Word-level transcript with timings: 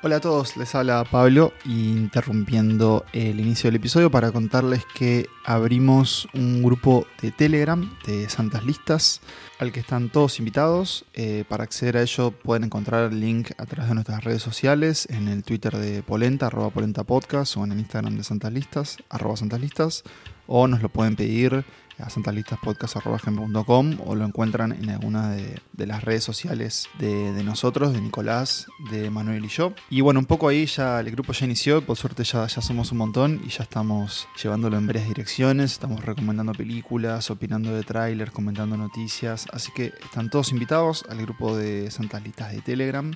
Hola 0.00 0.16
a 0.16 0.20
todos, 0.20 0.56
les 0.56 0.76
habla 0.76 1.02
Pablo 1.02 1.52
interrumpiendo 1.64 3.04
el 3.12 3.40
inicio 3.40 3.66
del 3.66 3.76
episodio 3.80 4.12
para 4.12 4.30
contarles 4.30 4.84
que 4.94 5.28
abrimos 5.44 6.28
un 6.34 6.62
grupo 6.62 7.04
de 7.20 7.32
Telegram 7.32 7.98
de 8.06 8.28
Santas 8.28 8.64
Listas 8.64 9.20
al 9.58 9.72
que 9.72 9.80
están 9.80 10.08
todos 10.08 10.38
invitados. 10.38 11.04
Eh, 11.14 11.42
para 11.48 11.64
acceder 11.64 11.96
a 11.96 12.02
ello 12.02 12.30
pueden 12.30 12.62
encontrar 12.62 13.10
el 13.10 13.18
link 13.18 13.50
a 13.58 13.66
través 13.66 13.88
de 13.88 13.94
nuestras 13.96 14.22
redes 14.22 14.40
sociales, 14.40 15.08
en 15.10 15.26
el 15.26 15.42
Twitter 15.42 15.76
de 15.76 16.04
Polenta, 16.04 16.46
arroba 16.46 16.70
Polenta 16.70 17.02
Podcast, 17.02 17.56
o 17.56 17.64
en 17.64 17.72
el 17.72 17.80
Instagram 17.80 18.16
de 18.16 18.22
Santas 18.22 18.52
Listas, 18.52 18.98
arroba 19.08 19.36
Santas 19.36 19.60
Listas, 19.60 20.04
o 20.46 20.68
nos 20.68 20.80
lo 20.80 20.90
pueden 20.90 21.16
pedir 21.16 21.64
a 21.98 22.10
santalistaspodcast.com 22.10 23.98
o 24.04 24.14
lo 24.14 24.24
encuentran 24.24 24.72
en 24.72 24.90
alguna 24.90 25.30
de, 25.30 25.60
las 25.86 26.04
redes 26.04 26.24
sociales 26.24 26.88
de, 26.98 27.42
nosotros, 27.44 27.92
de 27.92 28.00
Nicolás, 28.00 28.66
de 28.90 29.10
Manuel 29.10 29.44
y 29.44 29.48
yo. 29.48 29.72
Y 29.90 30.00
bueno, 30.00 30.20
un 30.20 30.26
poco 30.26 30.48
ahí 30.48 30.66
ya 30.66 31.00
el 31.00 31.10
grupo 31.10 31.32
ya 31.32 31.46
inició, 31.46 31.84
por 31.84 31.96
suerte 31.96 32.24
ya, 32.24 32.46
ya 32.46 32.60
somos 32.60 32.92
un 32.92 32.98
montón 32.98 33.40
y 33.44 33.48
ya 33.48 33.62
estamos 33.62 34.28
llevándolo 34.40 34.76
en 34.76 34.86
varias 34.86 35.08
direcciones, 35.08 35.72
estamos 35.72 36.04
recomendando 36.04 36.52
películas, 36.52 37.30
opinando 37.30 37.74
de 37.74 37.82
trailers, 37.82 38.32
comentando 38.32 38.76
noticias, 38.76 39.46
así 39.52 39.72
que 39.72 39.92
están 40.02 40.30
todos 40.30 40.52
invitados 40.52 41.04
al 41.08 41.18
grupo 41.22 41.56
de 41.56 41.90
Santas 41.90 42.22
Listas 42.22 42.52
de 42.52 42.60
Telegram. 42.60 43.12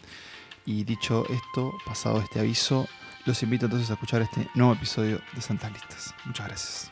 Y 0.65 0.85
dicho 0.85 1.25
esto, 1.29 1.73
pasado 1.85 2.21
este 2.21 2.39
aviso, 2.39 2.87
los 3.27 3.43
invito 3.43 3.67
entonces 3.67 3.91
a 3.91 3.95
escuchar 3.95 4.23
este 4.23 4.49
nuevo 4.55 4.75
episodio 4.75 5.21
de 5.35 5.41
Santas 5.41 5.73
Listas. 5.73 6.15
Muchas 6.25 6.47
gracias. 6.47 6.92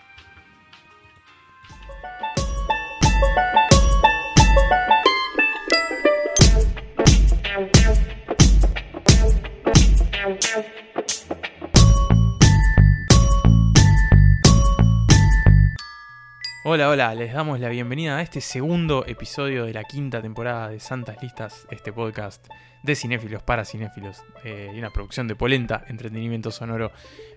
Hola, 16.72 16.88
hola, 16.88 17.16
les 17.16 17.32
damos 17.32 17.58
la 17.58 17.68
bienvenida 17.68 18.18
a 18.18 18.22
este 18.22 18.40
segundo 18.40 19.04
episodio 19.04 19.64
de 19.64 19.72
la 19.72 19.82
quinta 19.82 20.22
temporada 20.22 20.68
de 20.68 20.78
Santas 20.78 21.20
Listas, 21.20 21.66
este 21.68 21.92
podcast 21.92 22.46
de 22.84 22.94
cinéfilos 22.94 23.42
para 23.42 23.64
cinéfilos 23.64 24.22
eh, 24.44 24.70
y 24.72 24.78
una 24.78 24.90
producción 24.90 25.26
de 25.26 25.34
Polenta, 25.34 25.84
entretenimiento 25.88 26.52
sonoro. 26.52 26.92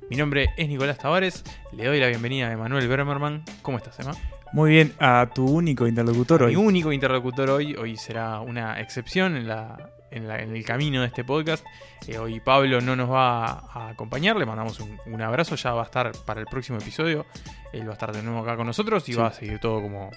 Mi 0.08 0.18
nombre 0.18 0.50
es 0.56 0.68
Nicolás 0.68 1.00
Tavares, 1.00 1.44
le 1.72 1.86
doy 1.86 2.00
la 2.00 2.10
bienvenida 2.10 2.50
a 2.50 2.52
Emanuel 2.52 2.88
Bermerman. 2.88 3.44
¿Cómo 3.64 3.80
estás, 3.80 4.00
Emma? 4.00 4.14
Muy 4.52 4.70
bien, 4.70 4.94
a 5.00 5.28
tu 5.34 5.48
único 5.48 5.88
interlocutor 5.88 6.44
hoy. 6.44 6.56
Mi 6.56 6.64
único 6.64 6.94
interlocutor 6.94 7.50
hoy, 7.50 7.76
hoy 7.76 7.98
será 7.98 8.40
una 8.40 8.80
excepción 8.80 9.36
en, 9.36 9.48
la, 9.48 9.90
en, 10.14 10.30
el 10.30 10.66
camino 10.66 11.02
de 11.02 11.08
este 11.08 11.24
podcast. 11.24 11.66
Eh, 12.08 12.18
hoy 12.18 12.40
Pablo 12.40 12.82
no 12.82 12.96
nos 12.96 13.10
va 13.10 13.46
a 13.46 13.90
acompañar, 13.90 14.36
le 14.38 14.46
mandamos 14.46 14.80
un, 14.80 15.22
abrazo, 15.22 15.56
ya 15.56 15.74
va 15.74 15.82
a 15.82 15.86
estar 15.86 16.12
para 16.26 16.40
el 16.40 16.48
próximo 16.48 16.78
episodio. 16.78 17.26
Él 17.72 17.86
va 17.88 17.92
a 17.92 17.94
estar 17.94 18.12
de 18.14 18.22
nuevo 18.22 18.40
acá 18.40 18.56
con 18.56 18.68
nosotros 18.68 19.08
y 19.10 19.14
va 19.14 19.28
a 19.28 19.34
seguir 19.34 19.60
todo 19.60 19.82
como, 19.82 20.12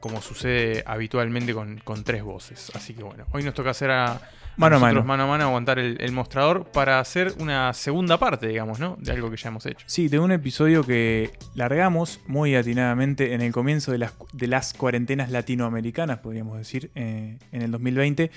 como 0.00 0.20
sucede 0.20 0.82
habitualmente 0.86 1.54
con, 1.54 1.78
con 1.78 2.04
tres 2.04 2.22
voces. 2.22 2.70
Así 2.74 2.94
que 2.94 3.02
bueno, 3.02 3.26
hoy 3.32 3.42
nos 3.42 3.54
toca 3.54 3.70
hacer 3.70 3.90
a 3.90 4.20
mano 4.56 4.76
a 4.76 4.78
mano. 4.78 5.04
mano 5.04 5.22
a 5.24 5.26
mano 5.26 5.44
aguantar 5.44 5.78
el, 5.78 6.12
mostrador 6.12 6.64
para 6.70 7.00
hacer 7.00 7.32
una 7.38 7.72
segunda 7.72 8.18
parte, 8.18 8.48
digamos, 8.48 8.78
¿no? 8.78 8.96
De 9.00 9.12
algo 9.12 9.30
que 9.30 9.36
ya 9.36 9.48
hemos 9.48 9.64
hecho. 9.66 9.84
Sí, 9.86 10.08
de 10.08 10.18
un 10.18 10.32
episodio 10.32 10.84
que 10.84 11.30
largamos 11.54 12.20
muy 12.26 12.54
atinadamente 12.54 13.34
en 13.34 13.40
el 13.40 13.52
comienzo 13.52 13.92
de 13.92 13.98
las, 13.98 14.12
de 14.32 14.46
las 14.46 14.74
cuarentenas 14.74 15.30
latinoamericanas, 15.30 16.18
podríamos 16.18 16.58
decir, 16.58 16.90
eh, 16.94 17.38
en 17.52 17.62
el 17.62 17.70
2020. 17.70 18.30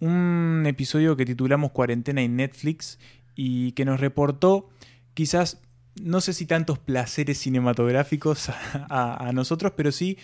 Un 0.00 0.64
episodio 0.66 1.16
que 1.16 1.24
titulamos 1.24 1.72
Cuarentena 1.72 2.22
en 2.22 2.36
Netflix 2.36 2.98
y 3.34 3.72
que 3.72 3.84
nos 3.84 4.00
reportó 4.00 4.68
quizás, 5.14 5.60
no 6.00 6.20
sé 6.20 6.32
si 6.32 6.46
tantos 6.46 6.78
placeres 6.78 7.38
cinematográficos 7.38 8.48
a 8.88 9.30
nosotros, 9.32 9.72
pero 9.76 9.92
sí 9.92 10.18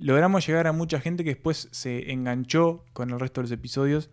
logramos 0.00 0.46
llegar 0.46 0.66
a 0.66 0.72
mucha 0.72 0.98
gente 1.00 1.22
que 1.24 1.30
después 1.30 1.68
se 1.70 2.10
enganchó 2.10 2.84
con 2.92 3.10
el 3.10 3.20
resto 3.20 3.40
de 3.40 3.44
los 3.44 3.52
episodios 3.52 4.10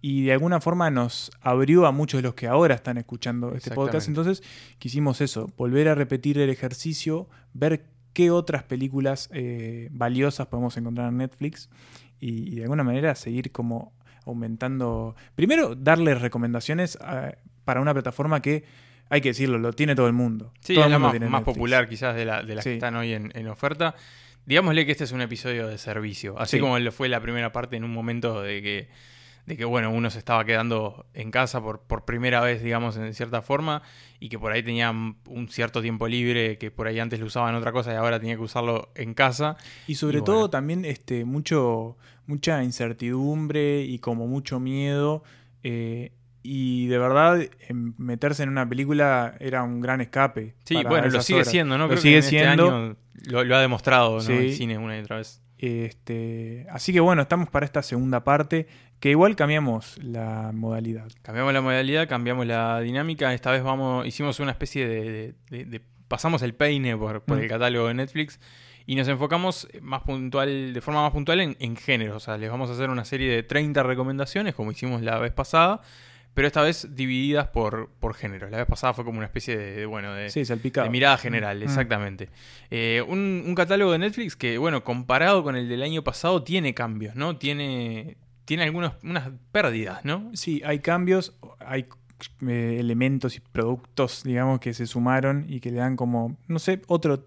y 0.00 0.24
de 0.24 0.32
alguna 0.32 0.60
forma 0.60 0.90
nos 0.90 1.30
abrió 1.40 1.86
a 1.86 1.92
muchos 1.92 2.18
de 2.18 2.22
los 2.22 2.34
que 2.34 2.48
ahora 2.48 2.74
están 2.74 2.98
escuchando 2.98 3.54
este 3.54 3.70
podcast. 3.70 4.08
Entonces 4.08 4.42
quisimos 4.78 5.20
eso, 5.20 5.50
volver 5.56 5.88
a 5.88 5.94
repetir 5.94 6.38
el 6.38 6.50
ejercicio, 6.50 7.28
ver 7.54 7.86
qué 8.12 8.30
otras 8.30 8.64
películas 8.64 9.28
eh, 9.32 9.88
valiosas 9.92 10.48
podemos 10.48 10.76
encontrar 10.76 11.08
en 11.08 11.18
Netflix 11.18 11.68
y, 12.20 12.56
de 12.56 12.62
alguna 12.62 12.82
manera 12.82 13.14
seguir 13.14 13.52
como 13.52 13.92
aumentando. 14.30 15.16
Primero, 15.34 15.74
darle 15.74 16.14
recomendaciones 16.14 16.98
para 17.64 17.80
una 17.80 17.92
plataforma 17.92 18.40
que, 18.40 18.64
hay 19.10 19.20
que 19.20 19.30
decirlo, 19.30 19.58
lo 19.58 19.72
tiene 19.72 19.94
todo 19.94 20.06
el 20.06 20.12
mundo. 20.12 20.52
Sí, 20.60 20.78
es 20.78 20.90
la 20.90 20.98
más, 20.98 21.42
popular 21.42 21.88
quizás 21.88 22.14
de, 22.14 22.24
la, 22.24 22.42
de 22.42 22.54
las 22.54 22.64
que 22.64 22.74
están 22.74 22.96
hoy 22.96 23.12
en, 23.12 23.32
en 23.34 23.48
oferta. 23.48 23.94
Digámosle 24.46 24.86
que 24.86 24.92
este 24.92 25.04
es 25.04 25.12
un 25.12 25.20
episodio 25.20 25.66
de 25.66 25.76
servicio, 25.76 26.38
así 26.38 26.58
como 26.58 26.78
lo 26.78 26.90
fue 26.90 27.08
la 27.08 27.20
primera 27.20 27.52
parte 27.52 27.76
en 27.76 27.84
un 27.84 27.90
momento 27.90 28.40
de 28.40 28.62
que 28.62 28.88
de 29.48 29.56
que 29.56 29.64
bueno, 29.64 29.90
uno 29.90 30.10
se 30.10 30.18
estaba 30.18 30.44
quedando 30.44 31.06
en 31.14 31.30
casa 31.30 31.62
por, 31.62 31.80
por 31.80 32.04
primera 32.04 32.42
vez, 32.42 32.62
digamos, 32.62 32.98
en 32.98 33.14
cierta 33.14 33.40
forma, 33.40 33.80
y 34.20 34.28
que 34.28 34.38
por 34.38 34.52
ahí 34.52 34.62
tenía 34.62 34.90
un 34.90 35.48
cierto 35.48 35.80
tiempo 35.80 36.06
libre, 36.06 36.58
que 36.58 36.70
por 36.70 36.86
ahí 36.86 37.00
antes 37.00 37.18
lo 37.18 37.24
usaba 37.24 37.48
en 37.48 37.54
otra 37.54 37.72
cosa 37.72 37.90
y 37.94 37.96
ahora 37.96 38.20
tenía 38.20 38.36
que 38.36 38.42
usarlo 38.42 38.90
en 38.94 39.14
casa. 39.14 39.56
Y 39.86 39.94
sobre 39.94 40.20
todo 40.20 40.50
también 40.50 40.84
este, 40.84 41.24
mucho, 41.24 41.96
mucha 42.26 42.62
incertidumbre 42.62 43.80
y 43.80 44.00
como 44.00 44.26
mucho 44.26 44.60
miedo. 44.60 45.24
Eh, 45.62 46.12
y 46.42 46.86
de 46.88 46.98
verdad, 46.98 47.40
meterse 47.96 48.42
en 48.42 48.50
una 48.50 48.68
película 48.68 49.34
era 49.40 49.62
un 49.62 49.80
gran 49.80 50.02
escape. 50.02 50.56
Sí, 50.64 50.76
bueno, 50.86 51.08
lo 51.08 51.22
sigue 51.22 51.46
siendo, 51.46 51.78
¿no? 51.78 51.88
Lo 51.88 51.96
sigue 51.96 52.18
este 52.18 52.38
siendo. 52.38 52.96
lo, 53.24 53.56
ha 53.56 53.60
demostrado, 53.62 54.20
¿no? 54.20 54.30
El 54.30 54.52
cine 54.52 54.76
una 54.76 54.98
y 54.98 55.00
otra 55.00 55.16
vez. 55.16 55.40
Este, 55.58 56.66
así 56.70 56.92
que 56.92 57.00
bueno, 57.00 57.22
estamos 57.22 57.50
para 57.50 57.66
esta 57.66 57.82
segunda 57.82 58.22
parte, 58.22 58.68
que 59.00 59.10
igual 59.10 59.36
cambiamos 59.36 59.98
la 60.02 60.52
modalidad. 60.54 61.08
Cambiamos 61.22 61.52
la 61.52 61.60
modalidad, 61.60 62.08
cambiamos 62.08 62.46
la 62.46 62.80
dinámica. 62.80 63.34
Esta 63.34 63.50
vez 63.50 63.62
vamos, 63.62 64.06
hicimos 64.06 64.38
una 64.40 64.52
especie 64.52 64.86
de. 64.86 65.82
pasamos 66.06 66.42
el 66.42 66.54
peine 66.54 66.96
por, 66.96 67.22
mm. 67.26 67.32
el 67.32 67.48
catálogo 67.48 67.88
de 67.88 67.94
Netflix 67.94 68.40
y 68.86 68.94
nos 68.94 69.08
enfocamos 69.08 69.68
más 69.82 70.02
puntual, 70.02 70.72
de 70.72 70.80
forma 70.80 71.02
más 71.02 71.12
puntual 71.12 71.40
en, 71.40 71.56
en 71.58 71.76
géneros. 71.76 72.16
O 72.16 72.20
sea, 72.20 72.38
les 72.38 72.50
vamos 72.50 72.70
a 72.70 72.72
hacer 72.72 72.88
una 72.88 73.04
serie 73.04 73.30
de 73.30 73.42
30 73.42 73.82
recomendaciones, 73.82 74.54
como 74.54 74.70
hicimos 74.70 75.02
la 75.02 75.18
vez 75.18 75.32
pasada 75.32 75.82
pero 76.34 76.46
esta 76.46 76.62
vez 76.62 76.88
divididas 76.94 77.48
por, 77.48 77.90
por 77.98 78.14
géneros. 78.14 78.50
La 78.50 78.58
vez 78.58 78.66
pasada 78.66 78.94
fue 78.94 79.04
como 79.04 79.18
una 79.18 79.26
especie 79.26 79.56
de, 79.56 79.86
bueno, 79.86 80.14
de, 80.14 80.30
mirada 80.90 81.18
general, 81.18 81.58
mm. 81.58 81.62
exactamente. 81.62 82.28
Eh, 82.70 83.04
un, 83.06 83.52
catálogo 83.56 83.92
de 83.92 83.98
Netflix 83.98 84.36
que, 84.36 84.56
bueno, 84.58 84.84
comparado 84.84 85.42
con 85.42 85.56
el 85.56 85.68
del 85.68 85.82
año 85.82 86.04
pasado, 86.04 86.44
tiene 86.44 86.74
cambios, 86.74 87.16
¿no? 87.16 87.36
Tiene, 87.38 88.18
tiene 88.44 88.62
algunas 88.62 88.92
unas 89.02 89.30
pérdidas, 89.50 90.04
¿no? 90.04 90.30
Sí, 90.34 90.62
hay 90.64 90.78
cambios, 90.78 91.36
hay 91.58 91.86
eh, 92.46 92.76
elementos 92.78 93.36
y 93.36 93.40
productos, 93.40 94.22
digamos, 94.24 94.60
que 94.60 94.74
se 94.74 94.86
sumaron 94.86 95.44
y 95.48 95.60
que 95.60 95.70
le 95.70 95.78
dan 95.78 95.96
como, 95.96 96.36
no 96.46 96.58
sé, 96.58 96.82
otro, 96.86 97.24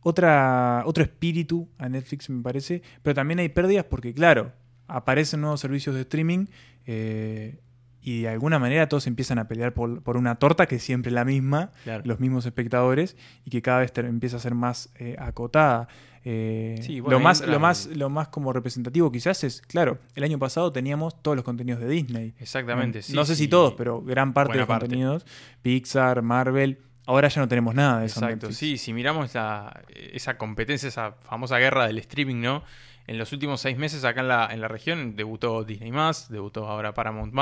otra, 0.00 0.82
otro 0.86 1.02
espíritu 1.02 1.68
a 1.78 1.88
Netflix, 1.88 2.30
me 2.30 2.42
parece. 2.42 2.82
Pero 3.02 3.14
también 3.14 3.40
hay 3.40 3.48
pérdidas 3.48 3.84
porque, 3.84 4.12
claro, 4.14 4.52
aparecen 4.86 5.40
nuevos 5.40 5.60
servicios 5.60 5.94
de 5.94 6.02
streaming. 6.02 6.46
Eh, 6.86 7.58
y 8.04 8.20
de 8.22 8.28
alguna 8.28 8.58
manera 8.58 8.86
todos 8.86 9.06
empiezan 9.06 9.38
a 9.38 9.48
pelear 9.48 9.72
por, 9.72 10.16
una 10.16 10.34
torta 10.34 10.66
que 10.66 10.76
es 10.76 10.82
siempre 10.82 11.10
la 11.10 11.24
misma, 11.24 11.72
los 12.04 12.20
mismos 12.20 12.44
espectadores, 12.44 13.16
y 13.46 13.50
que 13.50 13.62
cada 13.62 13.78
vez 13.78 13.92
empieza 13.96 14.36
a 14.36 14.40
ser 14.40 14.54
más 14.54 14.90
eh, 14.96 15.16
acotada. 15.18 15.88
Eh, 16.26 17.02
lo, 17.06 17.18
más, 17.18 17.40
lo, 17.46 17.58
más, 17.58 17.86
lo 17.86 18.10
más 18.10 18.28
como 18.28 18.52
representativo 18.52 19.10
quizás 19.10 19.42
es, 19.44 19.62
claro, 19.62 19.98
el 20.14 20.22
año 20.22 20.38
pasado 20.38 20.70
teníamos 20.70 21.22
todos 21.22 21.34
los 21.34 21.46
contenidos 21.46 21.80
de 21.80 21.88
Disney. 21.88 22.34
Exactamente, 22.38 23.00
sí. 23.00 23.14
No 23.14 23.24
sé 23.24 23.36
si 23.36 23.48
todos, 23.48 23.72
pero 23.72 24.02
gran 24.02 24.34
parte 24.34 24.52
de 24.52 24.58
los 24.58 24.66
contenidos. 24.66 25.24
Pixar, 25.62 26.20
Marvel. 26.20 26.78
Ahora 27.06 27.28
ya 27.28 27.40
no 27.40 27.48
tenemos 27.48 27.74
nada 27.74 28.00
de 28.00 28.06
eso. 28.06 28.22
Exacto, 28.22 28.52
sí, 28.52 28.76
si 28.76 28.92
miramos 28.92 29.30
esa 29.30 30.36
competencia, 30.36 30.88
esa 30.90 31.12
famosa 31.12 31.56
guerra 31.58 31.86
del 31.86 31.96
streaming, 31.98 32.42
¿no? 32.42 32.64
En 33.06 33.18
los 33.18 33.32
últimos 33.32 33.60
seis 33.60 33.76
meses 33.76 34.04
acá 34.04 34.20
en 34.20 34.28
la, 34.28 34.48
en 34.50 34.60
la 34.60 34.68
región 34.68 35.14
debutó 35.14 35.62
Disney 35.62 35.92
debutó 36.30 36.66
ahora 36.66 36.94
Paramount 36.94 37.34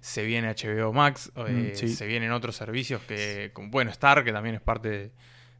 se 0.00 0.22
viene 0.24 0.54
HBO 0.54 0.92
Max, 0.92 1.32
eh, 1.36 1.74
mm, 1.74 1.86
se 1.86 2.06
vienen 2.06 2.30
otros 2.32 2.56
servicios 2.56 3.00
que, 3.02 3.52
bueno, 3.56 3.90
Star, 3.90 4.22
que 4.22 4.32
también 4.32 4.56
es 4.56 4.60
parte 4.60 5.12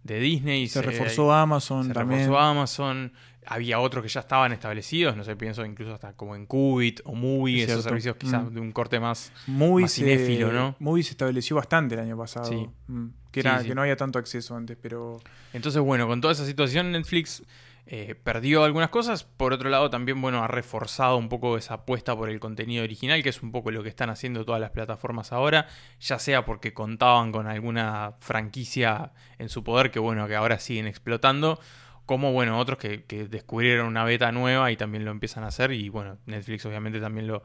de, 0.03 0.21
Disney. 0.21 0.69
Se, 0.69 0.83
reforzó 0.83 1.33
Amazon 1.33 1.87
se 1.87 1.93
también. 1.95 2.21
reforzó 2.21 2.39
Amazon. 2.39 3.13
Había 3.47 3.81
otros 3.81 4.03
que 4.03 4.11
ya 4.11 4.21
estaban 4.21 4.53
establecidos, 4.53 5.17
no 5.17 5.25
sé, 5.25 5.35
pienso 5.35 5.65
incluso 5.65 5.95
hasta 5.95 6.13
como 6.13 6.37
en 6.37 6.45
Qubit 6.45 7.01
o 7.05 7.15
Movie, 7.15 7.65
esos 7.65 7.83
servicios 7.83 8.17
quizás 8.17 8.45
mm. 8.45 8.55
de 8.55 8.61
un 8.61 8.73
corte 8.73 9.01
más, 9.01 9.33
Movie 9.47 9.89
cinéfilo, 9.89 10.53
¿no? 10.53 10.77
Movie 10.79 11.03
se 11.03 11.13
estableció 11.13 11.57
bastante 11.57 11.95
el 11.95 12.03
año 12.03 12.19
pasado. 12.19 12.71
Mm. 12.87 13.07
Que, 13.31 13.41
era, 13.41 13.63
que 13.63 13.75
no 13.75 13.83
había 13.83 13.97
tanto 13.97 14.19
acceso 14.19 14.55
antes, 14.57 14.77
pero... 14.81 15.21
Entonces, 15.55 15.81
bueno, 15.81 16.07
con 16.07 16.21
toda 16.21 16.33
esa 16.33 16.45
situación 16.45 16.93
Netflix 16.93 17.43
eh, 17.91 18.15
perdió 18.15 18.65
algunas 18.65 18.91
cosas. 18.91 19.25
Por 19.25 19.55
otro 19.55 19.71
lado, 19.71 19.89
también, 19.89 20.21
bueno, 20.21 20.45
ha 20.45 20.47
reforzado 20.47 21.17
un 21.17 21.31
poco 21.31 21.57
esa 21.57 21.75
apuesta 21.75 22.15
por 22.15 22.29
el 22.29 22.39
contenido 22.39 22.85
original, 22.85 23.23
que 23.23 23.31
es 23.31 23.43
un 23.43 23.51
poco 23.51 23.71
lo 23.71 23.83
que 23.83 23.89
están 23.89 24.11
haciendo 24.11 24.45
todas 24.45 24.61
las 24.61 24.73
plataformas 24.73 25.33
ahora, 25.33 25.67
ya 25.99 26.19
sea 26.19 26.45
porque 26.45 26.75
contaban 26.75 27.33
con 27.33 27.47
alguna 27.47 28.13
franquicia 28.21 29.13
en 29.39 29.49
su 29.49 29.65
poder 29.65 29.91
que, 29.91 30.01
bueno, 30.01 30.29
que 30.29 30.37
ahora 30.37 30.59
siguen 30.59 30.87
explotando, 30.87 31.59
como, 32.05 32.31
bueno, 32.33 32.59
otros 32.59 32.79
que, 32.79 33.05
que 33.05 33.27
descubrieron 33.27 33.87
una 33.87 34.05
beta 34.05 34.33
nueva 34.33 34.71
y 34.71 34.77
también 34.77 35.07
lo 35.07 35.11
empiezan 35.11 35.45
a 35.45 35.47
hacer, 35.47 35.73
y, 35.73 35.89
bueno, 35.89 36.19
Netflix 36.27 36.67
obviamente 36.67 37.01
también 37.01 37.27
lo, 37.27 37.43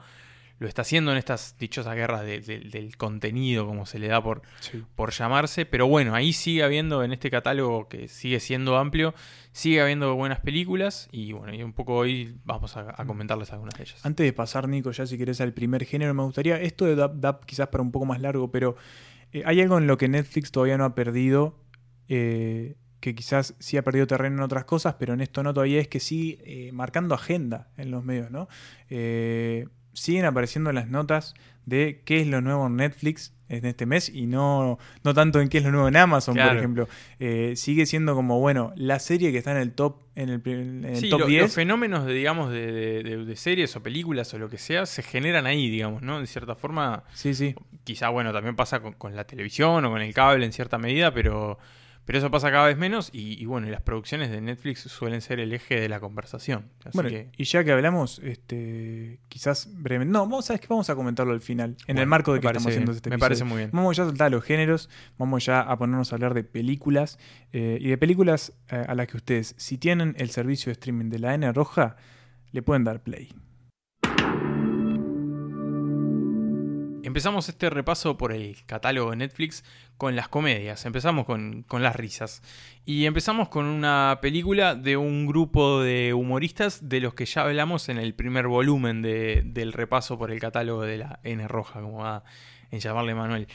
lo 0.64 0.70
está 0.70 0.82
haciendo 0.82 1.12
en 1.12 1.18
estas 1.18 1.58
dichosas 1.60 1.94
guerras 1.96 2.24
de- 2.24 2.40
de- 2.40 2.62
del 2.62 2.98
contenido, 2.98 3.68
como 3.68 3.86
se 3.86 4.00
le 4.00 4.08
da 4.08 4.24
por, 4.24 4.42
por 4.96 5.12
llamarse. 5.12 5.66
Pero 5.68 5.86
bueno, 5.88 6.16
ahí 6.16 6.34
sigue 6.34 6.64
habiendo 6.64 7.04
en 7.04 7.14
este 7.14 7.30
catálogo 7.30 7.88
que 7.90 8.08
sigue 8.08 8.40
siendo 8.40 8.78
amplio, 8.78 9.14
sigue 9.52 9.82
habiendo 9.82 10.16
buenas 10.16 10.40
películas 10.40 11.10
y 11.12 11.34
bueno, 11.34 11.54
y 11.54 11.62
un 11.62 11.74
poco 11.74 11.96
hoy 11.96 12.38
vamos 12.46 12.76
a, 12.78 12.96
a 13.00 13.06
comentarles 13.06 13.52
algunas 13.52 13.76
de 13.76 13.84
ellas. 13.84 14.04
Antes 14.06 14.26
de 14.26 14.34
pasar, 14.34 14.68
Nico, 14.68 14.90
ya 14.92 15.06
si 15.06 15.18
querés 15.18 15.42
al 15.42 15.54
primer 15.54 15.86
género, 15.86 16.14
me 16.14 16.24
gustaría, 16.24 16.60
esto 16.60 16.86
de 16.86 16.96
Dab 16.96 17.20
Dab 17.20 17.46
quizás 17.46 17.68
para 17.68 17.82
un 17.84 17.92
poco 17.92 18.06
más 18.06 18.22
largo, 18.22 18.50
pero 18.52 18.76
eh, 19.34 19.44
hay 19.46 19.60
algo 19.62 19.78
en 19.78 19.86
lo 19.86 19.98
que 19.98 20.08
Netflix 20.08 20.52
todavía 20.52 20.78
no 20.78 20.86
ha 20.86 20.96
perdido, 20.96 21.60
eh, 22.08 22.76
que 23.02 23.16
quizás 23.16 23.54
sí 23.60 23.76
ha 23.76 23.84
perdido 23.84 24.08
terreno 24.08 24.38
en 24.38 24.44
otras 24.44 24.64
cosas, 24.64 24.96
pero 24.98 25.14
en 25.14 25.20
esto 25.20 25.44
no 25.44 25.54
todavía, 25.54 25.82
es 25.82 25.90
que 25.90 26.00
sigue 26.00 26.40
eh, 26.46 26.72
marcando 26.72 27.14
agenda 27.16 27.68
en 27.76 27.92
los 27.92 28.02
medios, 28.06 28.32
¿no? 28.32 28.48
Eh, 28.90 29.68
siguen 29.94 30.26
apareciendo 30.26 30.72
las 30.72 30.88
notas 30.90 31.34
de 31.66 32.02
qué 32.06 32.20
es 32.22 32.28
lo 32.28 32.42
nuevo 32.42 32.68
en 32.68 32.76
Netflix 32.76 33.34
en 33.50 33.66
este 33.66 33.86
mes 33.86 34.10
y 34.10 34.26
no, 34.26 34.80
no 35.04 35.14
tanto 35.14 35.40
en 35.40 35.48
qué 35.48 35.60
es 35.60 35.64
lo 35.64 35.72
nuevo 35.72 35.88
en 35.88 35.96
Amazon, 35.96 36.36
por 36.36 36.58
ejemplo. 36.58 36.88
Eh, 37.20 37.54
sigue 37.56 37.86
siendo 37.86 38.16
como, 38.16 38.40
bueno, 38.40 38.74
la 38.76 38.98
serie 39.00 39.32
que 39.32 39.38
está 39.38 39.52
en 39.52 39.58
el 39.58 39.74
top, 39.74 40.02
en 40.16 40.30
el, 40.30 40.42
pri- 40.42 40.54
en 40.54 40.86
el 40.86 40.96
Sí, 40.98 41.10
top 41.10 41.20
lo- 41.22 41.26
10. 41.28 41.44
los 41.44 41.54
fenómenos 41.54 42.06
de, 42.06 42.14
digamos, 42.14 42.52
de, 42.52 42.72
de- 42.72 43.04
de- 43.04 43.26
de 43.26 43.36
series 43.36 43.76
o 43.76 43.84
películas 43.84 44.34
o 44.34 44.40
lo 44.40 44.50
que 44.50 44.58
sea 44.58 44.86
se 44.88 45.04
generan 45.04 45.46
ahí, 45.46 45.70
digamos, 45.70 46.02
¿no? 46.02 46.20
De 46.20 46.26
cierta 46.26 46.56
forma, 46.56 47.04
Sí, 47.14 47.36
sí. 47.36 47.54
quizá, 47.84 48.10
bueno, 48.10 48.34
también 48.34 48.56
pasa 48.56 48.80
con, 48.80 48.94
con 48.94 49.16
la 49.16 49.26
televisión 49.26 49.86
o 49.86 49.92
con 49.92 50.02
el 50.02 50.14
cable 50.16 50.46
en 50.46 50.52
cierta 50.54 50.80
medida, 50.80 51.14
pero, 51.14 51.60
pero 52.06 52.18
eso 52.20 52.30
pasa 52.32 52.52
cada 52.52 52.68
vez 52.68 52.78
menos 52.78 53.10
y, 53.14 53.42
y 53.42 53.46
bueno, 53.46 53.68
las 53.70 53.82
producciones 53.82 54.30
de 54.30 54.42
Netflix 54.42 54.82
suelen 54.82 55.22
ser 55.22 55.40
el 55.40 55.54
eje 55.54 55.80
de 55.80 55.88
la 55.90 56.00
conversación. 56.00 56.70
Así 56.84 56.90
Bueno, 56.96 57.10
que, 57.10 57.30
y 57.38 57.44
ya 57.46 57.64
que 57.64 57.72
hablamos, 57.72 58.20
este, 58.24 59.20
quizás 59.30 59.70
brevemente. 59.72 60.12
No, 60.12 60.20
vamos, 60.22 60.46
¿sabes 60.46 60.60
qué? 60.62 60.68
Vamos 60.70 60.90
a 60.90 60.96
comentarlo 60.96 61.34
al 61.34 61.42
final, 61.42 61.72
en 61.72 61.78
Bueno, 61.88 62.02
el 62.02 62.08
marco 62.08 62.34
de 62.34 62.40
que 62.40 62.44
parece 62.46 62.58
estamos 62.60 62.72
haciendo 62.74 62.92
este 62.92 63.10
Me 63.10 63.16
episodio. 63.16 63.30
parece 63.30 63.44
muy 63.46 63.58
bien. 63.58 63.70
Vamos 63.74 63.96
ya 63.98 64.04
a 64.04 64.06
saltar 64.08 64.28
a 64.28 64.30
los 64.30 64.44
géneros, 64.44 64.90
vamos 65.18 65.46
ya 65.46 65.62
a 65.62 65.78
ponernos 65.78 66.12
a 66.12 66.16
hablar 66.16 66.34
de 66.34 66.44
películas 66.44 67.20
eh, 67.54 67.78
y 67.80 67.88
de 67.90 67.98
películas 67.98 68.54
eh, 68.70 68.84
a 68.88 68.96
las 68.96 69.08
que 69.08 69.18
ustedes, 69.18 69.56
si 69.58 69.78
tienen 69.78 70.16
el 70.18 70.30
servicio 70.30 70.68
de 70.70 70.74
streaming 70.74 71.10
de 71.10 71.20
la 71.20 71.34
N 71.36 71.52
roja, 71.54 71.96
le 72.52 72.62
pueden 72.62 72.84
dar 72.84 73.02
play. 73.02 73.30
Empezamos 77.14 77.48
este 77.48 77.70
repaso 77.70 78.18
por 78.18 78.32
el 78.34 78.58
catálogo 78.66 79.12
de 79.12 79.18
Netflix 79.18 79.64
con 79.98 80.16
las 80.16 80.30
comedias. 80.30 80.84
Empezamos 80.88 81.28
con, 81.28 81.62
con 81.62 81.84
las 81.84 81.96
risas. 81.96 82.42
Y 82.86 83.06
empezamos 83.06 83.50
con 83.50 83.66
una 83.66 84.18
película 84.20 84.74
de 84.74 84.98
un 84.98 85.28
grupo 85.28 85.84
de 85.84 86.16
humoristas 86.16 86.90
de 86.90 87.02
los 87.02 87.14
que 87.14 87.28
ya 87.28 87.44
hablamos 87.44 87.88
en 87.90 88.00
el 88.00 88.16
primer 88.16 88.48
volumen 88.48 89.04
de- 89.04 89.44
del 89.46 89.74
repaso 89.74 90.18
por 90.18 90.32
el 90.32 90.40
catálogo 90.40 90.82
de 90.82 90.98
la 90.98 91.20
N 91.24 91.48
roja, 91.48 91.82
como 91.82 92.00
va 92.00 92.24
en 92.72 92.80
llamarle 92.80 93.14
Manuel. 93.14 93.48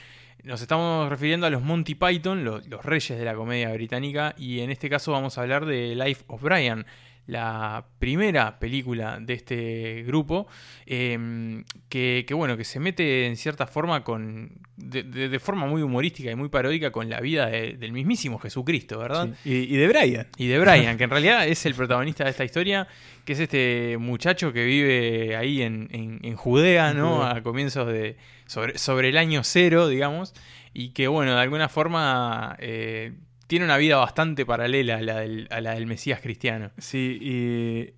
Nos 0.45 0.63
estamos 0.63 1.09
refiriendo 1.09 1.49
a 1.49 1.51
los 1.51 1.61
Monty 1.63 1.97
Python, 1.97 2.45
los, 2.45 2.65
los 2.69 2.85
reyes 2.85 3.19
de 3.19 3.25
la 3.25 3.35
comedia 3.35 3.73
británica, 3.73 4.37
y 4.39 4.61
en 4.61 4.71
este 4.71 4.89
caso 4.89 5.11
vamos 5.11 5.37
a 5.37 5.41
hablar 5.41 5.67
de 5.67 5.97
Life 5.97 6.23
of 6.29 6.41
Brian, 6.43 6.87
la 7.29 7.85
primera 7.99 8.59
película 8.59 9.19
de 9.21 9.35
este 9.35 10.03
grupo, 10.07 10.49
eh, 10.87 11.63
que, 11.91 12.25
que, 12.27 12.33
bueno, 12.35 12.57
que 12.57 12.65
se 12.65 12.81
mete 12.81 13.27
en 13.27 13.37
cierta 13.37 13.67
forma 13.67 14.03
con. 14.03 14.51
De, 14.77 15.03
de- 15.03 15.29
de 15.29 15.39
forma 15.41 15.67
muy 15.67 15.83
humorística 15.83 16.31
y 16.31 16.35
muy 16.37 16.49
paródica 16.49 16.91
con 16.91 17.11
la 17.11 17.21
vida 17.21 17.47
de- 17.47 17.75
del 17.75 17.93
mismísimo 17.93 18.39
Jesucristo, 18.39 18.99
¿verdad? 18.99 19.29
Sí. 19.45 19.51
Y, 19.69 19.75
y 19.75 19.77
de 19.77 19.89
Brian. 19.89 20.27
Y 20.39 20.47
de 20.47 20.59
Brian, 20.59 20.97
que 20.97 21.05
en 21.05 21.11
realidad 21.19 21.47
es 21.47 21.67
el 21.67 21.75
protagonista 21.75 22.25
de 22.25 22.31
esta 22.31 22.45
historia, 22.45 22.89
que 23.27 23.35
es 23.35 23.41
este 23.41 23.99
muchacho 23.99 24.53
que 24.55 24.65
vive 24.65 25.37
ahí 25.37 25.61
en, 25.63 25.89
en- 25.93 26.21
en 26.23 26.35
Judea, 26.37 26.95
¿no? 26.95 27.23
A 27.25 27.43
comienzos 27.43 27.87
de. 27.89 28.17
Sobre, 28.47 28.79
sobre 28.79 29.11
el 29.11 29.19
año 29.19 29.45
cero, 29.45 29.87
digamos. 29.89 30.33
Y 30.73 30.91
que, 30.91 31.09
bueno, 31.09 31.35
de 31.35 31.41
alguna 31.43 31.69
forma. 31.69 32.57
eh, 32.59 33.13
tiene 33.49 33.65
una 33.65 33.79
vida 33.79 33.97
bastante 33.97 34.47
paralela 34.47 34.99
a 34.99 35.03
la 35.03 35.21
del, 35.21 35.49
a 35.51 35.61
la 35.61 35.75
del 35.75 35.87
Mesías 35.87 36.21
cristiano. 36.21 36.71
Sí, 36.77 37.19
y 37.21 37.95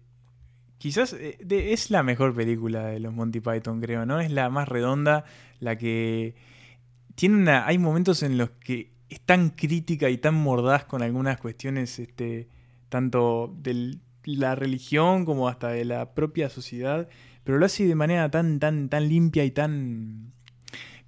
quizás 0.79 1.13
eh, 1.13 1.37
es 1.49 1.91
la 1.91 2.03
mejor 2.03 2.35
película 2.35 2.87
de 2.87 3.01
los 3.01 3.13
Monty 3.13 3.41
Python, 3.41 3.81
creo, 3.81 4.07
¿no? 4.07 4.21
Es 4.21 4.31
la 4.31 4.49
más 4.49 4.69
redonda, 4.69 5.25
la 5.59 5.77
que 5.77 6.37
tiene 7.17 7.37
una... 7.37 7.67
Hay 7.67 7.79
momentos 7.79 8.23
en 8.23 8.39
los 8.39 8.51
que 8.51 8.93
es 9.09 9.21
tan 9.21 9.51
crítica 9.51 10.09
y 10.09 10.19
tan 10.19 10.35
mordaz 10.35 10.85
con 10.85 11.03
algunas 11.03 11.41
cuestiones, 11.41 11.99
este, 11.99 12.49
tanto 12.89 13.53
de 13.59 13.99
la 14.25 14.55
religión 14.55 15.25
como 15.25 15.49
hasta 15.49 15.69
de 15.69 15.85
la 15.85 16.15
propia 16.15 16.49
sociedad, 16.49 17.09
pero 17.43 17.59
lo 17.59 17.67
hace 17.67 17.87
de 17.87 17.97
manera 17.97 18.31
tan, 18.31 18.61
tan, 18.61 18.89
tan 18.89 19.09
limpia 19.09 19.45
y 19.45 19.51
tan 19.51 20.33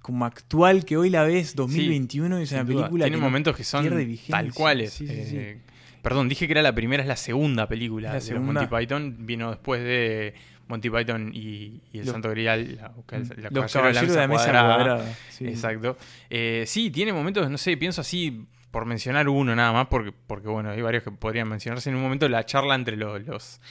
como 0.03 0.25
actual 0.25 0.85
que 0.85 0.97
hoy 0.97 1.09
la 1.09 1.23
ves 1.23 1.55
2021 1.55 2.39
y 2.39 2.43
es 2.43 2.51
una 2.51 2.63
película 2.65 3.05
Tiene 3.05 3.17
que 3.17 3.23
momentos 3.23 3.55
que 3.57 3.63
son 3.63 3.89
tal 4.29 4.53
cuales. 4.53 4.93
Sí, 4.93 5.07
sí, 5.07 5.23
sí. 5.25 5.37
Eh, 5.37 5.61
Perdón, 6.03 6.27
dije 6.29 6.45
que 6.45 6.51
era 6.51 6.61
la 6.61 6.75
primera, 6.75 7.01
es 7.01 7.07
la 7.07 7.15
segunda 7.15 7.67
película 7.67 8.09
La 8.09 8.15
de 8.15 8.21
segunda. 8.21 8.61
los 8.61 8.69
Monty 8.69 8.85
Python. 8.85 9.15
Vino 9.25 9.49
después 9.51 9.81
de 9.81 10.33
Monty 10.67 10.89
Python 10.89 11.31
y, 11.33 11.81
y 11.93 11.99
el 11.99 12.05
Los- 12.05 12.09
Santo 12.11 12.29
Grial, 12.29 12.75
la, 12.75 12.81
la 12.81 12.89
Los 12.89 13.71
Caballero 13.71 13.71
caballeros 13.71 14.09
de 14.09 14.15
la 14.17 14.27
mesa 14.27 14.51
cuadrada. 14.51 15.15
sí. 15.29 15.47
Exacto. 15.47 15.97
Eh, 16.29 16.65
sí, 16.67 16.91
tiene 16.91 17.13
momentos, 17.13 17.49
no 17.49 17.57
sé, 17.57 17.77
pienso 17.77 18.01
así, 18.01 18.45
por 18.71 18.85
mencionar 18.85 19.29
uno 19.29 19.55
nada 19.55 19.71
más, 19.71 19.87
porque, 19.87 20.11
porque 20.11 20.49
bueno, 20.49 20.71
hay 20.71 20.81
varios 20.81 21.03
que 21.03 21.11
podrían 21.11 21.47
mencionarse 21.47 21.89
en 21.89 21.95
un 21.95 22.01
momento, 22.01 22.27
la 22.27 22.45
charla 22.45 22.75
entre 22.75 22.97
los, 22.97 23.23
los 23.25 23.61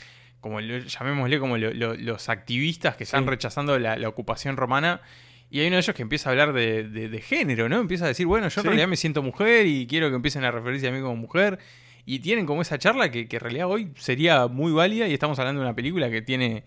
como 0.40 0.58
llamémosle 0.61 1.38
como 1.38 1.58
lo- 1.58 1.75
lo- 1.75 1.94
los 1.94 2.28
activistas 2.31 2.96
que 2.96 3.05
están 3.05 3.25
Sí. 3.25 3.28
rechazando 3.31 3.78
la 3.78 4.08
ocupación 4.08 4.56
romana. 4.56 5.02
Y 5.54 5.60
hay 5.60 5.66
uno 5.66 5.76
de 5.76 5.81
ellos 5.82 5.94
que 5.94 6.00
empieza 6.00 6.31
a 6.31 6.32
hablar 6.32 6.54
de, 6.54 6.84
de- 6.88 7.10
de 7.10 7.20
género, 7.20 7.69
¿no? 7.69 7.78
Empieza 7.78 8.06
a 8.06 8.08
decir, 8.08 8.25
bueno, 8.26 8.49
yo 8.49 8.60
en 8.60 8.62
Sí. 8.62 8.69
realidad 8.69 8.88
me 8.88 8.96
siento 8.96 9.22
mujer 9.22 9.66
y 9.66 9.87
quiero 9.87 10.08
que 10.08 10.16
empiecen 10.16 10.44
a 10.44 10.50
referirse 10.50 10.88
a 10.88 10.93
mí 10.93 11.00
como 11.02 11.14
mujer. 11.16 11.58
Y 12.06 12.20
tienen 12.20 12.46
como 12.46 12.62
esa 12.62 12.78
charla 12.78 13.10
que, 13.10 13.28
que 13.28 13.37
en 13.37 13.40
realidad 13.43 13.69
hoy 13.69 13.93
sería 13.96 14.46
muy 14.46 14.72
válida 14.72 15.06
y 15.06 15.12
estamos 15.12 15.38
hablando 15.38 15.60
de 15.60 15.66
una 15.66 15.76
película 15.76 16.08
que 16.10 16.22
tiene 16.22 16.64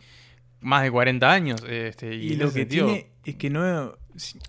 más 0.62 0.84
de 0.84 0.92
40 0.92 1.32
años. 1.32 1.66
Este, 1.68 2.14
y, 2.14 2.36
lo 2.36 2.46
que 2.54 2.60
sentido- 2.60 2.86
tiene 2.86 3.08
es 3.26 3.36
que 3.36 3.50
no. 3.50 3.98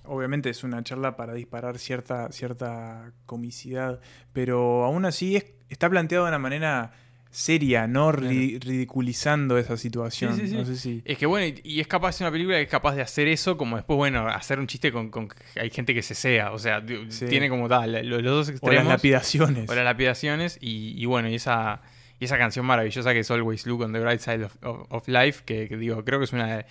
Obviamente 0.04 0.50
es 0.50 0.62
una 0.64 0.84
charla 0.84 1.16
para 1.16 1.32
disparar 1.32 1.78
cierta, 1.78 2.30
cierta 2.30 3.12
comicidad, 3.24 4.00
pero 4.34 4.84
aún 4.84 5.06
así 5.06 5.34
es, 5.36 5.46
está 5.70 5.88
planteado 5.90 6.24
de 6.26 6.28
una 6.30 6.38
manera 6.38 6.92
seria, 7.30 7.86
no 7.86 8.12
ri- 8.12 8.58
ridiculizando 8.62 9.58
esa 9.58 9.76
situación. 9.76 10.34
Sí, 10.36 10.42
sí, 10.42 10.48
sí. 10.48 10.54
No 10.56 10.64
sé 10.64 10.76
si. 10.76 11.02
Es 11.04 11.18
que 11.18 11.26
bueno, 11.26 11.46
y, 11.46 11.60
y 11.74 11.80
es 11.80 11.86
capaz 11.86 12.18
de 12.18 12.24
una 12.24 12.30
película 12.32 12.56
que 12.56 12.62
es 12.62 12.68
capaz 12.70 12.94
de 12.94 13.02
hacer 13.02 13.28
eso, 13.28 13.56
como 13.56 13.76
después, 13.76 13.96
bueno, 13.96 14.26
hacer 14.28 14.58
un 14.58 14.66
chiste 14.66 14.90
con, 14.92 15.10
con 15.10 15.28
que 15.28 15.36
hay 15.60 15.70
gente 15.70 15.92
que 15.94 16.02
se 16.02 16.14
sea. 16.14 16.52
O 16.52 16.58
sea, 16.58 16.82
tiene 16.84 17.48
como 17.48 17.68
tal, 17.68 17.92
los, 18.08 18.22
los 18.22 18.32
dos 18.32 18.48
O 18.48 18.50
las 18.50 18.60
extremos. 18.60 18.86
lapidaciones. 18.88 19.68
o 19.70 19.74
las 19.74 19.84
lapidaciones. 19.84 20.58
Y, 20.60 20.94
y 20.96 21.04
bueno, 21.04 21.28
y 21.28 21.34
esa, 21.34 21.82
y 22.18 22.24
esa 22.24 22.38
canción 22.38 22.64
maravillosa 22.64 23.12
que 23.12 23.20
es 23.20 23.30
Always 23.30 23.66
Look 23.66 23.82
on 23.82 23.92
the 23.92 24.00
Bright 24.00 24.20
Side 24.20 24.44
of, 24.44 24.56
of- 24.62 24.86
of 24.90 25.08
Life, 25.08 25.42
que, 25.44 25.68
que 25.68 25.76
digo, 25.76 26.04
creo 26.04 26.18
que 26.18 26.24
es 26.24 26.32
una 26.32 26.56
de, 26.56 26.66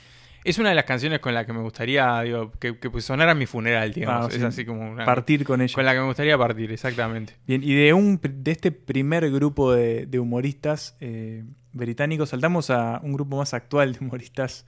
es 0.46 0.58
una 0.60 0.70
de 0.70 0.75
las 0.75 0.86
canciones 0.86 1.20
con 1.20 1.34
la 1.34 1.46
que 1.46 1.52
me 1.54 1.60
gustaría, 1.62 2.22
digo, 2.22 2.52
que, 2.60 2.78
que 2.80 2.90
pues 2.90 3.04
sonara 3.04 3.34
en 3.34 3.38
mi 3.40 3.46
funeral, 3.46 3.92
digamos. 3.94 4.25
Ah, 4.28 4.30
es 4.36 4.40
sí. 4.40 4.46
así 4.46 4.66
como 4.66 4.90
una. 4.92 5.04
Partir 5.04 5.44
con 5.44 5.62
ella. 5.62 5.74
Con 5.75 5.84
la 5.86 5.94
que 5.94 6.00
me 6.00 6.06
gustaría 6.06 6.38
partir, 6.38 6.72
exactamente. 6.72 7.34
Bien, 7.48 7.62
y 7.64 7.74
de, 7.74 7.94
un, 7.94 8.20
de 8.22 8.52
este 8.52 8.72
primer 8.72 9.30
grupo 9.32 9.74
de, 9.74 10.06
de 10.06 10.20
humoristas 10.20 10.96
eh, 11.02 11.44
británicos, 11.74 12.30
saltamos 12.30 12.70
a 12.70 13.00
un 13.04 13.12
grupo 13.14 13.38
más 13.38 13.54
actual 13.54 13.94
de 13.94 14.00
humoristas 14.06 14.66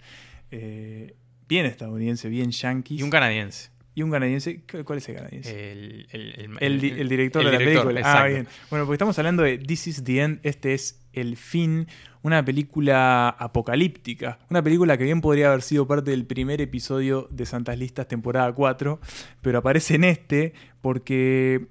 eh, 0.52 1.16
bien 1.48 1.66
estadounidense, 1.66 2.30
bien 2.30 2.52
yankees. 2.52 3.00
Y 3.00 3.04
un 3.04 3.10
canadiense. 3.10 3.70
y 3.96 4.04
un 4.04 4.12
canadiense. 4.12 4.62
¿Cu- 4.70 4.84
¿Cuál 4.84 4.98
es 5.00 5.10
el 5.10 5.16
canadiense? 5.16 5.72
El, 5.72 6.08
el, 6.12 6.22
el- 6.38 6.58
El, 6.60 6.82
di- 6.82 6.90
el 6.98 7.10
director 7.10 7.44
de 7.46 7.52
la 7.52 7.58
director, 7.58 7.88
película. 7.88 8.22
Ah, 8.22 8.28
bien. 8.28 8.48
Bueno, 8.70 8.86
porque 8.86 8.96
estamos 8.96 9.18
hablando 9.20 9.44
de 9.44 9.58
This 9.58 9.88
is 9.88 10.04
the 10.04 10.22
End. 10.22 10.40
Este 10.44 10.74
es 10.74 11.07
el 11.22 11.38
fin. 11.38 11.88
Una 12.24 12.44
película 12.44 13.30
apocalíptica. 13.30 14.40
Una 14.50 14.62
película 14.62 14.98
que 14.98 15.04
bien 15.06 15.22
podría 15.22 15.48
haber 15.50 15.62
sido 15.62 15.88
parte 15.88 16.12
del 16.12 16.26
primer 16.26 16.60
episodio 16.62 17.28
de 17.32 17.46
Santas 17.46 17.78
Listas, 17.78 18.08
temporada 18.08 18.52
4. 18.54 19.00
Pero 19.42 19.58
aparece 19.60 19.96
en 19.96 20.04
este 20.04 20.54
porque. 20.82 21.68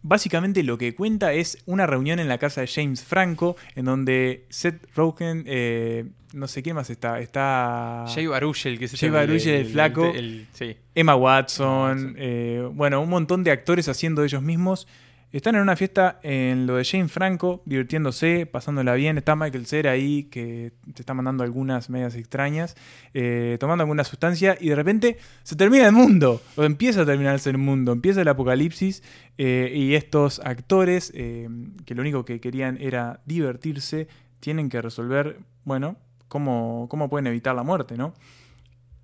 Básicamente 0.00 0.62
lo 0.62 0.78
que 0.78 0.94
cuenta 0.94 1.32
es 1.32 1.58
una 1.66 1.84
reunión 1.84 2.20
en 2.20 2.28
la 2.28 2.38
casa 2.38 2.60
de 2.60 2.68
James 2.68 3.02
Franco, 3.04 3.56
en 3.74 3.84
donde 3.84 4.46
Seth 4.48 4.86
Rogen, 4.94 5.42
eh, 5.46 6.04
no 6.32 6.46
sé 6.46 6.62
quién 6.62 6.76
más 6.76 6.88
está, 6.88 7.18
está 7.18 8.04
Jay 8.14 8.28
Baruchel, 8.28 8.78
que 8.78 8.84
es 8.84 8.92
Jay 8.98 9.10
Baruchel, 9.10 9.54
el 9.56 9.66
flaco. 9.66 10.06
el- 10.14 10.46
sí. 10.52 10.76
Emma 10.94 11.16
Watson, 11.16 11.90
Watson. 11.90 12.14
eh, 12.16 12.68
bueno, 12.72 13.00
un 13.02 13.10
montón 13.10 13.42
de 13.42 13.50
actores 13.50 13.88
haciendo 13.88 14.22
ellos 14.22 14.40
mismos 14.40 14.86
Están 15.30 15.56
en 15.56 15.60
una 15.60 15.76
fiesta 15.76 16.20
en 16.22 16.66
lo 16.66 16.76
de 16.76 16.86
Jane 16.86 17.08
Franco, 17.08 17.60
divirtiéndose, 17.66 18.46
pasándola 18.46 18.94
bien. 18.94 19.18
Está 19.18 19.36
Michael 19.36 19.66
Cera 19.66 19.90
ahí, 19.90 20.24
que 20.24 20.72
te 20.94 21.02
está 21.02 21.12
mandando 21.12 21.44
algunas 21.44 21.90
medias 21.90 22.14
extrañas, 22.14 22.76
eh, 23.12 23.58
tomando 23.60 23.82
alguna 23.82 24.04
sustancia, 24.04 24.56
y 24.58 24.70
de 24.70 24.74
repente 24.74 25.18
se 25.42 25.54
termina 25.54 25.84
el 25.84 25.92
mundo, 25.92 26.40
o 26.56 26.64
empieza 26.64 27.02
a 27.02 27.04
terminarse 27.04 27.50
el 27.50 27.58
mundo, 27.58 27.92
empieza 27.92 28.22
el 28.22 28.28
apocalipsis, 28.28 29.02
eh, 29.36 29.70
y 29.74 29.96
estos 29.96 30.40
actores, 30.40 31.12
eh, 31.14 31.46
que 31.84 31.94
lo 31.94 32.00
único 32.00 32.24
que 32.24 32.40
querían 32.40 32.78
era 32.80 33.20
divertirse, 33.26 34.08
tienen 34.40 34.70
que 34.70 34.80
resolver, 34.80 35.40
bueno, 35.64 35.96
cómo, 36.28 36.86
cómo 36.88 37.10
pueden 37.10 37.26
evitar 37.26 37.54
la 37.54 37.64
muerte, 37.64 37.98
¿no? 37.98 38.14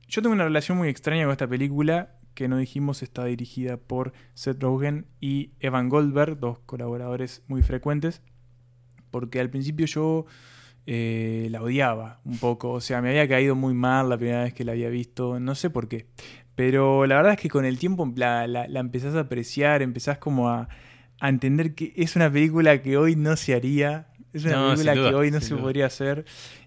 Yo 0.08 0.22
tengo 0.22 0.34
una 0.34 0.44
relación 0.44 0.78
muy 0.78 0.88
extraña 0.88 1.24
con 1.24 1.32
esta 1.32 1.46
película 1.46 2.13
que 2.34 2.48
no 2.48 2.58
dijimos 2.58 3.02
está 3.02 3.24
dirigida 3.24 3.76
por 3.76 4.12
Seth 4.34 4.62
Rogen 4.62 5.06
y 5.20 5.52
Evan 5.60 5.88
Goldberg, 5.88 6.38
dos 6.38 6.58
colaboradores 6.60 7.42
muy 7.46 7.62
frecuentes, 7.62 8.22
porque 9.10 9.40
al 9.40 9.50
principio 9.50 9.86
yo 9.86 10.26
eh, 10.86 11.48
la 11.50 11.62
odiaba 11.62 12.20
un 12.24 12.38
poco, 12.38 12.72
o 12.72 12.80
sea, 12.80 13.00
me 13.00 13.10
había 13.10 13.28
caído 13.28 13.54
muy 13.54 13.74
mal 13.74 14.08
la 14.08 14.18
primera 14.18 14.44
vez 14.44 14.52
que 14.52 14.64
la 14.64 14.72
había 14.72 14.88
visto, 14.88 15.40
no 15.40 15.54
sé 15.54 15.70
por 15.70 15.88
qué, 15.88 16.06
pero 16.54 17.06
la 17.06 17.16
verdad 17.16 17.32
es 17.32 17.40
que 17.40 17.48
con 17.48 17.64
el 17.64 17.78
tiempo 17.78 18.12
la, 18.16 18.46
la, 18.46 18.80
empezás 18.80 19.14
a 19.14 19.20
apreciar, 19.20 19.82
empezás 19.82 20.18
como 20.18 20.50
a, 20.50 20.68
a, 21.20 21.28
entender 21.28 21.74
que 21.74 21.92
es 21.96 22.16
una 22.16 22.30
película 22.30 22.82
que 22.82 22.96
hoy 22.96 23.16
no 23.16 23.36
se 23.36 23.54
haría, 23.54 24.08
es 24.32 24.44
una 24.44 24.74
película 24.74 24.94
que 24.94 25.14
hoy 25.14 25.30
no 25.30 25.40
se 25.40 25.56
podría 25.56 25.86
hacer. 25.86 26.24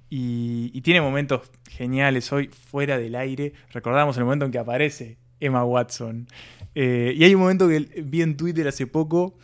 Y, 0.09 0.71
y, 0.73 0.81
tiene 0.81 1.01
momentos 1.01 1.51
geniales 1.69 2.31
hoy 2.31 2.47
fuera 2.47 2.97
del 2.97 3.13
aire. 3.15 3.51
Recordamos 3.73 4.17
el 4.17 4.23
momento 4.23 4.45
en 4.45 4.51
que 4.51 4.57
aparece 4.57 5.17
Emma 5.39 5.63
Watson. 5.63 6.27
Eh, 6.75 7.13
y 7.15 7.23
hay 7.23 7.33
un 7.35 7.41
momento 7.41 7.67
que 7.67 7.79
vi 7.79 8.21
en 8.21 8.37
Twitter 8.37 8.67
hace 8.67 8.87
poco 8.87 9.37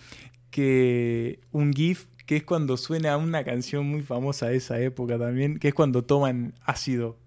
que 0.51 1.39
un 1.51 1.73
GIF 1.73 2.05
que 2.25 2.37
es 2.37 2.43
cuando 2.43 2.77
suena 2.77 3.17
una 3.17 3.43
canción 3.43 3.85
muy 3.85 4.01
famosa 4.01 4.47
de 4.47 4.57
esa 4.57 4.79
época 4.79 5.17
también, 5.17 5.59
que 5.59 5.69
es 5.69 5.73
cuando 5.73 6.03
toman 6.03 6.53
ácido 6.63 7.17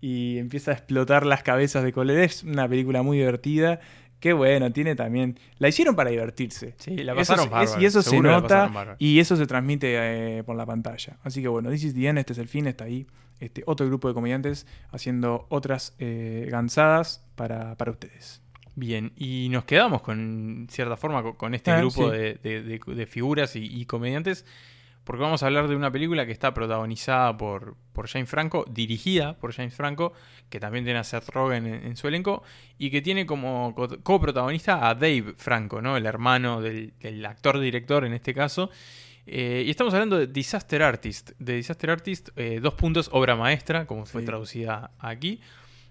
y 0.00 0.38
empieza 0.38 0.72
a 0.72 0.74
explotar 0.74 1.26
las 1.26 1.42
cabezas 1.42 1.82
de 1.82 1.92
Colette. 1.92 2.24
Es 2.24 2.42
una 2.44 2.68
película 2.68 3.02
muy 3.02 3.18
divertida. 3.18 3.80
Que 4.20 4.32
bueno, 4.32 4.72
tiene 4.72 4.96
también. 4.96 5.38
La 5.58 5.68
hicieron 5.68 5.94
para 5.94 6.10
divertirse. 6.10 6.74
Sí, 6.78 6.96
la 6.96 7.14
pasaron 7.14 7.48
Y 7.80 7.84
eso 7.84 8.02
se 8.02 8.20
nota 8.20 8.96
y 8.98 9.20
eso 9.20 9.36
se 9.36 9.46
transmite 9.46 10.38
eh, 10.38 10.42
por 10.42 10.56
la 10.56 10.66
pantalla. 10.66 11.18
Así 11.22 11.40
que 11.40 11.46
bueno, 11.46 11.70
This 11.70 11.84
is 11.84 11.94
the 11.94 12.08
end, 12.08 12.18
este 12.18 12.32
es 12.32 12.40
el 12.40 12.48
fin, 12.48 12.66
está 12.66 12.84
ahí 12.84 13.06
este, 13.40 13.62
otro 13.66 13.86
grupo 13.86 14.08
de 14.08 14.14
comediantes 14.14 14.66
haciendo 14.90 15.46
otras 15.48 15.94
eh, 15.98 16.48
gansadas 16.50 17.24
para, 17.36 17.76
ustedes. 17.86 18.42
Bien, 18.74 19.12
y 19.16 19.48
nos 19.50 19.64
quedamos 19.64 20.02
con 20.02 20.66
cierta 20.70 20.96
forma 20.96 21.22
con, 21.34 21.54
este 21.54 21.70
ah, 21.70 21.78
grupo 21.78 22.10
de, 22.10 23.08
figuras 23.08 23.56
y, 23.56 23.84
comediantes, 23.86 24.44
porque 25.04 25.22
vamos 25.22 25.42
a 25.42 25.46
hablar 25.46 25.68
de 25.68 25.74
una 25.74 25.90
película 25.90 26.26
que 26.26 26.32
está 26.32 26.52
protagonizada 26.52 27.36
por, 27.36 27.76
por 27.92 28.08
James 28.08 28.28
Franco, 28.28 28.64
dirigida 28.68 29.38
por 29.38 29.52
James 29.52 29.74
Franco, 29.74 30.12
que 30.48 30.60
también 30.60 30.84
tiene 30.84 31.00
a 31.00 31.04
Seth 31.04 31.28
Rogen 31.30 31.66
en, 31.66 31.96
su 31.96 32.08
elenco, 32.08 32.42
y 32.76 32.90
que 32.90 33.02
tiene 33.02 33.24
como 33.26 33.74
coprotagonista 34.02 34.88
a 34.88 34.94
Dave 34.94 35.34
Franco, 35.36 35.80
¿no? 35.80 35.96
el 35.96 36.06
hermano 36.06 36.60
del, 36.60 36.92
del 37.00 37.24
actor-director 37.24 38.04
en 38.04 38.12
este 38.12 38.34
caso, 38.34 38.70
eh, 39.30 39.62
y 39.66 39.70
estamos 39.70 39.92
hablando 39.92 40.18
de 40.18 40.26
Disaster 40.26 40.82
Artist. 40.82 41.32
De 41.38 41.56
Disaster 41.56 41.90
Artist, 41.90 42.30
eh, 42.36 42.60
dos 42.62 42.74
puntos, 42.74 43.10
obra 43.12 43.36
maestra, 43.36 43.86
como 43.86 44.06
fue 44.06 44.22
traducida 44.22 44.90
aquí. 44.98 45.40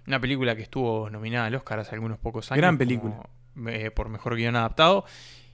Una 0.08 0.20
película 0.20 0.56
que 0.56 0.63
estuvo 0.63 1.10
nominada 1.12 1.46
al 1.46 1.56
Oscar 1.56 1.79
hace 1.79 1.94
algunos 1.94 2.17
pocos 2.17 2.51
años. 2.51 2.58
Gran 2.58 2.77
película. 2.79 3.29
Eh, 3.67 3.91
por 3.91 4.10
mejor 4.10 4.36
guion 4.36 4.56
adaptado. 4.56 5.06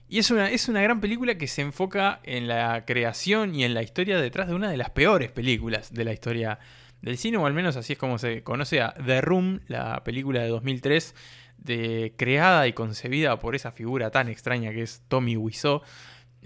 Y 0.08 0.18
es 0.18 0.30
una, 0.30 0.50
es 0.50 0.68
una 0.68 0.80
gran 0.80 1.00
película 1.00 1.36
que 1.36 1.46
se 1.46 1.60
enfoca 1.60 2.20
en 2.22 2.48
la 2.48 2.86
creación 2.86 3.54
y 3.54 3.64
en 3.64 3.74
la 3.74 3.82
historia 3.82 4.18
detrás 4.18 4.48
de 4.48 4.54
una 4.54 4.70
de 4.70 4.78
las 4.78 4.90
peores 4.90 5.30
películas 5.30 5.92
de 5.92 6.04
la 6.04 6.12
historia 6.12 6.58
del 7.02 7.18
cine, 7.18 7.36
o 7.36 7.44
al 7.44 7.52
menos 7.52 7.76
así 7.76 7.94
es 7.94 7.98
como 7.98 8.18
se 8.18 8.42
conoce 8.42 8.80
a 8.80 8.94
The 8.94 9.20
Room, 9.20 9.60
la 9.68 10.04
película 10.04 10.40
de 10.40 10.48
2003, 10.48 11.14
de, 11.58 12.14
creada 12.16 12.66
y 12.66 12.72
concebida 12.72 13.38
por 13.38 13.54
esa 13.54 13.72
figura 13.72 14.10
tan 14.10 14.28
extraña 14.28 14.70
que 14.72 14.82
es 14.82 15.02
Tommy 15.08 15.36
Wiseau 15.36 15.82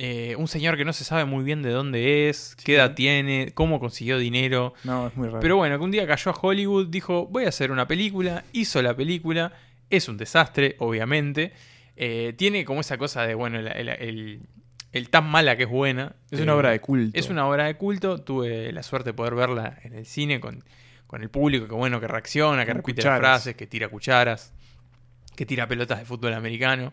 eh, 0.00 0.36
un 0.36 0.46
señor 0.46 0.76
que 0.76 0.84
no 0.84 0.92
se 0.92 1.02
sabe 1.02 1.24
muy 1.24 1.42
bien 1.42 1.60
de 1.60 1.70
dónde 1.70 2.28
es, 2.28 2.56
qué 2.62 2.76
edad 2.76 2.94
tiene, 2.94 3.50
cómo 3.52 3.80
consiguió 3.80 4.16
dinero. 4.16 4.72
No, 4.84 5.08
es 5.08 5.16
muy 5.16 5.26
raro. 5.26 5.40
Pero 5.40 5.56
bueno, 5.56 5.76
que 5.76 5.84
un 5.84 5.90
día 5.90 6.06
cayó 6.06 6.30
a 6.30 6.34
Hollywood, 6.40 6.86
dijo, 6.86 7.26
voy 7.26 7.46
a 7.46 7.48
hacer 7.48 7.72
una 7.72 7.88
película, 7.88 8.44
hizo 8.52 8.80
la 8.80 8.94
película, 8.94 9.52
es 9.90 10.08
un 10.08 10.16
desastre, 10.16 10.76
obviamente. 10.78 11.52
Eh, 11.96 12.32
tiene 12.36 12.64
como 12.64 12.80
esa 12.80 12.96
cosa 12.96 13.26
de, 13.26 13.34
bueno, 13.34 13.58
el, 13.58 14.40
tan 15.10 15.28
mala 15.28 15.56
que 15.56 15.64
es 15.64 15.68
buena. 15.68 16.14
Es 16.30 16.38
una 16.38 16.54
obra 16.54 16.70
de 16.70 16.80
culto. 16.80 17.18
Es 17.18 17.28
una 17.28 17.48
obra 17.48 17.64
de 17.64 17.74
culto. 17.74 18.20
Tuve 18.20 18.70
la 18.72 18.84
suerte 18.84 19.10
de 19.10 19.14
poder 19.14 19.34
verla 19.34 19.78
en 19.82 19.94
el 19.94 20.06
cine 20.06 20.38
con, 20.38 20.62
con 21.08 21.22
el 21.22 21.28
público 21.28 21.66
que, 21.66 21.74
bueno, 21.74 21.98
que 21.98 22.06
reacciona, 22.06 22.64
que 22.64 22.72
repite 22.72 23.02
las 23.02 23.18
frases, 23.18 23.56
que 23.56 23.66
tira 23.66 23.88
cucharas, 23.88 24.52
que 25.34 25.44
tira 25.44 25.66
pelotas 25.66 25.98
de 25.98 26.04
fútbol 26.04 26.34
americano. 26.34 26.92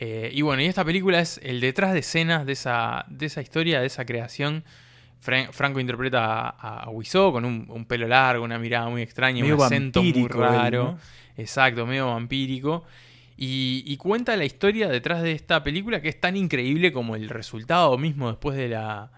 Eh, 0.00 0.30
y 0.32 0.42
bueno, 0.42 0.62
y 0.62 0.66
esta 0.66 0.84
película 0.84 1.18
es 1.18 1.40
el 1.42 1.60
detrás 1.60 1.92
de 1.92 2.00
escenas 2.00 2.46
de 2.46 2.52
esa, 2.52 3.04
de 3.08 3.26
esa 3.26 3.42
historia, 3.42 3.80
de 3.80 3.86
esa 3.86 4.04
creación. 4.04 4.64
Franco 5.20 5.80
interpreta 5.80 6.48
a, 6.48 6.84
a 6.84 6.90
con 7.12 7.44
un, 7.44 7.84
pelo 7.86 8.06
largo, 8.06 8.44
una 8.44 8.58
mirada 8.58 8.88
muy 8.88 9.02
extraña, 9.02 9.44
un 9.44 9.60
acento 9.60 10.00
muy 10.00 10.28
raro. 10.28 10.96
Exacto, 11.36 11.86
medio 11.86 12.06
vampírico. 12.06 12.84
Y, 13.36 13.96
cuenta 13.96 14.36
la 14.36 14.44
historia 14.44 14.88
detrás 14.88 15.22
de 15.22 15.32
esta 15.32 15.62
película 15.62 16.00
que 16.00 16.08
es 16.08 16.20
tan 16.20 16.36
increíble 16.36 16.92
como 16.92 17.16
el 17.16 17.28
resultado 17.28 17.96
mismo 17.98 18.28
después 18.28 18.56
de 18.56 18.68
la, 18.68 19.10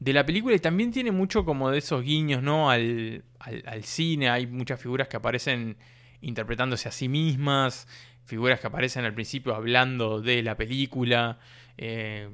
de 0.00 0.12
la 0.14 0.24
película. 0.24 0.54
Y 0.54 0.58
también 0.58 0.90
tiene 0.90 1.12
mucho 1.12 1.44
como 1.44 1.70
de 1.70 1.78
esos 1.78 2.02
guiños, 2.02 2.42
¿no? 2.42 2.70
Al, 2.70 3.24
al 3.38 3.84
cine. 3.84 4.30
Hay 4.30 4.46
muchas 4.46 4.80
figuras 4.80 5.08
que 5.08 5.18
aparecen 5.18 5.76
interpretándose 6.22 6.88
a 6.88 6.92
sí 6.92 7.08
mismas 7.08 7.86
figuras 8.24 8.60
que 8.60 8.66
aparecen 8.66 9.04
al 9.04 9.14
principio 9.14 9.54
hablando 9.54 10.20
de 10.20 10.42
la 10.42 10.56
película. 10.56 11.38
Eh, 11.76 12.28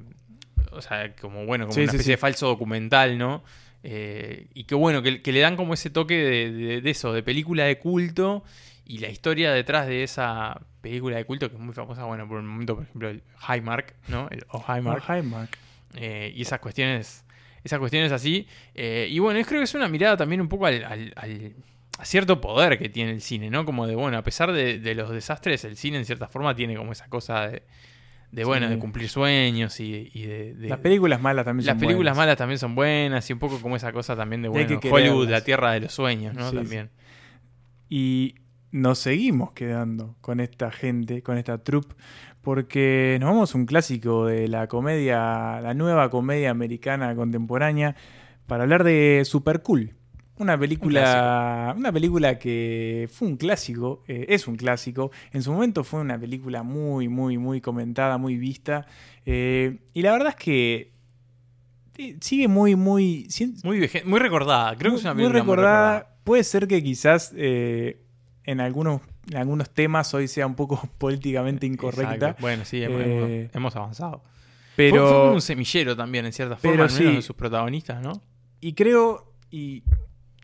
o 0.73 0.81
sea, 0.83 1.15
como 1.17 1.47
bueno, 1.47 1.67
como 1.67 1.77
una 1.77 1.85
especie 1.85 2.13
de 2.13 2.17
falso 2.17 2.47
documental, 2.47 3.19
¿no? 3.19 3.43
Eh, 3.83 4.49
y 4.55 4.65
que 4.65 4.75
bueno, 4.75 5.03
que, 5.03 5.21
le 5.33 5.41
dan 5.41 5.57
como 5.57 5.75
ese 5.75 5.91
toque 5.91 6.15
de, 6.15 6.91
eso, 6.91 7.13
de 7.13 7.23
película 7.23 7.65
de 7.65 7.79
culto 7.79 8.45
y 8.85 8.99
la 8.99 9.09
historia 9.09 9.53
detrás 9.53 9.87
de 9.87 10.03
esa 10.03 10.61
película 10.81 11.17
de 11.17 11.25
culto 11.25 11.49
que 11.49 11.57
es 11.57 11.61
muy 11.61 11.75
famosa, 11.75 12.05
bueno, 12.05 12.29
por 12.29 12.39
el 12.39 12.45
momento, 12.45 12.75
por 12.77 12.85
ejemplo, 12.85 13.09
el 13.09 13.23
Highmark, 13.49 13.95
¿no? 14.09 14.29
El 14.31 14.45
o 14.49 14.63
Highmark. 14.63 15.57
Eh, 15.95 16.33
y 16.37 16.43
esas 16.43 16.61
cuestiones, 16.61 17.25
esas 17.65 17.79
cuestiones 17.79 18.13
así. 18.13 18.47
y 18.75 19.19
bueno, 19.19 19.41
yo 19.41 19.47
creo 19.47 19.61
que 19.61 19.65
es 19.65 19.75
una 19.75 19.89
mirada 19.89 20.17
también 20.17 20.41
un 20.41 20.49
poco 20.49 20.67
al 20.67 21.15
cierto 22.05 22.41
poder 22.41 22.79
que 22.79 22.89
tiene 22.89 23.13
el 23.13 23.21
cine, 23.21 23.51
¿no? 23.51 23.65
Como 23.65 23.87
de, 23.87 23.95
bueno, 23.95 24.19
a 24.19 24.23
pesar 24.23 24.53
de, 24.53 24.95
los 24.95 25.11
desastres, 25.11 25.65
el 25.65 25.77
cine 25.77 25.99
en 25.99 26.05
cierta 26.05 26.29
forma 26.29 26.55
tiene 26.55 26.77
como 26.77 26.93
esa 26.93 27.09
cosa 27.09 27.49
de, 27.49 27.63
de 28.33 28.45
bueno, 28.45 28.69
de 28.69 28.79
cumplir 28.79 29.09
sueños 29.09 29.81
y, 29.81 30.09
de, 30.15 30.55
Las 30.59 30.79
películas 30.79 31.21
malas 31.21 31.45
también 31.45 31.65
son 31.65 31.73
buenas. 31.73 31.83
Las 31.83 31.89
películas 31.89 32.17
malas 32.17 32.37
también 32.37 32.59
son 32.59 32.75
buenas 32.75 33.29
y 33.29 33.33
un 33.33 33.39
poco 33.39 33.61
como 33.61 33.77
esa 33.77 33.93
cosa 33.93 34.17
también 34.17 34.43
de, 34.43 34.49
bueno, 34.49 34.81
Hollywood, 34.91 35.29
la 35.29 35.43
tierra 35.43 35.73
de 35.73 35.81
los 35.81 35.93
sueños, 35.93 36.35
¿no? 36.35 36.53
también. 36.53 36.91
Y 37.89 38.37
nos 38.73 38.99
seguimos 38.99 39.53
quedando 39.53 40.17
con 40.21 40.41
esta 40.41 40.71
gente, 40.71 41.23
con 41.23 41.39
esta 41.39 41.59
troupe, 41.59 41.95
porque 42.41 43.19
nos 43.21 43.31
vamos 43.31 43.55
a 43.55 43.59
un 43.59 43.67
clásico 43.67 44.27
de 44.27 44.49
la 44.49 44.69
comedia, 44.69 45.61
la 45.61 45.75
nueva 45.75 46.09
comedia 46.11 46.51
americana 46.51 47.15
contemporánea, 47.15 47.97
para 48.47 48.63
hablar 48.63 48.85
de 48.85 49.23
Super 49.25 49.63
Cool. 49.63 49.95
Una 50.41 50.59
película, 50.59 51.75
una 51.77 51.93
película 51.93 52.39
que 52.39 53.11
fue 53.13 53.29
un 53.29 53.37
clásico, 53.37 54.03
eh, 54.09 54.25
es 54.31 54.49
un 54.49 54.57
clásico. 54.57 55.11
En 55.35 55.43
su 55.43 55.53
momento 55.53 55.85
fue 55.85 56.01
una 56.01 56.19
película 56.19 56.63
muy, 56.63 57.09
muy, 57.09 57.37
muy 57.37 57.61
comentada, 57.61 58.17
muy 58.17 58.37
vista. 58.39 58.87
Eh, 59.27 59.81
y 59.93 60.01
la 60.01 60.13
verdad 60.13 60.29
es 60.31 60.37
que 60.37 60.93
eh, 61.99 62.17
sigue 62.23 62.49
muy, 62.49 62.75
muy. 62.75 63.29
Muy, 63.63 63.91
muy 64.07 64.19
recordada. 64.19 64.75
Creo 64.77 64.93
que 64.93 64.97
es 64.97 65.05
una 65.05 65.15
película 65.15 65.35
muy 65.35 65.41
recordada. 65.41 66.17
Puede 66.25 66.43
ser 66.43 66.67
que 66.67 66.83
quizás 66.83 67.35
en 67.37 68.61
algunos 68.61 69.03
en 69.29 69.37
algunos 69.37 69.69
temas 69.69 70.15
hoy 70.15 70.27
sea 70.27 70.47
un 70.47 70.55
poco 70.55 70.81
políticamente 70.99 71.67
incorrecta. 71.67 72.35
Bueno, 72.41 72.65
sí, 72.65 72.83
hemos, 72.83 73.77
avanzado. 73.77 74.23
Pero 74.75 75.07
fue, 75.07 75.35
un 75.35 75.43
semillero 75.43 75.95
también, 75.95 76.25
en 76.25 76.33
cierta 76.33 76.57
forma, 76.57 76.85
al 76.85 76.93
menos 76.93 77.15
de 77.17 77.21
sus 77.21 77.37
protagonistas, 77.37 78.03
¿no? 78.03 78.23
Y 78.63 78.73
creo, 78.73 79.35
y 79.51 79.83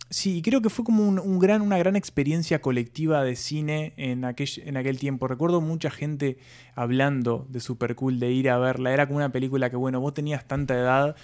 Sí, 0.08 0.40
creo 0.42 0.62
que 0.62 0.70
fue 0.70 0.84
como 0.84 1.08
un, 1.08 1.38
gran, 1.38 1.62
una 1.62 1.78
gran 1.78 1.96
experiencia 1.96 2.60
colectiva 2.60 3.24
de 3.24 3.34
cine 3.34 3.92
en 3.96 4.24
aquel, 4.24 4.48
en 4.64 4.76
aquel 4.76 4.98
tiempo. 4.98 5.26
Recuerdo 5.26 5.60
mucha 5.60 5.90
gente 5.90 6.38
hablando 6.74 7.46
de 7.48 7.60
Super 7.60 7.96
Cool, 7.96 8.20
de 8.20 8.30
ir 8.30 8.48
a 8.50 8.58
verla. 8.58 8.92
Era 8.92 9.06
como 9.06 9.16
una 9.16 9.30
película 9.30 9.68
que, 9.68 9.76
bueno, 9.76 10.00
vos 10.00 10.14
tenías 10.14 10.46
tanta 10.46 10.74
edad. 10.74 11.16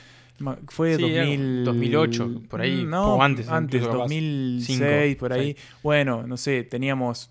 Fue 0.69 0.97
sí, 0.97 1.63
2008, 1.65 2.43
por 2.49 2.61
ahí. 2.61 2.85
No, 2.85 3.23
antes. 3.23 3.49
Antes, 3.49 3.83
2006, 3.83 5.17
por 5.17 5.33
ahí. 5.33 5.57
Bueno, 5.83 6.27
no 6.27 6.37
sé, 6.37 6.65
teníamos 6.65 7.31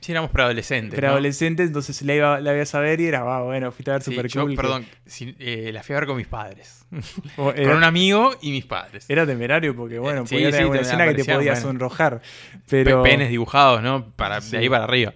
Sí, 0.00 0.12
éramos 0.12 0.30
preadolescentes. 0.30 1.02
Adolescente, 1.02 1.64
entonces 1.64 2.00
la 2.02 2.14
iba, 2.14 2.40
la 2.40 2.54
ibas 2.54 2.74
a 2.74 2.80
ver 2.80 3.00
y 3.00 3.06
era, 3.06 3.24
va, 3.24 3.42
bueno, 3.42 3.72
fuiste 3.72 3.90
a 3.90 3.94
ver 3.94 4.02
Sí, 4.02 4.10
Super 4.12 4.28
yo, 4.28 4.42
Cool. 4.42 4.50
que- 4.52 4.56
perdón, 4.56 4.86
si- 5.06 5.34
eh, 5.38 5.70
la 5.72 5.82
fui 5.82 5.94
a 5.94 5.98
ver 5.98 6.06
con 6.06 6.16
mis 6.16 6.26
padres. 6.28 6.86
o 7.36 7.52
Con 7.52 7.68
un 7.76 7.84
amigo 7.84 8.30
y 8.40 8.52
mis 8.52 8.64
padres. 8.64 9.04
era 9.08 9.26
temerario 9.26 9.74
porque, 9.74 9.98
bueno, 9.98 10.24
Sí, 10.26 10.36
podía 10.36 10.52
sí, 10.52 10.62
una 10.64 10.80
escena 10.80 11.04
que 11.06 11.14
te 11.14 11.24
podía 11.24 11.52
bueno. 11.52 11.66
sonrojar. 11.66 12.20
Pe- 12.68 12.84
Pero, 12.84 13.02
Penes 13.02 13.28
dibujados, 13.28 13.82
¿no? 13.82 14.10
Para. 14.14 14.40
De 14.40 14.58
ahí 14.58 14.68
para 14.68 14.84
arriba. 14.84 15.12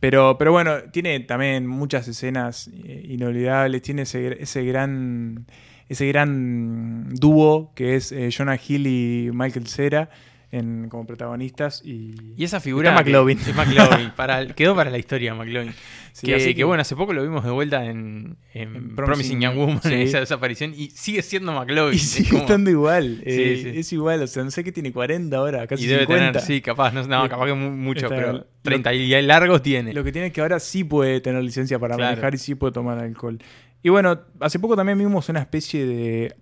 pero, 0.00 0.36
pero 0.38 0.52
bueno, 0.52 0.82
tiene 0.92 1.20
también 1.20 1.66
muchas 1.66 2.06
escenas 2.08 2.68
eh, 2.84 3.06
inolvidables. 3.08 3.80
Tiene 3.82 4.02
ese, 4.02 4.42
ese 4.42 4.64
gran 4.64 5.46
ese 5.88 6.06
gran 6.08 7.14
dúo 7.14 7.72
que 7.74 7.94
es 7.96 8.10
eh, 8.12 8.30
Jonah 8.36 8.58
Hill 8.66 8.86
y 8.86 9.30
Michael 9.32 9.66
Cera 9.68 10.10
en, 10.58 10.88
como 10.88 11.06
protagonistas. 11.06 11.82
Y, 11.84 12.14
Y 12.36 12.44
esa 12.44 12.60
figura. 12.60 12.90
Está 12.90 13.04
que- 13.04 13.10
McLovin. 13.10 13.38
Es 13.38 13.54
McLovin. 13.54 14.10
para, 14.16 14.46
quedó 14.48 14.74
para 14.74 14.90
la 14.90 14.98
historia 14.98 15.34
McLovin. 15.34 15.72
Sí, 16.12 16.26
que, 16.28 16.36
así 16.36 16.54
que 16.54 16.62
bueno, 16.62 16.80
hace 16.82 16.94
poco 16.94 17.12
lo 17.12 17.22
vimos 17.24 17.42
de 17.44 17.50
vuelta 17.50 17.84
en, 17.86 18.36
en 18.52 18.76
En 18.76 18.94
Promising, 18.94 19.40
Young 19.40 19.56
Woman, 19.56 19.80
sí. 19.82 19.94
esa, 19.94 20.20
esa 20.22 20.36
aparición, 20.36 20.72
y 20.76 20.90
sigue 20.90 21.22
siendo 21.22 21.52
McLovin. 21.52 21.94
y 21.94 21.96
Es 21.96 22.02
sigue 22.08 22.30
como- 22.30 22.42
estando 22.42 22.70
igual. 22.70 23.20
eh, 23.24 23.60
sí. 23.72 23.78
Es 23.80 23.92
igual, 23.92 24.22
o 24.22 24.26
sea, 24.28 24.44
no 24.44 24.50
sé 24.52 24.62
qué 24.62 24.70
tiene 24.70 24.92
40 24.92 25.36
ahora, 25.36 25.66
casi 25.66 25.84
y 25.84 25.86
debe 25.88 26.02
50. 26.02 26.32
tener, 26.32 26.40
sí, 26.46 26.60
capaz, 26.60 26.92
no, 26.92 27.04
no, 27.06 27.26
Eh, 27.26 27.28
capaz 27.28 27.46
que 27.46 27.54
mu- 27.54 27.70
mucho, 27.72 28.06
está- 28.06 28.14
pero 28.16 28.32
lo- 28.32 28.46
30 28.62 28.94
y 28.94 29.22
largos 29.22 29.60
tiene. 29.62 29.92
Lo 29.92 30.04
que 30.04 30.12
tiene 30.12 30.28
es 30.28 30.32
que 30.32 30.40
ahora 30.40 30.60
sí 30.60 30.84
puede 30.84 31.20
tener 31.20 31.42
licencia 31.42 31.80
para 31.80 31.96
Claro. 31.96 32.12
manejar 32.12 32.34
y 32.34 32.38
sí 32.38 32.54
puede 32.54 32.72
tomar 32.72 32.98
alcohol. 33.00 33.38
Y 33.82 33.88
bueno, 33.88 34.20
hace 34.40 34.58
poco 34.60 34.76
también 34.76 34.96
vimos 34.98 35.28
una 35.28 35.40
especie 35.40 35.84
de, 35.84 36.34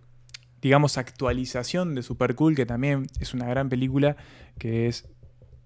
digamos, 0.63 0.97
actualización 0.97 1.95
de 1.95 2.03
Super 2.03 2.35
Cool, 2.37 2.55
que 2.55 2.65
también 2.65 3.07
es 3.21 3.35
una 3.35 3.47
gran 3.47 3.69
película, 3.69 4.17
que 4.59 4.87
es, 4.87 5.09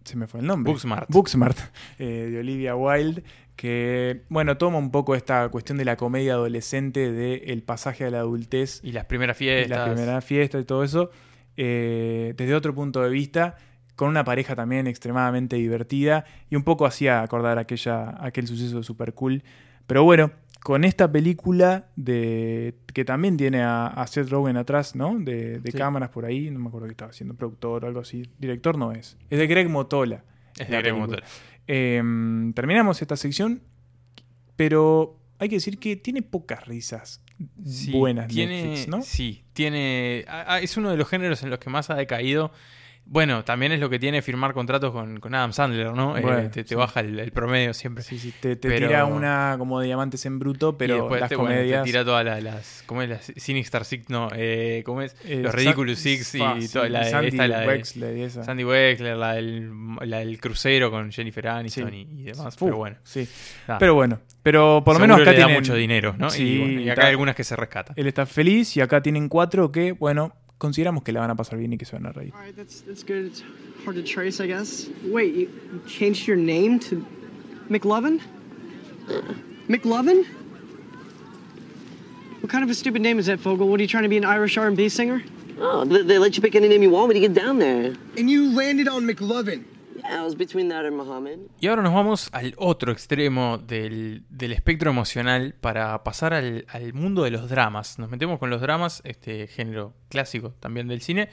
se 0.05 0.17
me 0.17 0.27
fue 0.27 0.41
el 0.41 0.47
nombre. 0.47 0.73
Booksmart. 0.73 1.09
Booksmart, 1.11 1.59
eh, 1.99 2.29
de 2.31 2.39
Olivia 2.39 2.75
Wilde, 2.75 3.23
que, 3.55 4.23
bueno, 4.31 4.57
toma 4.57 4.79
un 4.79 4.91
poco 4.91 5.15
esta 5.15 5.49
cuestión 5.51 5.79
de 5.79 5.85
la 5.85 5.97
comedia 5.97 6.33
adolescente, 6.33 7.13
del 7.13 7.63
pasaje 7.63 8.05
a 8.05 8.11
la 8.11 8.21
adultez 8.21 8.81
Y 8.83 8.93
las 8.93 9.05
primeras 9.05 9.37
y 9.37 9.45
fiestas. 9.45 9.79
la 9.79 9.95
primera 9.95 10.21
fiesta 10.23 10.59
y 10.59 10.65
todo 10.65 10.83
eso, 10.83 11.11
eh, 11.57 12.35
desde 12.37 12.55
otro 12.55 12.75
punto 12.75 13.03
de 13.03 13.11
vista, 13.11 13.57
con 13.97 14.09
una 14.09 14.25
pareja 14.25 14.57
también 14.57 14.87
extremadamente 14.87 15.57
divertida 15.57 16.25
y 16.51 16.57
un 16.57 16.65
poco 16.65 16.87
hacía 16.87 17.23
acordar 17.23 17.59
aquella, 17.59 18.15
aquel 18.19 18.47
suceso 18.47 18.83
super 18.83 19.13
cool. 19.15 19.43
Pero 19.87 20.05
bueno, 20.05 20.33
con 20.67 20.83
esta 20.83 21.13
película 21.13 21.91
de 21.95 22.75
que 22.93 23.05
también 23.05 23.37
tiene 23.37 23.63
a, 23.63 23.87
a 23.87 24.05
Seth 24.09 24.29
Rogen 24.31 24.57
atrás, 24.57 24.97
¿no? 24.97 25.17
De, 25.17 25.61
de 25.61 25.71
Sí. 25.71 25.79
cámaras 25.79 26.09
por 26.11 26.25
ahí, 26.25 26.51
no 26.51 26.59
me 26.59 26.67
acuerdo 26.67 26.89
que 26.89 26.91
estaba 26.91 27.13
haciendo 27.13 27.35
productor 27.37 27.85
o 27.85 27.87
algo 27.87 28.01
así. 28.01 28.29
Director 28.41 28.77
no 28.77 28.91
es. 28.91 29.17
Es 29.31 29.39
de 29.39 29.47
Greg 29.47 29.69
Motola. 29.69 30.25
Es 30.59 30.69
de 30.69 30.77
Greg 30.79 30.83
película. 30.93 31.07
Motola. 31.07 31.27
Eh, 31.69 32.03
terminamos 32.53 33.01
esta 33.01 33.17
sección, 33.17 33.63
pero 34.57 35.21
hay 35.39 35.49
que 35.49 35.55
decir 35.57 35.79
que 35.79 35.95
tiene 35.95 36.23
pocas 36.23 36.67
risas 36.67 37.23
Sí, 37.65 37.93
buenas 37.93 38.27
tiene, 38.27 38.63
Netflix, 38.65 38.89
¿no? 38.89 39.03
Sí, 39.03 39.45
tiene. 39.53 40.25
ah, 40.27 40.47
ah, 40.49 40.61
Es 40.61 40.77
uno 40.77 40.91
de 40.91 40.97
los 40.97 41.07
géneros 41.09 41.45
en 41.45 41.51
los 41.51 41.61
que 41.61 41.71
más 41.71 41.91
ha 41.91 41.95
decaído. 41.95 42.51
Bueno, 43.09 43.45
también 43.45 43.71
es 43.71 43.79
lo 43.79 43.89
que 43.89 44.01
tiene 44.01 44.21
firmar 44.21 44.53
contratos 44.53 44.91
con, 44.91 45.21
con 45.21 45.33
Adam 45.33 45.53
Sandler, 45.53 45.93
¿no? 45.93 46.17
Eh, 46.19 46.49
te 46.53 46.65
te 46.65 46.69
sí. 46.71 46.75
baja 46.75 46.99
el, 47.01 47.21
el 47.21 47.31
promedio 47.31 47.73
siempre. 47.73 48.03
Sí, 48.03 48.19
sí, 48.19 48.33
te, 48.41 48.57
te 48.57 48.69
Pero- 48.69 48.89
tira 48.89 49.05
una 49.05 49.55
como 49.59 49.81
diamantes 49.81 50.27
en 50.27 50.41
bruto, 50.41 50.71
y 50.71 50.77
pero 50.77 50.95
después 50.97 51.21
las 51.21 51.29
te, 51.29 51.37
bueno, 51.37 51.51
te 51.51 51.57
comedias. 51.59 51.85
tira 51.85 52.05
todas 52.05 52.25
las, 52.25 52.43
las. 52.43 52.83
¿Cómo 52.87 53.03
es? 53.03 53.09
Las 53.09 53.33
Sinister 53.37 53.85
Six, 53.85 54.09
no. 54.11 54.29
Eh, 54.35 54.83
¿Cómo 54.85 55.03
es? 55.03 55.15
eh, 55.25 55.37
los 55.41 55.55
Ridiculous 55.55 55.99
Six 56.01 56.35
y 56.35 56.69
toda 56.69 56.89
la 56.89 57.05
de- 57.05 57.11
Sandy 57.11 57.29
esta, 57.29 57.47
la 57.47 57.61
de- 57.61 57.67
Wexler 57.69 58.17
y 58.17 58.23
esa. 58.25 58.43
Sandy 58.43 58.65
Wexler, 58.65 59.17
la 59.17 59.35
del, 59.35 59.71
la 60.01 60.19
del 60.19 60.41
crucero 60.41 60.91
con 60.91 61.13
Jennifer 61.13 61.47
Aniston 61.47 61.89
Sí. 61.91 62.09
y, 62.11 62.21
y 62.23 62.25
demás. 62.25 62.57
Pero 62.59 62.77
bueno. 62.77 62.97
Sí. 63.05 63.29
nada. 63.69 63.79
Pero 63.79 63.95
bueno, 63.95 64.19
pero 64.43 64.83
por 64.85 64.95
lo 64.95 65.01
menos 65.01 65.21
acá 65.21 65.31
le 65.31 65.39
da 65.39 65.45
tienen, 65.47 65.63
mucho 65.63 65.75
dinero, 65.77 66.17
¿no? 66.19 66.29
Sí, 66.29 66.43
y, 66.43 66.59
bueno, 66.59 66.81
y 66.81 66.91
acá 66.91 67.03
hay 67.05 67.11
algunas 67.11 67.37
que 67.37 67.45
se 67.45 67.55
rescatan. 67.55 67.95
él 67.97 68.07
está 68.09 68.27
feliz 68.27 68.77
y 68.77 68.81
acá 68.81 69.01
tienen 69.01 69.29
cuatro 69.29 69.71
que, 69.71 69.93
bueno, 69.93 70.35
consideramos 70.59 71.03
que 71.03 71.13
la 71.13 71.21
van 71.21 71.31
a 71.31 71.35
pasar 71.35 71.59
bien 71.59 71.73
y 71.73 71.77
que 71.77 71.85
se 71.85 71.97
van 71.97 72.07
a 72.07 72.13
reír. 72.13 72.33
Right, 72.35 72.57
that's 72.57 72.81
that's 72.83 73.03
good. 73.03 73.27
It's 73.27 73.43
hard 73.85 73.97
to 73.97 74.03
trace, 74.03 74.41
I 74.41 74.47
guess. 74.47 74.89
Wait, 75.05 75.35
you, 75.35 75.51
you 75.73 75.83
changed 75.89 76.27
your 76.27 76.37
name 76.37 76.79
to 76.81 77.05
McLovin? 77.69 78.21
McLovin? 79.69 80.25
What 82.41 82.51
kind 82.51 82.63
of 82.63 82.71
a 82.71 82.75
stupid 82.75 83.03
name 83.03 83.19
is 83.19 83.27
that, 83.27 83.41
Fogel? 83.41 83.69
What 83.69 83.81
are 83.81 83.83
you 83.83 83.89
trying 83.89 84.05
to 84.05 84.09
be 84.09 84.17
an 84.17 84.25
Irish 84.25 84.57
R&B 84.57 84.89
singer? 84.89 85.23
Oh, 85.59 85.85
they, 85.85 86.03
they 86.03 86.19
let 86.19 86.37
you 86.37 86.43
pick 86.43 86.55
any 86.55 86.69
name 86.69 86.83
you 86.83 86.91
want 86.91 87.09
when 87.09 87.17
you 87.17 87.27
get 87.27 87.35
down 87.35 87.59
there. 87.59 87.95
And 88.17 88.31
you 88.31 88.55
landed 88.55 88.89
on 88.89 89.05
McLovin. 89.05 89.65
Y 91.61 91.67
ahora 91.67 91.83
nos 91.83 91.95
vamos 91.95 92.29
al 92.33 92.55
otro 92.57 92.93
extremo 92.93 93.59
del, 93.59 94.25
del 94.29 94.53
espectro 94.53 94.91
emocional 94.91 95.55
para 95.61 96.03
pasar 96.05 96.35
al, 96.35 96.67
al 96.69 96.93
mundo 96.93 97.25
de 97.25 97.31
los 97.31 97.49
dramas. 97.49 97.99
Nos 97.99 98.11
metemos 98.11 98.39
con 98.39 98.51
los 98.51 98.61
dramas, 98.61 99.03
este 99.05 99.47
género 99.47 99.95
clásico 100.09 100.55
también 100.61 100.89
del 100.89 101.01
cine. 101.01 101.29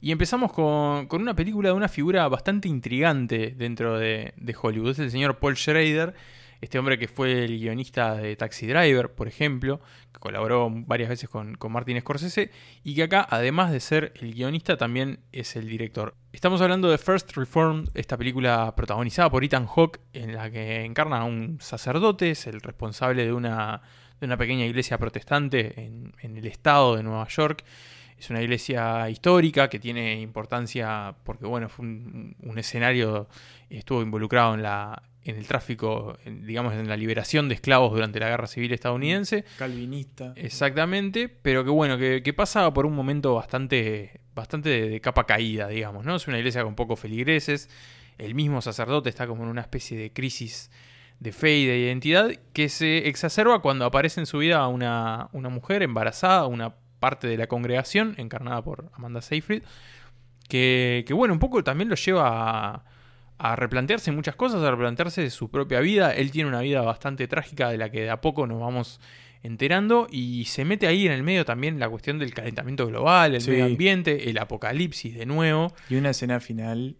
Y 0.00 0.10
empezamos 0.10 0.52
con, 0.52 1.06
con 1.06 1.22
una 1.22 1.34
película 1.34 1.68
de 1.68 1.74
una 1.74 1.88
figura 1.88 2.26
bastante 2.28 2.68
intrigante 2.68 3.54
dentro 3.56 3.98
de, 3.98 4.34
de 4.36 4.56
Hollywood. 4.60 4.90
Es 4.90 4.98
el 4.98 5.10
señor 5.12 5.38
Paul 5.38 5.56
Schrader, 5.56 6.14
este 6.62 6.78
hombre 6.78 6.96
que 6.96 7.08
fue 7.08 7.44
el 7.44 7.58
guionista 7.58 8.14
de 8.14 8.36
Taxi 8.36 8.68
Driver, 8.68 9.10
por 9.10 9.26
ejemplo, 9.26 9.80
que 10.12 10.20
colaboró 10.20 10.70
varias 10.70 11.08
veces 11.08 11.28
con, 11.28 11.56
con 11.56 11.72
Martin 11.72 12.00
Scorsese, 12.00 12.52
y 12.84 12.94
que 12.94 13.02
acá, 13.02 13.26
además 13.28 13.72
de 13.72 13.80
ser 13.80 14.12
el 14.20 14.32
guionista, 14.32 14.76
también 14.76 15.18
es 15.32 15.56
el 15.56 15.68
director. 15.68 16.14
Estamos 16.32 16.60
hablando 16.60 16.88
de 16.88 16.98
First 16.98 17.32
Reformed, 17.36 17.88
esta 17.94 18.16
película 18.16 18.74
protagonizada 18.76 19.28
por 19.28 19.42
Ethan 19.42 19.66
Hawke, 19.66 19.98
en 20.12 20.34
la 20.34 20.52
que 20.52 20.84
encarna 20.84 21.18
a 21.18 21.24
un 21.24 21.58
sacerdote, 21.60 22.30
es 22.30 22.46
el 22.46 22.60
responsable 22.60 23.24
de 23.24 23.32
una, 23.32 23.82
de 24.20 24.26
una 24.26 24.36
pequeña 24.36 24.64
iglesia 24.64 24.98
protestante 24.98 25.80
en, 25.82 26.14
en 26.20 26.36
el 26.36 26.46
estado 26.46 26.94
de 26.94 27.02
Nueva 27.02 27.26
York. 27.26 27.64
Es 28.22 28.30
una 28.30 28.40
iglesia 28.40 29.10
histórica 29.10 29.68
que 29.68 29.80
tiene 29.80 30.20
importancia 30.20 31.12
porque, 31.24 31.44
bueno, 31.44 31.68
fue 31.68 31.84
un, 31.86 32.36
un 32.40 32.56
escenario, 32.56 33.28
estuvo 33.68 34.00
involucrado 34.00 34.54
en, 34.54 34.62
la, 34.62 35.02
en 35.24 35.34
el 35.34 35.48
tráfico, 35.48 36.16
en, 36.24 36.46
digamos, 36.46 36.72
en 36.74 36.88
la 36.88 36.96
liberación 36.96 37.48
de 37.48 37.56
esclavos 37.56 37.92
durante 37.92 38.20
la 38.20 38.28
Guerra 38.28 38.46
Civil 38.46 38.72
estadounidense. 38.72 39.44
Calvinista. 39.58 40.34
Exactamente, 40.36 41.28
pero 41.28 41.64
que 41.64 41.70
bueno, 41.70 41.98
que, 41.98 42.22
que 42.22 42.32
pasa 42.32 42.72
por 42.72 42.86
un 42.86 42.94
momento 42.94 43.34
bastante, 43.34 44.20
bastante 44.36 44.68
de, 44.68 44.88
de 44.88 45.00
capa 45.00 45.26
caída, 45.26 45.66
digamos, 45.66 46.04
¿no? 46.04 46.14
Es 46.14 46.28
una 46.28 46.38
iglesia 46.38 46.62
con 46.62 46.76
pocos 46.76 47.00
feligreses, 47.00 47.68
el 48.18 48.36
mismo 48.36 48.62
sacerdote 48.62 49.08
está 49.08 49.26
como 49.26 49.42
en 49.42 49.48
una 49.48 49.62
especie 49.62 49.98
de 49.98 50.12
crisis 50.12 50.70
de 51.18 51.32
fe 51.32 51.56
y 51.56 51.66
de 51.66 51.76
identidad 51.76 52.30
que 52.52 52.68
se 52.68 53.08
exacerba 53.08 53.62
cuando 53.62 53.84
aparece 53.84 54.20
en 54.20 54.26
su 54.26 54.38
vida 54.38 54.64
una, 54.68 55.28
una 55.32 55.48
mujer 55.48 55.82
embarazada, 55.82 56.46
una 56.46 56.76
parte 57.02 57.26
de 57.26 57.36
la 57.36 57.46
congregación, 57.48 58.14
encarnada 58.16 58.62
por 58.62 58.90
Amanda 58.94 59.20
Seyfried, 59.20 59.62
que, 60.48 61.04
que 61.06 61.12
bueno, 61.12 61.34
un 61.34 61.40
poco 61.40 61.62
también 61.62 61.88
lo 61.90 61.94
lleva 61.96 62.28
a, 62.76 62.84
a 63.38 63.56
replantearse 63.56 64.12
muchas 64.12 64.36
cosas, 64.36 64.62
a 64.62 64.70
replantearse 64.70 65.28
su 65.30 65.50
propia 65.50 65.80
vida. 65.80 66.14
Él 66.14 66.30
tiene 66.30 66.48
una 66.48 66.60
vida 66.60 66.80
bastante 66.82 67.26
trágica 67.28 67.68
de 67.70 67.78
la 67.78 67.90
que 67.90 68.02
de 68.02 68.10
a 68.10 68.20
poco 68.20 68.46
nos 68.46 68.60
vamos 68.60 69.00
enterando 69.42 70.06
y 70.10 70.44
se 70.44 70.64
mete 70.64 70.86
ahí 70.86 71.04
en 71.06 71.12
el 71.12 71.22
medio 71.24 71.44
también 71.44 71.80
la 71.80 71.88
cuestión 71.88 72.18
del 72.20 72.32
calentamiento 72.32 72.86
global, 72.86 73.34
el 73.34 73.40
Sí. 73.40 73.50
medio 73.50 73.64
ambiente, 73.64 74.30
el 74.30 74.38
apocalipsis 74.38 75.14
de 75.16 75.26
nuevo. 75.26 75.74
Y 75.90 75.96
una 75.96 76.10
escena 76.10 76.38
final 76.38 76.96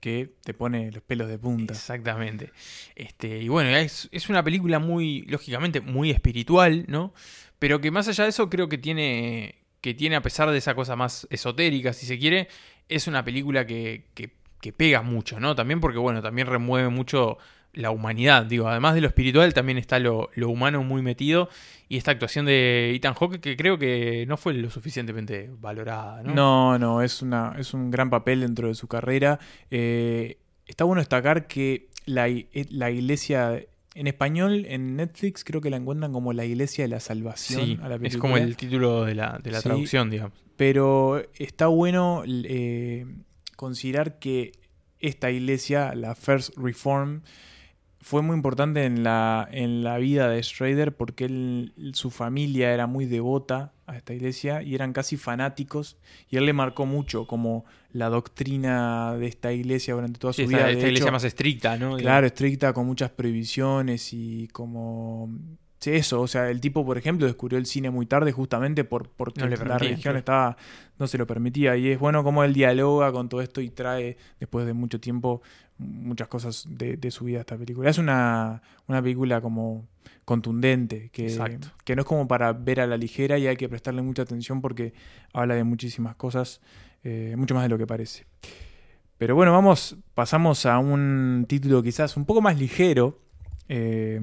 que 0.00 0.32
te 0.42 0.52
pone 0.54 0.90
los 0.90 1.02
pelos 1.04 1.28
de 1.28 1.38
punta. 1.38 1.74
Exactamente. 1.74 2.50
Este, 2.96 3.38
y 3.38 3.46
bueno, 3.48 3.70
es, 3.70 4.08
es 4.10 4.28
una 4.28 4.42
película 4.42 4.80
muy, 4.80 5.22
lógicamente, 5.28 5.80
muy 5.80 6.10
espiritual, 6.10 6.84
¿no? 6.88 7.14
Pero 7.62 7.80
que 7.80 7.92
más 7.92 8.08
allá 8.08 8.24
de 8.24 8.30
eso 8.30 8.50
creo 8.50 8.68
que 8.68 8.76
tiene, 8.76 9.54
que 9.80 9.94
tiene 9.94 10.16
a 10.16 10.20
pesar 10.20 10.50
de 10.50 10.58
esa 10.58 10.74
cosa 10.74 10.96
más 10.96 11.28
esotérica, 11.30 11.92
si 11.92 12.06
se 12.06 12.18
quiere, 12.18 12.48
es 12.88 13.06
una 13.06 13.24
película 13.24 13.68
que, 13.68 14.06
que, 14.14 14.72
pega 14.72 15.02
mucho, 15.02 15.38
¿no? 15.38 15.54
También 15.54 15.80
porque, 15.80 15.98
bueno, 15.98 16.20
también 16.22 16.48
remueve 16.48 16.88
mucho 16.88 17.38
la 17.72 17.92
humanidad, 17.92 18.46
digo, 18.46 18.66
además 18.66 18.96
de 18.96 19.00
lo 19.00 19.06
espiritual 19.06 19.54
también 19.54 19.78
está 19.78 20.00
lo, 20.00 20.30
lo 20.34 20.48
humano 20.48 20.82
muy 20.82 21.02
metido 21.02 21.48
y 21.88 21.98
esta 21.98 22.10
actuación 22.10 22.46
de 22.46 22.96
Ethan 22.96 23.14
Hawke 23.14 23.38
que 23.40 23.56
creo 23.56 23.78
que 23.78 24.24
no 24.26 24.36
fue 24.36 24.54
lo 24.54 24.68
suficientemente 24.68 25.48
valorada, 25.60 26.20
¿no? 26.24 26.34
No, 26.34 26.78
no, 26.80 27.00
es, 27.00 27.22
una, 27.22 27.54
es 27.58 27.74
un 27.74 27.92
gran 27.92 28.10
papel 28.10 28.40
dentro 28.40 28.66
de 28.66 28.74
su 28.74 28.88
carrera. 28.88 29.38
Eh, 29.70 30.38
está 30.66 30.82
bueno 30.82 31.00
destacar 31.00 31.46
que 31.46 31.90
la, 32.06 32.28
la 32.70 32.90
iglesia, 32.90 33.62
en 33.94 34.06
español, 34.06 34.64
en 34.68 34.96
Netflix, 34.96 35.44
creo 35.44 35.60
que 35.60 35.70
la 35.70 35.76
encuentran 35.76 36.12
como 36.12 36.32
la 36.32 36.44
iglesia 36.44 36.84
de 36.84 36.88
la 36.88 37.00
salvación. 37.00 37.64
Sí, 37.66 37.78
a 37.82 37.88
la 37.88 37.96
es 38.02 38.16
como 38.16 38.36
el 38.36 38.56
título 38.56 39.04
de 39.04 39.14
la, 39.14 39.38
de 39.42 39.50
la 39.50 39.58
Sí. 39.58 39.64
traducción, 39.64 40.10
digamos. 40.10 40.38
Pero 40.56 41.22
está 41.38 41.66
bueno 41.66 42.22
eh, 42.26 43.06
considerar 43.56 44.18
que 44.18 44.52
esta 44.98 45.30
iglesia, 45.30 45.94
la 45.94 46.14
First 46.14 46.56
Reform, 46.56 47.22
fue 48.02 48.20
muy 48.20 48.34
importante 48.34 48.84
en 48.84 49.04
la, 49.04 49.48
en 49.50 49.84
la 49.84 49.96
vida 49.98 50.28
de 50.28 50.42
Schrader 50.42 50.94
porque 50.94 51.24
él, 51.24 51.92
su 51.94 52.10
familia 52.10 52.74
era 52.74 52.88
muy 52.88 53.06
devota 53.06 53.72
a 53.86 53.96
esta 53.96 54.12
iglesia 54.12 54.60
y 54.62 54.74
eran 54.74 54.92
casi 54.92 55.16
fanáticos 55.16 55.96
y 56.28 56.36
él 56.36 56.44
le 56.44 56.52
marcó 56.52 56.84
mucho 56.84 57.28
como 57.28 57.64
la 57.92 58.08
doctrina 58.08 59.14
de 59.14 59.26
esta 59.26 59.52
iglesia 59.52 59.94
durante 59.94 60.18
toda 60.18 60.32
su 60.32 60.46
vida. 60.46 60.58
esta, 60.58 60.66
De 60.66 60.72
esta 60.72 60.86
iglesia 60.88 61.12
más 61.12 61.24
estricta, 61.24 61.76
¿no? 61.76 61.96
Claro, 61.96 62.26
estricta, 62.26 62.72
con 62.72 62.86
muchas 62.86 63.10
prohibiciones 63.10 64.12
y 64.12 64.48
como... 64.48 65.30
Sí, 65.82 65.90
eso, 65.90 66.20
o 66.20 66.28
sea, 66.28 66.48
el 66.48 66.60
tipo, 66.60 66.86
por 66.86 66.96
ejemplo, 66.96 67.26
descubrió 67.26 67.58
el 67.58 67.66
cine 67.66 67.90
muy 67.90 68.06
tarde 68.06 68.30
justamente 68.30 68.84
por, 68.84 69.08
porque 69.08 69.40
No 69.40 69.48
la 69.48 69.78
religión 69.78 70.16
estaba, 70.16 70.56
no 70.96 71.08
se 71.08 71.18
lo 71.18 71.26
permitía. 71.26 71.76
Y 71.76 71.88
es 71.88 71.98
bueno 71.98 72.22
como 72.22 72.44
él 72.44 72.54
dialoga 72.54 73.10
con 73.10 73.28
todo 73.28 73.40
esto 73.40 73.60
y 73.60 73.68
trae, 73.68 74.16
después 74.38 74.64
de 74.64 74.74
mucho 74.74 75.00
tiempo, 75.00 75.42
muchas 75.78 76.28
cosas 76.28 76.66
de, 76.68 76.96
de 76.96 77.10
su 77.10 77.24
vida 77.24 77.38
a 77.38 77.40
esta 77.40 77.56
película. 77.56 77.90
Es 77.90 77.98
una, 77.98 78.62
una 78.86 79.02
película 79.02 79.40
como 79.40 79.88
contundente, 80.24 81.10
que, 81.10 81.36
que 81.84 81.96
no 81.96 82.02
es 82.02 82.06
como 82.06 82.28
para 82.28 82.52
ver 82.52 82.78
a 82.80 82.86
la 82.86 82.96
ligera 82.96 83.36
y 83.36 83.48
hay 83.48 83.56
que 83.56 83.68
prestarle 83.68 84.02
mucha 84.02 84.22
atención 84.22 84.60
porque 84.60 84.94
habla 85.32 85.56
de 85.56 85.64
muchísimas 85.64 86.14
cosas, 86.14 86.60
eh, 87.02 87.34
mucho 87.36 87.56
más 87.56 87.64
de 87.64 87.70
lo 87.70 87.76
que 87.76 87.88
parece. 87.88 88.24
Pero 89.18 89.34
bueno, 89.34 89.50
vamos, 89.50 89.96
pasamos 90.14 90.64
a 90.64 90.78
un 90.78 91.44
título 91.48 91.82
quizás 91.82 92.16
un 92.16 92.24
poco 92.24 92.40
más 92.40 92.56
ligero, 92.56 93.18
eh, 93.68 94.20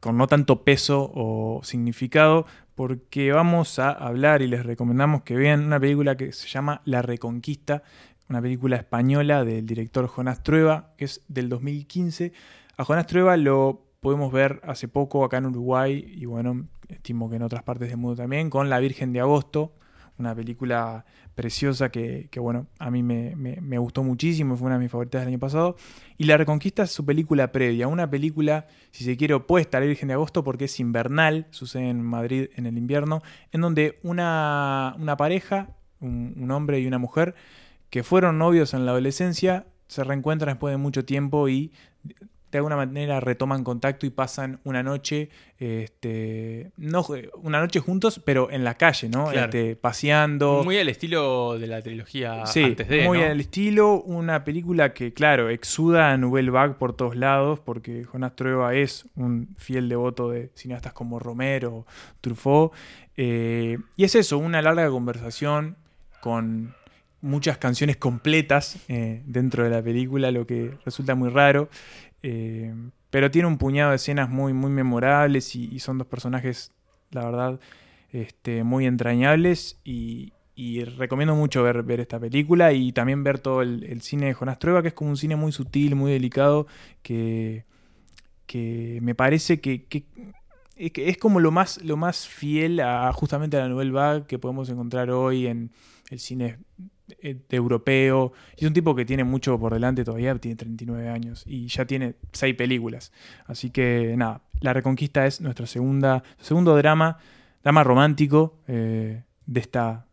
con 0.00 0.16
no 0.16 0.26
tanto 0.26 0.64
peso 0.64 1.10
o 1.14 1.60
significado, 1.62 2.46
porque 2.74 3.32
vamos 3.32 3.78
a 3.78 3.90
hablar 3.90 4.42
y 4.42 4.48
les 4.48 4.64
recomendamos 4.64 5.22
que 5.22 5.36
vean 5.36 5.64
una 5.64 5.78
película 5.78 6.16
que 6.16 6.32
se 6.32 6.48
llama 6.48 6.80
La 6.84 7.02
Reconquista, 7.02 7.82
una 8.28 8.40
película 8.40 8.76
española 8.76 9.44
del 9.44 9.66
director 9.66 10.06
Jonás 10.06 10.42
Trueba, 10.42 10.94
que 10.96 11.04
es 11.04 11.22
del 11.28 11.48
2015. 11.48 12.32
A 12.76 12.84
Jonás 12.84 13.06
Trueba 13.06 13.36
lo 13.36 13.84
podemos 14.00 14.32
ver 14.32 14.60
hace 14.64 14.88
poco 14.88 15.24
acá 15.24 15.36
en 15.36 15.46
Uruguay 15.46 16.04
y 16.06 16.24
bueno, 16.24 16.66
estimo 16.88 17.28
que 17.28 17.36
en 17.36 17.42
otras 17.42 17.62
partes 17.62 17.88
del 17.88 17.98
mundo 17.98 18.16
también, 18.16 18.48
con 18.48 18.70
La 18.70 18.78
Virgen 18.78 19.12
de 19.12 19.20
Agosto, 19.20 19.74
una 20.18 20.34
película 20.34 21.04
preciosa 21.40 21.88
que, 21.88 22.28
bueno, 22.36 22.66
a 22.78 22.90
mí 22.90 23.02
me, 23.02 23.34
me- 23.34 23.78
gustó 23.78 24.02
muchísimo, 24.02 24.58
fue 24.58 24.66
una 24.66 24.74
de 24.74 24.82
mis 24.82 24.90
favoritas 24.90 25.22
del 25.22 25.28
año 25.28 25.38
pasado. 25.38 25.76
Y 26.18 26.24
La 26.24 26.36
Reconquista 26.36 26.82
es 26.82 26.90
su 26.90 27.06
película 27.06 27.50
previa, 27.50 27.88
una 27.88 28.10
película, 28.10 28.66
si 28.90 29.04
se 29.04 29.16
quiere, 29.16 29.32
opuesta 29.32 29.78
a 29.78 29.80
La 29.80 29.86
Virgen 29.86 30.08
de 30.08 30.14
Agosto 30.14 30.44
porque 30.44 30.66
es 30.66 30.78
invernal, 30.80 31.46
sucede 31.48 31.88
en 31.88 32.02
Madrid 32.02 32.48
en 32.56 32.66
el 32.66 32.76
invierno, 32.76 33.22
en 33.52 33.62
donde 33.62 33.98
una, 34.02 34.94
una 34.98 35.16
pareja, 35.16 35.70
un 36.00 36.50
hombre 36.50 36.78
y 36.78 36.86
una 36.86 36.98
mujer, 36.98 37.34
que 37.88 38.02
fueron 38.02 38.36
novios 38.36 38.74
en 38.74 38.84
la 38.84 38.92
adolescencia, 38.92 39.64
se 39.88 40.04
reencuentran 40.04 40.54
después 40.54 40.72
de 40.72 40.76
mucho 40.76 41.06
tiempo 41.06 41.48
y 41.48 41.72
de 42.50 42.58
alguna 42.58 42.76
manera 42.76 43.20
retoman 43.20 43.64
contacto 43.64 44.06
y 44.06 44.10
pasan 44.10 44.60
una 44.64 44.82
noche, 44.82 45.30
este, 45.58 46.70
no, 46.76 47.04
una 47.42 47.60
noche 47.60 47.80
juntos, 47.80 48.20
pero 48.24 48.50
en 48.50 48.64
la 48.64 48.74
calle, 48.74 49.08
¿no? 49.08 49.26
Claro. 49.26 49.46
Este, 49.46 49.76
paseando. 49.76 50.62
Muy 50.64 50.78
al 50.78 50.88
estilo 50.88 51.58
de 51.58 51.66
la 51.66 51.82
trilogía 51.82 52.46
Sí, 52.46 52.64
antes 52.64 52.88
de. 52.88 53.04
muy 53.04 53.18
¿no? 53.18 53.26
al 53.26 53.40
estilo, 53.40 54.02
una 54.02 54.44
película 54.44 54.92
que, 54.92 55.12
claro, 55.12 55.48
exuda 55.48 56.12
a 56.12 56.16
Nouvelle 56.16 56.50
Vague 56.50 56.74
por 56.74 56.94
todos 56.94 57.16
lados, 57.16 57.60
porque 57.60 58.04
Jonás 58.04 58.34
Trueba 58.36 58.74
es 58.74 59.06
un 59.16 59.54
fiel 59.56 59.88
devoto 59.88 60.30
de 60.30 60.50
cineastas 60.54 60.92
como 60.92 61.18
Romero, 61.18 61.86
Truffaut, 62.20 62.72
eh, 63.16 63.78
y 63.96 64.04
es 64.04 64.14
eso, 64.14 64.38
una 64.38 64.62
larga 64.62 64.88
conversación 64.88 65.76
con 66.20 66.74
muchas 67.22 67.58
canciones 67.58 67.96
completas 67.96 68.78
eh, 68.88 69.22
dentro 69.26 69.64
de 69.64 69.70
la 69.70 69.82
película, 69.82 70.30
lo 70.30 70.46
que 70.46 70.72
resulta 70.84 71.14
muy 71.14 71.28
raro, 71.28 71.68
eh, 72.22 72.74
pero 73.10 73.30
tiene 73.30 73.48
un 73.48 73.58
puñado 73.58 73.90
de 73.90 73.96
escenas 73.96 74.28
muy, 74.28 74.52
muy 74.52 74.70
memorables 74.70 75.54
y, 75.56 75.78
son 75.80 75.98
dos 75.98 76.06
personajes, 76.06 76.72
la 77.10 77.24
verdad, 77.24 77.60
este, 78.12 78.64
muy 78.64 78.86
entrañables 78.86 79.78
y, 79.84 80.32
recomiendo 80.96 81.34
mucho 81.34 81.62
ver, 81.62 81.82
ver 81.82 82.00
esta 82.00 82.20
película 82.20 82.72
y 82.72 82.92
también 82.92 83.24
ver 83.24 83.38
todo 83.38 83.62
el, 83.62 84.02
cine 84.02 84.26
de 84.26 84.34
Jonás 84.34 84.58
Trueba, 84.58 84.82
que 84.82 84.88
es 84.88 84.94
como 84.94 85.10
un 85.10 85.16
cine 85.16 85.34
muy 85.34 85.52
sutil, 85.52 85.96
muy 85.96 86.12
delicado, 86.12 86.66
que, 87.02 87.64
que 88.46 88.98
me 89.02 89.14
parece 89.14 89.60
que, 89.60 89.84
que- 89.86 90.04
es 90.76 91.18
como 91.18 91.40
lo 91.40 91.50
más, 91.50 91.82
lo 91.84 91.96
más 91.96 92.26
fiel 92.26 92.80
a 92.80 93.12
justamente 93.12 93.56
a 93.56 93.60
la 93.60 93.68
Nouvelle 93.68 93.90
Vague 93.90 94.24
que 94.26 94.38
podemos 94.38 94.68
encontrar 94.70 95.10
hoy 95.10 95.46
en 95.46 95.70
el 96.10 96.18
cine 96.18 96.58
de 97.22 97.56
europeo. 97.56 98.32
Y 98.56 98.64
es 98.64 98.68
un 98.68 98.74
tipo 98.74 98.94
que 98.94 99.04
tiene 99.04 99.24
mucho 99.24 99.58
por 99.58 99.72
delante 99.74 100.04
todavía, 100.04 100.34
tiene 100.38 100.56
39 100.56 101.08
años 101.08 101.44
y 101.46 101.66
ya 101.68 101.84
tiene 101.84 102.14
seis 102.32 102.54
películas. 102.54 103.12
Así 103.46 103.70
que 103.70 104.14
nada, 104.16 104.42
La 104.60 104.72
Reconquista 104.72 105.26
es 105.26 105.40
nuestro 105.40 105.66
segundo 105.66 106.76
drama, 106.76 107.18
drama 107.62 107.84
romántico 107.84 108.58
eh, 108.68 109.22
de 109.46 109.60
esta 109.60 110.06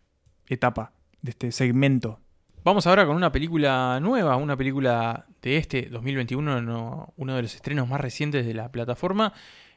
etapa, 0.47 0.93
de 1.21 1.31
este 1.31 1.51
segmento. 1.51 2.19
Vamos 2.63 2.85
ahora 2.87 3.05
con 3.05 3.15
una 3.15 3.31
película 3.31 3.99
nueva, 4.01 4.35
una 4.35 4.57
película 4.57 5.25
de 5.41 5.57
este 5.57 5.83
2021, 5.89 6.61
no- 6.61 7.13
uno 7.15 7.35
de 7.35 7.41
los 7.41 7.55
estrenos 7.55 7.87
más 7.87 8.01
recientes 8.01 8.45
de 8.45 8.53
la 8.53 8.71
plataforma. 8.71 9.31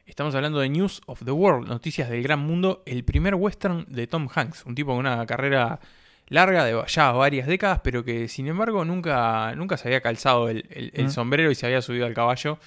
Estamos 0.06 0.35
hablando 0.35 0.59
de 0.59 0.68
News 0.70 1.00
of 1.06 1.22
the 1.24 1.30
World, 1.30 1.68
Noticias 1.68 2.11
del 2.11 2.22
Gran 2.24 2.40
Mundo, 2.40 2.83
el 2.87 3.04
primer 3.04 3.37
western 3.37 3.87
de 3.88 4.09
Tom 4.09 4.26
Hanks, 4.35 4.64
un 4.66 4.74
tipo 4.74 4.90
con 4.90 4.98
una 4.98 5.24
carrera 5.24 5.78
larga 6.31 6.64
de 6.64 6.83
ya 6.88 7.12
varias 7.12 7.47
décadas, 7.47 7.81
pero 7.85 8.03
que 8.05 8.27
sin 8.29 8.49
embargo 8.49 8.85
nunca, 8.87 9.55
nunca 9.57 9.77
se 9.77 9.88
había 9.88 10.01
calzado 10.01 10.49
el, 10.49 10.64
el- 10.71 10.90
el 10.95 11.07
Mm. 11.07 11.11
sombrero 11.11 11.51
y 11.51 11.55
se 11.55 11.66
había 11.66 11.83
subido 11.83 12.07
al 12.07 12.14
caballo. 12.14 12.59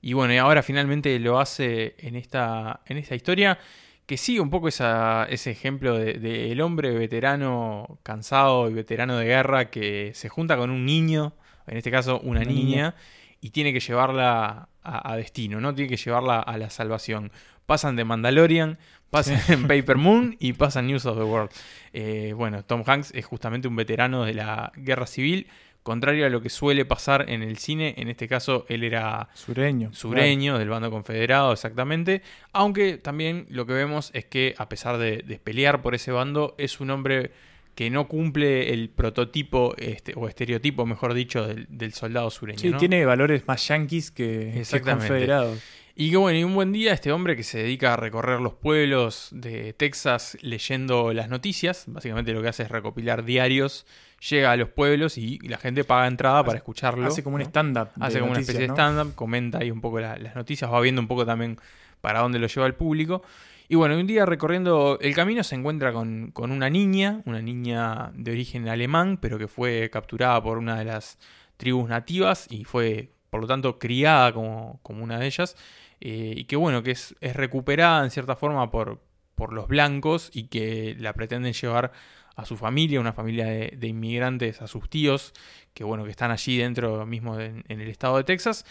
Y 0.00 0.14
bueno, 0.14 0.32
y 0.32 0.38
ahora 0.38 0.62
finalmente 0.62 1.18
lo 1.18 1.38
hace 1.38 1.94
en 1.98 2.16
esta, 2.16 2.80
en 2.86 2.96
esta 2.96 3.14
historia 3.14 3.58
que 4.06 4.16
sigue 4.16 4.40
un 4.40 4.48
poco 4.50 4.68
esa- 4.68 5.26
ese 5.28 5.50
ejemplo 5.50 5.96
de, 5.98 6.14
de 6.14 6.50
el 6.50 6.60
hombre 6.62 6.90
veterano, 6.92 7.98
cansado 8.02 8.70
y 8.70 8.72
veterano 8.74 9.16
de 9.18 9.26
guerra 9.26 9.70
que 9.70 10.12
se 10.14 10.28
junta 10.30 10.56
con 10.56 10.70
un 10.70 10.86
niño, 10.86 11.34
en 11.66 11.76
este 11.76 11.90
caso 11.90 12.18
una, 12.20 12.40
Una 12.40 12.48
niña, 12.48 12.62
niña. 12.64 12.94
y 13.40 13.50
tiene 13.50 13.72
que 13.72 13.80
llevarla 13.80 14.68
a, 14.82 15.12
a 15.12 15.16
destino, 15.16 15.60
¿no? 15.60 15.74
Tiene 15.74 15.88
que 15.90 15.96
llevarla 15.96 16.40
a 16.40 16.56
la 16.58 16.70
salvación. 16.70 17.30
Pasan 17.66 17.94
de 17.94 18.04
Mandalorian, 18.04 18.78
pasan 19.10 19.40
en 19.48 19.66
Paper 19.66 19.96
Moon 19.96 20.36
y 20.38 20.52
pasan 20.54 20.86
News 20.86 21.06
of 21.06 21.18
the 21.18 21.24
World. 21.24 21.50
Eh, 21.92 22.32
bueno, 22.36 22.64
Tom 22.64 22.82
Hanks 22.86 23.12
es 23.14 23.26
justamente 23.26 23.68
un 23.68 23.76
veterano 23.76 24.24
de 24.24 24.34
la 24.34 24.72
guerra 24.76 25.06
civil, 25.06 25.48
contrario 25.82 26.26
a 26.26 26.30
lo 26.30 26.40
que 26.40 26.50
suele 26.50 26.84
pasar 26.84 27.28
en 27.28 27.42
el 27.42 27.58
cine. 27.58 27.94
En 27.98 28.08
este 28.08 28.28
caso, 28.28 28.64
él 28.68 28.84
era 28.84 29.28
Sureño. 29.34 29.92
sureño, 29.92 30.58
del 30.58 30.68
bando 30.68 30.90
confederado, 30.90 31.52
exactamente. 31.52 32.22
Aunque 32.52 32.98
también 32.98 33.46
lo 33.50 33.66
que 33.66 33.72
vemos 33.72 34.10
es 34.14 34.24
que, 34.24 34.54
a 34.58 34.68
pesar 34.68 34.98
de, 34.98 35.18
de 35.18 35.38
pelear 35.38 35.82
por 35.82 35.94
ese 35.94 36.12
bando, 36.12 36.54
es 36.58 36.80
un 36.80 36.90
hombre 36.90 37.32
que 37.74 37.88
no 37.88 38.08
cumple 38.08 38.74
el 38.74 38.90
prototipo, 38.90 39.74
este, 39.78 40.12
o 40.16 40.28
estereotipo, 40.28 40.84
mejor 40.84 41.14
dicho, 41.14 41.46
del, 41.46 41.66
del 41.70 41.94
soldado 41.94 42.30
sureño. 42.30 42.58
Sí, 42.58 42.70
¿no? 42.70 42.76
tiene 42.78 43.04
valores 43.06 43.46
más 43.46 43.66
yanquis 43.66 44.10
que, 44.10 44.62
que 44.70 44.80
confederados. 44.82 45.60
Y 46.00 46.10
que 46.10 46.16
bueno, 46.16 46.38
y 46.38 46.44
un 46.44 46.54
buen 46.54 46.72
día 46.72 46.94
este 46.94 47.12
hombre 47.12 47.36
que 47.36 47.42
se 47.42 47.58
dedica 47.58 47.92
a 47.92 47.96
recorrer 47.96 48.40
los 48.40 48.54
pueblos 48.54 49.28
de 49.32 49.74
Texas 49.74 50.38
leyendo 50.40 51.12
las 51.12 51.28
noticias, 51.28 51.84
básicamente 51.88 52.32
lo 52.32 52.40
que 52.40 52.48
hace 52.48 52.62
es 52.62 52.70
recopilar 52.70 53.22
diarios, 53.22 53.84
llega 54.30 54.50
a 54.52 54.56
los 54.56 54.70
pueblos 54.70 55.18
y 55.18 55.38
la 55.46 55.58
gente 55.58 55.84
paga 55.84 56.06
entrada 56.06 56.42
para 56.42 56.56
escucharlo. 56.56 57.06
Hace 57.06 57.22
como 57.22 57.36
un 57.36 57.42
stand-up. 57.42 57.88
Hace 58.00 58.18
como 58.20 58.30
una 58.32 58.40
especie 58.40 58.60
de 58.60 58.66
stand-up, 58.72 59.14
comenta 59.14 59.58
ahí 59.58 59.70
un 59.70 59.82
poco 59.82 60.00
la- 60.00 60.16
las 60.16 60.34
noticias, 60.34 60.72
va 60.72 60.80
viendo 60.80 61.02
un 61.02 61.06
poco 61.08 61.26
también 61.26 61.58
para 62.00 62.20
dónde 62.20 62.38
lo 62.38 62.46
lleva 62.46 62.66
el 62.66 62.74
público. 62.74 63.22
Y 63.68 63.74
bueno, 63.74 63.94
un 63.98 64.06
día 64.06 64.24
recorriendo 64.24 64.98
el 65.02 65.14
camino 65.14 65.44
se 65.44 65.54
encuentra 65.54 65.92
con, 65.92 66.30
con 66.32 66.50
una 66.50 66.70
niña, 66.70 67.20
una 67.26 67.42
niña 67.42 68.10
de 68.14 68.30
origen 68.32 68.66
alemán, 68.70 69.18
pero 69.20 69.36
que 69.38 69.48
fue 69.48 69.90
capturada 69.92 70.42
por 70.42 70.56
una 70.56 70.78
de 70.78 70.86
las 70.86 71.18
tribus 71.58 71.90
nativas 71.90 72.46
y 72.50 72.64
fue, 72.64 73.10
por 73.28 73.42
lo 73.42 73.46
tanto, 73.46 73.78
criada 73.78 74.32
como, 74.32 74.80
como 74.82 75.04
una 75.04 75.18
de 75.18 75.26
ellas. 75.26 75.56
Eh, 76.00 76.34
y 76.36 76.44
que 76.44 76.56
bueno, 76.56 76.82
que 76.82 76.92
es, 76.92 77.14
recuperada 77.20 78.04
en 78.04 78.10
cierta 78.10 78.36
forma 78.36 78.70
por, 78.70 79.00
por 79.34 79.52
los 79.52 79.68
blancos 79.68 80.30
y 80.32 80.44
que 80.44 80.96
la 80.98 81.12
pretenden 81.12 81.52
llevar 81.52 81.92
a 82.36 82.44
su 82.44 82.56
familia, 82.56 83.00
una 83.00 83.12
familia 83.12 83.46
de, 83.46 83.86
inmigrantes, 83.86 84.62
a 84.62 84.66
sus 84.66 84.88
tíos, 84.88 85.32
que 85.74 85.84
bueno, 85.84 86.04
que 86.04 86.10
están 86.10 86.30
allí 86.30 86.56
dentro 86.56 87.04
mismo 87.06 87.38
en 87.38 87.64
el 87.68 87.88
estado 87.88 88.16
de 88.16 88.24
Texas. 88.24 88.64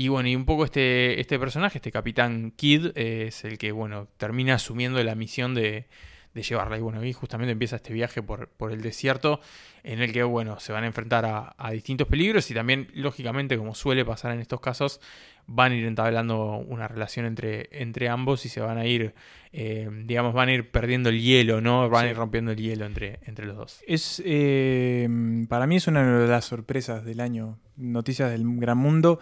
Y 0.00 0.08
bueno, 0.08 0.30
y 0.30 0.34
un 0.34 0.46
poco 0.46 0.64
este, 0.64 1.20
este 1.20 1.38
personaje, 1.38 1.76
este 1.76 1.92
capitán 1.92 2.52
Kidd, 2.52 2.92
eh, 2.94 3.26
es 3.28 3.44
el 3.44 3.58
que, 3.58 3.70
bueno, 3.70 4.08
termina 4.16 4.54
asumiendo 4.54 5.02
la 5.04 5.14
misión 5.14 5.54
de, 5.54 5.88
de 6.34 6.42
llevarla. 6.42 6.76
Y 6.76 6.80
bueno, 6.80 7.04
y 7.04 7.12
justamente 7.12 7.52
empieza 7.52 7.76
este 7.76 7.92
viaje 7.92 8.22
por, 8.22 8.48
por 8.48 8.72
el 8.72 8.82
desierto, 8.82 9.40
en 9.82 10.00
el 10.00 10.12
que, 10.12 10.22
bueno, 10.22 10.60
se 10.60 10.72
van 10.72 10.84
a 10.84 10.86
enfrentar 10.86 11.24
a, 11.24 11.54
a 11.56 11.70
distintos 11.72 12.06
peligros 12.06 12.50
y 12.50 12.54
también, 12.54 12.88
lógicamente, 12.94 13.56
como 13.56 13.74
suele 13.74 14.04
pasar 14.04 14.32
en 14.32 14.40
estos 14.40 14.60
casos, 14.60 15.00
van 15.52 15.72
a 15.72 15.74
ir 15.74 15.84
entablando 15.84 16.58
una 16.58 16.86
relación 16.86 17.26
entre, 17.26 17.68
entre 17.72 18.08
ambos 18.08 18.46
y 18.46 18.48
se 18.48 18.60
van 18.60 18.78
a 18.78 18.86
ir, 18.86 19.14
eh, 19.52 19.88
digamos, 20.04 20.32
van 20.32 20.48
a 20.48 20.52
ir 20.52 20.70
perdiendo 20.70 21.08
el 21.08 21.20
hielo, 21.20 21.60
¿no? 21.60 21.88
Van 21.88 22.06
a 22.06 22.10
ir 22.10 22.16
rompiendo 22.16 22.52
el 22.52 22.56
hielo 22.56 22.86
entre, 22.86 23.18
entre 23.22 23.46
los 23.46 23.56
dos. 23.56 23.80
Es, 23.86 24.22
eh, 24.24 25.08
para 25.48 25.66
mí 25.66 25.76
es 25.76 25.88
una 25.88 26.20
de 26.20 26.28
las 26.28 26.44
sorpresas 26.44 27.04
del 27.04 27.20
año. 27.20 27.58
Noticias 27.76 28.30
del 28.30 28.44
gran 28.58 28.78
mundo. 28.78 29.18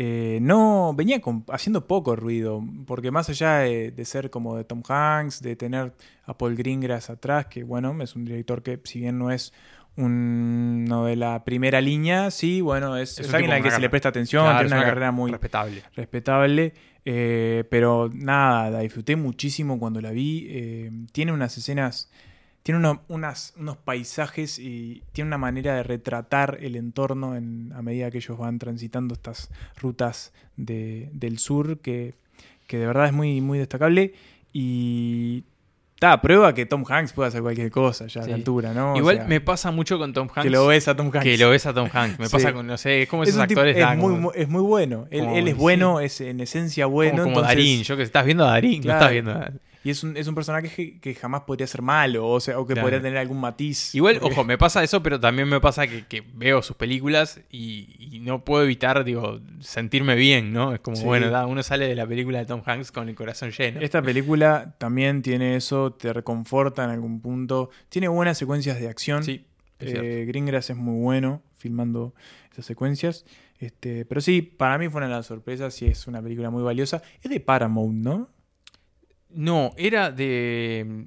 Eh, 0.00 0.38
no 0.40 0.94
venía 0.94 1.20
con- 1.20 1.44
haciendo 1.50 1.88
poco 1.88 2.14
ruido, 2.14 2.62
porque 2.86 3.10
más 3.10 3.28
allá 3.30 3.58
de, 3.58 3.90
de 3.90 4.04
ser 4.04 4.30
como 4.30 4.56
de 4.56 4.62
Tom 4.62 4.80
Hanks, 4.88 5.42
de 5.42 5.56
tener 5.56 5.92
a 6.24 6.38
Paul 6.38 6.54
Greengrass 6.54 7.10
atrás, 7.10 7.46
que 7.46 7.64
bueno, 7.64 8.00
es 8.00 8.14
un 8.14 8.24
director 8.24 8.62
que 8.62 8.78
si 8.84 9.00
bien 9.00 9.18
no 9.18 9.32
es 9.32 9.52
uno 9.96 11.04
de 11.06 11.16
la 11.16 11.42
primera 11.44 11.80
línea, 11.80 12.30
sí, 12.30 12.60
bueno, 12.60 12.96
es, 12.96 13.18
Es 13.18 13.26
es 13.26 13.34
alguien 13.34 13.52
al 13.52 13.62
que 13.62 13.70
se 13.72 13.80
le 13.80 13.90
presta 13.90 14.10
atención, 14.10 14.44
Claro, 14.44 14.60
tiene 14.68 14.76
una 14.80 14.84
carrera 14.88 15.10
muy 15.12 15.30
respetable. 15.32 15.82
respetable, 15.96 16.74
eh, 17.04 17.64
pero 17.70 18.08
nada, 18.12 18.70
la 18.70 18.80
disfruté 18.80 19.16
muchísimo 19.16 19.78
cuando 19.80 20.00
la 20.00 20.12
vi, 20.12 20.46
eh, 20.48 20.90
tiene 21.12 21.32
unas 21.32 21.56
escenas... 21.58 22.10
Tiene 22.68 22.80
uno- 22.80 23.00
unas, 23.08 23.54
unos 23.56 23.78
paisajes 23.78 24.58
y 24.58 25.02
tiene 25.12 25.28
una 25.28 25.38
manera 25.38 25.74
de 25.76 25.82
retratar 25.84 26.58
el 26.60 26.76
entorno 26.76 27.34
en- 27.34 27.72
a 27.74 27.80
medida 27.80 28.10
que 28.10 28.18
ellos 28.18 28.36
van 28.36 28.58
transitando 28.58 29.14
estas 29.14 29.48
rutas 29.80 30.34
de- 30.58 31.08
del 31.14 31.38
sur 31.38 31.78
que, 31.78 32.12
que 32.66 32.76
de 32.76 32.86
verdad 32.86 33.06
es 33.06 33.14
muy, 33.14 33.40
muy 33.40 33.58
destacable 33.58 34.12
y 34.52 35.44
da 35.98 36.20
prueba 36.20 36.54
que 36.54 36.66
Tom 36.66 36.84
Hanks 36.86 37.14
puede 37.14 37.28
hacer 37.28 37.40
cualquier 37.40 37.70
cosa 37.70 38.06
ya 38.06 38.20
a 38.20 38.24
Sí. 38.24 38.28
la 38.30 38.36
altura, 38.36 38.74
¿no? 38.74 38.92
O 38.92 38.96
Igual 38.98 39.16
sea, 39.16 39.24
me 39.26 39.40
pasa 39.40 39.70
mucho 39.70 39.96
con 39.98 40.12
Tom 40.12 40.28
Hanks. 40.28 40.42
que 40.42 40.50
lo 40.50 40.66
ves 40.66 40.88
a 40.88 40.94
Tom 40.94 41.06
Hanks. 41.06 41.24
Que 41.24 41.38
lo 41.38 41.48
ves 41.48 41.64
a 41.64 41.72
Tom 41.72 41.88
Hanks. 41.90 42.18
Me 42.18 42.26
Sí. 42.28 42.32
pasa 42.32 42.52
con, 42.52 42.66
no 42.66 42.76
sé, 42.76 43.00
es 43.00 43.08
como 43.08 43.22
Es 43.22 43.30
esos 43.30 43.40
un 43.40 43.48
tipo- 43.48 43.60
actores. 43.62 43.78
es, 43.78 43.96
muy, 43.96 44.12
como- 44.14 44.32
es 44.34 44.48
muy 44.50 44.60
bueno. 44.62 45.06
Él, 45.10 45.26
es 45.48 45.54
sí. 45.54 45.58
bueno, 45.58 46.00
es 46.00 46.20
en 46.20 46.40
esencia 46.40 46.84
bueno. 46.84 47.12
como, 47.12 47.22
como 47.22 47.36
entonces- 47.38 47.56
Darín. 47.56 47.82
Yo 47.82 47.96
que 47.96 48.02
estás 48.02 48.26
viendo 48.26 48.44
a 48.44 48.50
Darín, 48.50 48.82
Claro. 48.82 48.98
no 49.00 49.06
estás 49.06 49.12
viendo 49.12 49.30
a... 49.32 49.52
Y 49.84 49.90
es 49.90 50.02
un, 50.02 50.16
es 50.16 50.26
un 50.26 50.34
personaje 50.34 50.68
que, 50.68 50.98
que 51.00 51.14
jamás 51.14 51.42
podría 51.42 51.66
ser 51.66 51.82
malo, 51.82 52.26
o 52.28 52.40
sea, 52.40 52.58
o 52.58 52.66
que 52.66 52.74
Claro. 52.74 52.86
podría 52.86 53.00
tener 53.00 53.16
algún 53.18 53.40
matiz. 53.40 53.94
Igual, 53.94 54.18
Porque- 54.18 54.34
ojo, 54.34 54.44
me 54.44 54.58
pasa 54.58 54.82
eso, 54.82 55.02
pero 55.02 55.20
también 55.20 55.48
me 55.48 55.60
pasa 55.60 55.86
que, 55.86 56.04
que 56.06 56.22
veo 56.34 56.62
sus 56.62 56.76
películas 56.76 57.40
y, 57.50 57.94
y 57.98 58.18
no 58.20 58.44
puedo 58.44 58.64
evitar, 58.64 59.04
digo, 59.04 59.40
sentirme 59.60 60.16
bien, 60.16 60.52
¿no? 60.52 60.74
Es 60.74 60.80
como, 60.80 60.96
Sí. 60.96 61.04
bueno, 61.04 61.30
da, 61.30 61.46
uno 61.46 61.62
sale 61.62 61.86
de 61.86 61.94
la 61.94 62.06
película 62.06 62.38
de 62.40 62.46
Tom 62.46 62.62
Hanks 62.66 62.90
con 62.92 63.08
el 63.08 63.14
corazón 63.14 63.50
lleno. 63.52 63.80
Esta 63.80 64.02
película 64.02 64.74
también 64.78 65.22
tiene 65.22 65.54
eso, 65.56 65.92
te 65.92 66.12
reconforta 66.12 66.82
en 66.84 66.90
algún 66.90 67.20
punto. 67.20 67.70
Tiene 67.88 68.08
buenas 68.08 68.36
secuencias 68.38 68.80
de 68.80 68.88
acción. 68.88 69.22
Sí, 69.22 69.44
es 69.78 69.94
Eh. 69.94 70.24
Greengrass 70.26 70.70
es 70.70 70.76
muy 70.76 71.00
bueno 71.00 71.40
filmando 71.56 72.14
esas 72.52 72.66
secuencias. 72.66 73.24
Este, 73.60 74.04
pero 74.04 74.20
sí, 74.20 74.42
para 74.42 74.76
mí 74.78 74.88
fue 74.88 74.98
una 74.98 75.08
de 75.08 75.14
las 75.14 75.26
sorpresas 75.26 75.80
y 75.82 75.86
es 75.86 76.06
una 76.06 76.20
película 76.22 76.50
muy 76.50 76.62
valiosa. 76.62 77.02
Es 77.22 77.30
de 77.30 77.40
Paramount, 77.40 78.04
¿no? 78.04 78.28
No, 79.30 79.72
era 79.76 80.10
de, 80.10 81.06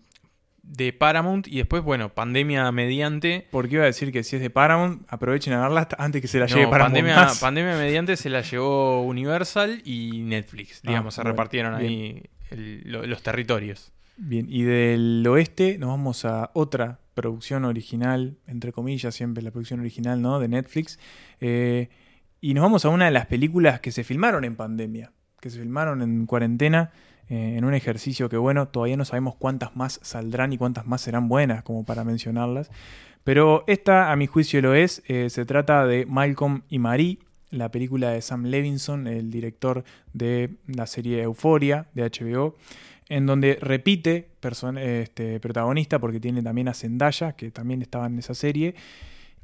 de 0.64 0.94
Paramount 0.94 1.48
y 1.48 1.58
después, 1.58 1.84
bueno, 1.84 2.14
pandemia 2.14 2.72
mediante. 2.72 3.48
Porque 3.52 3.76
iba 3.76 3.84
a 3.84 3.88
decir 3.88 4.12
que 4.12 4.24
si 4.24 4.36
es 4.36 4.42
de 4.42 4.50
Paramount, 4.50 5.04
aprovechen 5.08 5.54
a 5.54 5.62
verla 5.62 5.88
antes 5.98 6.22
que 6.22 6.28
se 6.28 6.40
la 6.40 6.46
No, 6.48 6.56
lleve 6.56 6.68
Paramount. 6.68 6.94
pandemia, 6.96 7.16
más. 7.16 7.40
pandemia 7.40 7.76
mediante 7.78 8.16
se 8.18 8.30
la 8.30 8.42
llevó 8.42 9.02
Universal 9.04 9.82
y 9.86 10.22
Netflix. 10.24 10.82
Ah, 10.84 10.90
Digamos, 10.90 11.16
se 11.16 11.22
bueno, 11.22 11.32
repartieron 11.32 11.74
ahí 11.76 12.24
el- 12.52 12.84
lo- 12.86 13.06
los 13.06 13.24
territorios. 13.24 13.92
Bien, 14.18 14.46
y 14.50 14.62
del 14.64 15.26
oeste 15.28 15.78
nos 15.80 15.90
vamos 15.90 16.26
a 16.26 16.52
otra 16.54 17.00
producción 17.16 17.66
original, 17.66 18.38
entre 18.46 18.72
comillas, 18.72 19.16
siempre 19.16 19.42
la 19.42 19.50
producción 19.52 19.80
original, 19.80 20.22
¿no? 20.22 20.40
De 20.40 20.48
Netflix. 20.48 21.00
Eh, 21.40 21.90
y 22.40 22.54
nos 22.54 22.62
vamos 22.62 22.86
a 22.86 22.90
una 22.90 23.06
de 23.06 23.12
las 23.12 23.26
películas 23.26 23.80
que 23.80 23.92
se 23.92 24.04
filmaron 24.04 24.44
en 24.46 24.56
pandemia, 24.56 25.12
que 25.40 25.50
se 25.50 25.60
filmaron 25.60 26.02
en 26.04 26.26
cuarentena, 26.28 26.92
eh, 27.32 27.56
en 27.58 27.64
un 27.64 27.74
ejercicio 27.74 28.28
que, 28.28 28.36
bueno, 28.36 28.68
todavía 28.68 28.98
no 28.98 29.06
sabemos 29.06 29.36
cuántas 29.36 29.74
más 29.74 30.02
saldrán 30.04 30.52
y 30.52 30.58
cuántas 30.58 30.86
más 30.86 31.00
serán 31.00 31.30
buenas, 31.30 31.64
como 31.64 31.86
para 31.86 32.04
mencionarlas. 32.04 32.70
Pero 33.24 33.64
esta, 33.68 34.12
a 34.12 34.16
mi 34.18 34.28
juicio, 34.28 34.62
lo 34.62 34.76
es. 34.76 35.02
Eh, 35.08 35.30
se 35.30 35.46
trata 35.46 35.86
de 35.86 36.06
Malcolm 36.06 36.64
y 36.68 36.80
Marie, 36.80 37.20
la 37.50 37.72
película 37.72 38.10
de 38.10 38.22
Sam 38.22 38.48
Levinson, 38.48 39.08
el 39.08 39.32
director 39.32 39.86
de 40.12 40.58
la 40.68 40.88
serie 40.88 41.22
Euforia 41.22 41.88
de 41.94 42.04
HBO 42.04 42.56
en 43.08 43.26
donde 43.26 43.58
repite 43.60 44.30
este, 44.78 45.40
protagonista, 45.42 46.00
porque 46.00 46.22
tiene 46.22 46.42
también 46.42 46.70
a 46.70 46.74
Zendaya, 46.74 47.34
que 47.34 47.52
también 47.52 47.82
estaba 47.82 48.08
en 48.08 48.18
esa 48.20 48.34
serie, 48.34 48.74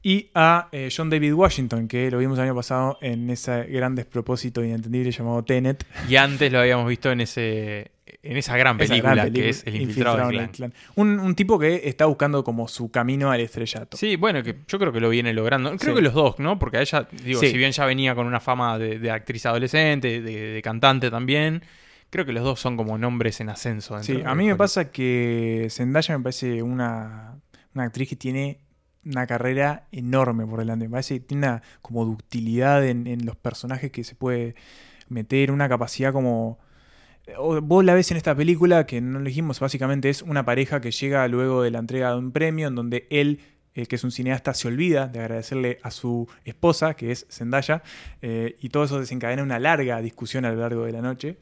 y 0.03 0.29
a 0.35 0.69
eh, 0.71 0.89
John 0.95 1.09
David 1.09 1.33
Washington, 1.33 1.87
que 1.87 2.09
lo 2.11 2.17
vimos 2.19 2.37
el 2.37 2.45
año 2.45 2.55
pasado 2.55 2.97
en 3.01 3.29
ese 3.29 3.63
gran 3.65 3.95
despropósito 3.95 4.63
inentendible 4.63 5.11
llamado 5.11 5.43
Tenet. 5.43 5.85
Y 6.07 6.15
antes 6.15 6.51
lo 6.51 6.59
habíamos 6.59 6.87
visto 6.87 7.11
en 7.11 7.21
ese 7.21 7.91
en 8.23 8.37
esa 8.37 8.57
gran 8.57 8.79
Esa 8.79 8.89
película, 8.89 9.29
que 9.29 9.49
es 9.49 9.63
El 9.65 9.81
Infiltrado, 9.81 10.27
del 10.29 10.39
el 10.39 10.49
Clan. 10.49 10.73
Un, 10.95 11.19
un 11.19 11.35
tipo 11.35 11.59
que 11.59 11.81
está 11.85 12.05
buscando 12.05 12.43
como 12.43 12.67
su 12.67 12.89
camino 12.89 13.31
al 13.31 13.39
estrellato. 13.41 13.95
Sí, 13.97 14.15
bueno, 14.15 14.43
que 14.43 14.55
yo 14.67 14.79
creo 14.79 14.91
que 14.91 14.99
lo 14.99 15.09
viene 15.09 15.33
logrando. 15.33 15.69
Creo 15.77 15.93
Sí. 15.93 15.95
que 15.95 16.01
los 16.01 16.13
dos, 16.13 16.39
¿no? 16.39 16.57
Porque 16.59 16.77
a 16.77 16.81
ella, 16.81 17.07
digo, 17.23 17.39
Sí. 17.39 17.49
si 17.51 17.57
bien 17.57 17.71
ya 17.71 17.85
venía 17.85 18.15
con 18.15 18.25
una 18.27 18.39
fama 18.39 18.77
de, 18.79 18.99
de 18.99 19.11
actriz 19.11 19.45
adolescente, 19.45 20.21
de, 20.21 20.35
de 20.53 20.61
cantante 20.61 21.09
también, 21.11 21.63
creo 22.09 22.25
que 22.25 22.31
los 22.33 22.43
dos 22.43 22.59
son 22.59 22.75
como 22.77 22.97
nombres 22.97 23.39
en 23.41 23.49
ascenso. 23.49 24.01
Sí, 24.03 24.21
a 24.25 24.35
mí 24.35 24.47
me 24.47 24.55
pasa 24.55 24.89
que 24.91 25.67
Zendaya 25.69 26.17
me 26.17 26.23
parece 26.23 26.61
una, 26.63 27.35
una 27.75 27.83
actriz 27.83 28.09
que 28.09 28.15
tiene 28.15 28.59
una 29.07 29.27
carrera 29.27 29.87
enorme 29.91 30.45
por 30.45 30.59
delante. 30.59 30.85
Me 30.85 30.91
parece 30.91 31.15
que 31.15 31.25
tiene 31.25 31.47
una 31.47 31.61
como 31.81 32.05
ductilidad 32.05 32.85
en, 32.85 33.25
los 33.25 33.35
personajes 33.35 33.91
que 33.91 34.03
se 34.03 34.15
puede 34.15 34.55
meter, 35.09 35.51
una 35.51 35.69
capacidad 35.69 36.13
como... 36.13 36.59
o- 37.37 37.61
Vos 37.61 37.83
la 37.85 37.93
ves 37.93 38.11
en 38.11 38.17
esta 38.17 38.35
película 38.35 38.85
que 38.85 39.01
no 39.01 39.19
dijimos, 39.21 39.59
básicamente 39.59 40.09
es 40.09 40.21
una 40.21 40.45
pareja 40.45 40.81
que 40.81 40.91
llega 40.91 41.27
luego 41.27 41.61
de 41.63 41.71
la 41.71 41.79
entrega 41.79 42.11
de 42.11 42.17
un 42.17 42.31
premio 42.31 42.67
en 42.67 42.75
donde 42.75 43.07
él, 43.09 43.39
eh, 43.75 43.85
que 43.85 43.95
es 43.95 44.03
un 44.03 44.11
cineasta, 44.11 44.53
se 44.53 44.67
olvida 44.67 45.07
de 45.07 45.19
agradecerle 45.19 45.79
a 45.83 45.91
su 45.91 46.27
esposa, 46.45 46.95
que 46.95 47.11
es 47.11 47.25
Zendaya, 47.29 47.83
eh, 48.21 48.55
y 48.61 48.69
todo 48.69 48.83
eso 48.85 48.99
desencadena 48.99 49.43
una 49.43 49.59
larga 49.59 50.01
discusión 50.01 50.45
a 50.45 50.51
lo 50.51 50.57
largo 50.59 50.85
de 50.85 50.91
la 50.91 51.01
noche. 51.01 51.37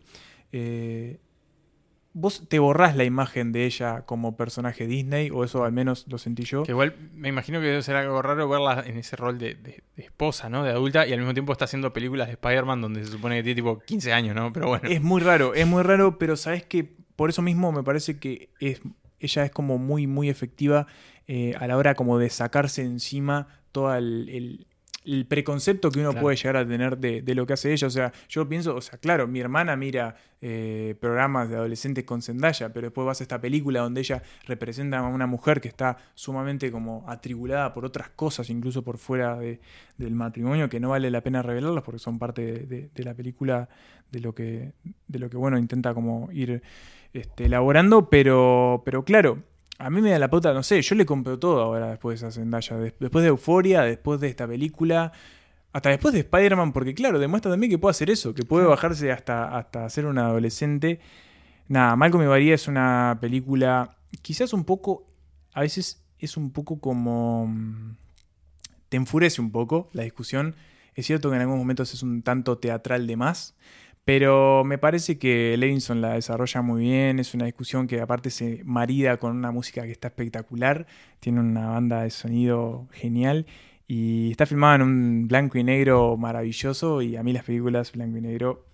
Eh, 0.51 1.19
¿Vos 2.17 2.47
te 2.47 2.59
borrás 2.59 2.95
la 2.95 3.03
imagen 3.03 3.51
de 3.51 3.65
ella 3.65 4.03
como 4.05 4.37
personaje 4.37 4.87
Disney? 4.87 5.29
O 5.31 5.43
eso 5.43 5.65
al 5.65 5.73
menos 5.73 6.05
lo 6.07 6.17
sentí 6.17 6.43
yo. 6.45 6.63
Que 6.63 6.71
igual 6.71 6.95
me 7.13 7.27
imagino 7.27 7.59
que 7.59 7.65
debe 7.67 7.83
ser 7.83 7.97
algo 7.97 8.21
raro 8.21 8.47
verla 8.47 8.85
en 8.87 8.97
ese 8.97 9.17
rol 9.17 9.37
de, 9.37 9.55
de- 9.55 9.83
de 9.97 10.03
esposa, 10.03 10.49
¿no? 10.49 10.63
De 10.63 10.69
adulta, 10.71 11.05
y 11.05 11.11
al 11.11 11.19
mismo 11.19 11.33
tiempo 11.33 11.51
está 11.51 11.65
haciendo 11.65 11.91
películas 11.91 12.27
de 12.27 12.33
Spider-Man 12.35 12.79
donde 12.79 13.03
se 13.03 13.11
supone 13.11 13.35
que 13.35 13.43
tiene 13.43 13.55
tipo 13.55 13.79
15 13.79 14.13
años, 14.13 14.33
¿no? 14.33 14.53
Pero 14.53 14.69
bueno. 14.69 14.87
Es 14.89 15.01
muy 15.01 15.19
raro, 15.21 15.53
es 15.53 15.67
muy 15.67 15.83
raro, 15.83 16.17
pero 16.17 16.37
sabes 16.37 16.63
que 16.63 16.85
por 17.17 17.29
eso 17.29 17.41
mismo 17.41 17.73
me 17.73 17.83
parece 17.83 18.17
que 18.17 18.49
es, 18.61 18.81
ella 19.19 19.43
es 19.43 19.51
como 19.51 19.77
muy, 19.77 20.07
muy 20.07 20.29
efectiva 20.29 20.87
eh, 21.27 21.53
a 21.59 21.67
la 21.67 21.75
hora 21.75 21.95
como 21.95 22.17
de 22.17 22.29
sacarse 22.29 22.81
encima 22.81 23.47
todo 23.73 23.93
el, 23.93 24.29
el- 24.29 24.67
el 25.05 25.25
preconcepto 25.27 25.91
que 25.91 25.99
uno 25.99 26.11
Claro. 26.11 26.23
puede 26.23 26.35
llegar 26.37 26.57
a 26.57 26.67
tener 26.67 26.97
de, 26.97 27.21
de 27.21 27.35
lo 27.35 27.45
que 27.45 27.53
hace 27.53 27.71
ella. 27.71 27.87
O 27.87 27.91
sea, 27.91 28.11
yo 28.29 28.47
pienso, 28.49 28.75
o 28.75 28.81
sea, 28.81 28.97
claro, 28.99 29.27
mi 29.27 29.39
hermana 29.39 29.75
mira 29.75 30.15
eh, 30.41 30.95
programas 30.99 31.49
de 31.49 31.55
adolescentes 31.55 32.03
con 32.03 32.21
Zendaya, 32.21 32.71
pero 32.73 32.87
después 32.87 33.05
vas 33.05 33.19
a 33.21 33.23
esta 33.23 33.39
película 33.41 33.81
donde 33.81 34.01
ella 34.01 34.21
representa 34.47 34.99
a 34.99 35.07
una 35.07 35.27
mujer 35.27 35.61
que 35.61 35.67
está 35.67 35.97
sumamente 36.13 36.71
como 36.71 37.03
atribulada 37.07 37.73
por 37.73 37.85
otras 37.85 38.09
cosas, 38.09 38.49
incluso 38.49 38.83
por 38.83 38.97
fuera 38.97 39.37
de- 39.37 39.59
del 39.97 40.13
matrimonio, 40.15 40.69
que 40.69 40.79
no 40.79 40.89
vale 40.89 41.09
la 41.09 41.21
pena 41.21 41.41
revelarlas 41.41 41.83
porque 41.83 41.99
son 41.99 42.19
parte 42.19 42.41
de, 42.43 42.59
de- 42.65 42.89
de 42.93 43.03
la 43.03 43.13
película, 43.13 43.69
de 44.11 44.19
lo 44.19 44.33
que, 44.35 44.73
de 45.07 45.19
lo 45.19 45.29
que 45.29 45.37
bueno, 45.37 45.57
intenta 45.57 45.93
como 45.93 46.29
ir 46.31 46.61
este, 47.13 47.45
elaborando, 47.45 48.09
pero, 48.09 48.81
pero 48.85 49.03
claro, 49.03 49.39
a 49.77 49.89
mí 49.89 50.01
me 50.01 50.11
da 50.11 50.19
la 50.19 50.29
pauta, 50.29 50.53
no 50.53 50.63
sé, 50.63 50.81
yo 50.81 50.95
le 50.95 51.05
compro 51.05 51.37
todo 51.39 51.61
ahora 51.61 51.89
después 51.89 52.19
de 52.21 52.27
esa 52.27 52.35
Zendaya, 52.39 52.77
des- 52.77 52.93
después 52.99 53.23
de 53.23 53.29
Euforia, 53.29 53.81
después 53.81 54.19
de 54.21 54.27
esta 54.29 54.47
película, 54.47 55.11
hasta 55.73 55.89
después 55.89 56.13
de 56.13 56.21
Spider-Man, 56.21 56.71
porque 56.73 56.93
claro, 56.93 57.19
demuestra 57.19 57.51
también 57.51 57.69
que 57.71 57.77
puede 57.77 57.91
hacer 57.91 58.09
eso, 58.09 58.33
que 58.33 58.43
puede 58.43 58.65
bajarse 58.65 59.11
hasta, 59.11 59.57
hasta 59.57 59.89
ser 59.89 60.05
un 60.05 60.17
adolescente. 60.17 60.99
Nada, 61.67 61.95
Malcolm 61.95 62.23
y 62.23 62.27
María 62.27 62.55
es 62.55 62.67
una 62.67 63.17
película 63.19 63.97
quizás 64.21 64.53
un 64.53 64.63
poco, 64.63 65.05
a 65.53 65.61
veces 65.61 66.01
es 66.19 66.37
un 66.37 66.51
poco 66.51 66.79
como... 66.79 67.47
mm, 67.47 67.95
te 68.89 68.97
enfurece 68.97 69.41
un 69.41 69.51
poco 69.51 69.89
la 69.93 70.03
discusión. 70.03 70.55
Es 70.93 71.05
cierto 71.07 71.29
que 71.29 71.35
en 71.35 71.41
algunos 71.41 71.59
momentos 71.59 71.93
es 71.93 72.03
un 72.03 72.21
tanto 72.21 72.57
teatral 72.57 73.07
de 73.07 73.17
más, 73.17 73.55
pero 74.05 74.63
me 74.63 74.77
parece 74.77 75.17
que 75.17 75.57
Levinson 75.57 75.99
la 75.99 76.13
desarrolla 76.13 76.61
muy 76.61 76.83
bien. 76.83 77.19
Es 77.19 77.33
una 77.33 77.45
discusión 77.45 77.87
que 77.87 77.99
aparte 77.99 78.29
se 78.29 78.61
marida 78.63 79.17
con 79.17 79.35
una 79.35 79.51
música 79.51 79.81
que 79.81 79.91
está 79.91 80.09
espectacular. 80.09 80.85
Tiene 81.19 81.39
una 81.39 81.69
banda 81.69 82.03
de 82.03 82.11
sonido 82.11 82.87
genial. 82.91 83.47
Y 83.87 84.29
está 84.31 84.45
filmada 84.45 84.75
en 84.75 84.81
un 84.83 85.27
blanco 85.27 85.57
y 85.57 85.63
negro 85.63 86.17
maravilloso. 86.17 87.01
Y 87.01 87.15
a 87.15 87.23
mí 87.23 87.33
las 87.33 87.43
películas 87.43 87.91
blanco 87.93 88.17
y 88.17 88.21
negro, 88.21 88.67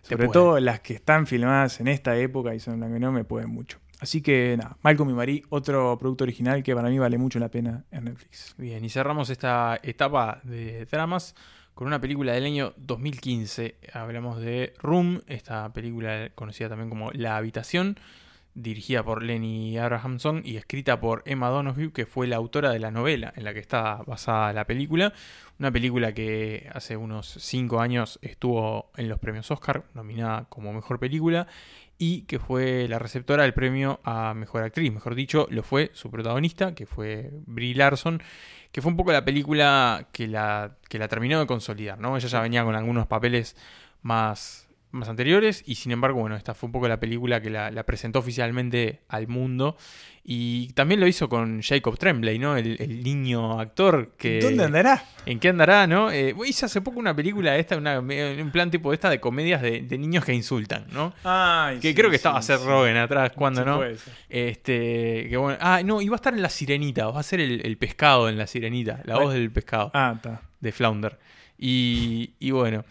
sobre 0.00 0.28
todo 0.28 0.58
las 0.58 0.80
que 0.80 0.94
están 0.94 1.26
filmadas 1.26 1.80
en 1.80 1.88
esta 1.88 2.16
época 2.16 2.54
y 2.54 2.60
son 2.60 2.74
en 2.74 2.80
blanco 2.80 2.96
y 2.96 3.00
negro, 3.00 3.12
me 3.12 3.24
pueden 3.24 3.50
mucho. 3.50 3.78
Así 4.00 4.22
que 4.22 4.56
nada, 4.56 4.78
Malcolm 4.82 5.10
y 5.10 5.12
Marie, 5.12 5.42
otro 5.50 5.98
producto 5.98 6.24
original 6.24 6.62
que 6.62 6.74
para 6.74 6.88
mí 6.88 6.98
vale 6.98 7.18
mucho 7.18 7.38
la 7.38 7.50
pena 7.50 7.84
en 7.90 8.04
Netflix. 8.04 8.54
Bien, 8.56 8.82
y 8.82 8.88
cerramos 8.88 9.28
esta 9.28 9.78
etapa 9.82 10.40
de 10.44 10.86
dramas 10.86 11.34
con 11.78 11.86
una 11.86 12.00
película 12.00 12.32
del 12.32 12.44
año 12.44 12.74
2015. 12.76 13.76
Hablamos 13.92 14.40
de 14.40 14.74
Room, 14.80 15.22
esta 15.28 15.72
película 15.72 16.28
conocida 16.34 16.68
también 16.68 16.90
como 16.90 17.12
La 17.12 17.36
Habitación, 17.36 18.00
dirigida 18.52 19.04
por 19.04 19.22
Lenny 19.22 19.78
Abrahamson 19.78 20.42
y 20.44 20.56
escrita 20.56 20.98
por 20.98 21.22
Emma 21.24 21.50
Donoghue, 21.50 21.92
que 21.92 22.04
fue 22.04 22.26
la 22.26 22.34
autora 22.34 22.72
de 22.72 22.80
la 22.80 22.90
novela 22.90 23.32
en 23.36 23.44
la 23.44 23.54
que 23.54 23.60
está 23.60 24.02
basada 24.04 24.52
la 24.52 24.64
película. 24.64 25.12
Una 25.60 25.70
película 25.70 26.12
que 26.12 26.68
hace 26.74 26.96
unos 26.96 27.28
5 27.28 27.78
años 27.78 28.18
estuvo 28.22 28.90
en 28.96 29.08
los 29.08 29.20
premios 29.20 29.48
Oscar, 29.52 29.84
nominada 29.94 30.46
como 30.48 30.72
mejor 30.72 30.98
película, 30.98 31.46
y 31.96 32.22
que 32.22 32.40
fue 32.40 32.88
la 32.88 32.98
receptora 32.98 33.44
del 33.44 33.54
premio 33.54 34.00
a 34.02 34.34
mejor 34.34 34.64
actriz. 34.64 34.92
Mejor 34.92 35.14
dicho, 35.14 35.46
lo 35.48 35.62
fue 35.62 35.92
su 35.94 36.10
protagonista, 36.10 36.74
que 36.74 36.86
fue 36.86 37.30
Brie 37.46 37.76
Larson, 37.76 38.20
que 38.72 38.82
fue 38.82 38.90
un 38.90 38.96
poco 38.96 39.12
la 39.12 39.24
película 39.24 40.06
que 40.12 40.28
la, 40.28 40.76
que 40.88 40.98
la 40.98 41.08
terminó 41.08 41.40
de 41.40 41.46
consolidar. 41.46 41.98
¿no? 41.98 42.16
Ella 42.16 42.28
ya 42.28 42.40
venía 42.40 42.64
con 42.64 42.74
algunos 42.74 43.06
papeles 43.06 43.56
más 44.02 44.67
más 44.90 45.08
anteriores 45.08 45.62
y 45.66 45.74
sin 45.74 45.92
embargo, 45.92 46.20
bueno, 46.20 46.36
esta 46.36 46.54
fue 46.54 46.68
un 46.68 46.72
poco 46.72 46.88
la 46.88 46.98
película 46.98 47.40
que 47.42 47.50
la, 47.50 47.70
la 47.70 47.84
presentó 47.84 48.18
oficialmente 48.20 49.00
al 49.08 49.28
mundo 49.28 49.76
y 50.24 50.68
también 50.74 51.00
lo 51.00 51.06
hizo 51.06 51.28
con 51.28 51.62
Jacob 51.62 51.98
Tremblay, 51.98 52.38
¿no? 52.38 52.56
El, 52.56 52.76
el 52.80 53.02
niño 53.02 53.58
actor 53.60 54.12
que... 54.18 54.40
¿Dónde 54.40 54.64
andará? 54.64 55.02
¿En 55.24 55.38
qué 55.40 55.48
andará, 55.48 55.86
no? 55.86 56.10
Eh, 56.10 56.34
hizo 56.46 56.66
hace 56.66 56.80
poco 56.82 56.98
una 57.00 57.14
película 57.16 57.56
esta, 57.56 57.76
una, 57.76 57.98
un 58.00 58.50
plan 58.52 58.70
tipo 58.70 58.92
esta 58.92 59.08
de 59.10 59.20
comedias 59.20 59.62
de, 59.62 59.80
de 59.82 59.98
niños 59.98 60.24
que 60.24 60.34
insultan, 60.34 60.86
¿no? 60.92 61.14
Ay, 61.24 61.78
Que 61.80 61.88
sí, 61.90 61.94
creo 61.94 62.10
que 62.10 62.16
sí, 62.16 62.20
estaba 62.20 62.38
a 62.38 62.42
ser 62.42 62.58
sí. 62.58 62.64
Robin 62.66 62.96
atrás, 62.96 63.32
cuando 63.34 63.62
Sí, 63.62 63.66
no. 63.66 63.82
Este, 64.28 65.26
que 65.28 65.36
bueno. 65.36 65.58
Ah, 65.60 65.82
no, 65.84 66.00
iba 66.02 66.14
a 66.14 66.16
estar 66.16 66.34
en 66.34 66.42
La 66.42 66.50
Sirenita, 66.50 67.06
va 67.08 67.20
a 67.20 67.22
ser 67.22 67.40
el, 67.40 67.64
el 67.64 67.76
pescado 67.78 68.28
en 68.28 68.36
La 68.38 68.46
Sirenita, 68.46 69.00
la 69.04 69.18
voz 69.18 69.32
del 69.34 69.50
pescado 69.50 69.90
Ah, 69.94 70.12
está. 70.16 70.42
de 70.60 70.72
Flounder. 70.72 71.18
Y, 71.58 72.34
y 72.38 72.50
bueno, 72.52 72.84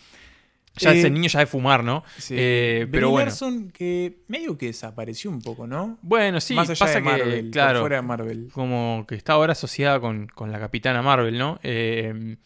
ya 0.77 0.93
Eh, 0.93 0.99
ese 0.99 1.09
niño 1.09 1.27
ya 1.29 1.39
de 1.39 1.45
fumar, 1.47 1.83
¿no? 1.83 2.03
Sí. 2.17 2.35
Eh, 2.37 2.87
pero 2.91 3.09
bueno. 3.09 3.25
Larson 3.25 3.69
que 3.71 4.17
medio 4.27 4.57
que 4.57 4.67
desapareció 4.67 5.29
un 5.29 5.41
poco, 5.41 5.67
¿no? 5.67 5.97
Bueno, 6.01 6.39
sí, 6.41 6.53
Más 6.53 6.69
allá 6.69 6.79
pasa 6.79 6.95
de 6.99 7.01
Marvel, 7.01 7.29
que, 7.35 7.41
por 7.43 7.51
claro, 7.51 7.79
fuera 7.81 7.95
de 7.97 8.01
Marvel. 8.01 8.49
como 8.53 9.05
que 9.07 9.15
está 9.15 9.33
ahora 9.33 9.53
asociada 9.53 9.99
con, 9.99 10.27
con 10.27 10.51
la 10.51 10.59
Capitana 10.59 11.01
Marvel, 11.01 11.37
¿no? 11.37 11.59
Eh, 11.63 12.37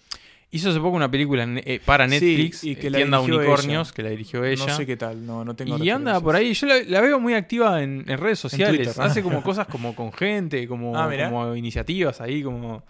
hizo 0.53 0.69
hace 0.69 0.79
poco 0.79 0.97
una 0.97 1.09
película 1.09 1.43
en- 1.43 1.61
eh, 1.63 1.79
para 1.85 2.05
Sí, 2.09 2.11
Netflix, 2.15 2.63
y 2.65 2.75
que 2.75 2.87
eh, 2.87 2.89
la 2.89 2.97
Tienda 2.97 3.19
Unicornios, 3.21 3.87
ella. 3.87 3.95
que 3.95 4.03
la 4.03 4.09
dirigió 4.09 4.43
ella. 4.43 4.65
No 4.67 4.75
sé 4.75 4.85
qué 4.85 4.97
tal, 4.97 5.25
no, 5.25 5.45
no 5.45 5.55
tengo 5.55 5.81
Y 5.81 5.89
anda 5.89 6.19
por 6.19 6.35
ahí, 6.35 6.53
yo 6.53 6.67
la, 6.67 6.75
la 6.83 6.99
veo 7.01 7.19
muy 7.21 7.33
activa 7.35 7.81
en, 7.81 8.03
en 8.05 8.17
redes 8.17 8.39
sociales. 8.39 8.75
Twitter, 8.87 9.01
Hace 9.01 9.23
como 9.23 9.41
cosas 9.43 9.67
como 9.67 9.95
con 9.95 10.11
gente, 10.11 10.67
como, 10.67 10.97
Ah, 10.97 11.09
como 11.29 11.55
iniciativas 11.55 12.19
ahí, 12.19 12.43
como, 12.43 12.83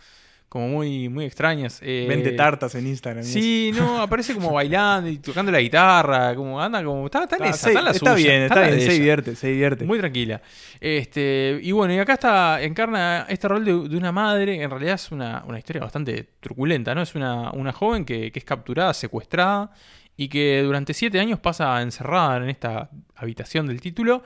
como 0.51 0.67
muy, 0.67 1.07
muy 1.07 1.23
extrañas. 1.23 1.79
Eh, 1.81 2.05
Vende 2.09 2.33
tartas 2.33 2.75
en 2.75 2.85
Instagram. 2.85 3.23
Sí, 3.23 3.71
no, 3.73 4.01
aparece 4.01 4.33
como 4.33 4.51
bailando 4.51 5.09
y 5.09 5.17
tocando 5.19 5.49
la 5.49 5.61
guitarra, 5.61 6.35
como 6.35 6.61
anda 6.61 6.83
como. 6.83 7.05
Está, 7.05 7.23
está 7.23 7.37
en 7.37 7.43
Está, 7.45 7.55
esa, 7.55 7.67
está 7.69 7.79
en 7.79 7.85
la 7.85 7.91
está 7.91 8.11
suya, 8.11 8.31
bien, 8.31 8.41
está 8.43 8.61
bien, 8.63 8.81
se 8.81 8.91
divierte, 8.91 9.35
se 9.37 9.47
divierte. 9.47 9.85
Muy 9.85 9.97
tranquila. 9.97 10.41
Este, 10.81 11.57
y 11.63 11.71
bueno, 11.71 11.93
y 11.93 11.99
acá 11.99 12.15
está, 12.15 12.61
encarna 12.61 13.27
este 13.29 13.47
rol 13.47 13.63
de, 13.63 13.71
de 13.87 13.95
una 13.95 14.11
madre, 14.11 14.61
en 14.61 14.69
realidad 14.69 14.95
es 14.95 15.09
una, 15.13 15.41
una 15.47 15.57
historia 15.57 15.83
bastante 15.83 16.27
truculenta, 16.41 16.93
¿no? 16.93 17.01
Es 17.01 17.15
una, 17.15 17.51
una 17.51 17.71
joven 17.71 18.03
que, 18.03 18.29
que 18.33 18.39
es 18.39 18.43
capturada, 18.43 18.93
secuestrada, 18.93 19.71
y 20.17 20.27
que 20.27 20.63
durante 20.63 20.93
siete 20.93 21.21
años 21.21 21.39
pasa 21.39 21.81
encerrada 21.81 22.35
en 22.35 22.49
esta 22.49 22.89
habitación 23.15 23.67
del 23.67 23.79
título, 23.79 24.21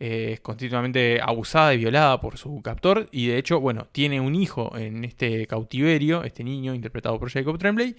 es 0.00 0.40
continuamente 0.40 1.20
abusada 1.22 1.74
y 1.74 1.78
violada 1.78 2.20
por 2.20 2.38
su 2.38 2.62
captor, 2.62 3.08
y 3.12 3.26
de 3.26 3.38
hecho, 3.38 3.60
bueno, 3.60 3.86
tiene 3.92 4.18
un 4.20 4.34
hijo 4.34 4.76
en 4.76 5.04
este 5.04 5.46
cautiverio, 5.46 6.24
este 6.24 6.42
niño 6.42 6.74
interpretado 6.74 7.18
por 7.20 7.30
Jacob 7.30 7.58
Tremblay, 7.58 7.94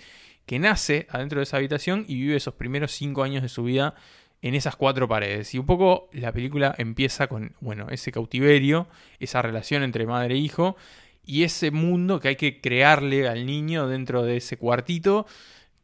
que 0.47 0.57
nace 0.57 1.05
adentro 1.09 1.39
de 1.39 1.43
esa 1.43 1.57
habitación 1.57 2.03
y 2.07 2.15
vive 2.15 2.35
esos 2.35 2.55
primeros 2.55 2.91
cinco 2.91 3.23
años 3.23 3.43
de 3.43 3.49
su 3.49 3.63
vida 3.63 3.93
en 4.41 4.55
esas 4.55 4.75
cuatro 4.75 5.07
paredes. 5.07 5.53
Y 5.53 5.59
un 5.59 5.67
poco 5.67 6.09
la 6.11 6.31
película 6.31 6.73
empieza 6.77 7.27
con, 7.27 7.53
bueno, 7.61 7.87
ese 7.91 8.11
cautiverio, 8.11 8.87
esa 9.19 9.43
relación 9.43 9.83
entre 9.83 10.07
madre 10.07 10.33
e 10.33 10.37
hijo, 10.39 10.75
y 11.23 11.43
ese 11.43 11.69
mundo 11.69 12.19
que 12.19 12.29
hay 12.29 12.35
que 12.35 12.59
crearle 12.61 13.27
al 13.27 13.45
niño 13.45 13.87
dentro 13.87 14.23
de 14.23 14.37
ese 14.37 14.57
cuartito, 14.57 15.27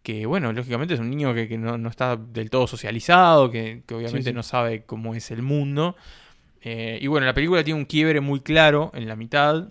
que 0.08 0.26
bueno, 0.26 0.54
lógicamente 0.54 0.94
es 0.94 1.02
un 1.02 1.10
niño 1.10 1.34
que, 1.34 1.50
que 1.50 1.58
no, 1.58 1.78
no 1.78 1.90
está 1.90 2.16
del 2.16 2.50
todo 2.50 2.66
socializado, 2.66 3.52
que, 3.52 3.84
que 3.86 3.94
obviamente 3.94 4.30
Sí, 4.30 4.30
sí. 4.30 4.34
no 4.34 4.42
sabe 4.42 4.86
cómo 4.86 5.14
es 5.16 5.32
el 5.32 5.42
mundo. 5.42 5.98
Eh, 6.62 6.98
y 7.02 7.08
bueno, 7.08 7.26
la 7.28 7.34
película 7.34 7.62
tiene 7.62 7.78
un 7.78 7.86
quiebre 7.86 8.22
muy 8.22 8.40
claro 8.40 8.90
en 8.94 9.06
la 9.06 9.18
mitad. 9.18 9.68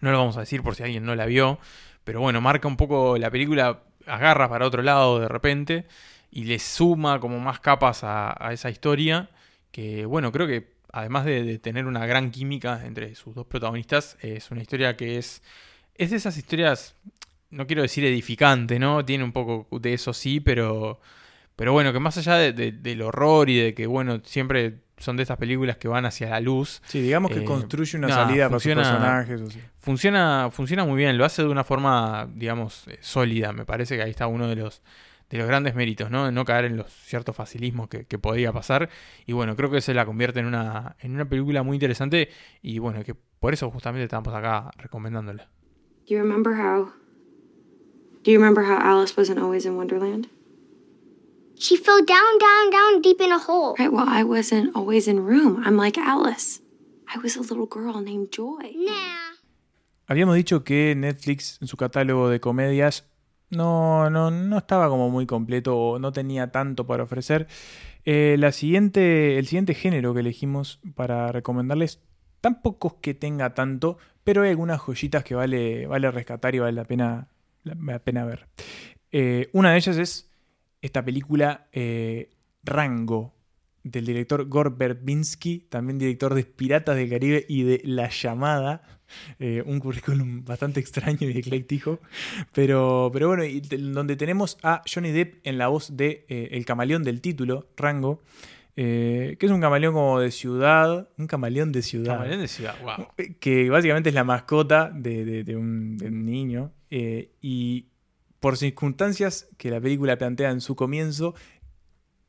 No 0.00 0.12
lo 0.12 0.18
vamos 0.18 0.36
a 0.36 0.40
decir 0.40 0.62
por 0.62 0.76
si 0.76 0.84
alguien 0.84 1.04
no 1.04 1.16
la 1.16 1.26
vio. 1.26 1.58
Pero 2.04 2.20
bueno, 2.20 2.40
marca 2.40 2.68
un 2.68 2.76
poco 2.76 3.18
la 3.18 3.28
película, 3.28 3.82
agarra 4.06 4.48
para 4.48 4.66
otro 4.68 4.82
lado 4.82 5.18
de 5.18 5.26
repente 5.26 5.84
y 6.30 6.44
le 6.44 6.60
suma 6.60 7.18
como 7.18 7.40
más 7.40 7.58
capas 7.58 8.04
a, 8.04 8.32
a 8.38 8.52
esa 8.52 8.70
historia. 8.70 9.30
Que 9.72 10.06
bueno, 10.06 10.30
creo 10.30 10.46
que 10.46 10.74
además 10.92 11.24
de, 11.24 11.42
de 11.42 11.58
tener 11.58 11.86
una 11.86 12.06
gran 12.06 12.30
química 12.30 12.86
entre 12.86 13.16
sus 13.16 13.34
dos 13.34 13.46
protagonistas, 13.48 14.16
es 14.20 14.52
una 14.52 14.62
historia 14.62 14.96
que 14.96 15.18
es. 15.18 15.42
Es 15.96 16.10
de 16.10 16.18
esas 16.18 16.36
historias. 16.36 16.94
No 17.50 17.66
quiero 17.66 17.82
decir 17.82 18.04
edificante, 18.04 18.78
¿no? 18.78 19.04
Tiene 19.04 19.24
un 19.24 19.32
poco 19.32 19.66
de 19.80 19.92
eso 19.94 20.12
sí, 20.12 20.40
pero. 20.40 21.00
Pero 21.56 21.72
bueno, 21.74 21.92
que 21.92 22.00
más 22.00 22.16
allá 22.16 22.36
de- 22.36 22.52
de- 22.54 22.72
del 22.72 23.02
horror 23.02 23.50
y 23.50 23.58
de 23.58 23.74
que, 23.74 23.86
bueno, 23.86 24.20
siempre 24.24 24.78
son 24.96 25.16
de 25.16 25.22
estas 25.24 25.36
películas 25.36 25.76
que 25.76 25.88
van 25.88 26.06
hacia 26.06 26.30
la 26.30 26.40
luz, 26.40 26.80
Sí, 26.86 27.00
digamos 27.02 27.30
que 27.32 27.40
Eh, 27.40 27.44
construye 27.44 27.98
una 27.98 28.08
no, 28.08 28.14
salida 28.14 28.48
funciona- 28.48 28.82
para 28.82 28.90
sus 28.92 28.98
personajes. 28.98 29.40
o 29.42 29.50
sea. 29.50 29.70
funciona, 29.78 30.48
funciona 30.50 30.84
muy 30.86 30.96
bien, 30.96 31.18
lo 31.18 31.24
hace 31.26 31.42
de 31.42 31.48
una 31.48 31.64
forma, 31.64 32.28
digamos, 32.34 32.86
eh, 32.88 32.98
sólida. 33.02 33.52
Me 33.52 33.64
parece 33.66 33.96
que 33.96 34.02
ahí 34.02 34.10
está 34.10 34.26
uno 34.26 34.46
de 34.48 34.56
los, 34.56 34.80
de 35.28 35.38
los 35.38 35.46
grandes 35.46 35.74
méritos, 35.74 36.10
¿no? 36.10 36.24
De 36.26 36.32
no 36.32 36.44
caer 36.46 36.64
en 36.66 36.76
los 36.78 36.90
ciertos 36.92 37.36
facilismos 37.36 37.88
que, 37.88 38.04
que 38.06 38.18
podía 38.18 38.52
pasar. 38.52 38.88
Y 39.26 39.32
bueno, 39.32 39.54
creo 39.56 39.70
que 39.70 39.80
se 39.82 39.92
la 39.92 40.06
convierte 40.06 40.40
en 40.40 40.46
una, 40.46 40.96
en 41.00 41.12
una 41.14 41.26
película 41.28 41.62
muy 41.62 41.76
interesante. 41.76 42.30
Y 42.62 42.78
bueno, 42.78 43.02
que 43.04 43.14
por 43.14 43.52
eso 43.52 43.70
justamente 43.70 44.04
estamos 44.04 44.32
acá 44.34 44.70
recomendándola. 44.78 45.44
Do 46.08 46.16
you 46.16 46.18
remember 46.18 46.54
how? 46.54 46.90
Do 48.22 48.30
you 48.30 48.38
remember 48.38 48.62
how 48.64 48.78
Alice 48.78 49.16
wasn't 49.16 49.38
always 49.38 49.64
in 49.64 49.76
Wonderland? 49.76 50.28
She 51.58 51.76
fell 51.76 52.04
down, 52.04 52.38
down, 52.38 52.70
down 52.70 53.02
deep 53.02 53.20
in 53.20 53.32
a 53.32 53.38
hole. 53.38 53.74
Right, 53.78 53.92
well, 53.92 54.08
I 54.08 54.24
wasn't 54.24 54.74
always 54.74 55.06
in 55.08 55.20
room. 55.20 55.62
I'm 55.64 55.76
like 55.76 55.98
Alice. 55.98 56.60
I 57.14 57.18
was 57.18 57.36
a 57.36 57.40
little 57.40 57.66
girl 57.66 58.00
named 58.00 58.30
Joy. 58.30 58.72
Nah. 58.76 59.36
Habíamos 60.06 60.36
dicho 60.36 60.64
que 60.64 60.94
Netflix 60.96 61.58
en 61.60 61.68
su 61.68 61.76
catálogo 61.76 62.28
de 62.28 62.40
comedias 62.40 63.04
no, 63.50 64.10
no, 64.10 64.30
no 64.30 64.58
estaba 64.58 64.88
como 64.88 65.10
muy 65.10 65.26
completo 65.26 65.76
o 65.76 65.98
no 65.98 66.12
tenía 66.12 66.50
tanto 66.50 66.86
para 66.86 67.02
ofrecer. 67.02 67.46
Eh, 68.04 68.36
la 68.38 68.52
siguiente, 68.52 69.38
el 69.38 69.46
siguiente 69.46 69.74
género 69.74 70.14
que 70.14 70.20
elegimos 70.20 70.80
para 70.94 71.32
recomendarles, 71.32 72.00
tampoco 72.40 72.88
es 72.88 72.94
que 73.02 73.14
tenga 73.14 73.54
tanto, 73.54 73.98
pero 74.24 74.42
hay 74.42 74.50
algunas 74.50 74.80
joyitas 74.80 75.24
que 75.24 75.34
vale, 75.34 75.86
vale 75.86 76.10
rescatar 76.10 76.54
y 76.54 76.60
vale 76.60 76.72
la 76.72 76.84
pena, 76.84 77.28
la, 77.64 77.74
la 77.74 77.98
pena 77.98 78.24
ver. 78.24 78.46
Eh, 79.12 79.48
una 79.52 79.72
de 79.72 79.78
ellas 79.78 79.96
es 79.96 80.30
esta 80.82 81.04
película 81.04 81.66
eh, 81.72 82.30
Rango, 82.62 83.34
del 83.82 84.04
director 84.04 84.46
Gore 84.46 84.70
Verbinski, 84.76 85.66
también 85.70 85.98
director 85.98 86.34
de 86.34 86.44
Piratas 86.44 86.96
del 86.96 87.08
Caribe 87.10 87.44
y 87.48 87.62
de 87.62 87.80
La 87.84 88.08
Llamada. 88.08 88.82
Eh, 89.40 89.60
un 89.66 89.80
currículum 89.80 90.44
bastante 90.44 90.78
extraño 90.78 91.28
y 91.28 91.36
ecléctico. 91.36 91.98
Pero, 92.52 93.10
pero 93.12 93.26
bueno, 93.26 93.44
y 93.44 93.58
donde 93.58 94.14
tenemos 94.14 94.56
a 94.62 94.82
Johnny 94.86 95.10
Depp 95.10 95.44
en 95.44 95.58
la 95.58 95.66
voz 95.66 95.96
de 95.96 96.26
El 96.28 96.64
camaleón 96.64 97.02
del 97.02 97.20
título, 97.20 97.66
Rango, 97.76 98.22
eh, 98.76 99.36
que 99.40 99.46
es 99.46 99.50
un 99.50 99.60
camaleón 99.60 99.94
como 99.94 100.20
de 100.20 100.30
ciudad, 100.30 101.08
un 101.18 101.26
camaleón 101.26 101.72
de 101.72 101.82
ciudad 101.82 102.14
Camaleón 102.18 102.40
de 102.40 102.46
ciudad, 102.46 102.76
wow. 102.84 103.08
que 103.40 103.68
básicamente 103.68 104.10
es 104.10 104.14
la 104.14 104.22
mascota 104.22 104.92
de, 104.94 105.24
de- 105.24 105.42
de 105.42 105.56
un, 105.56 105.96
de 105.98 106.06
un 106.06 106.24
niño. 106.24 106.70
Eh, 106.90 107.30
y 107.40 107.86
por 108.40 108.56
circunstancias 108.56 109.48
que 109.58 109.70
la 109.70 109.80
película 109.80 110.16
plantea 110.16 110.50
en 110.50 110.60
su 110.60 110.76
comienzo, 110.76 111.34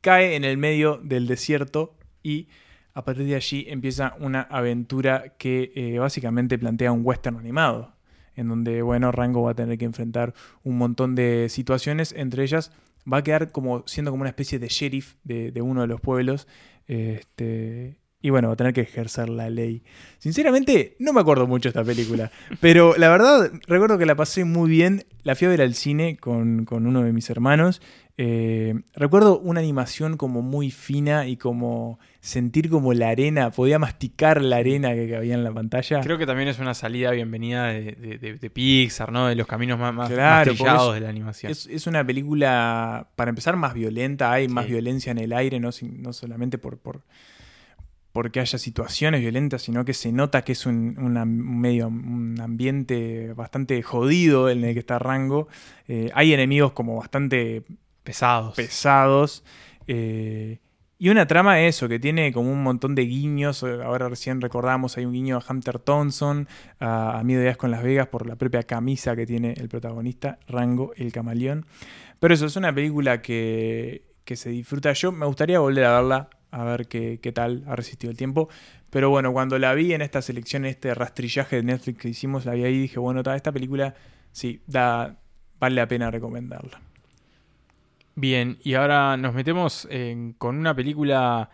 cae 0.00 0.36
en 0.36 0.44
el 0.44 0.58
medio 0.58 0.98
del 1.02 1.26
desierto 1.26 1.96
y 2.22 2.48
a 2.94 3.04
partir 3.04 3.26
de 3.26 3.36
allí 3.36 3.64
empieza 3.68 4.14
una 4.18 4.42
aventura 4.42 5.34
que 5.38 5.72
eh, 5.74 5.98
básicamente 5.98 6.58
plantea 6.58 6.92
un 6.92 7.00
western 7.04 7.38
animado. 7.38 7.94
En 8.34 8.48
donde, 8.48 8.80
bueno, 8.80 9.12
Rango 9.12 9.42
va 9.42 9.50
a 9.50 9.54
tener 9.54 9.76
que 9.76 9.84
enfrentar 9.84 10.32
un 10.62 10.78
montón 10.78 11.14
de 11.14 11.48
situaciones, 11.50 12.14
entre 12.16 12.42
ellas 12.44 12.72
va 13.10 13.18
a 13.18 13.22
quedar 13.22 13.52
como 13.52 13.84
siendo 13.86 14.10
como 14.10 14.22
una 14.22 14.30
especie 14.30 14.58
de 14.58 14.68
sheriff 14.68 15.16
de, 15.24 15.60
uno 15.60 15.82
de 15.82 15.86
los 15.86 16.00
pueblos. 16.00 16.46
Este, 16.86 17.98
y 18.22 18.30
bueno, 18.30 18.48
va 18.48 18.54
a 18.54 18.56
tener 18.56 18.72
que 18.72 18.80
ejercer 18.82 19.28
la 19.28 19.50
ley. 19.50 19.82
Sinceramente, 20.18 20.94
no 21.00 21.12
me 21.12 21.20
acuerdo 21.20 21.46
mucho 21.46 21.64
de 21.70 21.80
esta 21.80 21.84
película. 21.84 22.30
Pero 22.60 22.94
la 22.96 23.08
verdad, 23.08 23.50
recuerdo 23.66 23.98
que 23.98 24.06
la 24.06 24.14
pasé 24.14 24.44
muy 24.44 24.70
bien. 24.70 25.04
La 25.24 25.34
fui 25.34 25.46
a 25.48 25.50
ver 25.50 25.60
al 25.60 25.74
cine 25.74 26.16
con, 26.16 26.64
con 26.64 26.86
uno 26.86 27.02
de 27.02 27.12
mis 27.12 27.28
hermanos. 27.28 27.82
Eh, 28.18 28.74
recuerdo 28.94 29.38
una 29.40 29.60
animación 29.60 30.16
como 30.16 30.42
muy 30.42 30.70
fina 30.70 31.26
y 31.26 31.36
como 31.36 31.98
sentir 32.20 32.68
como 32.70 32.92
la 32.92 33.08
arena, 33.08 33.50
podía 33.50 33.78
masticar 33.80 34.42
la 34.42 34.56
arena 34.58 34.92
que 34.94 35.16
había 35.16 35.34
en 35.34 35.42
la 35.42 35.50
pantalla. 35.52 36.00
Creo 36.02 36.18
que 36.18 36.26
también 36.26 36.46
es 36.48 36.58
una 36.60 36.74
salida 36.74 37.10
bienvenida 37.10 37.68
de, 37.68 37.92
de- 37.92 38.18
de- 38.18 38.34
de 38.38 38.50
Pixar, 38.50 39.10
¿no? 39.10 39.26
De 39.26 39.34
los 39.34 39.46
caminos 39.46 39.78
más, 39.78 39.92
más, 39.94 40.08
Claro, 40.10 40.44
porque 40.50 40.56
trillados 40.58 40.88
es- 40.88 40.94
de 40.94 41.00
la 41.00 41.08
animación. 41.08 41.50
Es, 41.50 41.66
es 41.66 41.86
una 41.86 42.04
película, 42.06 43.08
para 43.16 43.30
empezar, 43.30 43.56
más 43.56 43.74
violenta. 43.74 44.30
Hay 44.30 44.46
más 44.46 44.68
violencia 44.68 45.10
en 45.10 45.18
el 45.18 45.32
aire, 45.32 45.58
no, 45.58 45.70
no 45.98 46.12
solamente 46.12 46.58
por, 46.58 46.78
por, 46.78 47.02
porque 48.12 48.40
haya 48.40 48.58
situaciones 48.58 49.20
violentas, 49.20 49.62
sino 49.62 49.84
que 49.84 49.94
se 49.94 50.12
nota 50.12 50.42
que 50.42 50.52
es 50.52 50.66
un, 50.66 50.94
medio, 51.60 51.88
un 51.88 52.38
ambiente 52.40 53.32
bastante 53.34 53.82
jodido 53.82 54.50
en 54.50 54.64
el 54.64 54.74
que 54.74 54.80
está 54.80 54.98
Rango. 54.98 55.48
Eh, 55.88 56.10
hay 56.14 56.32
enemigos 56.34 56.72
como 56.72 56.96
bastante 56.96 57.64
Pesados. 58.04 58.54
pesados. 58.54 59.44
eh, 59.86 60.58
y 60.98 61.08
una 61.08 61.26
trama 61.26 61.60
eso, 61.60 61.88
que 61.88 61.98
tiene 61.98 62.32
como 62.32 62.52
un 62.52 62.62
montón 62.62 62.94
de 62.94 63.02
guiños. 63.02 63.64
Ahora 63.64 64.08
recién 64.08 64.40
recordamos, 64.40 64.96
hay 64.96 65.04
un 65.04 65.12
guiño 65.12 65.36
a 65.36 65.44
Hunter 65.52 65.80
Thompson, 65.80 66.46
a, 66.78 67.18
a 67.18 67.24
Miedo 67.24 67.40
de 67.42 67.48
Asco 67.48 67.66
en 67.66 67.72
Las 67.72 67.82
Vegas, 67.82 68.06
por 68.06 68.24
la 68.28 68.36
propia 68.36 68.62
camisa 68.62 69.16
que 69.16 69.26
tiene 69.26 69.52
el 69.56 69.68
protagonista, 69.68 70.38
Rango 70.46 70.92
el 70.96 71.10
Camaleón. 71.10 71.66
Pero 72.20 72.34
eso, 72.34 72.46
es 72.46 72.54
una 72.54 72.72
película 72.72 73.20
que, 73.20 74.04
que 74.24 74.36
se 74.36 74.50
disfruta. 74.50 74.92
Yo 74.92 75.10
me 75.10 75.26
gustaría 75.26 75.58
volver 75.58 75.84
a 75.86 75.94
verla, 76.00 76.28
a 76.52 76.62
ver 76.64 76.86
qué, 76.86 77.18
qué 77.20 77.32
tal 77.32 77.64
ha 77.66 77.74
resistido 77.74 78.10
el 78.10 78.16
tiempo. 78.16 78.48
Pero 78.90 79.10
bueno, 79.10 79.32
cuando 79.32 79.58
la 79.58 79.74
vi 79.74 79.92
en 79.92 80.02
esta 80.02 80.22
selección, 80.22 80.64
en 80.64 80.70
este 80.70 80.94
rastrillaje 80.94 81.56
de 81.56 81.62
Netflix 81.64 81.98
que 81.98 82.08
hicimos, 82.08 82.44
la 82.44 82.52
vi 82.54 82.64
ahí 82.64 82.74
y 82.74 82.82
dije, 82.82 83.00
bueno, 83.00 83.22
ta, 83.22 83.34
esta 83.34 83.50
película 83.50 83.94
sí, 84.30 84.62
da, 84.66 85.18
vale 85.58 85.74
la 85.76 85.88
pena 85.88 86.10
recomendarla. 86.10 86.80
Bien, 88.14 88.58
y 88.62 88.74
ahora 88.74 89.16
nos 89.16 89.34
metemos 89.34 89.88
con 90.38 90.58
una 90.58 90.76
película, 90.76 91.50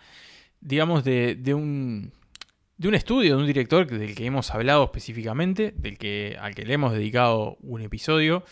digamos, 0.61 1.05
de, 1.05 1.37
de 1.37 1.55
un 1.55 2.13
de 2.79 2.87
un 2.87 2.95
estudio, 2.95 3.37
de 3.37 3.41
un 3.43 3.47
director 3.47 3.87
del 3.87 4.15
que 4.15 4.25
hemos 4.25 4.53
hablado 4.55 4.85
específicamente, 4.85 5.75
del 5.77 5.99
que 5.99 6.37
al 6.41 6.55
que 6.55 6.65
le 6.65 6.75
hemos 6.75 6.93
dedicado 6.93 7.57
un 7.61 7.83
episodio, 7.83 8.45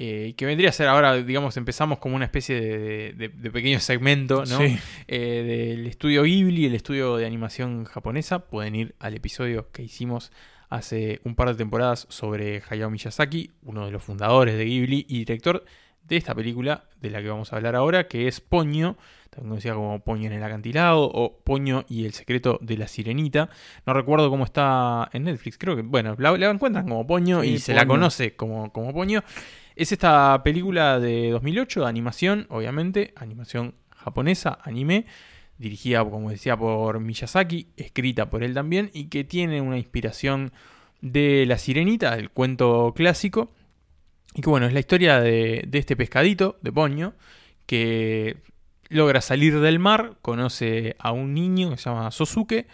eh, 0.00 0.34
que 0.36 0.46
vendría 0.46 0.68
a 0.68 0.72
ser 0.72 0.86
ahora, 0.86 1.16
digamos, 1.16 1.56
empezamos 1.56 1.98
como 1.98 2.14
una 2.14 2.24
especie 2.24 2.54
de, 2.60 3.12
de- 3.14 3.28
de 3.30 3.50
pequeño 3.50 3.80
segmento, 3.80 4.44
¿no? 4.44 4.58
Sí. 4.58 4.78
Eh, 5.08 5.74
del 5.76 5.86
estudio 5.88 6.22
Ghibli, 6.22 6.66
el 6.66 6.76
estudio 6.76 7.16
de 7.16 7.26
animación 7.26 7.84
japonesa. 7.84 8.38
Pueden 8.46 8.76
ir 8.76 8.94
al 9.00 9.14
episodio 9.14 9.72
que 9.72 9.82
hicimos 9.82 10.30
hace 10.68 11.20
un 11.24 11.34
par 11.34 11.48
de 11.48 11.54
temporadas 11.56 12.06
sobre 12.10 12.62
Hayao 12.70 12.90
Miyazaki, 12.90 13.50
uno 13.64 13.86
de 13.86 13.90
los 13.90 14.04
fundadores 14.04 14.56
de 14.56 14.66
Ghibli 14.66 15.04
y 15.08 15.18
director 15.24 15.64
de 16.04 16.16
esta 16.16 16.32
película 16.34 16.84
de 17.00 17.10
la 17.10 17.20
que 17.20 17.28
vamos 17.28 17.52
a 17.52 17.56
hablar 17.56 17.74
ahora, 17.74 18.06
que 18.06 18.28
es 18.28 18.40
Poño, 18.40 18.96
también 19.30 19.50
conocida 19.50 19.74
como 19.74 19.98
Poño 20.04 20.28
en 20.28 20.32
el 20.34 20.42
acantilado 20.42 21.02
o 21.12 21.38
Poño 21.42 21.84
y 21.88 22.04
el 22.06 22.12
secreto 22.14 22.58
de 22.62 22.76
la 22.78 22.86
sirenita. 22.88 23.50
No 23.84 23.92
recuerdo 23.94 24.30
cómo 24.30 24.44
está 24.44 25.08
en 25.12 25.24
Netflix, 25.24 25.58
creo 25.58 25.74
que, 25.76 25.82
bueno, 25.82 26.14
la, 26.18 26.36
la 26.38 26.50
encuentran 26.50 26.84
como 26.88 27.06
Poño 27.06 27.42
Sí, 27.42 27.48
y 27.54 27.58
se 27.58 27.74
la 27.74 27.84
conoce 27.86 28.36
como, 28.36 28.72
como 28.72 28.92
Poño. 28.94 29.22
Es 29.78 29.92
esta 29.92 30.42
película 30.42 30.98
de 30.98 31.30
2008, 31.30 31.82
de 31.82 31.86
animación, 31.86 32.46
obviamente, 32.48 33.12
animación 33.14 33.76
japonesa, 33.94 34.58
anime, 34.64 35.06
dirigida, 35.56 36.04
como 36.04 36.30
decía, 36.30 36.56
por 36.56 36.98
Miyazaki, 36.98 37.68
escrita 37.76 38.28
por 38.28 38.42
él 38.42 38.54
también, 38.54 38.90
y 38.92 39.04
que 39.04 39.22
tiene 39.22 39.60
una 39.60 39.78
inspiración 39.78 40.50
de 41.00 41.46
La 41.46 41.58
Sirenita, 41.58 42.16
del 42.16 42.30
cuento 42.30 42.92
clásico. 42.96 43.52
Y 44.34 44.42
que 44.42 44.50
bueno, 44.50 44.66
es 44.66 44.72
la 44.72 44.80
historia 44.80 45.20
de, 45.20 45.62
de 45.68 45.78
este 45.78 45.94
pescadito, 45.94 46.58
de 46.60 46.72
Poño, 46.72 47.14
que 47.64 48.38
logra 48.88 49.20
salir 49.20 49.60
del 49.60 49.78
mar, 49.78 50.16
conoce 50.22 50.96
a 50.98 51.12
un 51.12 51.34
niño 51.34 51.70
que 51.70 51.76
se 51.76 51.88
llama 51.88 52.10
Sosuke, 52.10 52.66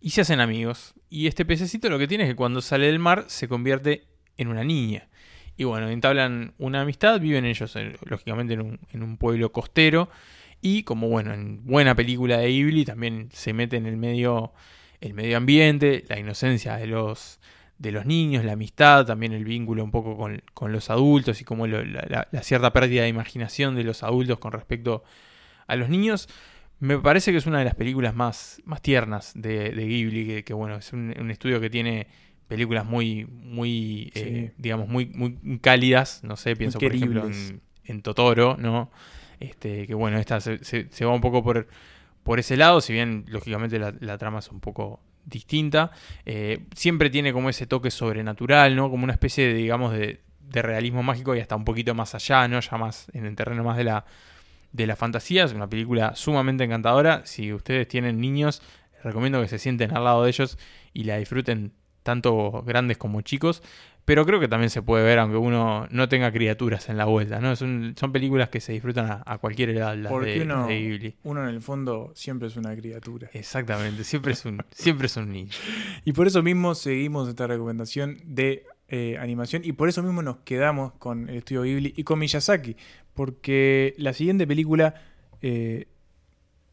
y 0.00 0.08
se 0.08 0.22
hacen 0.22 0.40
amigos. 0.40 0.94
Y 1.10 1.26
este 1.26 1.44
pececito 1.44 1.90
lo 1.90 1.98
que 1.98 2.08
tiene 2.08 2.24
es 2.24 2.30
que 2.30 2.36
cuando 2.36 2.62
sale 2.62 2.86
del 2.86 2.98
mar 2.98 3.26
se 3.26 3.46
convierte 3.46 4.06
en 4.38 4.48
una 4.48 4.64
niña. 4.64 5.10
Y 5.56 5.64
bueno, 5.64 5.88
entablan 5.88 6.52
una 6.58 6.82
amistad, 6.82 7.20
viven 7.20 7.44
ellos 7.44 7.74
eh, 7.76 7.96
lógicamente 8.04 8.54
en 8.54 8.60
un, 8.60 8.80
en 8.92 9.02
un 9.02 9.16
pueblo 9.16 9.52
costero. 9.52 10.08
Y 10.60 10.82
como 10.82 11.08
bueno, 11.08 11.32
en 11.34 11.64
buena 11.64 11.94
película 11.94 12.38
de 12.38 12.48
Ghibli 12.48 12.84
también 12.84 13.28
se 13.32 13.52
mete 13.52 13.76
en 13.76 13.86
el 13.86 13.96
medio 13.96 14.52
el 15.00 15.12
medio 15.14 15.36
ambiente, 15.36 16.04
la 16.08 16.18
inocencia 16.18 16.76
de 16.76 16.86
los, 16.86 17.38
de 17.78 17.92
los 17.92 18.06
niños, 18.06 18.44
la 18.44 18.52
amistad, 18.52 19.04
también 19.04 19.32
el 19.34 19.44
vínculo 19.44 19.84
un 19.84 19.90
poco 19.90 20.16
con, 20.16 20.42
con 20.54 20.72
los 20.72 20.88
adultos 20.88 21.40
y 21.42 21.44
como 21.44 21.66
lo- 21.66 21.84
la, 21.84 22.26
cierta 22.42 22.72
pérdida 22.72 23.02
de 23.02 23.08
imaginación 23.08 23.74
de 23.76 23.84
los 23.84 24.02
adultos 24.02 24.38
con 24.38 24.52
respecto 24.52 25.04
a 25.66 25.76
los 25.76 25.90
niños. 25.90 26.28
Me 26.80 26.98
parece 26.98 27.30
que 27.30 27.38
es 27.38 27.46
una 27.46 27.58
de 27.58 27.66
las 27.66 27.74
películas 27.74 28.14
más, 28.14 28.62
más 28.64 28.80
tiernas 28.80 29.32
de, 29.34 29.70
de 29.70 29.86
Ghibli, 29.86 30.42
que, 30.42 30.54
bueno, 30.54 30.76
es 30.76 30.92
un 30.94 31.30
estudio 31.30 31.60
que 31.60 31.70
tiene 31.70 32.06
películas 32.48 32.84
muy, 32.84 33.24
muy, 33.26 34.10
eh, 34.14 34.52
digamos, 34.58 34.88
muy, 34.88 35.06
muy 35.06 35.58
cálidas, 35.60 36.20
no 36.22 36.36
sé, 36.36 36.54
pienso 36.56 36.78
por 36.78 36.92
ejemplo 36.96 37.26
en, 37.52 37.60
en 37.84 38.02
Totoro, 38.02 38.56
¿no? 38.58 38.90
Este, 39.40 39.86
que 39.86 39.94
bueno, 39.94 40.18
esta 40.18 40.40
se, 40.40 40.62
se- 40.64 40.86
se 40.90 41.04
va 41.04 41.12
un 41.12 41.20
poco 41.20 41.42
por, 41.42 41.66
por 42.22 42.38
ese 42.38 42.56
lado, 42.56 42.80
si 42.80 42.92
bien 42.92 43.24
lógicamente 43.28 43.78
la, 43.78 43.92
la 44.00 44.16
trama 44.18 44.38
es 44.38 44.48
un 44.50 44.60
poco 44.60 45.00
distinta, 45.24 45.90
eh, 46.24 46.60
siempre 46.74 47.10
tiene 47.10 47.32
como 47.32 47.50
ese 47.50 47.66
toque 47.66 47.90
sobrenatural, 47.90 48.76
¿no? 48.76 48.90
Como 48.90 49.04
una 49.04 49.12
especie 49.12 49.46
de, 49.48 49.54
digamos, 49.54 49.92
de, 49.92 50.20
de 50.40 50.62
realismo 50.62 51.02
mágico 51.02 51.34
y 51.34 51.40
hasta 51.40 51.56
un 51.56 51.64
poquito 51.64 51.94
más 51.94 52.14
allá, 52.14 52.46
¿no? 52.48 52.60
Ya 52.60 52.76
más 52.78 53.08
en 53.12 53.26
el 53.26 53.34
terreno 53.34 53.64
más 53.64 53.76
de 53.76 53.84
la, 53.84 54.04
de 54.72 54.86
la 54.86 54.94
fantasía. 54.94 55.44
Es 55.44 55.52
una 55.52 55.68
película 55.68 56.14
sumamente 56.14 56.62
encantadora. 56.62 57.22
Si 57.26 57.52
ustedes 57.52 57.88
tienen 57.88 58.20
niños, 58.20 58.62
les 58.94 59.02
recomiendo 59.04 59.40
que 59.42 59.48
se 59.48 59.58
sienten 59.58 59.94
al 59.96 60.04
lado 60.04 60.22
de 60.22 60.28
ellos 60.30 60.58
y 60.94 61.02
la 61.04 61.16
disfruten 61.18 61.72
tanto 62.06 62.62
grandes 62.64 62.96
como 62.96 63.20
chicos. 63.20 63.62
Pero 64.04 64.24
creo 64.24 64.38
que 64.38 64.46
también 64.46 64.70
se 64.70 64.82
puede 64.82 65.04
ver 65.04 65.18
aunque 65.18 65.36
uno 65.36 65.88
no 65.90 66.08
tenga 66.08 66.30
criaturas 66.30 66.88
en 66.88 66.96
la 66.96 67.06
vuelta, 67.06 67.40
¿no? 67.40 67.56
Son, 67.56 67.96
son 67.98 68.12
películas 68.12 68.48
que 68.50 68.60
se 68.60 68.72
disfrutan 68.72 69.10
a, 69.10 69.22
a 69.26 69.38
cualquier 69.38 69.70
edad, 69.70 69.96
las 69.96 70.12
Porque 70.12 70.38
de, 70.38 70.42
uno, 70.42 70.68
de 70.68 70.78
Ghibli. 70.78 71.16
uno 71.24 71.42
en 71.42 71.52
el 71.52 71.60
fondo 71.60 72.12
siempre 72.14 72.46
es 72.46 72.56
una 72.56 72.76
criatura. 72.76 73.28
Exactamente, 73.32 74.04
siempre 74.04 74.34
es 74.34 74.44
un, 74.44 74.62
siempre 74.70 75.06
es 75.06 75.16
un 75.16 75.32
niño. 75.32 75.50
Y 76.04 76.12
por 76.12 76.28
eso 76.28 76.40
mismo 76.44 76.76
seguimos 76.76 77.28
esta 77.28 77.48
recomendación 77.48 78.18
de 78.24 78.64
eh, 78.86 79.18
animación 79.18 79.62
y 79.64 79.72
por 79.72 79.88
eso 79.88 80.04
mismo 80.04 80.22
nos 80.22 80.36
quedamos 80.44 80.92
con 80.92 81.28
el 81.28 81.38
estudio 81.38 81.62
Ghibli 81.62 81.92
y 81.96 82.04
con 82.04 82.20
Miyazaki, 82.20 82.76
porque 83.12 83.94
la 83.98 84.12
siguiente 84.12 84.46
película 84.46 84.94
eh, 85.42 85.88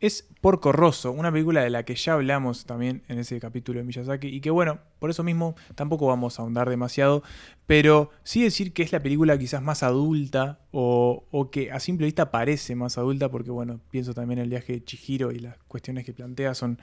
es 0.04 0.28
Porco 0.42 0.74
Rosso, 0.74 1.14
una 1.14 1.32
película 1.32 1.62
de 1.62 1.70
la 1.70 1.84
que 1.84 1.96
ya 1.96 2.16
hablamos 2.16 2.66
también 2.66 3.04
en 3.08 3.20
ese 3.20 3.40
capítulo 3.40 3.80
de 3.80 3.86
Miyazaki 3.86 4.28
y 4.28 4.42
que 4.42 4.50
bueno, 4.50 4.80
por 5.00 5.10
eso 5.10 5.24
mismo 5.24 5.56
tampoco 5.76 6.08
vamos 6.08 6.38
a 6.38 6.42
ahondar 6.42 6.70
demasiado, 6.70 7.24
pero 7.68 8.10
sí 8.24 8.44
decir 8.44 8.74
que 8.74 8.84
es 8.84 8.92
la 8.92 9.00
película 9.00 9.38
quizás 9.38 9.62
más 9.62 9.82
adulta 9.82 10.60
o, 10.72 11.24
o 11.32 11.50
que 11.50 11.72
a 11.72 11.80
simple 11.80 12.06
vista 12.06 12.32
parece 12.32 12.76
más 12.76 12.98
adulta 12.98 13.32
porque 13.32 13.50
bueno, 13.50 13.80
pienso 13.92 14.14
también 14.14 14.40
en 14.40 14.44
el 14.44 14.50
viaje 14.50 14.74
de 14.74 14.84
Chihiro 14.84 15.32
y 15.32 15.40
las 15.40 15.56
cuestiones 15.70 16.04
que 16.04 16.12
plantea 16.12 16.54
son 16.54 16.82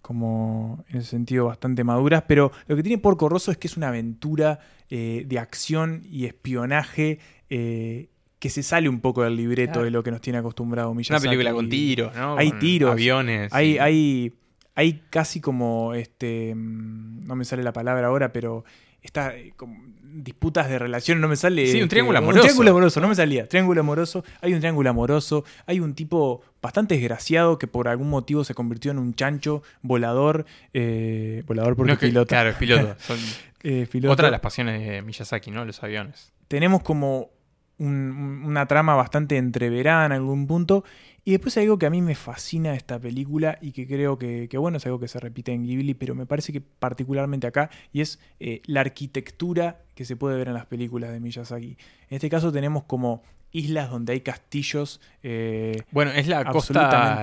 como 0.00 0.86
en 0.88 1.00
ese 1.00 1.10
sentido 1.10 1.46
bastante 1.46 1.84
maduras, 1.84 2.24
pero 2.26 2.50
lo 2.66 2.76
que 2.76 2.82
tiene 2.82 2.96
Porco 2.96 3.28
Rosso 3.28 3.50
es 3.50 3.58
que 3.58 3.66
es 3.66 3.76
una 3.76 3.88
aventura 3.88 4.60
eh, 4.88 5.24
de 5.26 5.38
acción 5.38 6.02
y 6.10 6.24
espionaje 6.24 7.18
eh, 7.50 8.08
que 8.44 8.50
se 8.50 8.62
sale 8.62 8.90
un 8.90 9.00
poco 9.00 9.22
del 9.22 9.36
libreto 9.36 9.72
Claro. 9.72 9.84
de 9.86 9.90
lo 9.90 10.02
que 10.02 10.10
nos 10.10 10.20
tiene 10.20 10.38
acostumbrado 10.38 10.90
Una 10.90 10.98
Miyazaki. 10.98 11.24
película 11.28 11.54
con 11.54 11.70
tiros, 11.70 12.14
¿no? 12.14 12.36
Hay 12.36 12.50
Con 12.50 12.58
tiros, 12.58 12.90
Aviones. 12.92 13.50
Hay, 13.54 13.70
y- 13.72 13.78
hay, 13.78 14.32
hay 14.74 15.02
casi 15.08 15.40
como, 15.40 15.94
este, 15.94 16.54
mm, 16.54 17.24
no 17.26 17.36
me 17.36 17.46
sale 17.46 17.62
la 17.62 17.72
palabra 17.72 18.06
ahora, 18.08 18.34
pero 18.34 18.66
está 19.00 19.34
eh, 19.34 19.54
como 19.56 19.78
disputas 20.02 20.68
de 20.68 20.78
relación, 20.78 21.22
no 21.22 21.26
me 21.28 21.36
sale. 21.36 21.64
Sí, 21.68 21.76
un 21.78 21.84
este, 21.84 21.88
triángulo 21.88 22.18
Un 22.18 22.24
amoroso. 22.24 22.42
triángulo 22.42 22.70
amoroso, 22.72 23.00
no 23.00 23.08
me 23.08 23.14
salía. 23.14 23.48
Triángulo 23.48 23.80
amoroso, 23.80 24.24
hay 24.42 24.52
un 24.52 24.60
triángulo 24.60 24.90
amoroso, 24.90 25.42
hay 25.64 25.80
un 25.80 25.94
tipo 25.94 26.42
bastante 26.60 26.96
desgraciado 26.96 27.58
que 27.58 27.66
por 27.66 27.88
algún 27.88 28.10
motivo 28.10 28.44
se 28.44 28.52
convirtió 28.54 28.90
en 28.90 28.98
un 28.98 29.14
chancho 29.14 29.62
volador, 29.80 30.44
eh, 30.74 31.42
volador 31.46 31.76
porque 31.76 31.88
No 31.88 31.92
es 31.94 31.96
es 31.96 32.00
que- 32.00 32.06
piloto. 32.08 32.28
Claro, 32.28 32.50
es 32.50 32.56
piloto. 32.56 32.94
Son 32.98 33.18
Eh, 33.62 33.86
piloto. 33.90 34.12
otra 34.12 34.26
de 34.26 34.32
las 34.32 34.40
pasiones 34.40 34.86
de 34.86 35.00
Miyazaki, 35.00 35.50
¿no? 35.50 35.64
Los 35.64 35.82
aviones. 35.82 36.30
tenemos 36.46 36.82
como 36.82 37.30
un- 37.78 38.42
una 38.44 38.66
trama 38.66 38.94
bastante 38.94 39.36
entreverada 39.36 40.06
en 40.06 40.12
algún 40.12 40.46
punto. 40.46 40.84
Y 41.24 41.30
después 41.32 41.56
hay 41.56 41.64
algo 41.64 41.78
que 41.78 41.86
a 41.86 41.90
mí 41.90 42.02
me 42.02 42.14
fascina 42.14 42.72
de 42.72 42.76
esta 42.76 42.98
película 42.98 43.58
y 43.62 43.72
que 43.72 43.86
creo 43.86 44.18
que, 44.18 44.46
que, 44.48 44.58
bueno, 44.58 44.76
es 44.76 44.84
algo 44.86 45.00
que 45.00 45.08
se 45.08 45.18
repite 45.18 45.52
en 45.52 45.64
Ghibli, 45.64 45.94
pero 45.94 46.14
me 46.14 46.26
parece 46.26 46.52
que 46.52 46.60
particularmente 46.60 47.46
acá, 47.46 47.70
y 47.92 48.02
es 48.02 48.18
eh, 48.40 48.60
la 48.66 48.80
arquitectura 48.82 49.80
que 49.94 50.04
se 50.04 50.16
puede 50.16 50.36
ver 50.36 50.48
en 50.48 50.54
las 50.54 50.66
películas 50.66 51.12
de 51.12 51.20
Miyazaki. 51.20 51.76
En 52.10 52.14
este 52.16 52.28
caso 52.28 52.52
tenemos 52.52 52.84
como 52.84 53.22
islas 53.52 53.88
donde 53.90 54.12
hay 54.12 54.20
castillos. 54.20 55.00
eh, 55.22 55.82
Bueno, 55.92 56.10
es 56.12 56.26
la 56.26 56.40
costa, 56.52 56.80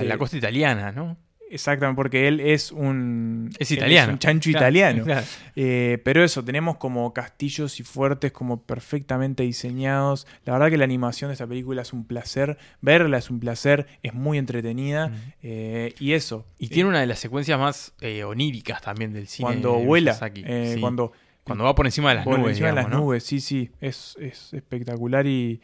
la 0.08 0.18
costa 0.18 0.38
italiana, 0.38 0.91
¿no? 0.91 1.18
Exactamente, 1.52 1.95
porque 1.97 2.28
él 2.28 2.39
es 2.39 2.72
un... 2.72 3.49
Es 3.60 3.72
italiano. 3.72 4.14
un 4.14 4.20
chancho 4.20 4.49
Claro, 4.49 4.66
italiano. 4.66 5.04
claro. 5.04 5.26
Eh, 5.56 5.99
pero 6.04 6.24
eso, 6.24 6.43
tenemos 6.43 6.78
como 6.78 7.14
castillos 7.14 7.80
y 7.80 7.84
fuertes 7.84 8.32
como 8.32 8.62
perfectamente 8.64 9.43
diseñados. 9.43 10.28
La 10.45 10.54
verdad 10.54 10.70
que 10.70 10.78
la 10.78 10.86
animación 10.86 11.30
de 11.30 11.34
esta 11.34 11.47
película 11.47 11.82
es 11.82 11.93
un 11.93 12.06
placer. 12.06 12.58
Verla 12.82 13.18
es 13.18 13.30
un 13.30 13.39
placer, 13.39 13.88
es 14.04 14.14
muy 14.14 14.38
entretenida. 14.38 15.10
Mm. 15.10 15.14
eh, 15.43 15.93
y 15.99 16.14
eso. 16.14 16.45
Y 16.58 16.66
eh, 16.66 16.70
tiene 16.70 16.89
una 16.89 16.99
de 17.02 17.08
las 17.08 17.20
secuencias 17.20 17.60
más 17.60 17.93
oníricas 18.26 18.82
también 18.82 19.14
del 19.14 19.28
cine. 19.28 19.45
cuando 19.47 19.78
de 19.78 19.86
vuela, 19.86 20.14
Sí. 20.14 20.80
cuando 20.80 21.12
Cuando 21.43 21.64
va 21.64 21.76
por 21.76 21.86
encima 21.86 22.10
de 22.10 22.16
las 22.16 22.24
por 22.26 22.38
nubes. 22.39 22.52
encima 22.52 22.70
de 22.70 22.76
las 22.76 22.86
digamos, 22.86 22.99
¿no? 22.99 23.06
nubes, 23.08 23.24
sí, 23.24 23.39
sí, 23.39 23.72
es, 23.82 24.16
es 24.20 24.54
espectacular 24.54 25.26
y, 25.28 25.60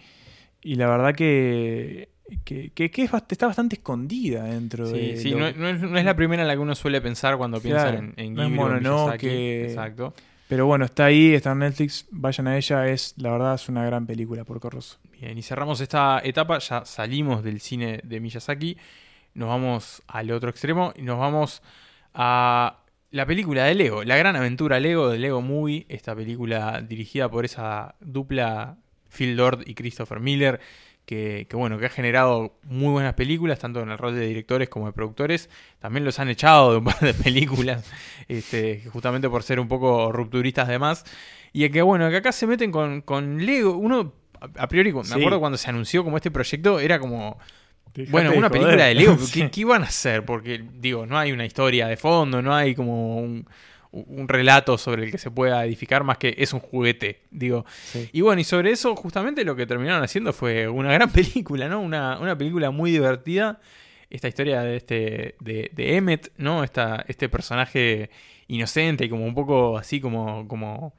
y 0.61 0.75
la 0.75 0.87
verdad 0.87 1.13
que 1.15 2.09
que, 2.43 2.71
que- 2.71 2.91
que 2.91 3.03
es 3.03 3.11
está 3.29 3.47
bastante 3.47 3.75
escondida 3.77 4.43
dentro 4.43 4.85
Sí, 4.87 4.93
de. 4.93 5.17
sí, 5.17 5.29
lo- 5.31 5.39
no, 5.39 5.51
no 5.53 5.69
es, 5.69 5.79
no 5.81 5.97
es 5.97 6.05
la 6.05 6.15
primera 6.15 6.41
en 6.41 6.47
la 6.47 6.53
que 6.55 6.59
uno 6.59 6.75
suele 6.75 6.99
pensar 7.01 7.37
cuando 7.37 7.61
piensa 7.61 7.83
Claro, 7.83 7.99
en, 7.99 8.13
en 8.17 8.33
no 8.33 8.43
es. 8.43 8.49
Miyazaki. 8.81 9.27
Exacto. 9.27 10.13
Pero 10.49 10.65
bueno, 10.65 10.85
está 10.85 11.05
ahí, 11.05 11.33
está 11.33 11.51
en 11.51 11.59
Netflix, 11.59 12.05
vayan 12.09 12.47
a 12.47 12.55
ella, 12.57 12.87
es 12.87 13.13
la 13.17 13.31
verdad 13.31 13.55
es 13.55 13.67
una 13.67 13.85
gran 13.85 14.05
película 14.07 14.45
por 14.45 14.59
Corroso. 14.61 14.97
Bien, 15.19 15.37
y 15.37 15.41
cerramos 15.41 15.81
esta 15.81 16.21
etapa, 16.23 16.59
ya 16.59 16.85
salimos 16.85 17.43
del 17.43 17.59
cine 17.59 17.99
de 18.03 18.19
Miyazaki, 18.21 18.77
nos 19.33 19.49
vamos 19.49 20.01
al 20.07 20.31
otro 20.31 20.49
extremo 20.49 20.93
y 20.95 21.01
nos 21.01 21.19
vamos 21.19 21.61
a 22.13 22.77
la 23.11 23.25
película 23.25 23.65
de 23.65 23.75
Lego, 23.75 24.03
La 24.03 24.15
Gran 24.17 24.35
Aventura 24.35 24.79
Lego 24.79 25.09
de 25.09 25.17
Lego 25.19 25.41
Movie, 25.41 25.85
esta 25.89 26.15
película 26.15 26.81
dirigida 26.81 27.29
por 27.29 27.43
esa 27.45 27.95
dupla 27.99 28.77
Phil 29.09 29.35
Lord 29.35 29.63
y 29.65 29.73
Christopher 29.75 30.19
Miller, 30.19 30.59
que, 31.07 31.47
que, 31.49 31.55
bueno, 31.55 31.79
que 31.79 31.85
ha 31.85 31.89
generado 31.89 32.59
muy 32.63 32.91
buenas 32.91 33.13
películas, 33.13 33.59
tanto 33.59 33.79
en 33.81 33.89
el 33.89 33.97
rol 33.97 34.13
de 34.13 34.27
directores 34.27 34.67
como 34.67 34.87
de 34.87 34.91
productores. 34.91 35.49
También 35.79 36.03
los 36.03 36.19
han 36.19 36.27
echado 36.27 36.73
de 36.73 36.77
un 36.79 36.83
par 36.83 36.99
de 36.99 37.13
películas, 37.23 37.89
este, 38.27 38.83
justamente 38.91 39.29
por 39.29 39.41
ser 39.41 39.61
un 39.61 39.69
poco 39.69 40.11
rupturistas 40.11 40.67
de 40.67 40.77
más. 40.77 41.05
Y 41.53 41.67
que 41.69 41.81
bueno, 41.81 42.09
que 42.09 42.17
acá 42.17 42.33
se 42.33 42.45
meten 42.45 42.73
con, 42.73 43.01
con 43.01 43.43
Lego. 43.45 43.77
Uno, 43.77 44.13
a 44.57 44.67
priori, 44.67 44.91
me 44.91 45.03
Sí. 45.05 45.13
acuerdo 45.13 45.39
cuando 45.39 45.57
se 45.57 45.69
anunció 45.69 46.03
como 46.03 46.17
este 46.17 46.29
proyecto, 46.29 46.77
era 46.81 46.99
como, 46.99 47.39
Dejate 47.93 48.11
bueno, 48.11 48.33
una 48.35 48.49
película 48.49 48.83
de 48.85 48.93
Lego. 48.95 49.17
¿qué, 49.33 49.49
qué 49.49 49.61
iban 49.61 49.83
a 49.83 49.85
hacer? 49.85 50.25
Porque, 50.25 50.61
digo, 50.73 51.05
no 51.05 51.17
hay 51.17 51.31
una 51.31 51.45
historia 51.45 51.87
de 51.87 51.95
fondo, 51.95 52.41
no 52.41 52.53
hay 52.53 52.75
como 52.75 53.17
un, 53.17 53.47
un 53.91 54.27
relato 54.27 54.77
sobre 54.77 55.05
el 55.05 55.11
que 55.11 55.17
se 55.17 55.31
pueda 55.31 55.65
edificar 55.65 56.03
más 56.03 56.17
que 56.17 56.35
es 56.37 56.53
un 56.53 56.59
juguete, 56.59 57.21
digo. 57.31 57.65
Sí. 57.85 58.09
Y 58.11 58.21
bueno, 58.21 58.41
y 58.41 58.43
sobre 58.43 58.71
eso 58.71 58.95
justamente 58.95 59.43
lo 59.45 59.55
que 59.55 59.65
terminaron 59.65 60.03
haciendo 60.03 60.33
fue 60.33 60.67
una 60.67 60.91
gran 60.93 61.11
película, 61.13 61.67
¿no? 61.69 61.79
Una, 61.81 62.19
una 62.19 62.37
película 62.37 62.71
muy 62.71 62.91
divertida. 62.91 63.59
Esta 64.09 64.27
historia 64.29 64.61
de 64.61 64.77
este 64.77 65.35
de, 65.41 65.69
de 65.73 65.95
Emmet, 65.97 66.31
¿no? 66.37 66.63
Esta, 66.63 67.03
este 67.07 67.27
personaje 67.29 68.09
inocente 68.47 69.03
y 69.05 69.09
como 69.09 69.25
un 69.25 69.35
poco 69.35 69.77
así 69.77 69.99
como, 69.99 70.47
como 70.47 70.93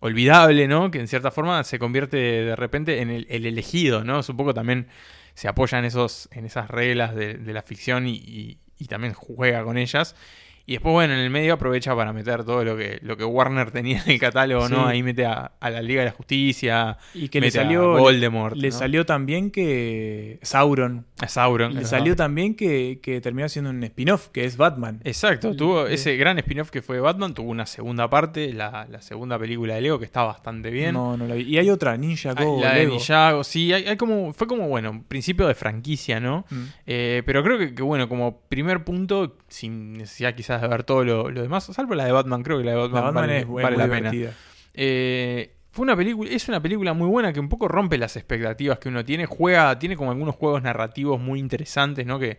olvidable, 0.00 0.68
¿no? 0.68 0.90
Que 0.90 1.00
en 1.00 1.08
cierta 1.08 1.30
forma 1.30 1.62
se 1.64 1.78
convierte 1.78 2.16
de 2.16 2.56
repente 2.56 3.00
en 3.00 3.10
el, 3.10 3.26
el 3.30 3.46
elegido, 3.46 4.04
¿no? 4.04 4.20
Es 4.20 4.28
un 4.28 4.36
poco 4.36 4.54
también 4.54 4.88
se 5.34 5.48
apoya 5.48 5.78
en, 5.78 5.84
esos, 5.86 6.28
en 6.32 6.44
esas 6.44 6.68
reglas 6.70 7.14
de, 7.14 7.34
de 7.34 7.52
la 7.52 7.62
ficción 7.62 8.06
y, 8.06 8.14
y- 8.16 8.58
y 8.78 8.86
también 8.86 9.12
juega 9.14 9.62
con 9.62 9.78
ellas. 9.78 10.16
Y 10.64 10.72
después, 10.74 10.92
bueno, 10.92 11.12
en 11.14 11.18
el 11.20 11.30
medio 11.30 11.54
aprovecha 11.54 11.94
para 11.96 12.12
meter 12.12 12.44
todo 12.44 12.64
lo 12.64 12.76
que, 12.76 12.98
lo 13.02 13.16
que 13.16 13.24
Warner 13.24 13.70
tenía 13.72 14.00
en 14.04 14.12
el 14.12 14.20
catálogo, 14.20 14.68
¿no? 14.68 14.86
Ahí 14.86 15.02
mete 15.02 15.24
a, 15.26 15.52
a 15.58 15.70
la 15.70 15.82
Liga 15.82 16.02
de 16.02 16.06
la 16.06 16.12
Justicia, 16.12 16.98
Y 17.14 17.28
que 17.28 17.40
le 17.40 17.48
a 17.48 17.50
salió. 17.50 17.98
Voldemort, 17.98 18.56
Le 18.56 18.68
¿no? 18.70 18.76
salió 18.78 19.04
también 19.04 19.50
que. 19.50 20.38
Sauron. 20.42 21.04
a 21.20 21.28
Sauron. 21.28 21.74
Le 21.74 21.84
salió 21.84 22.14
también 22.16 22.54
que, 22.54 23.00
que 23.02 23.20
terminó 23.20 23.48
siendo 23.48 23.70
un 23.70 23.82
spin-off, 23.82 24.28
que 24.28 24.44
es 24.44 24.56
Batman. 24.56 25.00
Exacto, 25.04 25.54
tuvo 25.56 25.86
Eh, 25.86 25.94
ese 25.94 26.16
gran 26.16 26.38
spin-off 26.38 26.70
que 26.70 26.80
fue 26.82 27.00
Batman, 27.00 27.34
tuvo 27.34 27.50
una 27.50 27.66
segunda 27.66 28.08
parte, 28.08 28.52
la, 28.52 28.86
la 28.90 29.02
segunda 29.02 29.38
película 29.38 29.74
de 29.74 29.80
Lego, 29.80 29.98
que 29.98 30.04
está 30.04 30.22
bastante 30.22 30.70
bien. 30.70 30.94
No, 30.94 31.16
no 31.16 31.26
la 31.26 31.34
vi. 31.34 31.42
Y 31.42 31.58
hay 31.58 31.70
otra, 31.70 31.96
Ninja 31.96 32.34
Ah, 32.36 32.42
Go. 32.44 32.60
la 32.60 32.72
de 32.74 32.78
Lego. 32.80 32.92
Ninjago, 32.94 33.44
sí, 33.44 33.72
hay, 33.72 33.84
hay 33.86 33.96
como, 33.96 34.32
fue 34.32 34.46
como, 34.46 34.68
bueno, 34.68 35.04
principio 35.08 35.46
de 35.48 35.54
franquicia, 35.54 36.20
¿no? 36.20 36.44
Mm. 36.50 36.62
Eh, 36.86 37.22
pero 37.26 37.42
creo 37.42 37.58
que, 37.58 37.74
que, 37.74 37.82
bueno, 37.82 38.08
como 38.08 38.40
primer 38.48 38.84
punto, 38.84 39.36
sin 39.52 39.98
necesidad 39.98 40.34
quizás 40.34 40.60
de 40.60 40.68
ver 40.68 40.84
todo 40.84 41.04
lo, 41.04 41.30
lo 41.30 41.42
demás, 41.42 41.64
salvo 41.64 41.94
la 41.94 42.04
de 42.04 42.12
Batman, 42.12 42.42
creo 42.42 42.58
que 42.58 42.64
la 42.64 42.72
de 42.72 42.76
La 42.76 42.82
Batman, 42.82 43.04
Batman 43.04 43.22
vale, 43.22 43.38
es, 43.38 43.46
vale 43.46 43.76
muy 43.76 43.86
la 43.86 43.90
pena. 43.90 44.34
Eh, 44.74 45.54
fue 45.70 45.84
una 45.84 45.96
película, 45.96 46.30
es 46.30 46.48
una 46.48 46.60
película 46.60 46.92
muy 46.92 47.08
buena 47.08 47.32
que 47.32 47.40
un 47.40 47.48
poco 47.48 47.68
rompe 47.68 47.96
las 47.96 48.16
expectativas 48.16 48.78
que 48.78 48.88
uno 48.88 49.04
tiene. 49.04 49.26
Juega, 49.26 49.78
tiene 49.78 49.96
como 49.96 50.10
algunos 50.10 50.34
juegos 50.34 50.62
narrativos 50.62 51.20
muy 51.20 51.38
interesantes, 51.38 52.04
¿no? 52.04 52.18
Que 52.18 52.38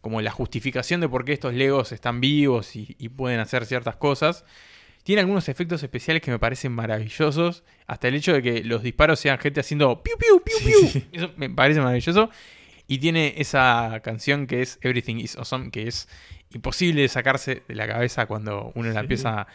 como 0.00 0.20
la 0.20 0.30
justificación 0.30 1.00
de 1.00 1.08
por 1.08 1.24
qué 1.24 1.32
estos 1.32 1.54
Legos 1.54 1.92
están 1.92 2.20
vivos 2.20 2.76
y, 2.76 2.94
y 2.98 3.08
pueden 3.08 3.40
hacer 3.40 3.64
ciertas 3.64 3.96
cosas. 3.96 4.44
Tiene 5.02 5.20
algunos 5.20 5.48
efectos 5.48 5.82
especiales 5.82 6.22
que 6.22 6.30
me 6.30 6.38
parecen 6.38 6.72
maravillosos. 6.72 7.64
Hasta 7.86 8.08
el 8.08 8.14
hecho 8.14 8.32
de 8.32 8.42
que 8.42 8.64
los 8.64 8.82
disparos 8.82 9.18
sean 9.18 9.38
gente 9.38 9.60
haciendo 9.60 10.02
piu 10.02 10.16
piu 10.18 10.42
piu 10.42 10.58
piu. 10.58 11.02
Eso 11.12 11.30
me 11.36 11.48
parece 11.48 11.80
maravilloso. 11.80 12.30
Y 12.86 12.98
tiene 12.98 13.34
esa 13.38 14.00
canción 14.02 14.46
que 14.46 14.60
es 14.60 14.78
Everything 14.82 15.16
is 15.16 15.36
Awesome, 15.36 15.70
que 15.70 15.88
es 15.88 16.06
imposible 16.52 17.02
de 17.02 17.08
sacarse 17.08 17.62
de 17.66 17.74
la 17.74 17.86
cabeza 17.86 18.26
cuando 18.26 18.72
uno 18.74 18.90
la 18.90 19.00
empieza 19.00 19.46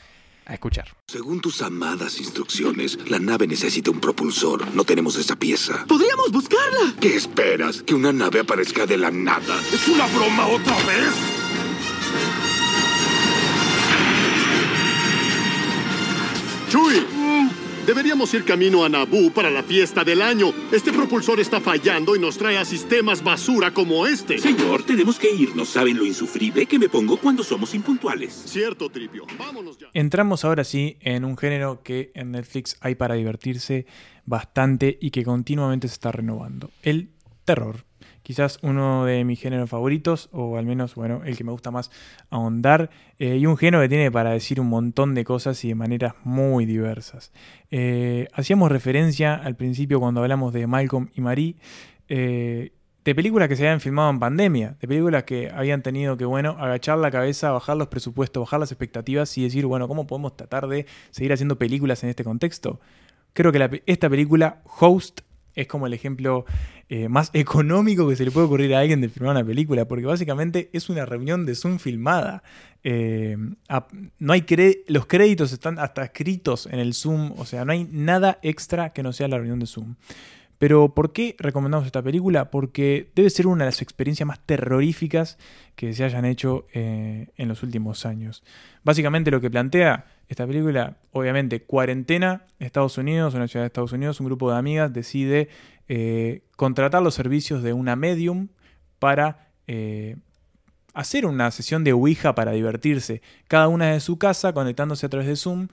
a 0.46 0.54
escuchar. 0.54 0.90
Según 1.08 1.42
tus 1.42 1.62
amadas 1.62 2.20
instrucciones, 2.20 2.98
la 3.10 3.20
nave 3.20 3.46
necesita 3.48 3.92
un 3.92 4.00
propulsor. 4.00 4.74
No 4.74 4.84
tenemos 4.84 5.16
esa 5.16 5.36
pieza. 5.36 5.86
¡Podríamos 5.88 6.32
buscarla! 6.32 6.96
¿Qué 7.00 7.16
esperas? 7.16 7.84
¿Que 7.84 7.94
una 7.94 8.12
nave 8.12 8.40
aparezca 8.40 8.86
de 8.86 8.98
la 8.98 9.12
nada? 9.12 9.60
¿Es 9.72 9.88
una 9.88 10.08
broma 10.08 10.48
otra 10.48 10.76
vez? 10.86 11.14
Chuy, 16.70 17.06
deberíamos 17.86 18.34
ir 18.34 18.44
camino 18.46 18.84
a 18.84 18.90
Naboo 18.90 19.32
para 19.32 19.50
la 19.50 19.64
fiesta 19.64 20.04
del 20.04 20.22
año. 20.22 20.54
Este 20.72 20.92
propulsor 20.92 21.40
está 21.40 21.60
fallando 21.60 22.16
y 22.16 22.20
nos 22.20 22.38
trae 22.38 22.58
a 22.58 22.66
sistemas 22.66 23.24
basura 23.24 23.74
como 23.74 24.08
este. 24.08 24.38
Señor, 24.38 24.84
tenemos 24.84 25.20
que 25.20 25.32
irnos. 25.32 25.70
¿Saben 25.70 25.98
lo 25.98 26.06
insufrible 26.06 26.66
que 26.66 26.80
me 26.80 26.90
pongo 26.90 27.18
cuando 27.18 27.44
somos 27.44 27.74
impuntuales? 27.74 28.34
Cierto, 28.34 28.90
Tripio. 28.90 29.26
Vámonos 29.38 29.78
ya. 29.78 29.88
Entramos 29.94 30.46
ahora 30.46 30.64
sí 30.64 30.98
en 31.02 31.26
un 31.26 31.38
género 31.38 31.82
que 31.84 32.12
en 32.16 32.32
Netflix 32.32 32.78
hay 32.82 32.96
para 32.96 33.16
divertirse 33.16 33.86
bastante 34.26 34.98
y 35.02 35.12
que 35.12 35.24
continuamente 35.24 35.88
se 35.88 35.94
está 35.94 36.12
renovando. 36.12 36.72
El 36.84 37.10
terror. 37.46 37.89
Quizás 38.30 38.60
uno 38.62 39.06
de 39.06 39.24
mis 39.24 39.42
géneros 39.42 39.72
favoritos, 39.72 40.30
o 40.32 40.60
al 40.60 40.68
menos, 40.68 40.94
bueno, 40.94 41.24
el 41.26 41.36
que 41.36 41.44
me 41.44 41.52
gusta 41.52 41.72
más 41.72 41.90
ahondar, 42.30 42.92
eh, 43.18 43.38
y 43.38 43.48
un 43.48 43.58
género 43.58 43.82
que 43.82 43.90
tiene 43.90 44.12
para 44.12 44.30
decir 44.30 44.62
un 44.62 44.68
montón 44.68 45.16
de 45.16 45.24
cosas 45.24 45.66
y 45.66 45.70
de 45.70 45.74
maneras 45.74 46.14
muy 46.24 46.68
diversas. 46.68 47.32
Eh, 47.72 48.28
hacíamos 48.32 48.72
referencia 48.72 49.34
al 49.34 49.56
principio 49.56 50.00
cuando 50.00 50.22
hablamos 50.22 50.54
de 50.54 50.68
Malcolm 50.68 51.10
y 51.16 51.22
Marie, 51.22 51.56
eh, 52.08 52.72
de 53.04 53.16
películas 53.16 53.50
que 53.50 53.56
se 53.56 53.64
habían 53.64 53.80
filmado 53.80 54.12
en 54.12 54.20
pandemia, 54.20 54.76
de 54.80 54.88
películas 54.88 55.24
que 55.24 55.50
habían 55.50 55.82
tenido 55.82 56.16
que, 56.16 56.26
bueno, 56.26 56.52
agachar 56.60 57.00
la 57.00 57.10
cabeza, 57.10 57.50
bajar 57.50 57.78
los 57.78 57.88
presupuestos, 57.88 58.42
bajar 58.42 58.60
las 58.60 58.72
expectativas 58.72 59.36
y 59.40 59.42
decir, 59.42 59.66
bueno, 59.66 59.88
¿cómo 59.88 60.06
podemos 60.06 60.38
tratar 60.38 60.68
de 60.68 60.86
seguir 61.10 61.34
haciendo 61.34 61.58
películas 61.58 62.04
en 62.04 62.12
este 62.12 62.24
contexto? 62.24 62.80
Creo 63.34 63.52
que 63.52 63.82
esta 63.88 64.08
película, 64.08 64.62
Host, 64.80 65.22
es 65.62 65.68
como 65.68 65.88
el 65.88 65.94
ejemplo 65.94 66.46
eh, 66.88 67.10
más 67.10 67.30
económico 67.34 68.08
que 68.08 68.16
se 68.16 68.26
le 68.26 68.32
puede 68.32 68.48
ocurrir 68.48 68.74
a 68.76 68.80
alguien 68.80 69.02
de 69.02 69.10
filmar 69.10 69.36
una 69.36 69.46
película, 69.46 69.88
porque 69.88 70.06
básicamente 70.06 70.70
es 70.74 70.90
una 70.90 71.06
reunión 71.06 71.46
de 71.46 71.56
Zoom 71.56 71.80
filmada. 71.80 72.44
Eh, 72.84 73.38
no 74.20 74.34
hay 74.34 74.46
los 74.88 75.06
créditos 75.06 75.52
están 75.52 75.80
hasta 75.80 76.04
escritos 76.04 76.66
en 76.66 76.80
el 76.80 76.94
Zoom, 76.94 77.34
o 77.38 77.46
sea, 77.46 77.66
no 77.66 77.74
hay 77.74 77.88
nada 77.92 78.40
extra 78.42 78.94
que 78.94 79.04
no 79.04 79.12
sea 79.12 79.28
la 79.28 79.38
reunión 79.38 79.60
de 79.60 79.66
Zoom. 79.66 79.96
Pero 80.60 80.94
¿por 80.94 81.14
qué 81.14 81.36
recomendamos 81.40 81.86
esta 81.86 82.02
película? 82.02 82.52
Porque 82.52 83.12
debe 83.16 83.30
ser 83.30 83.48
una 83.48 83.64
de 83.64 83.70
las 83.70 83.82
experiencias 83.82 84.28
más 84.28 84.40
terroríficas 84.46 85.38
que 85.76 85.94
se 85.94 86.04
hayan 86.04 86.26
hecho 86.26 86.68
eh, 86.74 87.28
en 87.38 87.48
los 87.48 87.64
últimos 87.64 88.06
años. 88.06 88.44
Básicamente 88.84 89.32
lo 89.32 89.40
que 89.40 89.50
plantea 89.50 90.06
esta 90.30 90.48
película, 90.48 90.96
obviamente, 91.12 91.62
cuarentena, 91.64 92.44
Estados 92.60 92.98
Unidos, 92.98 93.34
una 93.34 93.48
ciudad 93.48 93.64
de 93.64 93.68
Estados 93.68 93.92
Unidos, 93.92 94.20
un 94.22 94.28
grupo 94.28 94.50
de 94.52 94.58
amigas 94.58 94.94
decide 94.94 95.50
eh, 95.90 96.44
contratar 96.56 97.02
los 97.02 97.16
servicios 97.16 97.64
de 97.64 97.74
una 97.74 97.96
medium 97.98 98.48
para 99.00 99.48
eh, 99.68 100.16
hacer 100.94 101.26
una 101.26 101.50
sesión 101.52 101.84
de 101.84 101.94
Ouija 101.94 102.36
para 102.36 102.52
divertirse. 102.52 103.22
Cada 103.48 103.68
una 103.68 103.92
de 103.92 104.00
su 104.00 104.18
casa, 104.18 104.54
conectándose 104.54 105.06
a 105.06 105.10
través 105.10 105.28
de 105.28 105.36
Zoom. 105.36 105.68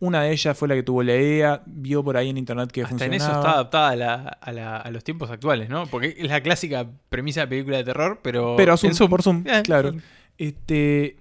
Una 0.00 0.22
de 0.22 0.32
ellas 0.32 0.58
fue 0.58 0.66
la 0.66 0.74
que 0.74 0.82
tuvo 0.82 1.04
la 1.04 1.14
idea, 1.14 1.62
vio 1.64 2.02
por 2.02 2.16
ahí 2.16 2.28
en 2.28 2.36
internet 2.38 2.72
que 2.72 2.82
Hasta 2.82 2.94
en 3.04 3.12
funcionaba. 3.12 3.30
eso 3.32 3.40
está 3.40 3.52
adaptada 3.52 3.90
a, 3.90 3.96
la- 3.96 4.28
a 4.40 4.52
la- 4.52 4.76
a 4.78 4.90
los 4.90 5.04
tiempos 5.04 5.30
actuales, 5.30 5.68
¿no? 5.68 5.86
Porque 5.86 6.16
es 6.18 6.28
la 6.28 6.40
clásica 6.40 6.88
premisa 7.08 7.42
de 7.42 7.46
película 7.46 7.76
de 7.76 7.84
terror, 7.84 8.18
pero. 8.20 8.56
Pero 8.56 8.72
en 8.72 8.78
Zoom, 8.78 8.94
Zoom. 8.94 9.10
por 9.10 9.22
Zoom, 9.22 9.44
Eh, 9.46 9.62
claro. 9.62 9.92
Este, 10.38 11.18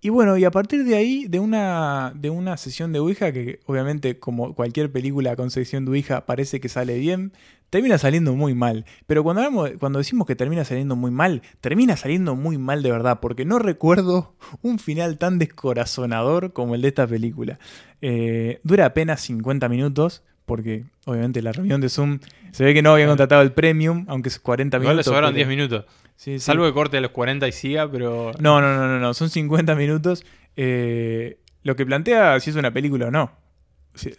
y 0.00 0.08
bueno, 0.08 0.36
y 0.36 0.44
a 0.44 0.50
partir 0.50 0.84
de 0.84 0.96
ahí, 0.96 1.26
de 1.28 1.38
una, 1.40 2.12
de 2.14 2.30
una 2.30 2.56
sesión 2.56 2.92
de 2.92 2.98
Ouija, 3.00 3.32
que 3.32 3.60
obviamente 3.66 4.18
como 4.18 4.54
cualquier 4.54 4.90
película 4.90 5.36
con 5.36 5.50
sesión 5.50 5.84
de 5.84 5.90
Ouija 5.90 6.24
parece 6.26 6.58
que 6.60 6.68
sale 6.68 6.98
bien, 6.98 7.32
termina 7.68 7.98
saliendo 7.98 8.34
muy 8.34 8.54
mal. 8.54 8.84
Pero 9.06 9.22
cuando, 9.22 9.42
hablamos- 9.42 9.70
cuando 9.78 9.98
decimos 9.98 10.26
que 10.26 10.34
termina 10.36 10.64
saliendo 10.64 10.96
muy 10.96 11.10
mal, 11.10 11.42
termina 11.60 11.96
saliendo 11.96 12.34
muy 12.34 12.56
mal 12.58 12.82
de 12.82 12.90
verdad, 12.90 13.20
porque 13.20 13.44
no 13.44 13.58
recuerdo 13.58 14.34
un 14.62 14.78
final 14.78 15.18
tan 15.18 15.38
descorazonador 15.38 16.52
como 16.52 16.74
el 16.74 16.82
de 16.82 16.88
esta 16.88 17.06
película. 17.06 17.58
Eh, 18.00 18.60
dura 18.64 18.86
apenas 18.86 19.20
50 19.20 19.68
minutos. 19.68 20.22
Porque 20.46 20.82
obviamente 21.06 21.42
la 21.42 21.52
reunión 21.52 21.80
de 21.80 21.88
Zoom 21.88 22.18
se 22.50 22.64
ve 22.64 22.74
que 22.74 22.82
no 22.82 22.90
habían 22.90 23.06
contratado 23.06 23.40
el 23.42 23.52
premium, 23.52 24.04
aunque 24.08 24.30
es 24.30 24.40
40 24.40 24.78
Igual 24.78 24.82
le 24.82 24.90
minutos. 24.94 25.04
sobraron 25.04 25.28
pero- 25.28 25.36
10 25.36 25.48
minutos. 25.48 25.84
Sí, 26.20 26.32
sí. 26.34 26.40
Salvo 26.40 26.66
que 26.66 26.74
corte 26.74 26.98
a 26.98 27.00
los 27.00 27.12
40 27.12 27.48
y 27.48 27.52
siga, 27.52 27.90
pero. 27.90 28.32
No, 28.40 28.60
no, 28.60 28.76
no, 28.76 28.86
no, 28.86 28.98
no. 28.98 29.14
Son 29.14 29.30
50 29.30 29.74
minutos. 29.74 30.22
Eh, 30.54 31.38
lo 31.62 31.76
que 31.76 31.86
plantea 31.86 32.38
si 32.40 32.50
es 32.50 32.56
una 32.56 32.70
película 32.72 33.06
o 33.06 33.10
no. 33.10 33.32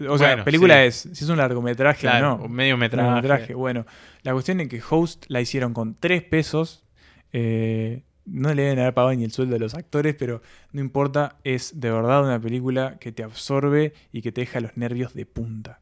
O 0.10 0.18
sea, 0.18 0.30
Bueno, 0.30 0.44
película 0.44 0.82
sí. 0.82 0.88
es, 0.88 0.96
si 1.18 1.24
es 1.24 1.30
un 1.30 1.38
largometraje 1.38 2.02
Claro, 2.02 2.34
o 2.34 2.38
no. 2.40 2.44
un 2.46 2.52
mediometraje. 2.54 3.08
Mediometraje, 3.08 3.54
Bueno, 3.54 3.86
la 4.24 4.34
cuestión 4.34 4.60
es 4.62 4.68
que 4.68 4.82
Host 4.90 5.26
la 5.28 5.42
hicieron 5.42 5.74
con 5.76 5.94
3 5.96 6.24
pesos. 6.24 6.84
eh, 7.34 8.02
no 8.26 8.52
le 8.54 8.64
deben 8.64 8.80
haber 8.80 8.94
pagado 8.96 9.14
ni 9.14 9.24
el 9.24 9.32
sueldo 9.32 9.54
de 9.54 9.60
los 9.60 9.74
actores, 9.76 10.16
pero 10.18 10.42
no 10.72 10.82
importa, 10.82 11.38
es 11.44 11.80
de 11.80 11.92
verdad 11.92 12.24
una 12.24 12.40
película 12.40 12.98
que 13.00 13.12
te 13.12 13.24
absorbe 13.24 13.94
y 14.12 14.22
que 14.24 14.32
te 14.32 14.42
deja 14.42 14.60
los 14.60 14.76
nervios 14.76 15.14
de 15.14 15.26
punta. 15.28 15.82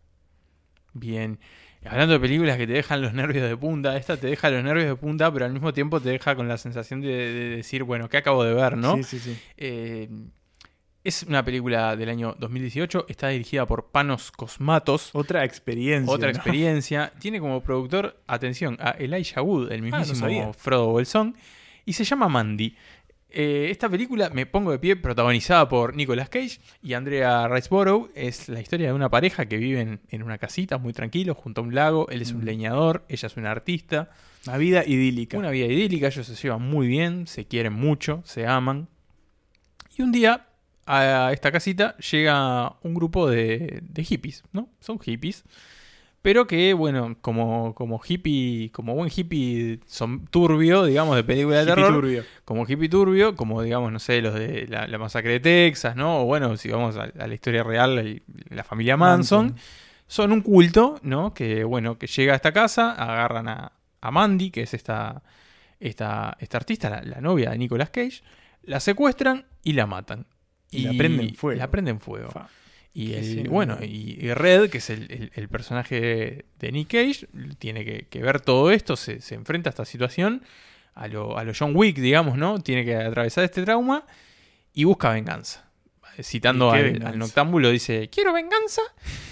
Bien. 0.93 1.39
Hablando 1.86 2.13
de 2.13 2.19
películas 2.19 2.57
que 2.57 2.67
te 2.67 2.73
dejan 2.73 3.01
los 3.01 3.13
nervios 3.13 3.47
de 3.47 3.55
punta, 3.55 3.95
esta 3.95 4.17
te 4.17 4.27
deja 4.27 4.49
los 4.49 4.63
nervios 4.63 4.88
de 4.88 4.95
punta, 4.95 5.32
pero 5.32 5.45
al 5.45 5.53
mismo 5.53 5.73
tiempo 5.73 6.01
te 6.01 6.09
deja 6.09 6.36
con 6.36 6.47
la 6.47 6.57
sensación 6.57 6.99
de, 7.01 7.07
de 7.07 7.49
decir, 7.55 7.84
bueno, 7.84 8.09
¿qué 8.09 8.17
acabo 8.17 8.43
de 8.43 8.53
ver, 8.53 8.77
no? 8.77 8.97
Sí, 8.97 9.03
sí, 9.03 9.19
sí. 9.19 9.38
Eh, 9.57 10.09
es 11.03 11.23
una 11.23 11.43
película 11.45 11.95
del 11.95 12.09
año 12.09 12.36
2018, 12.38 13.05
está 13.07 13.30
dirigida 13.30 13.65
por 13.65 13.88
Panos 13.91 14.32
Cosmatos. 14.32 15.11
Otra 15.13 15.45
experiencia. 15.45 16.13
Otra 16.13 16.27
¿no? 16.32 16.36
experiencia. 16.36 17.13
Tiene 17.19 17.39
como 17.39 17.61
productor, 17.63 18.21
atención, 18.27 18.77
a 18.82 18.91
Elijah 18.91 19.41
Wood, 19.41 19.71
el 19.71 19.86
Ah, 19.86 19.89
no 19.89 19.97
mismísimo. 19.99 20.53
Frodo 20.53 20.88
Bolsón. 20.88 21.36
Y 21.86 21.93
se 21.93 22.03
llama 22.03 22.27
Mandy. 22.27 22.75
Eh, 23.32 23.67
esta 23.69 23.88
película, 23.89 24.30
me 24.32 24.45
pongo 24.47 24.71
de 24.71 24.80
pie, 24.80 24.95
protagonizada 24.95 25.69
por 25.69 25.95
Nicolas 25.95 26.30
Cage 26.30 26.59
y 26.82 26.93
Andrea 26.93 27.47
Riceborough. 27.47 28.09
Es 28.15 28.49
la 28.49 28.59
historia 28.59 28.88
de 28.88 28.93
una 28.93 29.09
pareja 29.09 29.45
que 29.45 29.57
viven 29.57 29.99
en 30.09 30.23
una 30.23 30.38
casita 30.39 30.77
muy 30.80 30.93
tranquilos 30.93 31.38
junto 31.38 31.61
a 31.61 31.63
un 31.63 31.75
lago. 31.75 32.07
Él 32.09 32.21
es 32.23 32.32
un 32.32 32.41
Mm. 32.41 32.45
leñador, 32.45 33.05
ella 33.07 33.27
es 33.27 33.38
una 33.38 33.51
artista. 33.51 34.09
Una 34.47 34.57
vida 34.57 34.84
idílica. 34.86 35.38
Una 35.38 35.51
vida 35.51 35.65
idílica, 35.67 36.07
ellos 36.07 36.25
se 36.25 36.36
llevan 36.36 36.61
muy 36.63 36.88
bien, 36.88 37.27
se 37.27 37.45
quieren 37.45 37.73
mucho, 37.73 38.21
se 38.25 38.47
aman. 38.47 38.88
Y 39.95 40.01
un 40.01 40.11
día 40.11 40.47
a 40.88 41.30
esta 41.32 41.51
casita 41.51 41.95
llega 41.97 42.77
un 42.82 42.95
grupo 42.95 43.30
de, 43.30 43.80
de 43.84 44.03
hippies, 44.03 44.43
¿no? 44.53 44.69
Son 44.80 44.97
hippies. 44.99 45.43
Pero 46.22 46.47
que, 46.47 46.74
bueno, 46.74 47.15
como, 47.22 47.74
como 47.76 48.01
hippie, 48.05 48.72
como 48.74 48.93
buen 48.93 49.09
hippie 49.15 49.80
son 49.86 50.26
turbio, 50.28 50.84
digamos, 50.84 51.15
de 51.15 51.24
película 51.24 51.59
de 51.59 51.65
terror. 51.65 51.93
turbio. 51.93 52.24
Como 52.43 52.65
hippie 52.67 52.89
turbio, 52.89 53.36
como 53.38 53.61
digamos, 53.61 53.91
no 53.93 53.99
sé, 53.99 54.22
los 54.22 54.34
de 54.34 54.67
la, 54.67 54.86
la 54.88 54.97
masacre 54.97 55.32
de 55.34 55.39
Texas, 55.39 55.95
¿no? 55.95 56.22
O 56.22 56.26
bueno, 56.26 56.57
si 56.57 56.70
vamos 56.70 56.97
a, 56.97 57.03
a 57.03 57.28
la 57.28 57.34
historia 57.34 57.63
real, 57.63 57.97
el- 57.99 58.24
la 58.49 58.63
familia 58.65 58.97
Manson. 58.97 59.45
Manson. 59.47 59.61
Son 60.07 60.32
un 60.34 60.41
culto, 60.41 60.99
¿no? 61.03 61.34
Que, 61.34 61.63
bueno, 61.63 61.97
que 61.97 62.07
llega 62.07 62.34
a 62.34 62.36
esta 62.36 62.51
casa, 62.51 62.91
agarran 62.93 63.47
a, 63.47 63.72
a 64.01 64.11
Mandy, 64.11 64.49
que 64.51 64.63
es 64.63 64.74
esta, 64.74 65.22
esta, 65.80 66.36
esta 66.39 66.57
artista, 66.57 66.89
la, 66.89 67.01
la 67.03 67.22
novia 67.22 67.51
de 67.51 67.57
Nicolas 67.59 67.91
Cage, 67.91 68.24
la 68.63 68.80
secuestran 68.82 69.45
y 69.63 69.74
la 69.74 69.86
matan. 69.86 70.26
Y 70.72 70.82
la 70.84 70.93
prenden 70.97 71.34
fuego. 71.36 71.59
La 71.59 71.72
prenden 71.72 71.99
fuego. 71.99 72.30
Fa. 72.30 72.47
Y 72.93 73.13
el, 73.13 73.47
bueno, 73.49 73.77
y, 73.81 74.17
y 74.19 74.33
Red, 74.33 74.69
que 74.69 74.79
es 74.79 74.89
el, 74.89 75.03
el- 75.11 75.31
el 75.35 75.47
personaje 75.49 76.45
de 76.59 76.71
Nick 76.71 76.89
Cage, 76.89 77.27
tiene 77.59 77.85
que, 77.85 78.07
que 78.09 78.21
ver 78.21 78.41
todo 78.41 78.71
esto, 78.71 78.95
se, 78.95 79.21
se 79.21 79.35
enfrenta 79.35 79.69
a 79.69 79.71
esta 79.71 79.85
situación, 79.85 80.43
a 80.95 81.07
lo, 81.07 81.37
a 81.37 81.43
lo 81.43 81.53
John 81.57 81.71
Wick, 81.75 81.97
digamos, 81.97 82.37
¿no? 82.37 82.59
Tiene 82.59 82.83
que 82.83 82.95
atravesar 82.95 83.43
este 83.43 83.63
trauma 83.63 84.05
y 84.73 84.83
busca 84.85 85.11
venganza. 85.11 85.65
Citando 86.21 86.67
¿Y 86.67 86.71
qué 86.71 86.77
al, 86.79 86.83
venganza? 86.85 87.09
al 87.09 87.19
noctámbulo, 87.19 87.69
dice, 87.69 88.09
quiero 88.09 88.33
venganza. 88.33 88.81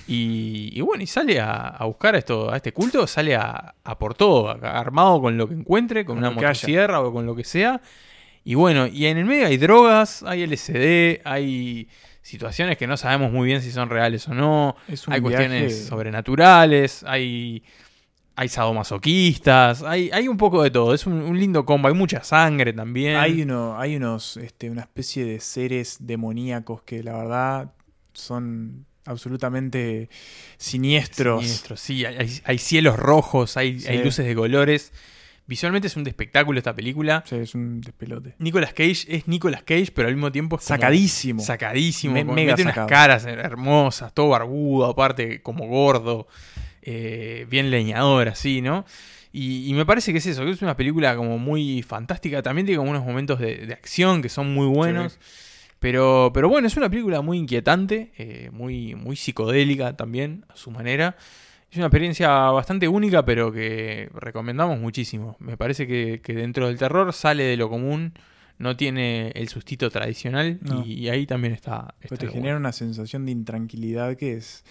Y, 0.07 0.69
y 0.73 0.79
bueno, 0.81 1.03
y 1.03 1.07
sale 1.07 1.39
a, 1.41 1.67
a 1.67 1.85
buscar 1.85 2.15
a, 2.15 2.17
esto, 2.19 2.49
a 2.51 2.55
este 2.55 2.71
culto, 2.71 3.05
sale 3.07 3.35
a, 3.35 3.75
a 3.83 3.97
por 3.99 4.13
todo, 4.13 4.49
a- 4.49 4.53
armado 4.79 5.19
con 5.19 5.35
lo 5.37 5.49
que 5.49 5.55
encuentre, 5.55 6.05
con, 6.05 6.15
Con 6.15 6.19
una 6.19 6.31
motosierra 6.31 7.01
o 7.01 7.11
con 7.11 7.25
lo 7.25 7.35
que 7.35 7.43
sea. 7.43 7.81
Y 8.45 8.55
bueno, 8.55 8.87
y 8.87 9.07
en 9.07 9.17
el 9.17 9.25
medio 9.25 9.47
hay 9.47 9.57
drogas, 9.57 10.23
hay 10.23 10.43
LSD, 10.43 11.19
hay 11.25 11.89
situaciones 12.27 12.77
que 12.77 12.87
no 12.87 12.97
sabemos 12.97 13.31
muy 13.31 13.45
bien 13.47 13.61
si 13.61 13.71
son 13.71 13.89
reales 13.89 14.27
o 14.27 14.33
no. 14.33 14.75
Hay 15.07 15.21
cuestiones 15.21 15.67
viaje- 15.73 15.85
sobrenaturales, 15.87 17.03
hay, 17.07 17.63
hay 18.35 18.49
sadomasoquistas, 18.49 19.81
hay, 19.83 20.09
hay 20.11 20.27
un 20.27 20.35
poco 20.37 20.61
de 20.63 20.69
todo. 20.71 20.93
Es 20.93 21.05
un, 21.07 21.13
un 21.13 21.39
lindo 21.39 21.65
combo, 21.65 21.87
hay 21.87 21.93
mucha 21.93 22.23
sangre 22.23 22.73
también. 22.73 23.15
Hay, 23.15 23.41
uno, 23.43 23.79
hay 23.79 23.95
unos, 23.95 24.37
este, 24.37 24.69
una 24.69 24.81
especie 24.81 25.23
de 25.25 25.39
seres 25.39 25.97
demoníacos 26.01 26.81
que 26.83 27.01
la 27.01 27.13
verdad 27.17 27.71
son 28.13 28.85
absolutamente 29.05 30.09
siniestros. 30.57 31.41
Siniestros, 31.43 31.79
sí, 31.79 32.03
hay, 32.05 32.17
hay- 32.17 32.41
hay 32.43 32.57
cielos 32.57 32.97
rojos, 32.97 33.55
hay, 33.57 33.79
Sí. 33.79 33.87
hay 33.87 34.03
luces 34.03 34.25
de 34.25 34.35
colores. 34.35 34.91
Visualmente 35.47 35.87
es 35.87 35.95
un 35.95 36.05
espectáculo 36.07 36.57
esta 36.59 36.75
película. 36.75 37.23
Sí, 37.25 37.37
es 37.37 37.55
un 37.55 37.79
despelote. 37.81 38.35
Nicolas 38.39 38.73
Cage 38.73 39.05
es 39.07 39.27
Nicolas 39.27 39.63
Cage, 39.63 39.91
pero 39.95 40.09
al 40.09 40.13
mismo 40.15 40.31
tiempo 40.31 40.57
es 40.57 40.65
como- 40.65 40.75
Sacadísimo. 40.77 41.41
Sacadísimo. 41.41 42.13
Me- 42.13 42.25
mega 42.25 42.51
mete 42.51 42.63
unas 42.63 42.73
sacado. 42.75 42.87
caras 42.89 43.25
hermosas, 43.25 44.13
todo 44.13 44.29
barbudo, 44.29 44.85
aparte 44.87 45.41
como 45.41 45.65
gordo, 45.67 46.27
eh, 46.81 47.45
bien 47.49 47.71
leñador, 47.71 48.27
así, 48.27 48.61
¿no? 48.61 48.85
Y, 49.31 49.69
y 49.69 49.73
me 49.73 49.85
parece 49.85 50.11
que 50.11 50.17
es 50.19 50.25
eso, 50.25 50.43
que 50.43 50.51
es 50.51 50.61
una 50.61 50.75
película 50.75 51.15
como 51.15 51.37
muy 51.37 51.81
fantástica. 51.83 52.41
También 52.41 52.65
tiene 52.65 52.77
como 52.79 52.91
unos 52.91 53.05
momentos 53.05 53.39
de, 53.39 53.67
de 53.67 53.73
acción 53.73 54.21
que 54.21 54.29
son 54.29 54.53
muy 54.53 54.67
buenos. 54.67 55.17
Pero, 55.79 56.31
pero 56.33 56.49
bueno, 56.49 56.67
es 56.67 56.75
una 56.75 56.89
película 56.89 57.21
muy 57.21 57.37
inquietante, 57.37 58.11
eh, 58.17 58.49
muy, 58.51 58.95
muy 58.95 59.15
psicodélica 59.15 59.95
también, 59.95 60.43
a 60.49 60.55
su 60.55 60.71
manera. 60.71 61.15
Es 61.69 61.77
una 61.77 61.87
experiencia 61.87 62.29
bastante 62.51 62.87
única, 62.87 63.25
pero 63.25 63.51
que 63.51 64.09
recomendamos 64.13 64.79
muchísimo. 64.79 65.35
Me 65.39 65.57
parece 65.57 65.85
que, 65.85 66.21
que 66.23 66.33
dentro 66.33 66.67
del 66.67 66.77
terror 66.77 67.11
sale 67.13 67.43
de 67.43 67.57
lo 67.57 67.69
común, 67.69 68.13
no 68.57 68.77
tiene 68.77 69.31
el 69.35 69.49
sustito 69.49 69.89
tradicional 69.89 70.59
No. 70.61 70.83
y, 70.85 70.93
y 70.93 71.09
ahí 71.09 71.25
también 71.25 71.53
está. 71.53 71.93
Pero 71.99 72.15
está 72.15 72.25
te 72.25 72.31
genera 72.31 72.53
bueno. 72.53 72.59
una 72.59 72.71
sensación 72.71 73.25
de 73.25 73.31
intranquilidad 73.33 74.15
que 74.15 74.33
es... 74.37 74.63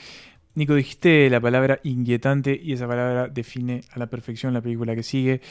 Nico, 0.54 0.74
dijiste 0.74 1.28
la 1.28 1.38
palabra 1.38 1.80
inquietante 1.82 2.58
y 2.60 2.72
esa 2.72 2.88
palabra 2.88 3.28
define 3.28 3.82
a 3.92 3.98
la 3.98 4.06
perfección 4.06 4.54
la 4.54 4.62
película 4.62 4.94
que 4.94 5.02
sigue. 5.02 5.42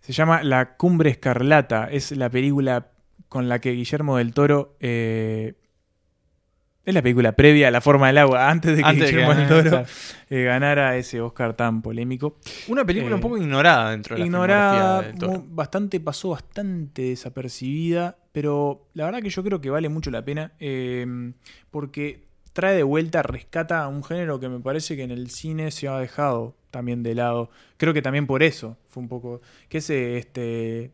Se 0.00 0.14
llama 0.14 0.42
La 0.42 0.76
Cumbre 0.78 1.10
Escarlata. 1.10 1.88
Es 1.90 2.12
la 2.12 2.30
película 2.30 2.92
con 3.28 3.50
la 3.50 3.60
que 3.60 3.72
Guillermo 3.72 4.16
del 4.16 4.32
Toro... 4.32 4.76
eh, 4.80 5.52
es 6.84 6.94
la 6.94 7.00
película 7.02 7.32
previa 7.32 7.68
a 7.68 7.70
La 7.70 7.80
Forma 7.80 8.08
del 8.08 8.18
Agua, 8.18 8.50
antes 8.50 8.76
de 8.76 8.82
que 8.82 8.88
Antes 8.88 9.10
Guillermo 9.10 9.34
del 9.34 9.46
ganara, 9.46 9.60
Toro 9.62 9.70
claro. 9.70 9.86
eh, 10.30 10.42
ganara 10.44 10.96
ese 10.96 11.20
Oscar 11.20 11.54
tan 11.54 11.80
polémico. 11.82 12.38
Una 12.68 12.84
película 12.84 13.12
Eh, 13.12 13.14
un 13.16 13.20
poco 13.20 13.36
ignorada 13.38 13.90
dentro 13.92 14.14
de 14.16 14.20
la 14.20 14.26
ignorada, 14.26 14.70
filmografía 14.72 15.08
del 15.10 15.18
Toro. 15.18 15.32
mu- 15.32 15.54
bastante 15.54 16.00
pasó 16.00 16.30
bastante 16.30 17.02
desapercibida, 17.02 18.16
pero 18.32 18.88
la 18.94 19.04
verdad 19.06 19.22
que 19.22 19.30
yo 19.30 19.42
creo 19.44 19.60
que 19.60 19.70
vale 19.70 19.88
mucho 19.88 20.10
la 20.10 20.24
pena 20.24 20.52
eh, 20.58 21.06
porque 21.70 22.24
trae 22.52 22.76
de 22.76 22.82
vuelta, 22.82 23.22
rescata 23.22 23.82
a 23.82 23.88
un 23.88 24.02
género 24.04 24.38
que 24.40 24.48
me 24.48 24.60
parece 24.60 24.96
que 24.96 25.02
en 25.04 25.10
el 25.10 25.30
cine 25.30 25.70
se 25.70 25.88
ha 25.88 25.98
dejado 25.98 26.56
también 26.70 27.02
de 27.02 27.14
lado. 27.14 27.50
Creo 27.76 27.94
que 27.94 28.02
también 28.02 28.26
por 28.26 28.42
eso 28.42 28.76
fue 28.88 29.02
un 29.02 29.08
poco 29.08 29.40
que 29.68 29.78
es 29.78 29.88
eh, 29.90 30.18
este 30.18 30.90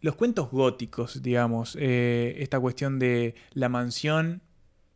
los 0.00 0.14
cuentos 0.14 0.50
góticos, 0.50 1.22
digamos, 1.22 1.76
eh, 1.80 2.36
esta 2.38 2.60
cuestión 2.60 2.98
de 2.98 3.34
la 3.52 3.68
mansión 3.68 4.40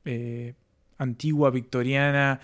eh, 0.05 0.55
antigua 0.99 1.51
victoriana 1.51 2.41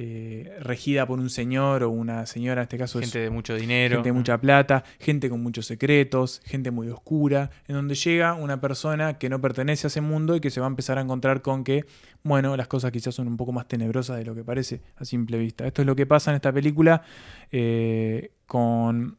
eh, 0.00 0.56
regida 0.60 1.06
por 1.06 1.18
un 1.18 1.28
señor 1.28 1.82
o 1.82 1.90
una 1.90 2.24
señora, 2.26 2.60
en 2.60 2.66
este 2.66 2.78
caso 2.78 3.00
es 3.00 3.06
Gente 3.06 3.18
de 3.18 3.30
mucho 3.30 3.56
dinero. 3.56 3.96
gente 3.96 4.10
de 4.10 4.12
mucha 4.12 4.40
plata, 4.40 4.84
gente 5.00 5.28
con 5.28 5.42
muchos 5.42 5.66
secretos, 5.66 6.40
gente 6.44 6.70
muy 6.70 6.88
oscura, 6.88 7.50
en 7.66 7.74
donde 7.74 7.96
llega 7.96 8.34
una 8.34 8.60
persona 8.60 9.18
que 9.18 9.28
no 9.28 9.40
pertenece 9.40 9.86
a 9.86 9.88
ese 9.88 10.00
mundo 10.00 10.36
y 10.36 10.40
que 10.40 10.50
se 10.50 10.60
va 10.60 10.66
a 10.66 10.70
empezar 10.70 10.98
a 10.98 11.00
encontrar 11.00 11.42
con 11.42 11.64
que, 11.64 11.84
bueno, 12.22 12.56
las 12.56 12.68
cosas 12.68 12.92
quizás 12.92 13.12
son 13.12 13.26
un 13.26 13.36
poco 13.36 13.50
más 13.50 13.66
tenebrosas 13.66 14.18
de 14.18 14.24
lo 14.24 14.36
que 14.36 14.44
parece 14.44 14.82
a 14.94 15.04
simple 15.04 15.36
vista. 15.36 15.66
Esto 15.66 15.82
es 15.82 15.86
lo 15.86 15.96
que 15.96 16.06
pasa 16.06 16.30
en 16.30 16.36
esta 16.36 16.52
película 16.52 17.02
eh, 17.50 18.30
con 18.46 19.18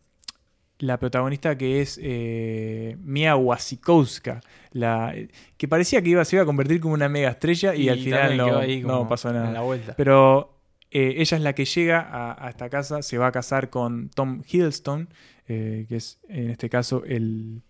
la 0.79 0.97
protagonista 0.97 1.57
que 1.57 1.81
es 1.81 1.99
eh, 2.01 2.97
Mia 3.03 3.35
Wasikowska, 3.35 4.41
la, 4.71 5.13
que 5.57 5.67
parecía 5.67 6.01
que 6.01 6.09
iba, 6.09 6.23
se 6.25 6.37
iba 6.37 6.43
a 6.43 6.45
convertir 6.45 6.79
como 6.79 6.93
una 6.93 7.09
mega 7.09 7.29
estrella 7.29 7.75
y, 7.75 7.83
Y 7.83 7.89
al 7.89 7.99
final 7.99 8.37
no, 8.83 9.07
pasó 9.07 9.31
nada. 9.31 9.51
la 9.51 9.61
vuelta. 9.61 9.93
Pero 9.97 10.57
eh, 10.91 11.15
ella 11.17 11.37
es 11.37 11.43
la 11.43 11.53
que 11.53 11.65
llega 11.65 11.99
a, 11.99 12.45
a 12.45 12.49
esta 12.49 12.69
casa, 12.69 13.01
se 13.01 13.17
va 13.17 13.27
a 13.27 13.31
casar 13.31 13.69
con 13.69 14.09
Tom 14.09 14.41
Hiddleston, 14.47 15.09
eh, 15.47 15.85
que 15.89 15.97
es 15.97 16.19
en 16.29 16.49
este 16.51 16.69
caso 16.69 17.03
el, 17.05 17.61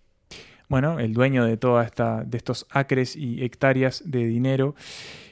bueno, 0.67 0.99
el 0.99 1.13
dueño 1.13 1.45
de 1.45 1.57
toda 1.57 1.83
esta, 1.83 2.23
de 2.23 2.37
estos 2.37 2.67
acres 2.69 3.15
y 3.15 3.43
hectáreas 3.43 4.03
de 4.05 4.25
dinero. 4.25 4.75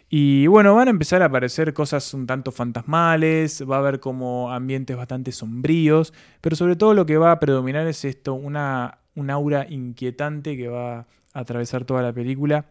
Y 0.10 0.48
bueno, 0.48 0.74
van 0.76 0.88
a 0.88 0.92
empezar 0.92 1.22
a 1.22 1.26
aparecer 1.26 1.74
cosas 1.74 2.14
un 2.14 2.26
tanto 2.28 2.52
fantasmales, 2.54 3.64
va 3.70 3.76
a 3.78 3.80
haber 3.80 4.00
como 4.00 4.52
ambientes 4.52 4.96
bastante 4.96 5.32
sombríos, 5.34 6.14
pero 6.40 6.56
sobre 6.56 6.78
todo 6.78 6.94
lo 6.94 7.06
que 7.06 7.18
va 7.18 7.32
a 7.32 7.40
predominar 7.40 7.86
es 7.88 8.06
esto, 8.06 8.34
una, 8.34 9.00
un 9.16 9.30
aura 9.30 9.66
inquietante 9.70 10.56
que 10.56 10.70
va 10.70 11.00
a 11.00 11.08
atravesar 11.34 11.84
toda 11.84 12.02
la 12.02 12.14
película. 12.14 12.68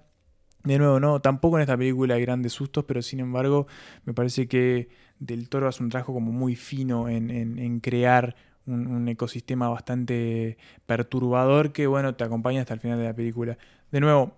De 0.64 0.78
nuevo, 0.78 1.00
no, 1.00 1.20
tampoco 1.20 1.56
en 1.58 1.62
esta 1.62 1.76
película 1.76 2.14
hay 2.16 2.22
grandes 2.22 2.52
sustos, 2.54 2.84
pero 2.84 3.02
sin 3.02 3.20
embargo, 3.20 3.66
me 4.04 4.14
parece 4.14 4.48
que 4.48 4.88
Del 5.20 5.48
Toro 5.48 5.68
hace 5.68 5.82
un 5.82 5.90
trabajo 5.90 6.12
como 6.14 6.32
muy 6.32 6.56
fino 6.56 7.08
en, 7.08 7.30
en- 7.30 7.80
crear 7.80 8.36
un, 8.66 8.86
un 8.88 9.08
ecosistema 9.08 9.68
bastante 9.68 10.58
perturbador 10.86 11.72
que, 11.72 11.86
bueno, 11.86 12.14
te 12.16 12.24
acompaña 12.24 12.60
hasta 12.62 12.74
el 12.74 12.80
final 12.80 12.98
de 12.98 13.04
la 13.04 13.14
película. 13.14 13.58
De 13.92 14.00
nuevo, 14.00 14.34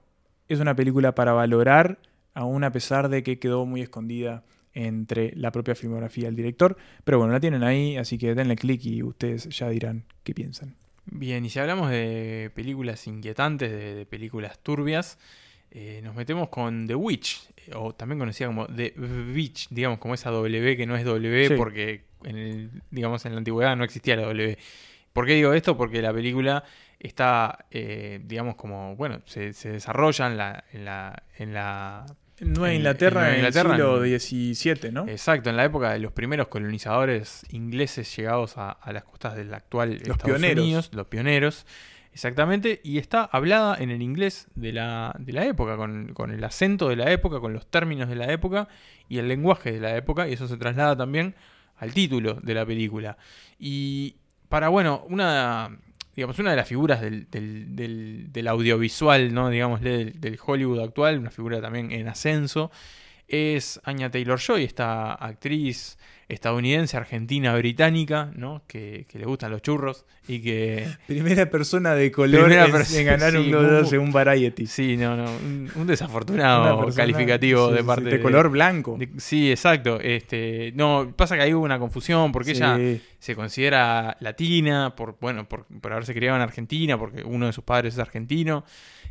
es 0.48 0.60
una 0.60 0.74
película 0.76 1.14
para 1.14 1.32
valorar, 1.32 1.98
aún 2.38 2.62
a 2.64 2.70
pesar 2.70 3.08
de 3.08 3.22
que 3.22 3.38
quedó 3.38 3.66
muy 3.66 3.80
escondida 3.82 4.44
entre 4.72 5.32
la 5.34 5.50
propia 5.50 5.74
filmografía 5.74 6.26
del 6.26 6.36
director. 6.36 6.76
Pero 7.04 7.18
bueno, 7.18 7.32
la 7.32 7.40
tienen 7.40 7.64
ahí, 7.64 7.96
así 7.96 8.16
que 8.16 8.34
denle 8.34 8.54
clic 8.54 8.84
y 8.84 9.02
ustedes 9.02 9.48
ya 9.48 9.68
dirán 9.68 10.04
qué 10.22 10.34
piensan. 10.34 10.76
Bien, 11.06 11.44
y 11.44 11.50
si 11.50 11.58
hablamos 11.58 11.90
de 11.90 12.50
películas 12.54 13.06
inquietantes, 13.06 13.70
de, 13.70 13.94
de 13.94 14.06
películas 14.06 14.58
turbias, 14.60 15.18
eh, 15.70 16.00
nos 16.04 16.14
metemos 16.14 16.48
con 16.48 16.86
The 16.86 16.94
Witch, 16.94 17.48
o 17.74 17.94
también 17.94 18.18
conocida 18.18 18.46
como 18.46 18.66
The 18.66 18.94
Witch, 19.34 19.68
digamos, 19.70 19.98
como 19.98 20.14
esa 20.14 20.30
W 20.30 20.76
que 20.76 20.86
no 20.86 20.96
es 20.96 21.04
W 21.04 21.48
Sí. 21.48 21.54
porque 21.56 22.04
en 22.24 22.36
el, 22.36 22.70
digamos, 22.90 23.24
en 23.26 23.32
la 23.32 23.38
antigüedad 23.38 23.76
no 23.76 23.84
existía 23.84 24.16
la 24.16 24.22
W. 24.22 24.56
¿Por 25.12 25.26
qué 25.26 25.34
digo 25.34 25.52
esto? 25.54 25.76
Porque 25.76 26.00
la 26.02 26.12
película 26.12 26.62
está, 27.00 27.66
eh, 27.70 28.20
digamos, 28.24 28.54
como, 28.56 28.94
bueno, 28.96 29.22
se, 29.24 29.52
se 29.54 29.70
desarrolla 29.72 30.26
en 30.28 30.36
la, 30.36 30.64
en 30.72 30.84
la, 30.84 31.22
en 31.38 31.52
la 31.54 32.06
Nueva 32.40 32.74
Inglaterra 32.74 33.30
en, 33.30 33.36
Inglaterra, 33.36 33.70
el 33.70 33.76
siglo 33.76 34.54
XVII, 34.54 34.92
¿no? 34.92 35.08
Exacto, 35.08 35.50
en 35.50 35.56
la 35.56 35.64
época 35.64 35.92
de 35.92 35.98
los 35.98 36.12
primeros 36.12 36.48
colonizadores 36.48 37.44
ingleses 37.50 38.14
llegados 38.16 38.56
a, 38.56 38.70
a 38.70 38.92
las 38.92 39.04
costas 39.04 39.36
del 39.36 39.52
actual 39.52 39.94
Estados 39.94 40.22
pioneros. 40.22 40.64
Unidos, 40.64 40.90
los 40.92 41.06
pioneros, 41.06 41.66
exactamente, 42.12 42.80
y 42.84 42.98
está 42.98 43.24
hablada 43.24 43.76
en 43.78 43.90
el 43.90 44.02
inglés 44.02 44.48
de 44.54 44.72
la, 44.72 45.14
de 45.18 45.32
la 45.32 45.46
época, 45.46 45.76
con, 45.76 46.12
con 46.14 46.30
el 46.30 46.42
acento 46.44 46.88
de 46.88 46.96
la 46.96 47.10
época, 47.10 47.40
con 47.40 47.52
los 47.52 47.66
términos 47.66 48.08
de 48.08 48.16
la 48.16 48.32
época 48.32 48.68
y 49.08 49.18
el 49.18 49.28
lenguaje 49.28 49.72
de 49.72 49.80
la 49.80 49.96
época, 49.96 50.28
y 50.28 50.34
eso 50.34 50.46
se 50.46 50.56
traslada 50.56 50.96
también 50.96 51.34
al 51.76 51.92
título 51.92 52.34
de 52.34 52.54
la 52.54 52.66
película. 52.66 53.16
Y 53.58 54.16
para, 54.48 54.68
bueno, 54.68 55.04
una, 55.08 55.78
digamos, 56.18 56.38
una 56.40 56.50
de 56.50 56.56
las 56.56 56.66
figuras 56.68 57.00
del, 57.00 57.28
del, 57.30 57.76
del- 57.76 58.26
del 58.32 58.48
audiovisual, 58.48 59.32
¿no? 59.32 59.50
Digámosle, 59.50 59.90
del, 59.96 60.20
del 60.20 60.38
Hollywood 60.44 60.80
actual, 60.80 61.18
una 61.18 61.30
figura 61.30 61.60
también 61.60 61.92
en 61.92 62.08
ascenso, 62.08 62.70
es 63.28 63.80
Anya 63.84 64.10
Taylor 64.10 64.38
Joy, 64.40 64.64
esta 64.64 65.12
actriz 65.12 65.98
estadounidense, 66.30 66.94
argentina, 66.96 67.54
británica, 67.56 68.30
¿no? 68.34 68.62
Que, 68.66 69.06
que 69.08 69.18
le 69.18 69.24
gustan 69.24 69.50
los 69.50 69.62
churros 69.62 70.04
y 70.26 70.40
que. 70.42 70.86
Primera 71.06 71.48
persona 71.50 71.94
de 71.94 72.10
color 72.12 72.52
en, 72.52 72.60
en 72.74 73.04
ganar 73.06 73.34
un 73.36 73.48
Globo 73.50 73.80
muy- 73.80 73.86
según 73.88 74.12
Variety. 74.12 74.66
Sí, 74.66 74.96
no, 74.98 75.16
no. 75.16 75.24
Un, 75.24 75.70
un 75.74 75.82
Una 75.82 75.90
desafortunado 75.92 76.80
persona- 76.80 77.02
calificativo 77.02 77.68
sí, 77.68 77.74
de 77.74 77.80
sí, 77.80 77.86
parte 77.86 78.04
de 78.10 78.20
color 78.20 78.50
blanco. 78.50 78.96
de- 78.98 79.08
sí, 79.18 79.50
exacto. 79.50 80.00
Este, 80.00 80.72
no, 80.74 81.14
pasa 81.16 81.34
que 81.36 81.42
ahí 81.42 81.54
hubo 81.54 81.64
una 81.64 81.78
confusión 81.78 82.30
porque 82.30 82.50
ella 82.50 82.78
se 83.18 83.34
considera 83.34 84.16
latina 84.20 84.94
por, 84.94 85.16
bueno, 85.20 85.48
por, 85.48 85.64
por 85.66 85.92
haberse 85.92 86.12
criado 86.14 86.36
en 86.36 86.42
Argentina, 86.42 86.98
porque 86.98 87.22
uno 87.24 87.46
de 87.46 87.52
sus 87.54 87.64
padres 87.64 87.94
es 87.94 88.00
argentino. 88.00 88.64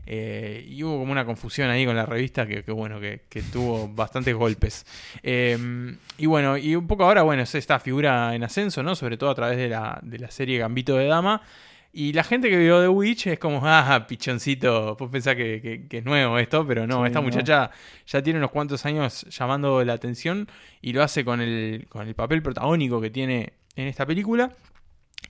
Eh, 0.08 0.66
y 0.68 0.82
hubo 0.84 1.00
como 1.00 1.12
una 1.12 1.26
confusión 1.26 1.70
ahí 1.70 1.86
con 1.86 1.96
la 1.96 2.06
revista 2.06 2.48
que, 2.48 2.64
que 2.64 2.72
bueno, 2.72 3.00
que, 3.00 3.22
que 3.30 3.42
tuvo 3.42 3.88
bastantes 3.90 4.34
golpes. 4.34 4.86
Eh, 5.22 5.96
y 6.18 6.26
bueno, 6.26 6.58
y 6.58 6.76
un 6.76 6.88
poco 6.88 7.04
ahora, 7.04 7.24
bueno, 7.24 7.44
es 7.44 7.54
esta 7.56 7.80
figura 7.80 8.34
en 8.34 8.44
ascenso, 8.44 8.82
¿no? 8.84 8.96
Sobre 8.96 9.18
todo 9.18 9.30
a 9.30 9.36
través 9.36 9.58
de 9.58 9.68
la, 9.70 10.00
de 10.02 10.20
la 10.20 10.32
serie 10.32 10.58
Gambito 10.60 10.96
de 10.98 11.08
Dama. 11.08 11.42
Y 11.94 12.14
la 12.14 12.24
gente 12.24 12.50
que 12.50 12.58
vio 12.58 12.80
The 12.82 12.90
Witch 12.90 13.28
es 13.28 13.40
como, 13.40 13.62
ah, 13.64 14.06
pichoncito, 14.08 14.96
vos 14.96 15.10
pensás 15.10 15.36
que, 15.36 15.62
que- 15.62 15.88
que 15.88 15.98
es 16.00 16.06
nuevo 16.06 16.38
esto, 16.38 16.66
pero 16.68 16.86
no, 16.88 17.02
Sí, 17.02 17.08
esta 17.08 17.20
no. 17.20 17.24
muchacha 17.26 17.72
ya 18.06 18.22
tiene 18.22 18.40
unos 18.40 18.52
cuantos 18.52 18.86
años 18.86 19.26
llamando 19.30 19.84
la 19.84 19.94
atención 19.94 20.48
y 20.82 20.94
lo 20.94 21.02
hace 21.04 21.26
con 21.26 21.42
el, 21.42 21.86
con 21.90 22.08
el 22.08 22.14
papel 22.16 22.42
protagónico 22.44 23.02
que 23.02 23.10
tiene 23.10 23.54
en 23.76 23.88
esta 23.88 24.06
película, 24.06 24.52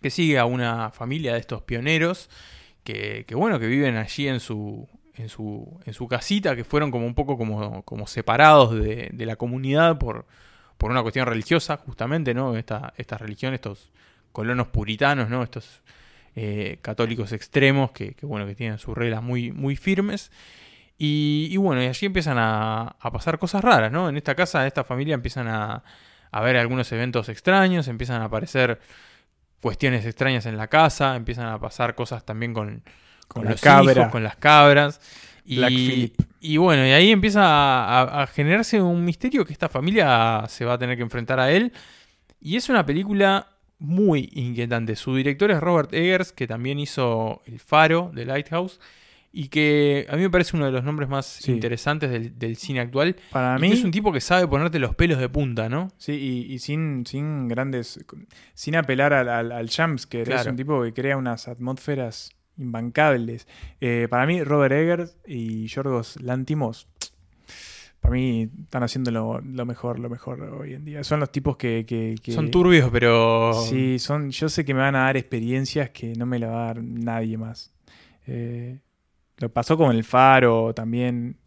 que 0.02 0.10
sigue 0.10 0.38
a 0.40 0.46
una 0.46 0.92
familia 0.92 1.34
de 1.34 1.40
estos 1.40 1.62
pioneros 1.64 2.30
que, 2.94 3.36
bueno, 3.36 3.60
que 3.60 3.68
viven 3.68 3.98
allí 3.98 4.28
en 4.28 4.40
su, 4.40 4.88
en 5.16 5.28
su, 5.28 5.80
en 5.86 5.94
su 5.94 6.08
casita, 6.08 6.56
que 6.56 6.64
fueron 6.64 6.90
como 6.90 7.06
un 7.06 7.16
poco 7.16 7.38
como, 7.38 7.84
como 7.84 8.08
separados 8.08 8.80
de, 8.80 9.10
de 9.12 9.26
la 9.26 9.36
comunidad 9.36 9.98
por, 9.98 10.26
por 10.78 10.92
una 10.92 11.02
cuestión 11.02 11.26
religiosa, 11.26 11.78
justamente, 11.78 12.34
¿no? 12.34 12.56
Esta, 12.56 12.94
esta 12.98 13.18
religión, 13.18 13.54
estos 13.54 13.92
colonos 14.32 14.68
puritanos, 14.68 15.30
¿no? 15.30 15.44
Estos 15.44 15.82
eh, 16.36 16.78
católicos 16.82 17.34
extremos 17.34 17.92
que, 17.92 18.16
bueno, 18.22 18.46
que 18.46 18.56
tienen 18.56 18.78
sus 18.78 18.98
reglas 18.98 19.22
muy, 19.22 19.52
muy 19.52 19.76
firmes. 19.76 20.32
Y, 20.98 21.56
bueno, 21.58 21.82
allí 21.82 22.06
empiezan 22.08 22.38
a, 22.40 22.96
a 23.00 23.12
pasar 23.12 23.38
cosas 23.38 23.64
raras, 23.64 23.92
¿no? 23.92 24.10
En 24.10 24.18
esta 24.18 24.34
casa, 24.34 24.62
en 24.62 24.68
esta 24.68 24.84
familia 24.84 25.14
empiezan 25.14 25.48
a, 25.48 25.84
a 26.32 26.42
ver 26.42 26.58
algunos 26.58 26.92
eventos 26.92 27.30
extraños, 27.30 27.88
empiezan 27.88 28.22
a 28.22 28.26
aparecer 28.26 28.80
cuestiones 29.62 30.06
extrañas 30.06 30.46
en 30.46 30.58
la 30.58 30.68
casa, 30.68 31.16
empiezan 31.16 31.48
a 31.48 31.60
pasar 31.60 31.96
cosas 31.96 32.26
también 32.26 32.54
con, 32.54 32.84
Con 33.28 33.44
con 33.44 33.52
los 33.52 33.62
cabra. 33.62 33.92
hijos, 33.94 34.12
con 34.12 34.24
las 34.24 34.36
cabras. 34.38 35.02
Black 35.46 35.72
Y, 35.72 36.14
y 36.42 36.58
bueno, 36.58 36.86
y 36.86 36.92
ahí 36.92 37.12
empieza 37.12 37.42
a, 37.44 38.02
a- 38.02 38.24
a 38.24 38.28
generarse 38.28 38.82
un 38.82 39.04
misterio 39.06 39.46
que 39.46 39.54
esta 39.54 39.70
familia 39.70 40.44
se 40.50 40.66
va 40.66 40.74
a 40.74 40.78
tener 40.78 40.98
que 40.98 41.04
enfrentar 41.04 41.40
a 41.40 41.52
él. 41.52 41.72
Y 42.42 42.56
es 42.58 42.70
una 42.70 42.86
película 42.86 43.48
muy 43.80 44.30
inquietante. 44.34 44.96
Su 44.96 45.16
director 45.16 45.50
es 45.52 45.60
Robert 45.60 45.94
Eggers, 45.94 46.32
que 46.34 46.48
también 46.48 46.80
hizo 46.80 47.42
El 47.46 47.60
Faro 47.60 48.12
de 48.14 48.26
Lighthouse. 48.26 48.80
Y 49.40 49.50
que 49.50 50.08
a 50.10 50.16
mí 50.16 50.24
me 50.24 50.32
parece 50.32 50.56
uno 50.58 50.66
de 50.66 50.72
los 50.72 50.84
nombres 50.84 51.08
más 51.10 51.28
Sí. 51.28 51.52
interesantes 51.52 52.10
del, 52.10 52.40
del 52.40 52.56
cine 52.56 52.80
actual. 52.80 53.16
Para 53.32 53.58
Y 53.60 53.62
mí 53.62 53.68
que 53.70 53.76
es 53.76 53.84
un 53.84 53.92
tipo 53.92 54.12
que 54.12 54.20
sabe 54.20 54.48
ponerte 54.48 54.80
los 54.80 54.96
pelos 54.96 55.20
de 55.20 55.30
punta, 55.30 55.70
¿no? 55.70 55.90
Sí, 55.98 56.14
y, 56.14 56.54
y 56.54 56.58
sin, 56.58 57.06
sin 57.06 57.48
grandes. 57.48 58.04
sin 58.56 58.76
apelar 58.76 59.14
al, 59.14 59.30
al, 59.30 59.52
al 59.52 59.70
jumpscare. 59.70 60.24
Es 60.24 60.30
Claro. 60.30 60.50
un 60.50 60.58
tipo 60.58 60.82
que 60.82 60.92
crea 60.92 61.18
unas 61.18 61.48
atmósferas 61.48 62.32
imbancables. 62.58 63.48
Eh, 63.80 64.08
para 64.10 64.26
mí, 64.26 64.44
Robert 64.44 64.74
Eggers 64.74 65.18
y 65.28 65.68
Yorgos 65.68 66.20
Lantimos. 66.20 66.88
Para 68.00 68.14
mí 68.16 68.50
están 68.64 68.82
haciendo 68.82 69.12
lo, 69.12 69.40
lo 69.42 69.66
mejor, 69.68 70.00
lo 70.00 70.10
mejor 70.10 70.42
hoy 70.42 70.74
en 70.74 70.84
día. 70.86 71.04
Son 71.04 71.20
los 71.20 71.32
tipos 71.32 71.58
que. 71.58 71.86
que- 71.88 72.16
que- 72.24 72.32
Son 72.32 72.50
turbios, 72.50 72.90
pero. 72.92 73.54
Sí, 73.54 74.00
son, 74.00 74.32
yo 74.32 74.50
sé 74.50 74.66
que 74.66 74.74
me 74.74 74.80
van 74.80 74.96
a 74.96 75.02
dar 75.04 75.16
experiencias 75.18 75.92
que 75.92 76.14
no 76.16 76.26
me 76.26 76.40
la 76.40 76.48
va 76.48 76.64
a 76.64 76.66
dar 76.74 76.84
nadie 76.84 77.38
más. 77.38 77.72
Eh, 78.26 78.80
lo 79.40 79.50
pasó 79.50 79.78
con 79.78 79.96
el 79.96 80.04
Faro 80.04 80.74
también. 80.74 81.38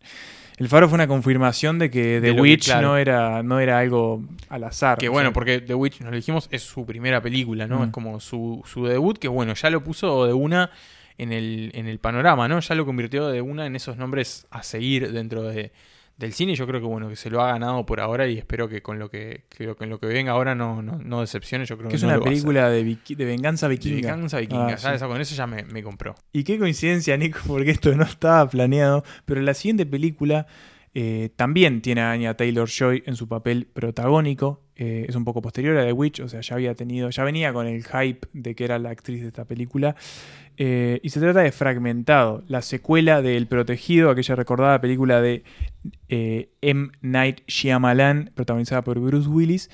El 0.58 0.68
Faro 0.68 0.88
fue 0.88 0.96
una 0.96 1.06
confirmación 1.08 1.78
de 1.78 1.90
que 1.90 2.20
De 2.20 2.28
The 2.30 2.34
que- 2.34 2.40
Witch 2.40 2.64
claro. 2.66 2.88
no, 2.88 2.96
era, 2.98 3.42
no 3.42 3.60
era 3.60 3.78
algo 3.78 4.22
al 4.50 4.64
azar. 4.64 4.98
Que 4.98 5.08
bueno, 5.08 5.28
sea, 5.30 5.32
porque 5.34 5.60
The 5.60 5.74
Witch, 5.74 6.00
nos 6.00 6.10
lo 6.10 6.16
dijimos, 6.16 6.48
es 6.50 6.62
su 6.62 6.84
primera 6.84 7.20
película, 7.22 7.66
¿no? 7.66 7.78
Mm. 7.80 7.82
Es 7.84 7.90
como 7.90 8.20
su, 8.20 8.62
su 8.66 8.84
debut, 8.86 9.18
que 9.18 9.28
bueno, 9.28 9.54
ya 9.54 9.70
lo 9.70 9.82
puso 9.82 10.26
de 10.26 10.34
una 10.34 10.70
en 11.16 11.32
el, 11.32 11.70
en 11.74 11.86
el 11.86 11.98
panorama, 11.98 12.46
¿no? 12.46 12.60
Ya 12.60 12.74
lo 12.74 12.84
convirtió 12.84 13.28
de 13.28 13.40
una 13.40 13.66
en 13.66 13.74
esos 13.76 13.96
nombres 13.96 14.46
a 14.50 14.62
seguir 14.62 15.12
dentro 15.12 15.42
de, 15.44 15.72
del 16.20 16.32
cine. 16.32 16.54
Yo 16.54 16.66
creo 16.66 16.80
que 16.80 16.86
bueno, 16.86 17.08
que 17.08 17.16
se 17.16 17.30
lo 17.30 17.42
ha 17.42 17.48
ganado 17.48 17.84
por 17.84 17.98
ahora 18.00 18.28
y 18.28 18.38
espero 18.38 18.68
que 18.68 18.82
con 18.82 18.98
lo 18.98 19.10
que, 19.10 19.42
que 19.48 19.64
lo, 19.64 19.74
que 19.76 19.86
lo 19.86 19.98
que 19.98 20.06
venga 20.06 20.32
ahora 20.32 20.54
no, 20.54 20.82
no, 20.82 20.98
no 21.02 21.20
decepcione. 21.22 21.64
Yo 21.64 21.76
creo 21.76 21.88
que, 21.88 21.92
que 21.92 21.96
es 21.96 22.02
no 22.02 22.08
una 22.10 22.20
película 22.20 22.68
de, 22.70 22.84
de 22.84 23.24
venganza 23.24 23.66
de 23.68 23.74
vikinga. 23.74 24.12
venganza 24.14 24.38
vikinga. 24.38 24.66
Ah, 24.66 24.70
ya 24.70 24.76
sí. 24.78 24.88
esa- 24.94 25.08
con 25.08 25.20
eso 25.20 25.34
ya 25.34 25.46
me, 25.46 25.64
me 25.64 25.82
compró. 25.82 26.14
Y 26.32 26.44
qué 26.44 26.58
coincidencia, 26.58 27.16
Nico, 27.16 27.40
porque 27.46 27.70
esto 27.72 27.92
no 27.96 28.04
estaba 28.04 28.48
planeado. 28.48 29.02
Pero 29.24 29.40
la 29.40 29.54
siguiente 29.54 29.86
película 29.86 30.46
eh, 30.92 31.30
también 31.36 31.82
tiene 31.82 32.00
a 32.00 32.12
Anya 32.12 32.34
Taylor 32.36 32.68
Joy 32.68 33.02
en 33.06 33.14
su 33.16 33.28
papel 33.28 33.66
protagónico. 33.72 34.62
Eh, 34.74 35.06
es 35.08 35.14
un 35.14 35.24
poco 35.24 35.42
posterior 35.42 35.76
a 35.76 35.84
The 35.84 35.92
Witch, 35.92 36.20
o 36.20 36.28
sea, 36.28 36.40
ya 36.40 36.54
había 36.54 36.74
tenido, 36.74 37.10
ya 37.10 37.22
venía 37.22 37.52
con 37.52 37.66
el 37.66 37.84
hype 37.84 38.26
de 38.32 38.54
que 38.54 38.64
era 38.64 38.78
la 38.78 38.90
actriz 38.90 39.20
de 39.20 39.28
esta 39.28 39.44
película. 39.44 39.94
Eh, 40.56 41.00
y 41.02 41.10
se 41.10 41.20
trata 41.20 41.40
de 41.40 41.52
Fragmentado, 41.52 42.42
la 42.48 42.62
secuela 42.62 43.22
de 43.22 43.36
El 43.36 43.46
Protegido, 43.46 44.10
aquella 44.10 44.34
recordada 44.34 44.80
película 44.80 45.20
de 45.20 45.44
M. 46.08 46.90
Night 47.02 47.42
Shyamalan, 47.46 48.32
protagonizada 48.34 48.82
por 48.82 48.98
Bruce 48.98 49.28
Willis. 49.28 49.70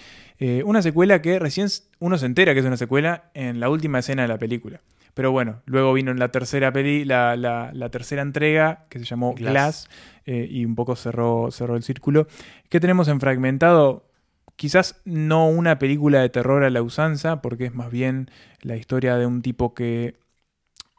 Una 0.64 0.82
secuela 0.82 1.22
que 1.22 1.38
recién 1.38 1.68
uno 1.98 2.18
se 2.18 2.26
entera 2.26 2.52
que 2.52 2.60
es 2.60 2.66
una 2.66 2.76
secuela 2.76 3.30
en 3.34 3.58
la 3.58 3.70
última 3.70 4.00
escena 4.00 4.22
de 4.22 4.28
la 4.28 4.38
película. 4.38 4.80
Pero 5.16 5.32
bueno, 5.32 5.62
luego 5.64 5.94
vino 5.94 6.12
la 6.12 6.30
tercera 6.30 6.70
peli, 6.74 7.06
la, 7.06 7.36
la- 7.36 7.70
la 7.72 7.88
tercera 7.88 8.20
entrega, 8.20 8.84
que 8.90 8.98
se 8.98 9.06
llamó 9.06 9.32
Glass. 9.32 9.86
Glass, 9.86 9.88
eh, 10.26 10.46
y 10.50 10.66
un 10.66 10.74
poco 10.74 10.94
cerró, 10.94 11.50
cerró 11.50 11.74
el 11.74 11.82
círculo. 11.82 12.26
¿Qué 12.68 12.80
tenemos 12.80 13.08
en 13.08 13.18
Fragmentado? 13.18 14.10
Quizás 14.56 15.00
no 15.06 15.48
una 15.48 15.78
película 15.78 16.20
de 16.20 16.28
terror 16.28 16.64
a 16.64 16.68
la 16.70 16.82
usanza, 16.82 17.40
porque 17.40 17.64
es 17.64 17.74
más 17.74 17.90
bien 17.90 18.30
la 18.60 18.76
historia 18.76 19.16
de 19.16 19.24
un 19.24 19.40
tipo 19.40 19.72
que 19.72 20.16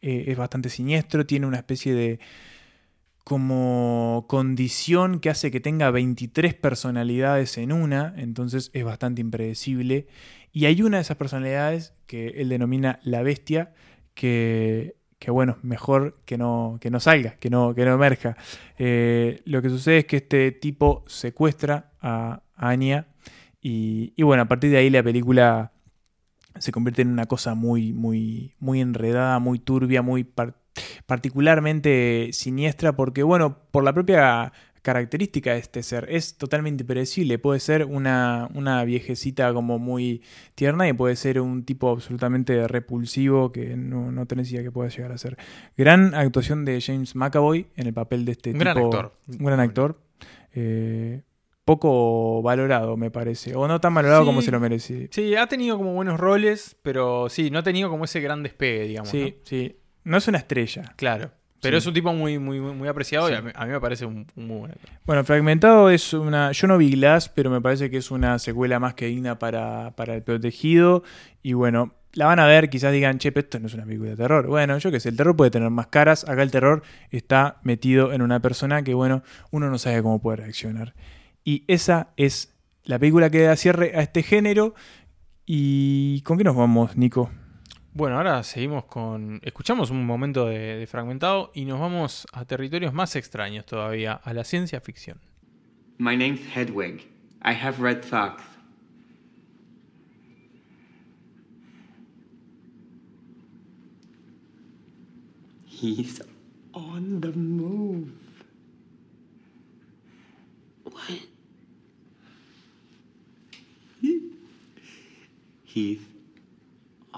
eh, 0.01 0.25
es 0.29 0.35
bastante 0.35 0.69
siniestro, 0.69 1.27
tiene 1.27 1.45
una 1.45 1.57
especie 1.57 1.93
de 1.93 2.19
como 3.23 4.25
condición 4.27 5.19
que 5.19 5.29
hace 5.29 5.51
que 5.51 5.59
tenga 5.59 5.91
23 5.91 6.53
personalidades 6.55 7.57
en 7.59 7.71
una, 7.71 8.15
entonces 8.17 8.71
es 8.73 8.83
bastante 8.83 9.21
impredecible. 9.21 10.07
Y 10.53 10.65
hay 10.65 10.81
una 10.81 10.97
de 10.97 11.01
esas 11.01 11.17
personalidades 11.17 11.93
que 12.07 12.29
él 12.37 12.49
denomina 12.49 12.99
la 13.03 13.21
bestia, 13.21 13.73
que, 14.17 14.95
que 15.19 15.31
bueno, 15.31 15.57
mejor 15.61 16.17
que 16.25 16.37
no, 16.37 16.79
que 16.81 16.89
no 16.89 16.99
salga, 16.99 17.35
que 17.39 17.49
no, 17.49 17.73
que 17.75 17.85
no 17.85 17.93
emerja. 17.93 18.35
Eh, 18.77 19.41
lo 19.45 19.61
que 19.61 19.69
sucede 19.69 19.99
es 19.99 20.05
que 20.05 20.17
este 20.17 20.51
tipo 20.51 21.03
secuestra 21.07 21.91
a 22.01 22.41
Anya 22.55 23.05
y, 23.61 24.13
y 24.15 24.23
bueno, 24.23 24.43
a 24.43 24.47
partir 24.47 24.71
de 24.71 24.77
ahí 24.77 24.89
la 24.89 25.03
película 25.03 25.71
se 26.57 26.71
convierte 26.71 27.03
en 27.03 27.09
una 27.09 27.27
cosa 27.27 27.53
muy, 27.53 27.93
muy, 27.93 28.55
muy 28.59 28.81
enredada, 28.81 29.37
muy 29.39 29.59
turbia, 29.59 30.01
muy 30.01 30.23
par- 30.23 30.55
particularmente 31.05 32.29
siniestra, 32.33 32.95
porque 32.95 33.21
bueno, 33.23 33.57
por 33.71 33.83
la 33.83 33.93
propia 33.93 34.51
característica 34.87 35.51
de 35.51 35.59
este 35.59 35.83
ser. 35.83 36.07
Es 36.09 36.37
totalmente 36.37 36.85
predecible. 36.85 37.37
Puede 37.39 37.59
ser 37.59 37.83
una, 37.83 38.47
una 38.53 38.85
viejecita 38.85 39.53
como 39.53 39.79
muy 39.79 40.21
tierna 40.55 40.87
y 40.87 40.93
puede 40.93 41.17
ser 41.17 41.41
un 41.41 41.65
tipo 41.65 41.89
absolutamente 41.89 42.69
repulsivo 42.69 43.51
que 43.51 43.75
no, 43.75 44.13
no 44.13 44.25
tenés 44.27 44.49
idea 44.49 44.63
que 44.63 44.71
pueda 44.71 44.87
llegar 44.87 45.11
a 45.11 45.17
ser. 45.17 45.37
Gran 45.75 46.15
actuación 46.15 46.63
de 46.63 46.79
James 46.79 47.17
McAvoy 47.17 47.67
en 47.75 47.87
el 47.87 47.93
papel 47.93 48.23
de 48.23 48.31
este 48.31 48.51
Un 48.51 48.59
tipo. 48.59 48.63
gran 48.63 48.77
actor. 48.77 49.13
Un 49.27 49.45
gran 49.45 49.59
actor. 49.59 49.99
Eh, 50.53 51.21
poco 51.65 52.41
valorado, 52.41 52.95
me 52.95 53.11
parece. 53.11 53.57
O 53.57 53.67
no 53.67 53.81
tan 53.81 53.93
valorado 53.93 54.23
como 54.23 54.41
se 54.41 54.51
lo 54.51 54.61
merece. 54.61 55.09
Sí, 55.11 55.35
ha 55.35 55.47
tenido 55.47 55.75
como 55.75 55.95
buenos 55.95 56.17
roles, 56.17 56.77
pero 56.81 57.27
sí, 57.27 57.51
no 57.51 57.59
ha 57.59 57.63
tenido 57.63 57.89
como 57.89 58.05
ese 58.05 58.21
gran 58.21 58.41
despegue, 58.41 58.87
digamos. 58.87 59.09
Sí, 59.09 59.35
¿no? 59.37 59.43
sí. 59.43 59.75
No 60.05 60.15
es 60.15 60.27
una 60.29 60.37
estrella. 60.37 60.93
Claro. 60.95 61.31
Pero 61.61 61.77
Sí. 61.77 61.83
es 61.83 61.87
un 61.87 61.93
tipo 61.93 62.13
muy, 62.13 62.37
muy, 62.39 62.59
muy 62.59 62.87
apreciado 62.87 63.29
y 63.31 63.33
a 63.33 63.41
mí, 63.41 63.51
a 63.53 63.65
mí 63.65 63.71
me 63.71 63.79
parece 63.81 64.05
un, 64.05 64.27
un 64.35 64.47
muy 64.47 64.57
buen 64.59 64.71
actor. 64.71 64.89
Bueno, 65.05 65.23
Fragmentado 65.23 65.89
es 65.89 66.13
una. 66.13 66.51
Yo 66.51 66.67
no 66.67 66.77
vi 66.77 66.91
Glass, 66.91 67.29
pero 67.29 67.49
me 67.49 67.61
parece 67.61 67.89
que 67.89 67.97
es 67.97 68.11
una 68.11 68.37
secuela 68.39 68.79
más 68.79 68.93
que 68.93 69.07
digna 69.07 69.39
para, 69.39 69.95
para 69.95 70.13
el 70.15 70.21
protegido. 70.23 71.03
Y 71.41 71.53
bueno, 71.53 71.95
la 72.13 72.27
van 72.27 72.39
a 72.39 72.45
ver, 72.45 72.69
quizás 72.69 72.91
digan, 72.93 73.17
che, 73.17 73.31
pero 73.31 73.45
esto 73.45 73.59
no 73.59 73.67
es 73.67 73.73
una 73.73 73.85
película 73.85 74.11
de 74.11 74.17
terror. 74.17 74.45
Bueno, 74.47 74.77
yo 74.77 74.91
qué 74.91 74.99
sé, 74.99 75.09
el 75.09 75.17
terror 75.17 75.35
puede 75.35 75.49
tener 75.51 75.69
más 75.71 75.87
caras. 75.87 76.27
Acá 76.29 76.43
el 76.43 76.51
terror 76.51 76.83
está 77.09 77.57
metido 77.63 78.13
en 78.13 78.21
una 78.21 78.39
persona 78.39 78.83
que, 78.83 78.93
bueno, 78.93 79.23
uno 79.51 79.69
no 79.69 79.77
sabe 79.79 80.01
cómo 80.03 80.21
puede 80.21 80.37
reaccionar. 80.37 80.93
Y 81.43 81.63
esa 81.67 82.09
es 82.17 82.53
la 82.83 82.99
película 82.99 83.29
que 83.31 83.41
da 83.41 83.55
cierre 83.55 83.93
a 83.95 84.01
este 84.01 84.21
género. 84.21 84.75
¿Y 85.45 86.21
con 86.21 86.37
qué 86.37 86.43
nos 86.43 86.55
vamos, 86.55 86.97
Nico? 86.97 87.31
Bueno, 87.93 88.17
ahora 88.17 88.43
seguimos 88.43 88.85
con. 88.85 89.39
Escuchamos 89.43 89.89
un 89.89 90.05
momento 90.05 90.45
de, 90.45 90.77
de 90.77 90.87
fragmentado 90.87 91.51
y 91.55 91.65
nos 91.65 91.79
vamos 91.79 92.27
a 92.31 92.45
territorios 92.45 92.93
más 92.93 93.15
extraños 93.15 93.65
todavía, 93.65 94.13
a 94.13 94.33
la 94.33 94.43
ciencia 94.43 94.79
ficción. 94.81 95.19
My 95.97 96.15
name's 96.15 96.41
Hedwig. 96.55 97.07
I 97.43 97.53
have 97.53 97.81
red 97.81 98.03
socks. 98.03 98.43
He's 105.65 106.21
on 106.73 107.21
the 107.21 107.31
move. 107.33 108.11
What? 110.83 111.19
He's 115.63 115.99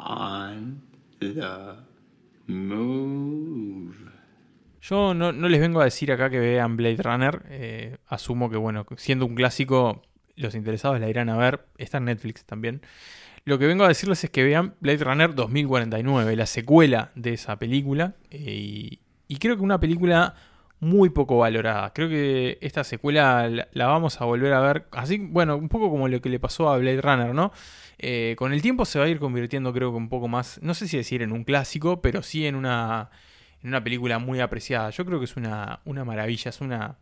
on 0.05 0.81
the 1.19 1.33
move. 2.47 3.95
Yo 4.81 5.13
no, 5.13 5.31
no 5.31 5.49
les 5.49 5.59
vengo 5.59 5.81
a 5.81 5.85
decir 5.85 6.11
acá 6.11 6.29
que 6.29 6.39
vean 6.39 6.77
Blade 6.77 7.03
Runner. 7.03 7.43
eh, 7.49 7.97
asumo 8.07 8.49
que, 8.49 8.57
bueno, 8.57 8.85
siendo 8.97 9.25
un 9.25 9.35
clásico, 9.35 10.01
los 10.35 10.55
interesados 10.55 10.99
la 10.99 11.09
irán 11.09 11.29
a 11.29 11.37
ver. 11.37 11.65
Está 11.77 11.97
en 11.97 12.05
Netflix 12.05 12.45
también. 12.45 12.81
Lo 13.45 13.59
que 13.59 13.67
vengo 13.67 13.83
a 13.83 13.87
decirles 13.87 14.23
es 14.23 14.29
que 14.29 14.43
vean 14.43 14.75
Blade 14.79 15.03
Runner 15.03 15.35
2049, 15.35 16.35
la 16.35 16.45
secuela 16.45 17.11
de 17.15 17.33
esa 17.33 17.57
película. 17.57 18.15
eh, 18.31 18.99
y, 19.27 19.37
creo 19.37 19.57
que 19.57 19.61
una 19.63 19.79
película 19.79 20.33
muy 20.79 21.09
poco 21.09 21.37
valorada. 21.37 21.93
Creo 21.93 22.09
que 22.09 22.57
esta 22.61 22.83
secuela 22.83 23.47
la, 23.49 23.67
la 23.73 23.85
vamos 23.87 24.19
a 24.21 24.25
volver 24.25 24.53
a 24.53 24.59
ver. 24.61 24.85
Así, 24.91 25.17
bueno, 25.19 25.55
un 25.57 25.69
poco 25.69 25.89
como 25.89 26.07
lo 26.07 26.21
que 26.21 26.29
le 26.29 26.39
pasó 26.39 26.69
a 26.69 26.77
Blade 26.77 27.01
Runner, 27.01 27.33
¿no? 27.35 27.51
Eh, 27.99 28.35
con 28.37 28.53
el 28.53 28.61
tiempo 28.61 28.85
se 28.85 28.97
va 28.97 29.05
a 29.05 29.09
ir 29.09 29.19
convirtiendo, 29.19 29.73
creo 29.73 29.91
que 29.91 29.97
un 29.97 30.09
poco 30.09 30.27
más, 30.29 30.59
no 30.63 30.73
sé 30.73 30.87
si 30.87 30.97
decir 30.97 31.21
en 31.21 31.33
un 31.33 31.43
clásico, 31.43 32.01
pero 32.01 32.23
sí 32.23 32.47
en 32.47 32.55
una, 32.55 33.09
en 33.61 33.69
una 33.69 33.83
película 33.83 34.19
muy 34.19 34.39
apreciada. 34.39 34.89
Yo 34.89 35.05
creo 35.05 35.19
que 35.19 35.25
es 35.25 35.35
una, 35.35 35.81
una 35.85 36.05
maravilla, 36.05 36.49
es 36.49 36.61
una 36.61 36.97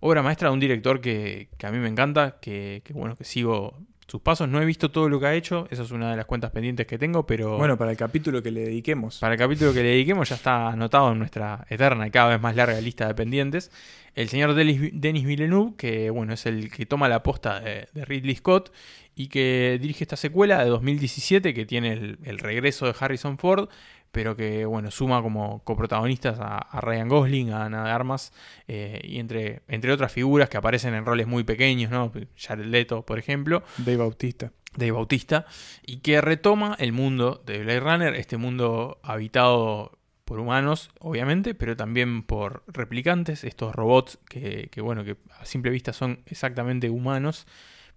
obra 0.00 0.22
maestra 0.22 0.48
de 0.48 0.54
un 0.54 0.60
director 0.60 1.00
que, 1.00 1.48
a 1.62 1.70
mí 1.70 1.78
me 1.78 1.88
encanta, 1.88 2.38
que, 2.40 2.82
bueno, 2.94 3.14
que 3.14 3.24
sigo 3.24 3.78
sus 4.12 4.20
pasos. 4.20 4.46
No 4.46 4.60
he 4.60 4.66
visto 4.66 4.90
todo 4.90 5.08
lo 5.08 5.18
que 5.18 5.26
ha 5.26 5.34
hecho, 5.34 5.66
esa 5.70 5.82
es 5.84 5.90
una 5.90 6.10
de 6.10 6.16
las 6.18 6.26
cuentas 6.26 6.50
pendientes 6.50 6.86
que 6.86 6.98
tengo, 6.98 7.24
pero 7.24 7.56
Bueno, 7.56 7.78
para 7.78 7.90
el 7.92 7.96
capítulo 7.96 8.42
que 8.42 8.50
le 8.50 8.60
dediquemos. 8.60 9.18
para 9.18 9.32
el 9.32 9.38
capítulo 9.38 9.72
que 9.72 9.82
le 9.82 9.88
dediquemos 9.88 10.28
ya 10.28 10.34
está 10.36 10.68
anotado 10.68 11.12
en 11.12 11.18
nuestra 11.18 11.66
eterna 11.70 12.06
y 12.06 12.10
cada 12.10 12.28
vez 12.28 12.40
más 12.40 12.54
larga 12.54 12.78
lista 12.78 13.08
de 13.08 13.14
pendientes. 13.14 13.70
El 14.14 14.28
señor 14.28 14.52
Denis, 14.52 15.24
Villeneuve, 15.24 15.76
que 15.78 16.10
bueno, 16.10 16.34
es 16.34 16.44
el 16.44 16.70
que 16.70 16.84
toma 16.84 17.08
la 17.08 17.22
posta 17.22 17.60
de, 17.60 17.88
de 17.94 18.04
Ridley 18.04 18.36
Scott 18.36 18.70
y 19.16 19.28
que 19.28 19.78
dirige 19.80 20.04
esta 20.04 20.16
secuela 20.16 20.62
de 20.62 20.68
2017 20.68 21.54
que 21.54 21.64
tiene 21.64 21.94
el, 21.94 22.18
el 22.24 22.38
regreso 22.38 22.84
de 22.84 22.94
Harrison 23.00 23.38
Ford, 23.38 23.70
pero 24.12 24.36
que 24.36 24.66
bueno, 24.66 24.90
suma 24.90 25.22
como 25.22 25.64
coprotagonistas 25.64 26.38
a, 26.38 26.58
a 26.58 26.80
Ryan 26.80 27.08
Gosling, 27.08 27.50
a 27.50 27.64
Ana 27.64 27.84
de 27.84 27.90
Armas 27.90 28.32
eh, 28.68 29.00
y 29.02 29.18
entre, 29.18 29.62
entre 29.68 29.90
otras 29.90 30.12
figuras 30.12 30.48
que 30.48 30.58
aparecen 30.58 30.94
en 30.94 31.04
roles 31.04 31.26
muy 31.26 31.44
pequeños, 31.44 31.90
¿no? 31.90 32.12
Jared 32.36 32.66
Leto, 32.66 33.04
por 33.04 33.18
ejemplo. 33.18 33.62
Dave 33.78 33.96
Bautista. 33.96 34.52
Dave 34.76 34.92
Bautista, 34.92 35.46
y 35.84 35.98
que 35.98 36.20
retoma 36.20 36.76
el 36.78 36.92
mundo 36.92 37.42
de 37.44 37.58
Blade 37.62 37.80
Runner, 37.80 38.14
este 38.14 38.38
mundo 38.38 39.00
habitado 39.02 39.98
por 40.24 40.40
humanos, 40.40 40.90
obviamente, 40.98 41.54
pero 41.54 41.76
también 41.76 42.22
por 42.22 42.62
replicantes, 42.68 43.44
estos 43.44 43.74
robots 43.74 44.18
que, 44.28 44.68
que, 44.70 44.80
bueno, 44.80 45.04
que 45.04 45.18
a 45.38 45.44
simple 45.44 45.70
vista 45.70 45.92
son 45.92 46.22
exactamente 46.24 46.88
humanos, 46.88 47.46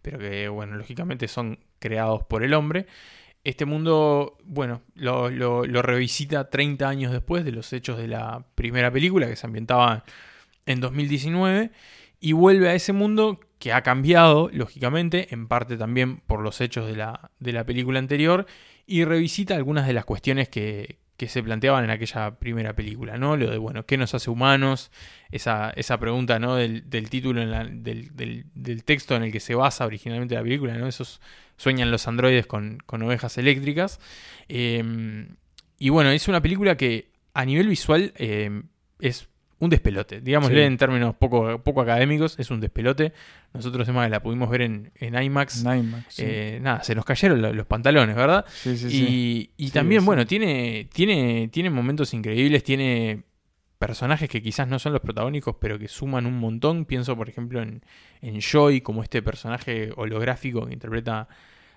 pero 0.01 0.19
que, 0.19 0.49
bueno, 0.49 0.75
lógicamente 0.75 1.29
son 1.29 1.59
creados 1.79 2.25
por 2.25 2.43
el 2.43 2.53
hombre. 2.53 2.87
Este 3.45 3.65
mundo, 3.65 4.37
bueno, 4.43 4.81
lo, 4.95 5.29
revisita 5.81 6.49
30 6.49 6.89
años 6.89 7.11
después 7.13 7.45
de 7.45 7.51
los 7.51 7.71
hechos 7.73 7.97
de 7.97 8.07
la 8.07 8.43
primera 8.55 8.91
película, 8.91 9.27
que 9.27 9.35
se 9.35 9.45
ambientaba 9.45 10.03
en 10.65 10.81
2019, 10.81 11.71
y 12.19 12.33
vuelve 12.33 12.69
a 12.69 12.73
ese 12.73 12.91
mundo 12.91 13.39
que 13.59 13.71
ha 13.71 13.83
cambiado, 13.83 14.49
lógicamente, 14.51 15.27
en 15.31 15.47
parte 15.47 15.77
también 15.77 16.17
por 16.17 16.41
los 16.41 16.59
hechos 16.59 16.87
de 16.87 16.95
la, 16.95 17.29
de 17.39 17.53
la 17.53 17.63
película 17.63 17.99
anterior, 17.99 18.47
y 18.87 19.05
revisita 19.05 19.55
algunas 19.55 19.85
de 19.85 19.93
las 19.93 20.05
cuestiones 20.05 20.49
que, 20.49 20.97
que 21.17 21.27
se 21.29 21.41
planteaban 21.41 21.83
en 21.85 21.89
aquella 21.91 22.31
primera 22.39 22.73
película, 22.73 23.17
¿no? 23.17 23.37
Lo 23.37 23.49
de, 23.49 23.57
bueno, 23.57 23.85
¿qué 23.85 23.97
nos 23.97 24.13
hace 24.13 24.29
humanos? 24.29 24.91
Esa, 25.31 25.69
esa 25.71 25.97
pregunta, 25.97 26.39
¿no? 26.39 26.55
Del, 26.55 26.89
del 26.89 27.09
título, 27.09 27.39
del, 27.39 27.83
del- 28.13 28.83
texto 28.83 29.15
en 29.15 29.23
el 29.23 29.31
que 29.31 29.39
se 29.39 29.55
basa 29.55 29.85
originalmente 29.85 30.35
la 30.35 30.43
película, 30.43 30.73
¿no? 30.77 30.87
Esos 30.87 31.21
sueñan 31.57 31.89
los 31.89 32.07
androides 32.07 32.47
con, 32.47 32.79
con 32.85 33.01
ovejas 33.03 33.37
eléctricas. 33.37 33.99
Eh, 34.49 35.27
y 35.79 35.89
bueno, 35.89 36.09
es 36.11 36.27
una 36.27 36.41
película 36.41 36.75
que 36.75 37.11
a 37.33 37.45
nivel 37.45 37.67
visual 37.67 38.13
eh, 38.15 38.63
es 38.99 39.29
un 39.59 39.69
despelote. 39.69 40.19
Digámosle 40.21 40.57
Sí. 40.61 40.65
en 40.65 40.77
términos 40.77 41.15
poco, 41.15 41.63
poco 41.63 41.81
académicos, 41.81 42.37
es 42.39 42.51
un 42.51 42.59
despelote. 42.59 43.13
Nosotros, 43.53 43.87
además, 43.87 44.09
la 44.09 44.21
pudimos 44.21 44.49
ver 44.49 44.63
en, 44.63 44.91
en 44.95 45.21
IMAX. 45.21 45.63
En 45.65 45.79
IMAX, 45.79 46.05
sí. 46.13 46.23
Eh, 46.25 46.59
nada, 46.61 46.83
se 46.83 46.93
nos 46.93 47.05
cayeron 47.05 47.41
lo- 47.41 47.53
los 47.53 47.65
pantalones, 47.65 48.15
¿verdad? 48.15 48.45
Sí, 48.49 48.77
sí, 48.77 48.87
y 48.87 48.89
sí. 48.89 49.51
y 49.57 49.69
también, 49.71 50.01
sí. 50.01 50.05
bueno, 50.05 50.25
tiene, 50.27 50.89
tiene, 50.93 51.47
tiene 51.51 51.69
momentos 51.69 52.13
increíbles, 52.13 52.63
tiene 52.63 53.23
personajes 53.79 54.29
que 54.29 54.41
quizás 54.41 54.67
no 54.67 54.79
son 54.79 54.93
los 54.93 55.01
protagónicos, 55.01 55.55
pero 55.59 55.77
que 55.79 55.87
suman 55.87 56.25
un 56.25 56.37
montón. 56.37 56.85
Pienso, 56.85 57.15
por 57.15 57.29
ejemplo, 57.29 57.61
en, 57.61 57.81
en 58.21 58.39
Joy, 58.41 58.81
como 58.81 59.03
este 59.03 59.21
personaje 59.21 59.91
holográfico 59.95 60.65
que 60.65 60.73
interpreta 60.73 61.27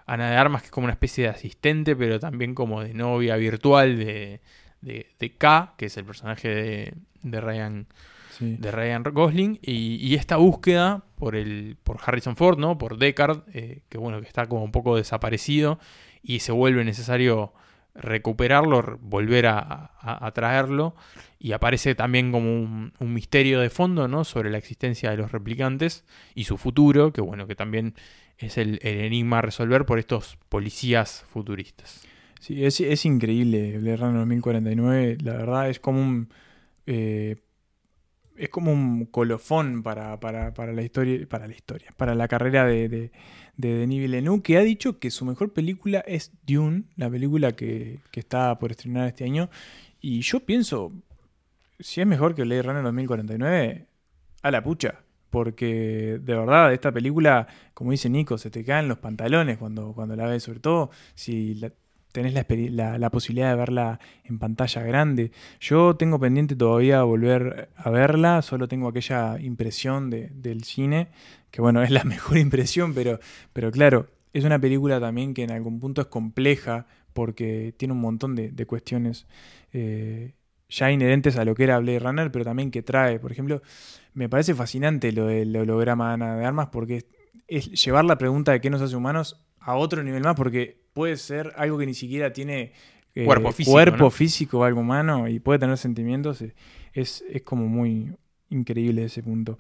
Ana 0.07 0.31
de 0.31 0.37
Armas, 0.37 0.63
que 0.63 0.67
es 0.67 0.71
como 0.73 0.87
una 0.87 0.95
especie 0.95 1.25
de 1.25 1.31
asistente, 1.31 1.95
pero 1.95 2.19
también 2.19 2.55
como 2.55 2.83
de 2.83 2.95
novia 2.95 3.37
virtual 3.37 3.99
de, 3.99 4.41
de, 4.81 5.11
de 5.19 5.31
K, 5.37 5.75
que 5.77 5.87
es 5.87 5.97
el 5.97 6.05
personaje 6.05 6.49
de, 6.49 6.95
de 7.23 7.41
Ryan 7.41 7.87
Sí. 8.31 8.57
de 8.57 8.71
Ryan 8.71 9.03
Gosling 9.03 9.59
y, 9.63 9.97
y 9.97 10.15
esta 10.15 10.37
búsqueda 10.37 11.03
por 11.17 11.35
el 11.35 11.77
por 11.83 11.99
Harrison 12.05 12.37
Ford, 12.37 12.57
¿no? 12.59 12.79
Por 12.79 12.97
Deckard, 12.99 13.43
eh, 13.53 13.81
que 13.89 13.99
bueno, 13.99 14.21
que 14.21 14.29
está 14.29 14.47
como 14.47 14.63
un 14.63 14.71
poco 14.71 14.95
desaparecido 14.97 15.81
y 16.23 16.39
se 16.41 16.53
vuelve 16.53 16.85
necesario 16.85 17.53
recuperarlo, 17.95 18.83
re- 18.83 18.97
volver 19.01 19.47
a, 19.47 19.59
a- 20.01 20.27
a 20.27 20.31
traerlo 20.33 20.95
y 21.41 21.53
aparece 21.53 21.95
también 21.95 22.31
como 22.31 22.49
un, 22.53 22.93
un 23.01 23.13
misterio 23.15 23.61
de 23.61 23.71
fondo, 23.71 24.07
¿no? 24.09 24.23
Sobre 24.25 24.51
la 24.51 24.59
existencia 24.59 25.11
de 25.11 25.17
los 25.17 25.33
replicantes 25.33 26.05
y 26.35 26.45
su 26.45 26.57
futuro, 26.59 27.13
que 27.13 27.21
bueno, 27.21 27.47
que 27.47 27.55
también 27.57 27.95
es 28.39 28.57
el, 28.59 28.79
el 28.83 29.01
enigma 29.01 29.39
a 29.39 29.43
resolver 29.43 29.85
por 29.85 29.99
estos 29.99 30.37
policías 30.49 31.25
futuristas. 31.29 32.07
Sí, 32.41 32.65
es, 32.65 32.81
es 32.81 33.05
increíble 33.05 33.79
Blade 33.79 33.97
Runner 33.97 34.19
2049. 34.19 35.19
La 35.23 35.33
verdad 35.35 35.71
es 35.71 35.81
como 35.81 36.01
un. 36.01 36.29
eh, 36.87 37.37
es 38.37 38.51
como 38.51 38.73
un 38.73 39.07
colofón 39.07 39.83
para, 39.83 40.21
para, 40.21 40.55
para 40.55 40.73
la 40.73 40.83
historia. 40.83 41.27
Para 41.29 41.49
la 41.49 41.55
historia. 41.55 41.93
Para 41.97 42.15
la 42.15 42.29
carrera 42.29 42.65
de, 42.65 42.89
de, 42.89 43.11
de 43.57 43.75
Denis 43.75 44.01
Villeneuve, 44.01 44.43
que 44.43 44.57
ha 44.59 44.63
dicho 44.63 44.99
que 45.01 45.11
su 45.11 45.25
mejor 45.25 45.53
película 45.53 46.01
es 46.07 46.33
Dune, 46.47 46.85
la 46.97 47.11
película 47.11 47.53
que, 47.53 47.99
que 48.13 48.21
está 48.21 48.57
por 48.59 48.71
estrenar 48.71 49.09
este 49.09 49.25
año. 49.25 49.51
Y 50.01 50.21
yo 50.21 50.41
pienso. 50.41 50.93
Si 51.81 52.01
es 52.01 52.07
mejor 52.07 52.35
que 52.35 52.43
Blade 52.43 52.63
Runner 52.63 52.83
2049, 52.85 53.87
a 54.43 54.51
la 54.51 54.63
pucha. 54.63 55.01
Porque 55.31 56.19
de 56.23 56.35
verdad, 56.35 56.73
esta 56.73 56.91
película, 56.93 57.47
como 57.75 57.91
dice 57.91 58.09
Nico, 58.09 58.39
se 58.39 58.51
te 58.51 58.65
caen 58.65 58.89
los 58.89 58.99
pantalones 58.99 59.59
cuando, 59.59 59.93
cuando 59.93 60.17
la 60.17 60.27
ves. 60.27 60.43
Sobre 60.45 60.61
todo 60.61 60.91
si 61.15 61.55
la- 61.57 61.73
tenés 62.13 62.35
la, 62.35 63.11
posibilidad 63.11 63.51
de 63.51 63.57
verla 63.57 64.01
en 64.25 64.39
pantalla 64.39 64.83
grande. 64.83 65.33
Yo 65.61 65.97
tengo 65.97 66.19
pendiente 66.19 66.57
todavía 66.57 67.03
volver 67.03 67.71
a 67.77 67.91
verla, 67.91 68.43
solo 68.43 68.69
tengo 68.69 68.89
aquella 68.89 69.39
impresión 69.41 70.11
de- 70.11 70.29
del 70.31 70.65
cine, 70.65 71.09
que 71.51 71.61
bueno, 71.61 71.83
es 71.83 71.91
la 71.91 72.05
mejor 72.05 72.39
impresión, 72.39 72.95
pero, 72.95 73.19
pero 73.53 73.71
claro, 73.71 74.07
es 74.33 74.45
una 74.45 74.59
película 74.59 75.01
también 75.01 75.35
que 75.35 75.43
en 75.43 75.51
algún 75.53 75.81
punto 75.81 76.01
es 76.01 76.07
compleja 76.09 76.87
porque 77.13 77.75
tiene 77.77 77.95
un 77.95 78.01
montón 78.01 78.35
de, 78.37 78.51
de 78.51 78.67
cuestiones 78.67 79.27
eh, 79.73 80.35
ya 80.69 80.91
inherentes 80.91 81.37
a 81.37 81.45
lo 81.45 81.55
que 81.55 81.65
era 81.65 81.79
Blade 81.79 81.99
Runner, 81.99 82.31
pero 82.31 82.45
también 82.45 82.71
que 82.71 82.83
trae. 82.83 83.19
Por 83.19 83.33
ejemplo, 83.33 83.63
me 84.15 84.29
parece 84.29 84.55
fascinante 84.55 85.13
lo 85.13 85.27
del 85.27 85.57
holograma 85.57 86.17
de 86.17 86.45
Armas 86.45 86.69
porque 86.71 87.07
es 87.49 87.71
llevar 87.83 88.05
la 88.05 88.19
pregunta 88.19 88.53
de 88.53 88.61
qué 88.61 88.71
nos 88.71 88.83
hace 88.83 88.95
humanos 88.97 89.43
a 89.59 89.77
otro 89.77 90.03
nivel 90.03 90.23
más, 90.23 90.35
porque 90.35 90.83
puede 90.99 91.17
ser 91.17 91.53
algo 91.57 91.79
que 91.79 91.87
ni 91.87 91.95
siquiera 91.95 92.33
tiene 92.33 92.73
eh, 93.15 93.25
Cuerpo 93.25 93.53
físico, 93.53 93.73
cuerpo 93.73 94.05
¿no? 94.05 94.11
físico 94.11 94.59
o 94.59 94.65
algo 94.65 94.81
humano 94.81 95.29
y 95.29 95.39
puede 95.39 95.61
tener 95.61 95.77
sentimientos. 95.79 96.43
eh, 96.43 96.55
Es, 96.93 97.25
es 97.31 97.43
como 97.43 97.69
muy 97.69 98.17
increíble 98.51 99.05
ese 99.05 99.23
punto. 99.23 99.59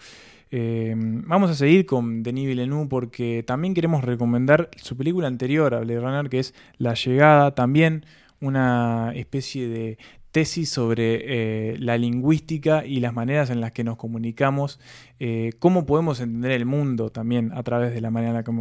Eh, 0.50 0.96
vamos 0.96 1.48
a 1.48 1.54
seguir 1.54 1.86
con 1.86 2.24
Denis 2.24 2.48
Villeneuve 2.48 2.88
porque 2.88 3.44
también 3.46 3.72
queremos 3.72 4.02
recomendar 4.02 4.68
su 4.78 4.96
película 4.96 5.28
anterior 5.28 5.74
a 5.74 5.80
Blade 5.80 6.00
Runner, 6.00 6.28
que 6.28 6.40
es 6.40 6.54
La 6.76 6.94
Llegada, 6.94 7.54
también 7.54 8.04
una 8.40 9.12
especie 9.14 9.68
de 9.68 9.98
tesis 10.32 10.68
sobre 10.70 11.72
eh, 11.72 11.76
la 11.78 11.96
lingüística 11.98 12.84
y 12.84 12.98
las 13.00 13.14
maneras 13.14 13.50
en 13.50 13.60
las 13.60 13.72
que 13.72 13.84
nos 13.84 13.96
comunicamos, 13.96 14.80
eh, 15.20 15.52
cómo 15.60 15.86
podemos 15.86 16.20
entender 16.20 16.50
el 16.50 16.66
mundo 16.66 17.10
también 17.10 17.52
a 17.54 17.62
través 17.62 17.94
de 17.94 18.00
la 18.00 18.10
manera 18.10 18.30
en 18.30 18.36
la 18.36 18.42
que, 18.44 18.52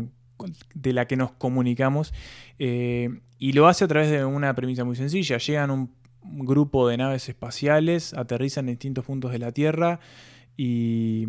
de 0.74 0.94
la 0.94 1.08
que 1.08 1.16
nos 1.16 1.32
comunicamos, 1.32 2.14
eh, 2.60 3.22
y 3.40 3.54
lo 3.54 3.68
hace 3.68 3.86
a 3.86 3.88
través 3.88 4.10
de 4.10 4.26
una 4.26 4.54
premisa 4.56 4.84
muy 4.84 4.96
sencilla. 4.96 5.38
Llegan 5.38 5.72
un 5.72 5.90
grupo 6.24 6.88
de 6.88 6.98
naves 6.98 7.30
espaciales, 7.30 8.14
aterrizan 8.14 8.68
en 8.68 8.76
distintos 8.76 9.06
puntos 9.06 9.32
de 9.32 9.40
la 9.40 9.52
Tierra 9.52 10.00
y 10.56 11.28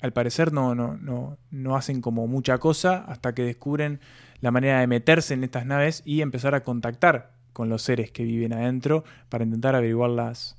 al 0.00 0.12
parecer 0.12 0.52
no, 0.52 0.74
no, 0.74 0.96
no, 0.96 1.38
no 1.50 1.76
hacen 1.76 2.00
como 2.00 2.26
mucha 2.26 2.58
cosa 2.58 3.04
hasta 3.08 3.34
que 3.34 3.42
descubren 3.42 4.00
la 4.40 4.50
manera 4.50 4.80
de 4.80 4.86
meterse 4.86 5.34
en 5.34 5.44
estas 5.44 5.66
naves 5.66 6.02
y 6.04 6.20
empezar 6.20 6.54
a 6.54 6.62
contactar 6.62 7.32
con 7.52 7.68
los 7.68 7.82
seres 7.82 8.10
que 8.10 8.24
viven 8.24 8.52
adentro 8.52 9.04
para 9.30 9.44
intentar 9.44 9.74
averiguar 9.74 10.10
las, 10.10 10.56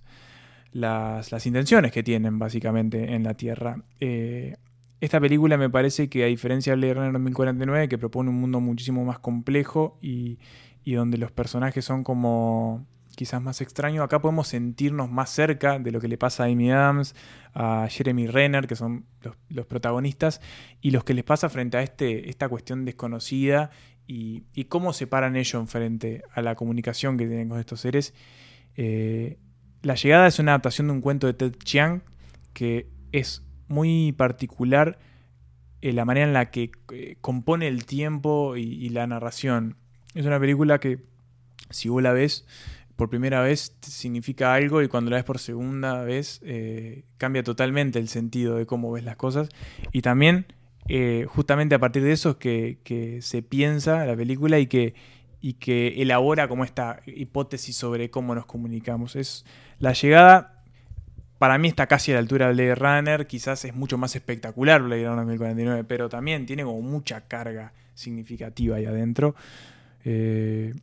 las, 0.71 1.31
las 1.31 1.45
intenciones 1.45 1.91
que 1.91 2.03
tienen 2.03 2.39
básicamente 2.39 3.13
en 3.13 3.23
la 3.23 3.35
Tierra. 3.35 3.83
Eh, 3.99 4.57
esta 4.99 5.19
película 5.19 5.57
me 5.57 5.69
parece 5.69 6.09
que 6.09 6.23
a 6.23 6.27
diferencia 6.27 6.73
de 6.73 6.77
Blade 6.77 6.93
Runner 6.95 7.13
2049, 7.13 7.87
que 7.87 7.97
propone 7.97 8.29
un 8.29 8.39
mundo 8.39 8.59
muchísimo 8.59 9.05
más 9.05 9.19
complejo 9.19 9.97
y, 10.01 10.39
donde 10.85 11.17
los 11.17 11.31
personajes 11.31 11.83
son 11.83 12.03
como 12.03 12.87
quizás 13.15 13.41
más 13.41 13.61
extraños, 13.61 14.03
acá 14.03 14.21
podemos 14.21 14.47
sentirnos 14.47 15.09
más 15.09 15.31
cerca 15.31 15.79
de 15.79 15.91
lo 15.91 15.99
que 15.99 16.07
le 16.07 16.17
pasa 16.17 16.43
a 16.43 16.45
Amy 16.47 16.71
Adams, 16.71 17.15
a 17.53 17.87
Jeremy 17.89 18.27
Renner, 18.27 18.67
que 18.67 18.75
son 18.75 19.05
los, 19.49 19.65
protagonistas, 19.65 20.39
y 20.81 20.91
los 20.91 21.03
que 21.03 21.13
les 21.13 21.23
pasa 21.23 21.49
frente 21.49 21.77
a 21.77 21.81
este, 21.81 22.29
esta 22.29 22.47
cuestión 22.47 22.85
desconocida 22.85 23.71
y, 24.05 24.43
y 24.53 24.65
cómo 24.65 24.93
se 24.93 25.07
paran 25.07 25.35
ellos 25.35 25.69
frente 25.69 26.23
a 26.31 26.41
la 26.41 26.55
comunicación 26.55 27.17
que 27.17 27.25
tienen 27.25 27.49
con 27.49 27.59
estos 27.59 27.81
seres. 27.81 28.13
Eh, 28.75 29.39
la 29.81 29.95
llegada 29.95 30.27
es 30.27 30.39
una 30.39 30.51
adaptación 30.51 30.87
de 30.87 30.93
un 30.93 31.01
cuento 31.01 31.27
de 31.27 31.33
Ted 31.33 31.55
Chiang 31.63 32.03
que 32.53 32.87
es 33.11 33.46
muy 33.67 34.11
particular 34.13 34.99
eh, 35.81 35.93
la 35.93 36.05
manera 36.05 36.25
en 36.25 36.33
la 36.33 36.49
que 36.49 36.71
eh, 36.91 37.17
compone 37.21 37.67
el 37.67 37.85
tiempo 37.85 38.55
y, 38.55 38.89
la 38.89 39.05
narración. 39.05 39.75
Es 40.15 40.25
una 40.25 40.39
película 40.39 40.79
que 40.79 40.99
si 41.69 41.89
vos 41.89 42.01
la 42.01 42.13
ves 42.13 42.45
por 42.95 43.09
primera 43.09 43.41
vez 43.41 43.75
significa 43.81 44.55
algo 44.55 44.81
y 44.81 44.87
cuando 44.87 45.11
la 45.11 45.17
ves 45.17 45.25
por 45.25 45.37
segunda 45.37 46.01
vez 46.01 46.41
eh, 46.43 47.03
cambia 47.17 47.43
totalmente 47.43 47.99
el 47.99 48.07
sentido 48.07 48.55
de 48.55 48.65
cómo 48.65 48.91
ves 48.91 49.03
las 49.03 49.17
cosas. 49.17 49.49
Y 49.91 50.01
también 50.01 50.47
justamente 51.27 51.75
a 51.75 51.79
partir 51.79 52.01
de 52.01 52.13
eso 52.13 52.31
es 52.31 52.35
que, 52.37 52.79
que, 52.83 53.21
se 53.21 53.41
piensa 53.41 54.05
la 54.05 54.15
película 54.15 54.57
y 54.57 54.67
que, 54.67 54.95
y 55.41 55.53
que 55.55 56.01
elabora 56.01 56.47
como 56.47 56.63
esta 56.63 57.01
hipótesis 57.05 57.75
sobre 57.75 58.09
cómo 58.09 58.33
nos 58.33 58.45
comunicamos. 58.45 59.17
Es 59.17 59.45
la 59.79 59.91
llegada, 59.91 60.56
para 61.37 61.57
mí 61.57 61.67
está 61.67 61.87
casi 61.87 62.11
a 62.11 62.15
la 62.15 62.19
altura 62.19 62.47
de 62.47 62.53
Blade 62.53 62.75
Runner, 62.75 63.27
quizás 63.27 63.63
es 63.65 63.75
mucho 63.75 63.97
más 63.97 64.15
espectacular 64.15 64.81
Blade 64.81 65.05
Runner 65.05 65.25
2049, 65.25 65.83
pero 65.83 66.09
también 66.09 66.45
tiene 66.45 66.63
como 66.63 66.81
mucha 66.81 67.21
carga 67.21 67.73
significativa 67.93 68.77
ahí 68.77 68.85
adentro. 68.85 69.35
Eh, 70.03 70.73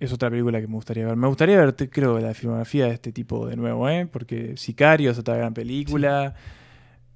es 0.00 0.12
otra 0.12 0.30
película 0.30 0.60
que 0.60 0.66
me 0.66 0.74
gustaría 0.74 1.06
ver. 1.06 1.16
Me 1.16 1.26
gustaría 1.26 1.56
ver, 1.58 1.74
creo, 1.90 2.18
la 2.18 2.34
filmografía 2.34 2.86
de 2.86 2.94
este 2.94 3.12
tipo 3.12 3.46
de 3.46 3.56
nuevo, 3.56 3.88
¿eh? 3.88 4.06
Porque 4.10 4.56
Sicario 4.56 5.10
es 5.10 5.18
otra 5.18 5.36
gran 5.36 5.54
película. 5.54 6.34
Sí. 6.36 6.42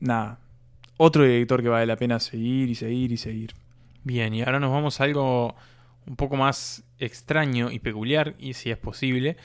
Nada. 0.00 0.38
Otro 0.96 1.24
director 1.24 1.62
que 1.62 1.68
vale 1.68 1.86
la 1.86 1.96
pena 1.96 2.18
seguir 2.20 2.68
y 2.70 2.74
seguir 2.74 3.12
y 3.12 3.16
seguir. 3.16 3.54
Bien, 4.04 4.34
y 4.34 4.42
ahora 4.42 4.58
nos 4.60 4.70
vamos 4.72 5.00
a 5.00 5.04
algo 5.04 5.54
un 6.06 6.16
poco 6.16 6.36
más 6.36 6.82
extraño 6.98 7.70
y 7.70 7.78
peculiar, 7.78 8.34
y 8.38 8.54
si 8.54 8.70
es 8.70 8.78
posible, 8.78 9.36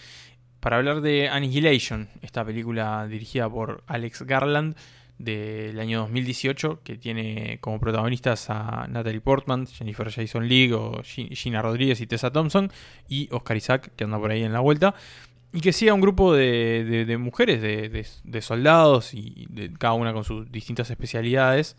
para 0.63 0.77
hablar 0.77 1.01
de 1.01 1.27
Annihilation, 1.27 2.07
esta 2.21 2.45
película 2.45 3.05
dirigida 3.05 3.49
por 3.49 3.83
Alex 3.85 4.21
Garland 4.21 4.77
del 5.17 5.77
año 5.77 5.99
2018, 5.99 6.79
que 6.85 6.95
tiene 6.95 7.57
como 7.59 7.81
protagonistas 7.81 8.49
a 8.49 8.87
Natalie 8.87 9.19
Portman, 9.19 9.67
Jennifer 9.67 10.09
Jason 10.09 10.47
Leigh, 10.47 10.73
Gina 11.03 11.61
Rodríguez 11.61 11.99
y 11.99 12.07
Tessa 12.07 12.31
Thompson, 12.31 12.71
y 13.09 13.27
Oscar 13.31 13.57
Isaac, 13.57 13.91
que 13.97 14.05
anda 14.05 14.17
por 14.17 14.31
ahí 14.31 14.41
en 14.41 14.53
la 14.53 14.61
vuelta, 14.61 14.95
y 15.51 15.59
que 15.59 15.73
sigue 15.73 15.91
a 15.91 15.95
un 15.95 16.01
grupo 16.01 16.33
de, 16.33 17.03
de, 17.05 17.17
mujeres, 17.17 17.61
de, 17.61 18.05
de, 18.23 18.41
soldados, 18.41 19.13
y 19.13 19.49
cada 19.77 19.95
una 19.95 20.13
con 20.13 20.23
sus 20.23 20.49
distintas 20.49 20.89
especialidades, 20.89 21.75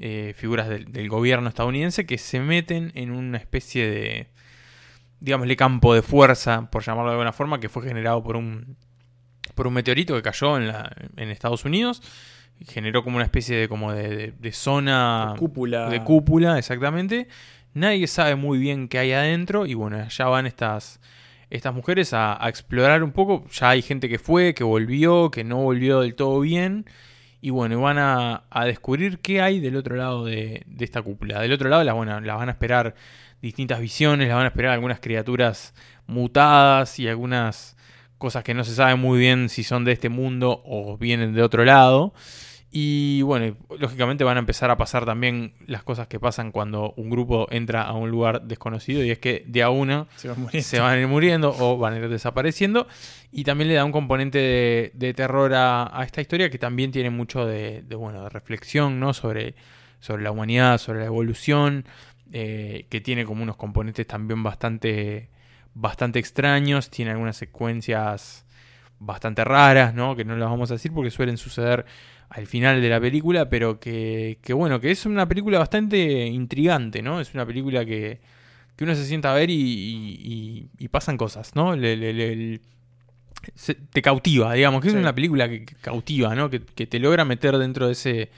eh, 0.00 0.34
figuras 0.36 0.68
del, 0.68 1.08
gobierno 1.08 1.48
estadounidense, 1.48 2.04
que 2.04 2.18
se 2.18 2.40
meten 2.40 2.90
en 2.96 3.12
una 3.12 3.38
especie 3.38 3.88
de, 3.88 4.26
digámosle, 5.20 5.56
campo 5.56 5.94
de 5.94 6.02
fuerza, 6.02 6.70
por 6.70 6.84
llamarlo 6.84 7.10
de 7.10 7.14
alguna 7.14 7.32
forma, 7.32 7.60
que 7.60 7.68
fue 7.68 7.86
generado 7.86 8.22
por 8.22 8.36
un, 8.36 8.76
por 9.54 9.66
un 9.66 9.74
meteorito 9.74 10.14
que 10.14 10.22
cayó 10.22 10.56
en, 10.56 10.68
la, 10.68 10.94
en 11.16 11.30
Estados 11.30 11.64
Unidos. 11.64 12.02
Generó 12.66 13.02
como 13.02 13.16
una 13.16 13.24
especie 13.24 13.56
de 13.56 13.68
como 13.68 13.92
de, 13.92 14.08
de, 14.16 14.32
de 14.38 14.52
zona 14.52 15.32
de 15.32 15.38
cúpula. 15.38 15.88
de 15.88 16.02
cúpula 16.04 16.58
exactamente. 16.58 17.28
Nadie 17.74 18.06
sabe 18.06 18.36
muy 18.36 18.58
bien 18.58 18.88
qué 18.88 18.98
hay 18.98 19.12
adentro 19.12 19.66
y 19.66 19.74
bueno 19.74 20.08
ya 20.08 20.26
van 20.26 20.46
estas 20.46 21.00
estas 21.50 21.74
mujeres 21.74 22.12
a, 22.14 22.42
a, 22.42 22.48
explorar 22.48 23.02
un 23.02 23.10
poco. 23.10 23.44
Ya 23.50 23.70
hay 23.70 23.82
gente 23.82 24.08
que 24.08 24.18
fue 24.18 24.54
que 24.54 24.62
volvió 24.62 25.30
que 25.30 25.42
no 25.42 25.56
volvió 25.58 26.00
del 26.00 26.14
todo 26.14 26.40
bien. 26.40 26.86
Y 27.40 27.50
bueno 27.50 27.80
van 27.80 27.98
a, 27.98 28.44
a 28.50 28.64
descubrir 28.64 29.18
qué 29.18 29.42
hay 29.42 29.58
del 29.60 29.76
otro 29.76 29.96
lado 29.96 30.24
de, 30.24 30.62
de 30.66 30.84
esta 30.84 31.02
cúpula. 31.02 31.40
Del 31.40 31.52
otro 31.52 31.68
lado 31.68 31.82
las 31.82 31.94
bueno, 31.94 32.20
las 32.20 32.36
van 32.36 32.48
a 32.48 32.52
esperar 32.52 32.94
distintas 33.44 33.78
visiones 33.78 34.26
las 34.26 34.36
van 34.36 34.46
a 34.46 34.48
esperar 34.48 34.72
algunas 34.72 35.00
criaturas 35.00 35.74
mutadas 36.06 36.98
y 36.98 37.08
algunas 37.08 37.76
cosas 38.16 38.42
que 38.42 38.54
no 38.54 38.64
se 38.64 38.74
sabe 38.74 38.94
muy 38.94 39.18
bien 39.18 39.50
si 39.50 39.64
son 39.64 39.84
de 39.84 39.92
este 39.92 40.08
mundo 40.08 40.62
o 40.64 40.96
vienen 40.96 41.34
de 41.34 41.42
otro 41.42 41.64
lado. 41.64 42.14
Y 42.76 43.22
bueno, 43.22 43.54
lógicamente 43.78 44.24
van 44.24 44.38
a 44.38 44.40
empezar 44.40 44.70
a 44.70 44.76
pasar 44.78 45.04
también 45.04 45.52
las 45.66 45.84
cosas 45.84 46.08
que 46.08 46.18
pasan 46.18 46.50
cuando 46.52 46.94
un 46.96 47.10
grupo 47.10 47.46
entra 47.50 47.82
a 47.82 47.92
un 47.92 48.10
lugar 48.10 48.42
desconocido 48.42 49.04
y 49.04 49.10
es 49.10 49.18
que 49.18 49.44
de 49.46 49.62
a 49.62 49.68
una 49.68 50.06
se, 50.16 50.28
va 50.28 50.36
se 50.60 50.80
van 50.80 50.98
a 50.98 51.00
ir 51.00 51.06
muriendo 51.06 51.54
o 51.56 51.76
van 51.76 51.94
a 51.94 51.98
ir 51.98 52.08
desapareciendo. 52.08 52.88
Y 53.30 53.44
también 53.44 53.68
le 53.68 53.74
da 53.74 53.84
un 53.84 53.92
componente 53.92 54.38
de, 54.38 54.90
de 54.94 55.12
terror 55.12 55.52
a, 55.52 56.00
a, 56.00 56.02
esta 56.02 56.22
historia 56.22 56.48
que 56.48 56.58
también 56.58 56.90
tiene 56.90 57.10
mucho 57.10 57.44
de, 57.44 57.82
de, 57.82 57.94
bueno, 57.94 58.22
de 58.22 58.30
reflexión 58.30 58.98
¿no? 58.98 59.12
sobre, 59.12 59.54
sobre 60.00 60.22
la 60.22 60.30
humanidad, 60.30 60.78
sobre 60.78 61.00
la 61.00 61.06
evolución, 61.06 61.84
eh, 62.36 62.86
que 62.90 63.00
tiene 63.00 63.24
como 63.24 63.44
unos 63.44 63.56
componentes 63.56 64.08
también 64.08 64.42
bastante 64.42 65.30
bastante 65.72 66.18
extraños, 66.18 66.90
tiene 66.90 67.12
algunas 67.12 67.36
secuencias 67.36 68.44
bastante 68.98 69.44
raras, 69.44 69.94
¿no? 69.94 70.16
Que 70.16 70.24
no 70.24 70.36
las 70.36 70.50
vamos 70.50 70.68
a 70.72 70.74
decir 70.74 70.92
porque 70.92 71.12
suelen 71.12 71.36
suceder 71.36 71.84
al 72.28 72.48
final 72.48 72.82
de 72.82 72.88
la 72.88 73.00
película, 73.00 73.48
pero 73.48 73.78
que, 73.78 74.38
que 74.42 74.52
bueno, 74.52 74.80
que 74.80 74.90
es 74.90 75.06
una 75.06 75.28
película 75.28 75.60
bastante 75.60 76.26
intrigante, 76.26 77.02
¿no? 77.02 77.20
Es 77.20 77.34
una 77.34 77.46
película 77.46 77.84
que, 77.84 78.20
que 78.74 78.82
uno 78.82 78.96
se 78.96 79.04
sienta 79.04 79.30
a 79.30 79.36
ver 79.36 79.50
y, 79.50 79.54
y, 79.54 80.68
y 80.76 80.88
pasan 80.88 81.16
cosas, 81.16 81.54
¿no? 81.54 81.76
Le, 81.76 81.96
le, 81.96 82.12
le, 82.12 82.60
se, 83.54 83.74
te 83.76 84.02
cautiva, 84.02 84.54
digamos, 84.54 84.82
que 84.82 84.90
sí. 84.90 84.96
es 84.96 85.00
una 85.00 85.14
película 85.14 85.48
que, 85.48 85.64
que 85.64 85.76
cautiva, 85.76 86.34
¿no? 86.34 86.50
Que, 86.50 86.60
que, 86.64 86.88
te 86.88 86.98
logra 86.98 87.24
meter 87.24 87.56
dentro 87.58 87.86
de 87.86 87.92
ese 87.92 88.30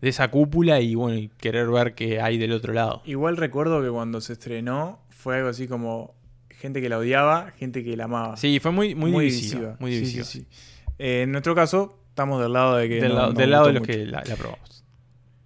de 0.00 0.08
esa 0.08 0.28
cúpula 0.28 0.80
y 0.80 0.94
bueno, 0.94 1.18
y 1.18 1.28
querer 1.28 1.68
ver 1.68 1.94
qué 1.94 2.20
hay 2.20 2.38
del 2.38 2.52
otro 2.52 2.72
lado. 2.72 3.02
Igual 3.04 3.36
recuerdo 3.36 3.82
que 3.82 3.90
cuando 3.90 4.20
se 4.20 4.34
estrenó 4.34 5.00
fue 5.10 5.36
algo 5.36 5.48
así 5.48 5.66
como 5.66 6.14
gente 6.50 6.80
que 6.80 6.88
la 6.88 6.98
odiaba, 6.98 7.52
gente 7.56 7.84
que 7.84 7.96
la 7.96 8.04
amaba. 8.04 8.36
Sí, 8.36 8.58
fue 8.60 8.70
muy, 8.70 8.94
muy, 8.94 9.10
muy 9.10 9.24
divisiva, 9.26 9.60
divisiva. 9.60 9.76
Muy 9.80 9.90
divisiva. 9.92 10.24
Sí, 10.24 10.38
sí, 10.40 10.46
sí. 10.50 10.92
Eh, 10.98 11.22
en 11.22 11.32
nuestro 11.32 11.54
caso, 11.54 11.98
estamos 12.08 12.42
del 12.42 12.52
lado 12.52 12.76
de 12.76 12.88
que. 12.88 13.00
Del, 13.00 13.10
no, 13.10 13.14
lado, 13.14 13.32
no 13.32 13.38
del 13.38 13.50
lado 13.50 13.66
de 13.66 13.72
los 13.74 13.82
mucho. 13.82 13.92
que 13.92 14.06
la, 14.06 14.22
la 14.24 14.36
probamos. 14.36 14.84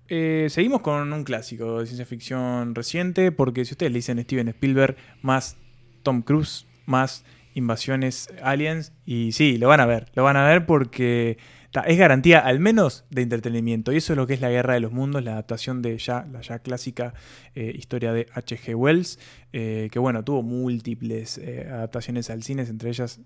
Eh, 0.09 0.49
seguimos 0.51 0.83
con 0.83 1.13
un 1.13 1.25
clásico 1.25 1.81
de 1.81 1.87
ciencia 1.87 2.05
ficción 2.05 2.75
reciente, 2.75 3.33
porque 3.33 3.65
si 3.65 3.73
ustedes 3.73 3.93
le 3.93 3.99
dicen 3.99 4.23
Steven 4.23 4.49
Spielberg, 4.49 4.97
más 5.23 5.57
Tom 6.03 6.23
Cruise 6.23 6.67
más 6.87 7.25
invasiones 7.55 8.29
aliens. 8.43 8.93
Y 9.05 9.33
sí, 9.33 9.59
lo 9.59 9.69
van 9.69 9.81
a 9.81 9.87
ver, 9.87 10.11
lo 10.15 10.23
van 10.25 10.37
a 10.37 10.47
ver 10.47 10.67
porque 10.67 11.39
es 11.81 11.99
garantía 11.99 12.41
al 12.41 12.61
menos 12.61 13.05
de 13.11 13.23
entretenimiento. 13.23 13.93
Y 13.93 13.97
eso 13.97 14.13
es 14.13 14.17
lo 14.17 14.27
que 14.27 14.35
es 14.35 14.41
la 14.41 14.51
Guerra 14.51 14.75
de 14.75 14.81
los 14.81 14.93
Mundos, 14.93 15.25
la 15.25 15.33
adaptación 15.33 15.81
de 15.83 15.97
ya 15.99 16.27
la 16.31 16.41
ya 16.43 16.59
clásica 16.59 17.15
eh, 17.55 17.73
historia 17.75 18.13
de 18.13 18.29
H.G. 18.35 18.75
Wells, 18.75 19.19
eh, 19.53 19.89
que 19.91 19.99
bueno, 19.99 20.23
tuvo 20.25 20.43
múltiples 20.43 21.39
eh, 21.39 21.67
adaptaciones 21.71 22.31
al 22.31 22.43
cine, 22.43 22.63
entre 22.63 22.91
ellas 22.91 23.21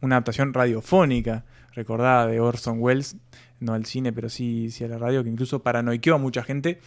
una 0.00 0.16
adaptación 0.16 0.52
radiofónica 0.52 1.46
recordada 1.72 2.26
de 2.26 2.38
Orson 2.38 2.78
Welles, 2.80 3.16
no 3.60 3.72
al 3.72 3.86
cine, 3.86 4.12
pero 4.12 4.28
sí, 4.28 4.70
sí 4.70 4.84
a 4.84 4.88
la 4.88 4.98
radio, 4.98 5.24
que 5.24 5.30
incluso 5.30 5.62
paranoiqueó 5.62 6.16
a 6.16 6.18
mucha 6.18 6.42
gente. 6.42 6.80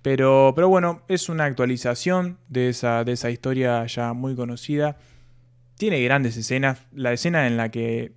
Pero, 0.00 0.52
pero 0.54 0.68
bueno, 0.68 1.02
es 1.08 1.28
una 1.28 1.44
actualización 1.44 2.38
de 2.48 2.70
esa, 2.70 3.04
de 3.04 3.12
esa 3.12 3.30
historia 3.30 3.84
ya 3.86 4.14
muy 4.14 4.34
conocida. 4.34 4.96
Tiene 5.76 6.02
grandes 6.02 6.36
escenas. 6.36 6.82
La 6.92 7.12
escena 7.12 7.46
en 7.46 7.56
la 7.56 7.70
que 7.70 8.12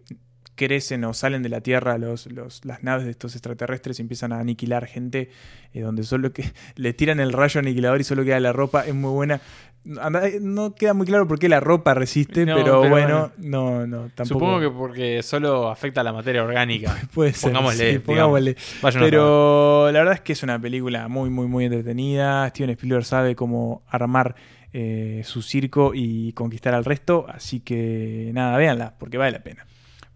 crecen 0.56 1.04
o 1.06 1.14
salen 1.14 1.44
de 1.44 1.50
la 1.50 1.62
Tierra 1.62 1.98
los, 1.98 2.28
los- 2.32 2.64
las 2.66 2.84
naves 2.84 3.06
de 3.06 3.12
estos 3.12 3.34
extraterrestres 3.36 4.00
y 4.00 4.02
empiezan 4.02 4.32
a 4.34 4.40
aniquilar 4.40 4.88
gente, 4.88 5.30
eh, 5.74 5.82
donde 5.82 6.04
solo 6.04 6.32
que 6.34 6.52
le 6.76 6.94
tiran 6.94 7.20
el 7.20 7.34
rayo 7.34 7.60
aniquilador 7.60 8.02
y 8.02 8.04
solo 8.04 8.24
queda 8.24 8.40
la 8.40 8.54
ropa, 8.54 8.86
es 8.86 8.94
muy 8.96 9.12
buena. 9.12 9.42
Eh, 10.24 10.40
No 10.42 10.74
queda 10.74 10.96
muy 10.96 11.06
claro 11.06 11.28
por 11.28 11.38
qué 11.38 11.48
la 11.48 11.60
ropa 11.60 11.94
resiste, 11.94 12.44
No, 12.44 12.56
pero, 12.56 12.82
pero 12.82 12.90
bueno, 12.90 13.32
no, 13.38 13.86
no, 13.86 14.10
tampoco. 14.16 14.26
Supongo 14.26 14.60
que 14.60 14.70
porque 14.72 15.22
solo 15.22 15.70
afecta 15.70 16.02
a 16.02 16.04
la 16.04 16.12
materia 16.12 16.44
orgánica. 16.44 16.98
Puede 17.14 17.34
ser. 17.34 17.52
Pongámosle, 17.52 17.94
sí, 17.94 18.00
pongámosle. 18.00 18.56
Pero 19.00 19.92
la 19.92 20.00
verdad 20.00 20.16
es 20.16 20.22
que 20.22 20.34
es 20.34 20.42
una 20.42 20.58
película 20.60 21.08
muy, 21.08 21.30
muy, 21.30 21.46
muy 21.48 21.66
entretenida. 21.66 22.50
Steven 22.50 22.72
Spielberg 22.72 23.06
sabe 23.06 23.36
cómo 23.36 23.84
armar 23.88 24.36
eh, 24.74 25.22
su 25.24 25.44
circo 25.44 25.92
y 25.94 26.34
conquistar 26.34 26.74
al 26.74 26.84
resto. 26.84 27.28
Así 27.30 27.60
que 27.60 28.32
nada, 28.34 28.58
véanla, 28.58 28.96
porque 28.98 29.18
vale 29.20 29.34
la 29.34 29.44
pena. 29.44 29.68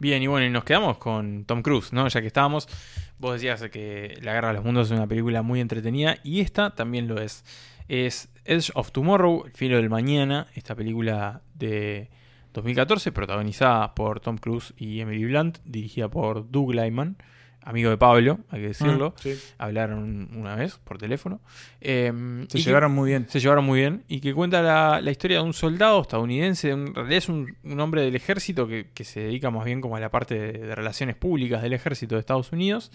Bien, 0.01 0.23
y 0.23 0.27
bueno, 0.27 0.45
y 0.45 0.49
nos 0.49 0.63
quedamos 0.63 0.97
con 0.97 1.43
Tom 1.43 1.61
Cruise, 1.61 1.91
¿no? 1.91 2.07
Ya 2.07 2.21
que 2.21 2.27
estábamos, 2.27 2.69
vos 3.17 3.33
decías 3.33 3.61
que 3.69 4.17
La 4.21 4.31
Guerra 4.31 4.47
de 4.47 4.53
los 4.53 4.63
Mundos 4.63 4.89
es 4.89 4.97
una 4.97 5.07
película 5.07 5.41
muy 5.41 5.59
entretenida 5.59 6.15
y 6.23 6.39
esta 6.39 6.73
también 6.73 7.09
lo 7.09 7.19
es. 7.19 7.43
Es 7.89 8.29
Edge 8.45 8.71
of 8.75 8.93
Tomorrow, 8.93 9.43
El 9.45 9.51
filo 9.51 9.75
del 9.75 9.89
mañana, 9.89 10.47
esta 10.55 10.73
película 10.73 11.41
de 11.53 12.09
2014 12.53 13.11
protagonizada 13.11 13.93
por 13.93 14.21
Tom 14.21 14.37
Cruise 14.37 14.73
y 14.77 15.01
Emily 15.01 15.25
Blunt, 15.25 15.57
dirigida 15.65 16.07
por 16.07 16.49
Doug 16.49 16.73
Lyman, 16.73 17.17
amigo 17.61 17.89
de 17.89 17.97
Pablo, 17.97 18.39
hay 18.49 18.61
que 18.61 18.67
decirlo. 18.69 19.09
Mm, 19.17 19.21
sí. 19.21 19.33
Hablaron 19.57 20.29
una 20.35 20.55
vez 20.55 20.77
por 20.83 20.97
teléfono. 20.97 21.39
Eh, 21.81 22.11
Se 22.47 22.57
que- 22.57 22.63
llevaron 22.63 22.91
muy 22.93 23.09
bien. 23.09 23.27
se 23.29 23.39
llevaron 23.39 23.65
muy 23.65 23.79
bien 23.79 24.03
y 24.07 24.21
que 24.21 24.33
cuenta 24.33 24.61
la, 24.61 25.01
la 25.01 25.11
historia 25.11 25.37
de 25.37 25.43
un 25.43 25.53
soldado 25.53 26.01
estadounidense, 26.01 26.73
un- 26.73 26.87
en 26.87 26.95
realidad 26.95 27.17
es 27.17 27.29
un, 27.29 27.55
un 27.63 27.79
hombre 27.79 28.01
del 28.01 28.15
ejército 28.15 28.67
que, 28.67 28.87
que 28.93 29.03
se 29.03 29.19
dedica 29.21 29.51
más 29.51 29.65
bien 29.65 29.81
como 29.81 29.95
a 29.95 29.99
la 29.99 30.09
parte 30.09 30.35
de, 30.39 30.51
de 30.53 30.75
relaciones 30.75 31.15
públicas 31.15 31.61
del 31.61 31.73
ejército 31.73 32.15
de 32.15 32.19
Estados 32.21 32.51
Unidos, 32.51 32.91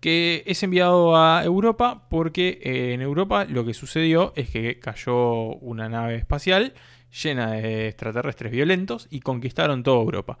que 0.00 0.44
es 0.46 0.62
enviado 0.62 1.16
a 1.16 1.42
Europa 1.44 2.06
porque 2.08 2.60
eh, 2.62 2.94
en 2.94 3.02
Europa 3.02 3.44
lo 3.46 3.64
que 3.64 3.74
sucedió 3.74 4.32
es 4.36 4.48
que 4.50 4.78
cayó 4.78 5.54
una 5.56 5.88
nave 5.88 6.14
espacial 6.14 6.72
llena 7.10 7.52
de 7.52 7.88
extraterrestres 7.88 8.52
violentos 8.52 9.06
y 9.10 9.20
conquistaron 9.20 9.82
toda 9.82 10.00
Europa. 10.00 10.38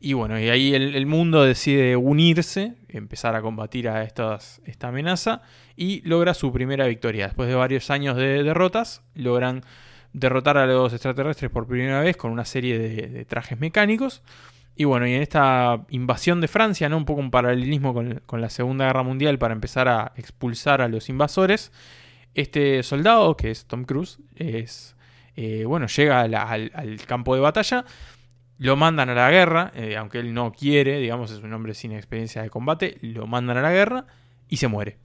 Y 0.00 0.12
bueno, 0.12 0.38
y 0.38 0.48
ahí 0.48 0.74
el, 0.74 1.06
mundo 1.06 1.44
decide 1.44 1.96
unirse, 1.96 2.74
empezar 2.88 3.34
a 3.34 3.42
combatir 3.42 3.88
a 3.88 4.02
esta 4.02 4.38
amenaza 4.82 5.42
y 5.74 6.02
logra 6.02 6.34
su 6.34 6.52
primera 6.52 6.86
victoria. 6.86 7.26
Después 7.26 7.48
de 7.48 7.54
varios 7.54 7.90
años 7.90 8.16
de 8.16 8.42
derrotas, 8.42 9.02
logran 9.14 9.62
derrotar 10.12 10.58
a 10.58 10.66
los 10.66 10.92
extraterrestres 10.92 11.50
por 11.50 11.66
primera 11.66 12.00
vez 12.00 12.16
con 12.16 12.30
una 12.30 12.44
serie 12.44 12.78
de, 12.78 13.06
de 13.08 13.24
trajes 13.24 13.58
mecánicos. 13.58 14.22
Y 14.76 14.84
bueno, 14.84 15.06
y 15.06 15.14
en 15.14 15.22
esta 15.22 15.86
invasión 15.88 16.42
de 16.42 16.48
Francia, 16.48 16.90
¿no? 16.90 16.98
Un 16.98 17.06
poco 17.06 17.20
un 17.20 17.30
paralelismo 17.30 17.94
con, 17.94 18.22
con 18.26 18.42
la 18.42 18.50
Segunda 18.50 18.84
Guerra 18.86 19.02
Mundial 19.02 19.38
para 19.38 19.54
empezar 19.54 19.88
a 19.88 20.12
expulsar 20.16 20.82
a 20.82 20.88
los 20.88 21.08
invasores. 21.08 21.72
Este 22.34 22.82
soldado, 22.82 23.34
que 23.38 23.50
es 23.50 23.64
Tom 23.64 23.84
Cruise, 23.84 24.18
es. 24.34 24.95
Eh, 25.36 25.64
bueno, 25.66 25.86
llega 25.86 26.22
al 26.22 27.00
campo 27.06 27.34
de 27.34 27.40
batalla. 27.40 27.84
Lo 28.58 28.74
mandan 28.74 29.10
a 29.10 29.14
la 29.14 29.30
guerra, 29.30 29.70
eh, 29.74 29.96
aunque 29.96 30.18
él 30.18 30.32
no 30.32 30.50
quiere, 30.52 30.98
digamos, 30.98 31.30
es 31.30 31.40
un 31.40 31.52
hombre 31.52 31.74
sin 31.74 31.92
experiencia 31.92 32.42
de 32.42 32.48
combate. 32.48 32.96
Lo 33.02 33.26
mandan 33.26 33.58
a 33.58 33.62
la 33.62 33.70
guerra 33.70 34.06
y 34.48 34.56
se 34.56 34.68
muere. 34.68 34.96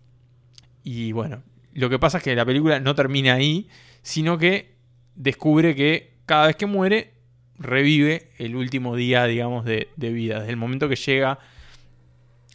Y 0.83 1.11
bueno, 1.11 1.43
lo 1.73 1.89
que 1.89 1.99
pasa 1.99 2.19
es 2.19 2.23
que 2.23 2.33
la 2.33 2.45
película 2.45 2.79
no 2.79 2.95
termina 2.95 3.33
ahí, 3.33 3.67
sino 4.01 4.37
que 4.37 4.75
descubre 5.15 5.75
que 5.75 6.13
cada 6.25 6.47
vez 6.47 6.55
que 6.55 6.65
muere, 6.65 7.13
revive 7.59 8.29
el 8.37 8.55
último 8.55 8.95
día, 8.95 9.25
digamos, 9.25 9.65
de, 9.65 9.89
de 9.97 10.11
vida, 10.11 10.39
desde 10.39 10.51
el 10.51 10.57
momento 10.57 10.87
que 10.87 10.95
llega 10.95 11.39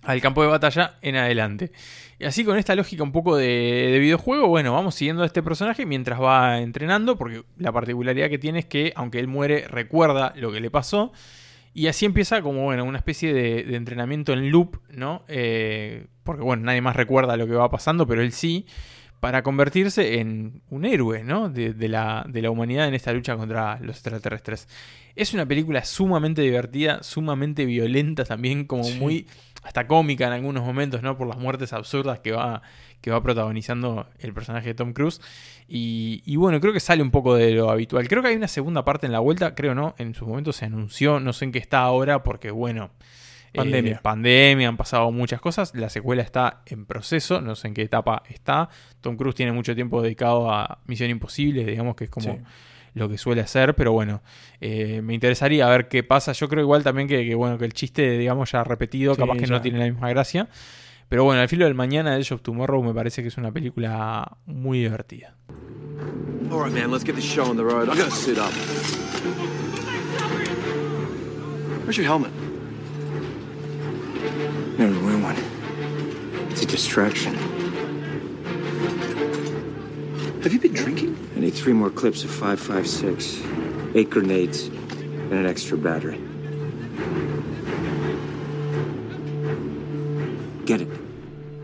al 0.07 0.21
campo 0.21 0.43
de 0.43 0.49
batalla 0.49 0.95
en 1.03 1.17
adelante. 1.17 1.73
Y 2.19 2.25
así 2.25 2.45
con 2.45 2.57
esta 2.57 2.75
lógica 2.75 3.03
un 3.03 3.13
poco 3.13 3.37
de, 3.37 3.89
de 3.93 3.99
videojuego, 3.99 4.49
bueno, 4.49 4.73
vamos 4.73 4.95
siguiendo 4.95 5.23
a 5.23 5.27
este 5.27 5.43
personaje 5.43 5.85
mientras 5.85 6.21
va 6.21 6.61
entrenando, 6.61 7.17
porque 7.17 7.43
la 7.59 7.73
particularidad 7.73 8.31
que 8.31 8.39
tiene 8.39 8.61
es 8.61 8.67
que, 8.67 8.93
aunque 8.97 9.19
él 9.19 9.29
muere, 9.29 9.67
recuerda 9.69 10.33
lo 10.37 10.51
que 10.51 10.61
le 10.61 10.71
pasó. 10.71 11.13
Y 11.75 11.89
así 11.89 12.07
empieza 12.07 12.41
como, 12.41 12.63
bueno, 12.63 12.85
una 12.85 12.97
especie 12.97 13.35
de, 13.35 13.65
de 13.65 13.77
entrenamiento 13.77 14.33
en 14.33 14.51
loop, 14.51 14.79
¿no? 14.89 15.25
Eh, 15.29 16.07
porque, 16.25 16.43
bueno, 16.43 16.63
nadie 16.63 16.81
más 16.81 16.97
recuerda 16.97 17.37
lo 17.37 17.47
que 17.47 17.53
va 17.53 17.69
pasando, 17.69 18.07
pero 18.07 18.23
él 18.23 18.33
sí, 18.33 18.65
para 19.21 19.43
convertirse 19.43 20.21
en 20.21 20.63
un 20.71 20.85
héroe, 20.85 21.25
¿no? 21.25 21.49
De, 21.49 21.73
de 21.73 21.89
la, 21.89 22.25
de 22.29 22.43
la 22.43 22.51
humanidad 22.51 22.87
en 22.87 22.95
esta 22.95 23.13
lucha 23.13 23.37
contra 23.37 23.79
los 23.81 23.97
extraterrestres. 23.97 24.69
Es 25.15 25.33
una 25.33 25.47
película 25.47 25.85
sumamente 25.85 26.43
divertida, 26.43 27.03
sumamente 27.03 27.65
violenta 27.65 28.25
también, 28.25 28.65
como 28.67 28.85
Sí. 28.85 28.99
muy 28.99 29.27
hasta 29.63 29.87
cómica 29.89 30.27
en 30.29 30.33
algunos 30.35 30.65
momentos, 30.65 31.03
¿no? 31.03 31.17
Por 31.19 31.27
las 31.27 31.39
muertes 31.39 31.73
absurdas 31.73 32.21
que 32.21 32.31
va, 32.31 32.63
que 33.01 33.11
va 33.11 33.21
protagonizando 33.23 34.07
el 34.21 34.33
personaje 34.33 34.69
de 34.69 34.75
Tom 34.75 34.93
Cruise. 34.93 35.21
Y, 35.67 36.23
y 36.25 36.37
bueno, 36.37 36.61
creo 36.61 36.73
que 36.73 36.79
sale 36.79 37.03
un 37.03 37.11
poco 37.11 37.35
de 37.35 37.51
lo 37.51 37.71
habitual. 37.71 38.07
Creo 38.07 38.23
que 38.23 38.29
hay 38.29 38.37
una 38.37 38.47
segunda 38.47 38.85
parte 38.85 39.07
en 39.07 39.13
la 39.13 39.19
vuelta, 39.19 39.57
creo 39.57 39.75
no, 39.75 39.95
en 39.99 40.15
su 40.15 40.25
momento 40.27 40.53
se 40.53 40.67
anunció, 40.67 41.19
no 41.19 41.33
sé 41.33 41.47
en 41.47 41.53
qué 41.53 41.59
está 41.59 41.81
ahora, 41.81 42.23
porque 42.23 42.53
bueno, 42.53 42.91
eh, 43.57 43.65
Pandemia. 43.65 44.01
pandemia, 44.03 44.69
han 44.69 44.77
pasado 44.77 45.11
muchas 45.13 45.41
cosas. 45.41 45.75
La 45.75 45.89
secuela 45.89 46.23
está 46.23 46.63
en 46.67 46.87
proceso, 46.87 47.41
no 47.41 47.55
sé 47.55 47.69
en 47.69 47.75
qué 47.75 47.83
etapa 47.83 48.23
está. 48.29 48.69
Tom 49.01 49.17
Cruise 49.17 49.35
tiene 49.35 49.53
mucho 49.53 49.75
tiempo 49.75 50.03
dedicado 50.03 50.51
a 50.51 50.79
Misión 50.87 51.11
Imposible, 51.11 51.65
digamos 51.65 51.97
que 51.97 52.05
es 52.05 52.11
como 52.11 52.35
Sí. 52.35 52.41
lo 52.95 53.09
que 53.09 53.19
suele 53.19 53.41
hacer, 53.43 53.75
pero 53.75 53.93
bueno, 53.93 54.23
eh, 54.61 55.01
me 55.03 55.15
interesaría 55.15 55.69
ver 55.69 55.89
qué 55.89 56.03
pasa. 56.03 56.33
Yo 56.33 56.49
creo 56.49 56.63
igual 56.63 56.83
también 56.83 57.09
que, 57.09 57.25
que, 57.27 57.35
bueno, 57.35 57.59
que 57.59 57.65
el 57.65 57.73
chiste, 57.73 58.17
digamos, 58.19 58.53
ya 58.53 58.65
repetido, 58.65 59.15
Sí, 59.15 59.21
capaz 59.21 59.35
que 59.37 59.47
ya. 59.47 59.53
no 59.55 59.61
tiene 59.61 59.79
la 59.79 59.85
misma 59.87 60.09
gracia. 60.09 60.49
Pero 61.09 61.23
bueno, 61.23 61.41
al 61.41 61.49
filo 61.49 61.67
del 61.67 61.75
mañana, 61.75 62.17
Edge 62.17 62.33
of 62.35 62.43
Tomorrow 62.43 62.83
me 62.83 62.93
parece 62.93 63.23
que 63.23 63.29
es 63.29 63.37
una 63.37 63.53
película 63.53 64.39
muy 64.47 64.81
divertida. 64.81 65.35
All 66.51 66.65
right, 66.65 66.73
man, 66.73 66.91
let's 66.91 67.05
get 67.05 67.15
the 67.15 67.21
show 67.21 67.49
on 67.49 67.57
the 67.57 67.63
road. 67.63 67.85
I 67.85 67.97
gotta 67.99 68.11
sit 68.11 68.39
up. 68.39 68.51
Where's 71.85 71.97
your 71.97 72.07
helmet? 72.07 72.33
No, 74.79 74.87
we 74.89 74.99
wear 74.99 75.19
one. 75.23 75.37
It's 76.51 76.63
a 76.63 76.67
distraction. 76.67 77.35
Have 80.43 80.53
you 80.53 80.61
been 80.61 80.75
drinking? 80.75 81.17
I 81.37 81.41
need 81.41 81.55
three 81.55 81.73
more 81.73 81.91
clips 81.91 82.25
of 82.25 82.31
556, 82.31 83.43
eight 83.95 84.11
grenades, 84.11 84.69
and 85.31 85.35
an 85.35 85.47
extra 85.47 85.77
battery. 85.77 86.21
Get 90.65 90.83
it. 90.83 90.89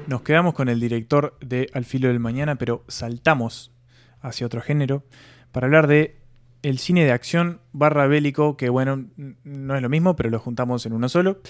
Nos 0.07 0.23
quedamos 0.23 0.55
con 0.55 0.69
el 0.69 0.81
director 0.81 1.39
de 1.41 1.71
Al 1.73 1.85
filo 1.85 2.09
del 2.09 2.21
mañana, 2.21 2.57
pero 2.57 2.85
saltamos 2.89 3.73
hacia 4.21 4.47
otro 4.47 4.61
género 4.61 5.05
para 5.53 5.67
hablar 5.67 5.87
de 5.87 6.23
el 6.63 6.79
cine 6.79 7.05
de 7.05 7.13
acción 7.13 7.61
barra 7.73 8.07
bélico, 8.07 8.57
que 8.57 8.69
bueno, 8.69 9.07
no 9.17 9.77
es 9.77 9.83
lo 9.83 9.89
mismo, 9.89 10.17
pero 10.17 10.31
lo 10.31 10.39
juntamos 10.39 10.87
en 10.87 10.93
uno 10.93 11.09
solo. 11.09 11.41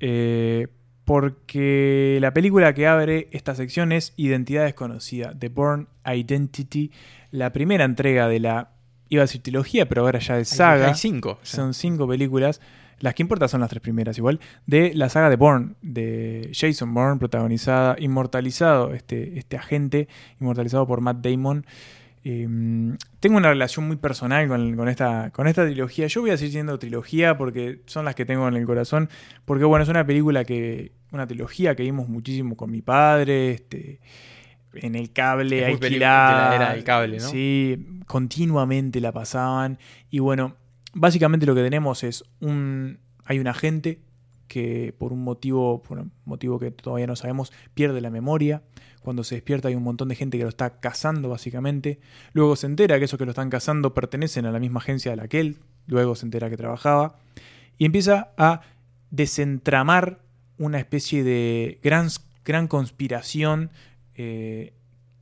Eh, 0.00 0.68
porque 1.04 2.18
la 2.20 2.32
película 2.32 2.72
que 2.72 2.86
abre 2.86 3.28
esta 3.32 3.54
sección 3.54 3.90
es 3.90 4.12
Identidad 4.16 4.64
Desconocida, 4.64 5.34
The 5.36 5.48
Born 5.48 5.88
Identity, 6.06 6.92
la 7.32 7.52
primera 7.52 7.84
entrega 7.84 8.28
de 8.28 8.40
la, 8.40 8.70
iba 9.08 9.22
a 9.22 9.24
decir 9.24 9.42
trilogía, 9.42 9.88
pero 9.88 10.02
ahora 10.02 10.20
ya 10.20 10.38
es 10.38 10.48
saga. 10.48 10.88
hay 10.88 10.94
cinco. 10.94 11.38
Son 11.42 11.74
cinco 11.74 12.06
películas. 12.06 12.60
Las 13.00 13.14
que 13.14 13.22
importan 13.22 13.48
son 13.48 13.60
las 13.60 13.70
tres 13.70 13.80
primeras 13.80 14.18
igual. 14.18 14.40
De 14.66 14.92
la 14.94 15.08
saga 15.08 15.30
de 15.30 15.36
Bourne, 15.36 15.74
de 15.80 16.50
Jason 16.52 16.92
Bourne, 16.92 17.18
protagonizada, 17.18 17.96
inmortalizado, 17.98 18.92
este, 18.92 19.38
este 19.38 19.56
agente, 19.56 20.06
inmortalizado 20.38 20.86
por 20.86 21.00
Matt 21.00 21.26
Damon. 21.26 21.66
Eh, 22.22 22.46
tengo 23.18 23.36
una 23.38 23.48
relación 23.48 23.86
muy 23.86 23.96
personal 23.96 24.46
con, 24.48 24.76
con 24.76 24.88
esta, 24.88 25.30
con 25.30 25.46
esta 25.46 25.64
trilogía. 25.64 26.06
Yo 26.06 26.20
voy 26.20 26.30
a 26.30 26.36
seguir 26.36 26.52
siendo 26.52 26.78
trilogía 26.78 27.38
porque 27.38 27.80
son 27.86 28.04
las 28.04 28.14
que 28.14 28.24
tengo 28.26 28.46
en 28.48 28.54
el 28.56 28.66
corazón. 28.66 29.08
Porque 29.44 29.64
bueno, 29.64 29.82
es 29.82 29.88
una 29.88 30.04
película 30.06 30.44
que. 30.44 30.92
Una 31.12 31.26
trilogía 31.26 31.74
que 31.74 31.82
vimos 31.82 32.08
muchísimo 32.08 32.56
con 32.56 32.70
mi 32.70 32.82
padre. 32.82 33.52
Este, 33.52 34.00
en 34.74 34.94
el 34.94 35.10
cable 35.12 35.60
peli- 35.62 35.72
alquilada. 35.72 36.54
era 36.54 36.72
del 36.74 36.84
cable, 36.84 37.16
¿no? 37.18 37.28
Sí, 37.28 37.84
continuamente 38.06 39.00
la 39.00 39.10
pasaban. 39.12 39.78
Y 40.10 40.18
bueno, 40.20 40.54
básicamente 40.92 41.46
lo 41.46 41.54
que 41.54 41.62
tenemos 41.62 42.04
es 42.04 42.22
un. 42.40 42.98
Hay 43.24 43.38
un 43.38 43.46
agente 43.46 43.98
que 44.50 44.92
por 44.98 45.12
un 45.12 45.22
motivo, 45.22 45.80
motivo 46.24 46.58
que 46.58 46.72
todavía 46.72 47.06
no 47.06 47.14
sabemos, 47.14 47.52
pierde 47.72 48.00
la 48.00 48.10
memoria. 48.10 48.64
Cuando 49.00 49.22
se 49.22 49.36
despierta 49.36 49.68
hay 49.68 49.76
un 49.76 49.84
montón 49.84 50.08
de 50.08 50.16
gente 50.16 50.38
que 50.38 50.42
lo 50.42 50.48
está 50.48 50.80
cazando, 50.80 51.28
básicamente. 51.28 52.00
Luego 52.32 52.56
se 52.56 52.66
entera 52.66 52.98
que 52.98 53.04
esos 53.04 53.16
que 53.16 53.24
lo 53.24 53.30
están 53.30 53.48
cazando 53.48 53.94
pertenecen 53.94 54.46
a 54.46 54.50
la 54.50 54.58
misma 54.58 54.80
agencia 54.80 55.12
de 55.12 55.16
la 55.16 55.28
que 55.28 55.38
él. 55.38 55.58
Luego 55.86 56.16
se 56.16 56.26
entera 56.26 56.50
que 56.50 56.56
trabajaba. 56.56 57.14
Y 57.78 57.84
empieza 57.84 58.32
a 58.36 58.62
desentramar 59.12 60.18
una 60.58 60.80
especie 60.80 61.22
de 61.22 61.78
gran, 61.80 62.08
gran 62.44 62.66
conspiración 62.66 63.70
eh, 64.16 64.74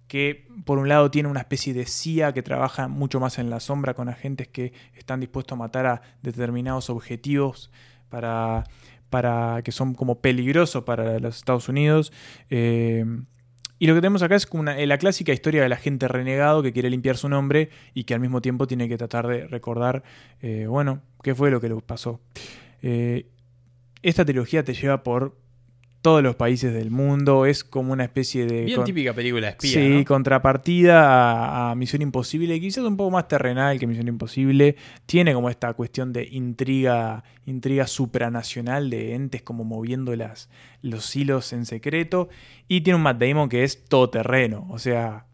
que 0.07 0.49
por 0.65 0.79
un 0.79 0.89
lado 0.89 1.11
tiene 1.11 1.29
una 1.29 1.41
especie 1.41 1.75
de 1.75 1.85
CIA 1.85 2.33
que 2.33 2.43
trabaja 2.43 2.89
mucho 2.89 3.21
más 3.21 3.39
en 3.39 3.51
la 3.51 3.61
sombra 3.61 3.93
con 3.93 4.09
agentes 4.09 4.49
que 4.49 4.73
están 4.95 5.21
dispuestos 5.21 5.53
a 5.53 5.57
matar 5.57 5.85
a 5.85 6.01
determinados 6.23 6.89
objetivos 6.89 7.71
para, 8.09 8.65
para 9.11 9.63
que 9.63 9.73
son 9.73 9.95
como 9.95 10.21
peligrosos 10.21 10.85
para 10.85 11.19
los 11.19 11.37
Estados 11.37 11.69
Unidos. 11.69 12.13
Eh, 12.51 13.05
y 13.81 13.87
lo 13.87 13.95
que 13.95 14.01
tenemos 14.01 14.23
acá 14.23 14.35
es 14.35 14.45
como 14.47 14.63
una- 14.63 14.77
la 14.85 14.99
clásica 14.99 15.33
historia 15.33 15.63
del 15.63 15.73
agente 15.73 16.09
renegado 16.09 16.63
que 16.63 16.73
quiere 16.73 16.91
limpiar 16.91 17.17
su 17.17 17.29
nombre 17.29 17.71
y 17.95 18.05
que 18.05 18.15
al 18.15 18.21
mismo 18.21 18.41
tiempo 18.41 18.67
tiene 18.67 18.89
que 18.89 18.97
tratar 18.97 19.27
de 19.29 19.47
recordar, 19.47 20.03
eh, 20.43 20.67
bueno, 20.69 21.01
qué 21.23 21.35
fue 21.35 21.51
lo 21.51 21.61
que 21.61 21.69
le 21.69 21.77
pasó. 21.77 22.21
Eh, 22.83 23.27
esta 24.03 24.25
trilogía 24.25 24.65
te 24.65 24.75
lleva 24.75 25.03
por 25.03 25.37
todos 26.09 26.23
los 26.23 26.37
países 26.37 26.73
del 26.73 26.91
mundo, 26.91 27.45
es 27.45 27.65
como 27.65 27.93
una 27.93 28.05
especie 28.05 28.47
de... 28.47 28.65
Bien 28.65 28.77
con- 28.77 28.85
típica 28.87 29.13
película 29.13 29.47
de 29.47 29.51
espía, 29.53 29.73
Sí, 29.73 29.89
¿no? 29.99 30.05
contrapartida 30.05 31.05
a, 31.05 31.71
a 31.71 31.75
Misión 31.75 32.01
Imposible, 32.03 32.59
quizás 32.61 32.85
un 32.85 32.97
poco 32.97 33.11
más 33.11 33.29
terrenal 33.29 33.79
que 33.79 33.87
Misión 33.87 34.09
Imposible. 34.09 34.77
Tiene 35.07 35.35
como 35.35 35.51
esta 35.51 35.73
cuestión 35.75 36.13
de 36.13 36.27
intriga, 36.31 37.25
intriga 37.47 37.87
supranacional 37.87 38.91
de 38.91 39.15
entes 39.15 39.43
como 39.43 39.65
moviendo 39.65 40.17
las, 40.17 40.49
los 40.83 41.15
hilos 41.15 41.53
en 41.53 41.67
secreto. 41.67 42.29
Y 42.69 42.81
tiene 42.81 42.97
un 42.97 43.03
Matt 43.03 43.19
Damon 43.21 43.49
que 43.49 43.65
es 43.65 43.85
todoterreno, 43.85 44.67
o 44.71 44.79
sea, 44.79 45.27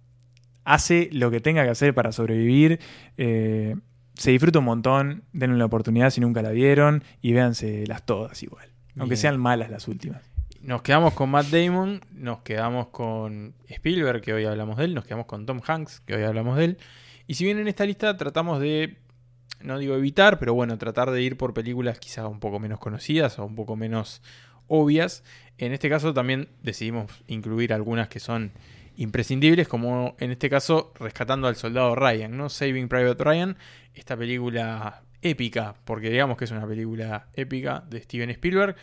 hace 0.65 1.09
lo 1.13 1.31
que 1.31 1.41
tenga 1.41 1.63
que 1.65 1.71
hacer 1.71 1.95
para 1.95 2.11
sobrevivir. 2.13 2.81
eh, 3.17 3.77
se 4.17 4.31
disfruta 4.31 4.61
un 4.61 4.65
montón, 4.67 5.25
denle 5.33 5.59
la 5.59 5.65
oportunidad 5.65 6.11
si 6.11 6.21
nunca 6.21 6.41
la 6.41 6.51
vieron 6.51 7.03
y 7.21 7.33
véanse 7.33 7.85
las 7.87 8.07
todas 8.07 8.43
igual. 8.45 8.67
Aunque 8.97 9.17
sean 9.17 9.41
malas 9.41 9.71
las 9.71 9.89
últimas. 9.89 10.23
Nos 10.65 10.81
quedamos 10.81 11.13
con 11.13 11.29
Matt 11.29 11.49
Damon, 11.49 12.01
nos 12.15 12.41
quedamos 12.41 12.87
con 12.87 13.55
Spielberg, 13.69 14.23
que 14.23 14.33
hoy 14.33 14.47
hablamos 14.47 14.79
de 14.79 14.87
él, 14.87 14.95
nos 14.95 15.05
quedamos 15.05 15.27
con 15.27 15.45
Tom 15.45 15.61
Hanks, 15.63 16.01
que 16.01 16.15
hoy 16.15 16.23
hablamos 16.23 16.57
de 16.57 16.65
él. 16.65 16.79
Y 17.27 17.35
si 17.35 17.45
bien 17.45 17.59
en 17.59 17.69
esta 17.69 17.85
lista 17.85 18.17
tratamos 18.17 18.61
de, 18.61 18.97
no 19.61 19.79
digo 19.79 19.95
evitar, 19.95 20.39
pero 20.39 20.55
bueno, 20.55 20.79
tratar 20.79 21.11
de 21.11 21.21
ir 21.21 21.37
por 21.37 21.53
películas 21.53 21.99
quizás 21.99 22.25
un 22.25 22.41
poco 22.41 22.61
menos 22.61 22.79
conocidas 22.79 23.39
o 23.39 23.45
un 23.45 23.55
poco 23.55 23.77
menos 23.77 24.23
obvias, 24.67 25.23
en 25.59 25.75
este 25.75 25.91
caso 25.91 26.15
también 26.15 26.49
decidimos 26.63 27.13
incluir 27.27 27.75
algunas 27.75 28.09
que 28.09 28.19
son 28.19 28.51
imprescindibles, 28.97 29.69
como 29.69 30.17
en 30.19 30.31
este 30.31 30.49
caso 30.49 30.95
Rescatando 30.99 31.47
al 31.47 31.57
Soldado 31.57 31.95
Ryan, 31.95 32.39
¿no? 32.39 32.49
Saving 32.49 32.89
Private 32.89 33.23
Ryan, 33.23 33.59
esta 33.93 34.17
película 34.17 35.03
épica, 35.21 35.75
porque 35.85 36.09
digamos 36.09 36.39
que 36.39 36.47
es 36.47 36.53
una 36.53 36.67
película 36.67 37.29
épica 37.35 37.85
de 37.87 38.01
Steven 38.01 38.31
Spielberg. 38.31 38.77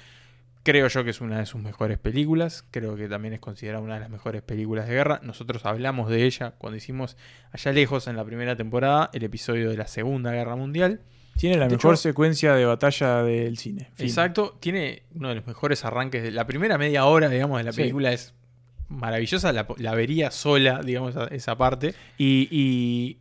Creo 0.63 0.87
yo 0.87 1.03
que 1.03 1.09
es 1.09 1.21
una 1.21 1.39
de 1.39 1.45
sus 1.47 1.59
mejores 1.61 1.97
películas. 1.97 2.63
Creo 2.71 2.95
que 2.95 3.07
también 3.09 3.33
es 3.33 3.39
considerada 3.39 3.83
una 3.83 3.95
de 3.95 4.01
las 4.01 4.09
mejores 4.09 4.41
películas 4.43 4.87
de 4.87 4.93
guerra. 4.93 5.19
Nosotros 5.23 5.65
hablamos 5.65 6.09
de 6.09 6.25
ella 6.25 6.51
cuando 6.57 6.77
hicimos 6.77 7.17
allá 7.51 7.71
lejos 7.71 8.07
en 8.07 8.15
la 8.15 8.23
primera 8.23 8.55
temporada 8.55 9.09
el 9.13 9.23
episodio 9.23 9.69
de 9.71 9.77
la 9.77 9.87
Segunda 9.87 10.31
Guerra 10.31 10.55
Mundial. 10.55 11.01
Tiene 11.35 11.57
la 11.57 11.65
De 11.67 11.77
mejor 11.77 11.93
hecho, 11.95 12.01
secuencia 12.03 12.53
de 12.53 12.65
batalla 12.65 13.23
del 13.23 13.57
cine. 13.57 13.89
Fin. 13.95 14.05
Exacto, 14.05 14.57
tiene 14.59 15.03
uno 15.15 15.29
de 15.29 15.35
los 15.35 15.47
mejores 15.47 15.83
arranques. 15.85 16.21
De, 16.21 16.29
la 16.31 16.45
primera 16.45 16.77
media 16.77 17.05
hora, 17.05 17.29
digamos, 17.29 17.57
de 17.57 17.63
la 17.63 17.71
Sí. 17.71 17.81
película 17.81 18.11
es 18.11 18.35
maravillosa. 18.89 19.51
La, 19.53 19.65
la 19.77 19.95
vería 19.95 20.29
sola, 20.29 20.81
digamos, 20.83 21.11
esa, 21.11 21.25
esa 21.27 21.57
parte. 21.57 21.95
Y, 22.17 22.47
y 22.51 23.17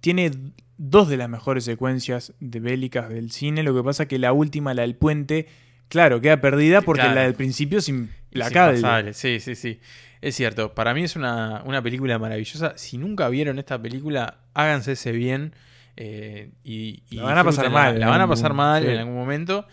tiene 0.00 0.30
dos 0.78 1.08
de 1.08 1.16
las 1.16 1.28
mejores 1.28 1.64
secuencias 1.64 2.32
de 2.40 2.60
bélicas 2.60 3.08
del 3.10 3.30
cine. 3.30 3.62
Lo 3.62 3.74
que 3.74 3.82
pasa 3.82 4.06
que 4.06 4.18
la 4.18 4.32
última, 4.32 4.72
la 4.72 4.82
del 4.82 4.94
puente, 4.96 5.46
claro, 5.92 6.20
queda 6.22 6.40
perdida 6.40 6.80
porque 6.80 7.02
Claro. 7.02 7.14
la 7.16 7.22
del 7.22 7.34
principio 7.34 7.78
es 7.78 7.84
Es 7.84 7.88
implacable. 7.90 8.78
impasable, 8.78 9.12
Sí, 9.12 9.38
sí, 9.40 9.54
sí. 9.54 9.78
Es 10.22 10.34
cierto. 10.36 10.74
Para 10.74 10.94
mí 10.94 11.02
es 11.04 11.16
una, 11.16 11.62
una 11.66 11.82
película 11.82 12.18
maravillosa. 12.18 12.72
Si 12.78 12.96
nunca 12.96 13.28
vieron 13.28 13.58
esta 13.58 13.80
película, 13.80 14.38
háganse 14.54 14.92
ese 14.92 15.12
bien. 15.12 15.52
eh, 15.96 16.50
y, 16.64 17.02
y 17.10 17.16
La 17.16 17.24
van 17.24 17.38
a 17.38 17.44
pasar 17.44 17.68
mal 17.70 18.00
La 18.00 18.08
van 18.08 18.20
a 18.22 18.26
pasar 18.28 18.54
mal 18.54 18.82
sí. 18.84 18.88
en 18.90 18.98
algún 18.98 19.14
momento. 19.14 19.66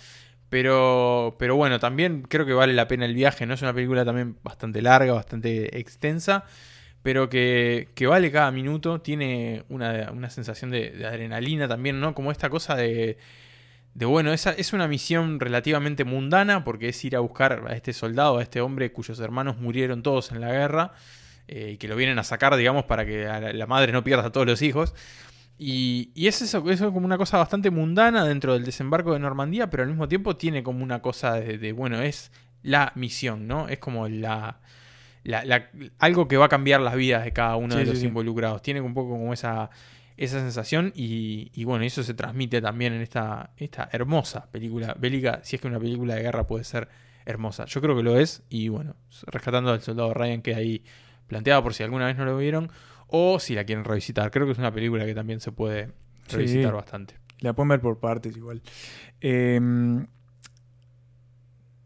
Pero, 0.50 1.36
pero 1.40 1.56
bueno, 1.56 1.80
también 1.80 2.24
creo 2.24 2.46
que 2.46 2.54
vale 2.54 2.74
la 2.74 2.88
pena 2.88 3.06
el 3.06 3.14
viaje. 3.14 3.46
No 3.46 3.54
es 3.54 3.62
una 3.62 3.74
película 3.74 4.04
también 4.04 4.36
bastante 4.44 4.82
larga, 4.82 5.14
bastante 5.14 5.78
extensa. 5.80 6.44
Pero 7.04 7.30
que, 7.30 7.90
que 7.96 8.08
vale 8.08 8.32
cada 8.32 8.52
minuto. 8.52 9.00
Tiene 9.02 9.64
una, 9.70 10.10
una 10.12 10.30
sensación 10.32 10.72
de, 10.72 10.90
de 10.91 11.06
adrenalina 11.06 11.68
también, 11.68 12.00
¿no? 12.02 12.14
Como 12.16 12.32
esta 12.32 12.50
cosa 12.50 12.76
de, 12.76 13.18
de 14.00 14.06
bueno, 14.06 14.32
esa 14.32 14.52
es 14.52 14.72
una 14.72 14.88
misión 14.88 15.42
relativamente 15.42 16.06
mundana 16.06 16.64
porque 16.64 16.88
es 16.88 17.04
ir 17.04 17.18
a 17.18 17.20
buscar 17.20 17.66
a 17.68 17.74
este 17.76 17.92
soldado, 17.92 18.38
a 18.38 18.42
este 18.42 18.62
hombre 18.62 18.94
cuyos 18.94 19.20
hermanos 19.20 19.58
murieron 19.58 20.02
todos 20.04 20.32
en 20.32 20.40
la 20.40 20.52
guerra 20.54 20.94
eh, 21.50 21.72
y 21.74 21.78
que 21.78 21.90
lo 21.90 21.98
vienen 21.98 22.18
a 22.18 22.24
sacar, 22.24 22.56
digamos, 22.56 22.86
para 22.86 23.06
que 23.06 23.26
la, 23.54 23.68
madre 23.68 23.92
no 23.92 24.02
pierda 24.04 24.28
a 24.28 24.32
todos 24.32 24.48
los 24.48 24.62
hijos. 24.62 24.94
Y, 25.58 26.12
y 26.16 26.28
es 26.28 26.42
eso, 26.42 26.60
eso 26.70 26.88
es 26.88 26.94
como 26.94 27.06
una 27.06 27.18
cosa 27.18 27.38
bastante 27.38 27.70
mundana 27.72 28.24
dentro 28.24 28.54
del 28.54 28.64
desembarco 28.64 29.12
de 29.12 29.20
Normandía, 29.20 29.70
pero 29.70 29.84
al 29.84 29.90
mismo 29.90 30.08
tiempo 30.08 30.38
tiene 30.38 30.64
como 30.64 30.82
una 30.82 31.02
cosa 31.02 31.34
de, 31.34 31.58
de, 31.58 31.74
bueno, 31.74 32.02
es 32.02 32.32
la 32.64 32.94
misión, 32.96 33.48
¿no? 33.48 33.68
Es 33.68 33.80
como 33.80 34.08
la, 34.08 34.60
la- 35.24 35.44
la- 35.44 35.70
algo 36.00 36.30
que 36.30 36.38
va 36.38 36.46
a 36.46 36.50
cambiar 36.50 36.80
las 36.80 36.96
vidas 36.96 37.26
de 37.26 37.34
cada 37.34 37.58
uno 37.58 37.74
Sí, 37.76 37.82
de 37.82 37.86
los 37.88 37.98
sí. 38.00 38.06
involucrados. 38.06 38.62
Tiene 38.62 38.80
un 38.80 38.94
poco 38.94 39.10
como 39.12 39.34
esa, 39.34 39.70
esa 40.20 40.40
sensación 40.40 40.91
y, 40.96 41.50
y 41.54 41.64
bueno, 41.64 41.86
eso 41.86 42.04
se 42.04 42.14
transmite 42.14 42.62
también 42.62 42.94
en 42.94 43.02
esta, 43.02 43.52
esta 43.58 43.88
hermosa 43.91 44.50
película 44.52 44.94
bélica, 45.00 45.40
si 45.44 45.56
es 45.56 45.62
que 45.62 45.68
una 45.68 45.80
película 45.80 46.16
de 46.16 46.24
guerra 46.24 46.46
puede 46.46 46.64
ser 46.66 46.90
hermosa. 47.26 47.66
Yo 47.66 47.80
creo 47.82 47.96
que 47.96 48.04
lo 48.04 48.18
es 48.20 48.44
y 48.50 48.68
bueno, 48.68 48.96
rescatando 49.28 49.72
al 49.72 49.82
soldado 49.82 50.14
Ryan 50.14 50.41
que 50.41 50.56
ahí 50.56 50.84
planteada 51.28 51.64
por 51.64 51.74
si 51.74 51.84
alguna 51.84 52.06
vez 52.08 52.18
no 52.18 52.26
lo 52.26 52.38
vieron 52.38 52.70
o 53.08 53.40
si 53.40 53.56
la 53.56 53.64
quieren 53.64 53.86
revisitar. 53.86 54.30
Creo 54.30 54.46
que 54.46 54.52
es 54.52 54.58
una 54.58 54.74
película 54.74 55.06
que 55.06 55.16
también 55.16 55.40
se 55.40 55.52
puede 55.52 55.91
revisitar 56.28 56.72
Sí. 56.72 56.76
bastante. 56.76 57.16
La 57.40 57.54
pueden 57.54 57.70
ver 57.70 57.80
por 57.80 58.00
partes 58.00 58.36
igual. 58.36 58.62
Eh, 59.22 59.58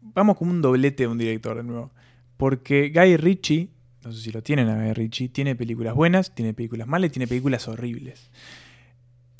vamos 0.00 0.36
con 0.36 0.48
un 0.48 0.60
doblete 0.60 1.04
de 1.04 1.06
un 1.08 1.18
director 1.18 1.56
de 1.56 1.62
nuevo. 1.62 1.92
Porque 2.36 2.90
Guy 2.94 3.16
Ritchie, 3.16 3.70
no 4.04 4.12
sé 4.12 4.20
si 4.20 4.32
lo 4.32 4.42
tienen 4.42 4.68
a 4.68 4.76
Guy 4.76 4.92
Ritchie, 4.92 5.28
tiene 5.28 5.56
películas 5.56 5.94
buenas, 5.94 6.34
tiene 6.34 6.54
películas 6.54 6.86
malas 6.86 7.08
y 7.08 7.12
tiene 7.12 7.26
películas 7.26 7.68
horribles. 7.68 8.30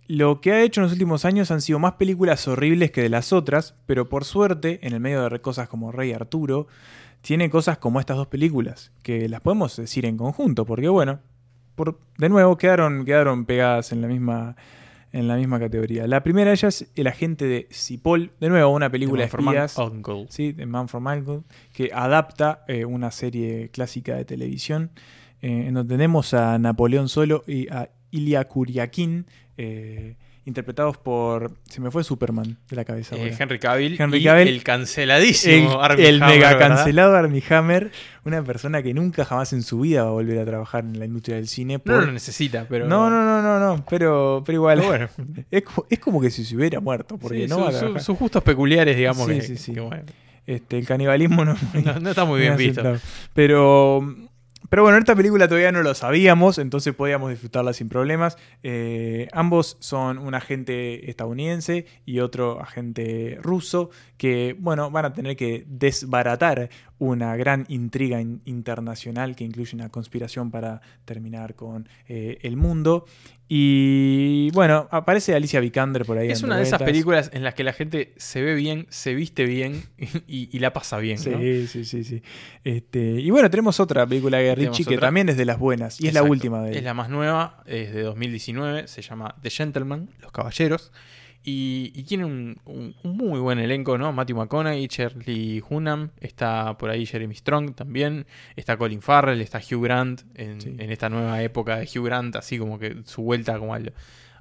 Lo 0.07 0.41
que 0.41 0.53
ha 0.53 0.63
hecho 0.63 0.81
en 0.81 0.85
los 0.85 0.93
últimos 0.93 1.25
años 1.25 1.51
han 1.51 1.63
sido 1.63 1.79
más 1.79 1.95
películas 1.95 2.47
horribles 2.47 2.91
que 2.91 3.03
de 3.03 3.09
las 3.09 3.33
otras, 3.33 3.75
pero 3.87 4.09
por 4.09 4.25
suerte, 4.25 4.81
en 4.83 4.93
el 4.93 5.01
medio 5.01 5.29
de 5.29 5.41
cosas 5.41 5.69
como 5.69 5.93
Rey 5.93 6.13
Arturo, 6.13 6.67
tiene 7.23 7.49
cosas 7.49 7.79
como 7.79 8.01
estas 8.01 8.19
dos 8.19 8.27
películas, 8.27 8.93
que 9.03 9.29
las 9.31 9.41
podemos 9.41 9.75
decir 9.77 10.05
en 10.05 10.19
conjunto, 10.19 10.67
porque 10.67 10.89
bueno, 10.89 11.21
por, 11.75 11.99
de 12.19 12.29
nuevo 12.29 12.59
quedaron, 12.59 13.07
quedaron 13.07 13.47
pegadas 13.47 13.93
en 13.93 14.03
la 14.03 14.09
misma 14.09 14.57
en 15.15 15.29
la 15.29 15.37
misma 15.37 15.61
categoría. 15.61 16.09
La 16.09 16.25
primera 16.25 16.51
de 16.51 16.55
ellas, 16.55 16.87
El 16.97 17.07
agente 17.07 17.47
de 17.47 17.69
Cipoll, 17.71 18.33
de 18.41 18.49
nuevo 18.49 18.73
una 18.73 18.91
película 18.91 19.23
de 19.23 19.29
espías, 19.29 19.79
Uncle. 19.79 20.27
sí, 20.29 20.51
de 20.51 20.67
Man 20.67 20.89
from 20.89 21.07
Uncle, 21.07 21.43
que 21.73 21.91
adapta 21.95 22.65
eh, 22.67 22.85
una 22.85 23.13
serie 23.13 23.71
clásica 23.71 24.17
de 24.17 24.25
televisión, 24.25 24.91
eh, 25.41 25.67
en 25.69 25.75
donde 25.75 25.95
tenemos 25.95 26.35
a 26.35 26.59
Napoleón 26.59 27.09
Solo 27.09 27.45
y 27.47 27.69
a 27.69 27.91
Ilya 28.11 28.49
Kuryakin, 28.49 29.27
eh, 29.57 30.17
interpretados 30.47 30.99
por, 30.99 31.53
se 31.69 31.81
me 31.81 31.91
fue 31.91 32.05
Superman 32.05 32.59
de 32.69 32.77
la 32.77 32.85
cabeza. 32.85 33.17
Eh. 33.17 33.35
Henry 33.39 33.59
Cavill 33.59 34.01
Henry 34.01 34.19
y 34.19 34.25
Cavill, 34.25 34.49
el 34.49 34.63
canceladísimo 34.63 35.73
el, 35.75 35.81
Armie 35.81 36.09
el 36.09 36.23
Hammer, 36.23 36.37
mega 36.37 36.53
¿verdad? 36.55 36.69
cancelado 36.77 37.17
Armie 37.17 37.43
Hammer, 37.49 37.91
una 38.25 38.43
persona 38.45 38.83
que 38.83 38.93
nunca 38.93 39.25
jamás 39.25 39.53
en 39.55 39.63
su 39.63 39.81
vida 39.81 40.03
va 40.05 40.09
a 40.11 40.13
volver 40.13 40.39
a 40.39 40.45
trabajar 40.45 40.85
en 40.85 40.99
la 40.99 41.07
industria 41.07 41.37
del 41.37 41.49
cine. 41.49 41.75
No 41.75 41.81
por- 41.83 42.05
lo 42.07 42.13
necesita, 42.13 42.67
pero. 42.69 42.87
no, 42.87 43.09
no, 43.09 43.25
no, 43.25 43.41
no, 43.43 43.59
no, 43.59 43.85
pero, 43.89 44.43
pero 44.45 44.57
igual. 44.57 44.79
Pero 44.81 44.89
bueno. 44.89 45.09
es, 45.51 45.63
como, 45.63 45.87
es 45.89 45.99
como 45.99 46.21
que 46.21 46.31
si 46.31 46.45
se 46.45 46.57
hubiera 46.57 46.81
muerto, 46.81 47.17
porque 47.19 47.43
Sí, 47.45 47.47
no 47.49 47.57
su- 47.57 47.63
va 47.63 47.69
a 47.69 47.73
su- 47.73 47.79
trabajar. 47.79 48.03
sus 48.03 48.19
gustos 48.19 48.43
peculiares, 48.43 48.97
digamos. 48.97 49.27
Sí, 49.27 49.35
que, 49.35 49.41
sí, 49.43 49.57
sí. 49.57 49.73
que 49.75 49.81
bueno. 49.81 50.03
Este, 50.47 50.77
el 50.79 50.87
canibalismo 50.87 51.43
no, 51.47 51.57
No- 51.85 52.01
no 52.01 52.11
está 52.11 52.27
muy 52.27 52.39
bien 52.41 52.57
visto. 52.59 52.97
Pero, 53.33 54.15
pero 54.71 54.83
bueno, 54.83 54.99
esta 54.99 55.15
película 55.15 55.47
todavía 55.47 55.73
no 55.73 55.83
lo 55.83 55.95
sabíamos, 55.95 56.59
entonces 56.59 56.95
podíamos 56.95 57.31
disfrutarla 57.31 57.73
sin 57.73 57.89
problemas. 57.89 58.39
Eh, 58.63 59.29
ambos 59.33 59.77
son 59.81 60.19
un 60.19 60.35
agente 60.35 61.11
estadounidense 61.11 61.87
y 62.07 62.21
otro 62.21 62.61
agente 62.61 63.39
ruso 63.43 63.91
que, 64.17 64.57
bueno, 64.59 64.91
van 64.91 65.05
a 65.05 65.13
tener 65.13 65.37
que 65.37 65.65
desbaratar 65.67 66.71
una 67.11 67.37
gran 67.37 67.65
intriga 67.69 68.21
in- 68.21 68.41
internacional 68.45 69.37
que 69.37 69.45
incluye 69.45 69.75
una 69.77 69.89
conspiración 69.89 70.51
para 70.51 70.81
terminar 71.05 71.55
con 71.55 71.89
eh, 72.09 72.39
el 72.43 72.57
mundo. 72.57 73.07
Y 73.67 74.51
bueno, 74.53 74.89
aparece 74.91 75.35
Alicia 75.35 75.61
Vikander 75.61 76.05
por 76.05 76.19
ahí. 76.19 76.31
Es 76.31 76.43
una 76.43 76.57
de 76.57 76.63
esas 76.65 76.83
películas 76.83 77.31
en 77.33 77.45
las 77.45 77.55
que 77.55 77.63
la 77.63 77.73
gente 77.73 78.13
se 78.17 78.43
ve 78.43 78.55
bien, 78.55 78.87
se 78.89 79.15
viste 79.15 79.45
bien 79.45 79.83
y, 80.27 80.49
y 80.51 80.59
la 80.61 80.73
pasa 80.73 80.99
bien. 80.99 81.19
Sí, 81.19 81.31
¿no? 81.31 81.39
sí, 81.67 81.85
sí, 81.85 82.05
sí. 82.05 82.23
Este, 82.65 82.99
y 83.21 83.31
bueno, 83.31 83.51
tenemos 83.51 83.81
otra 83.81 84.07
película 84.07 84.39
de 84.39 84.55
Richie 84.55 84.85
que 84.85 84.99
también 84.99 85.29
es 85.29 85.37
de 85.37 85.45
las 85.45 85.59
buenas. 85.59 86.01
Y 86.01 86.09
es 86.09 86.15
la 86.15 86.23
última 86.23 86.63
de 86.63 86.71
él. 86.73 86.77
Es 86.79 86.85
la 86.85 86.95
más 86.95 87.09
nueva, 87.11 87.63
es 87.67 87.93
de 87.95 88.03
2019, 88.03 88.89
se 88.89 89.03
llama 89.03 89.35
The 89.43 89.51
Gentleman, 89.51 90.09
Los 90.21 90.33
Caballeros. 90.33 90.91
Y, 91.47 91.93
y 91.95 92.05
tiene 92.05 92.25
un, 92.25 92.57
un- 92.65 92.95
un 93.03 93.17
muy 93.19 93.39
buen 93.39 93.59
elenco, 93.59 93.99
¿no? 93.99 94.13
Matthew 94.13 94.37
McConaughey, 94.39 94.87
Shirley 94.87 95.63
Hunnam, 95.69 96.09
está 96.21 96.79
por 96.79 96.89
ahí 96.89 97.05
Jeremy 97.05 97.35
Strong 97.35 97.75
también, 97.75 98.27
está 98.57 98.79
Colin 98.79 99.03
Farrell, 99.03 99.41
está 99.43 99.59
Hugh 99.59 99.83
Grant 99.85 100.23
en, 100.35 100.81
en 100.81 100.91
esta 100.91 101.11
nueva 101.11 101.43
época 101.43 101.77
de 101.77 101.85
Hugh 101.85 102.07
Grant, 102.07 102.37
así 102.37 102.59
como 102.59 102.79
que 102.79 102.97
su 103.05 103.23
vuelta 103.23 103.59
como 103.59 103.75
al- 103.75 103.93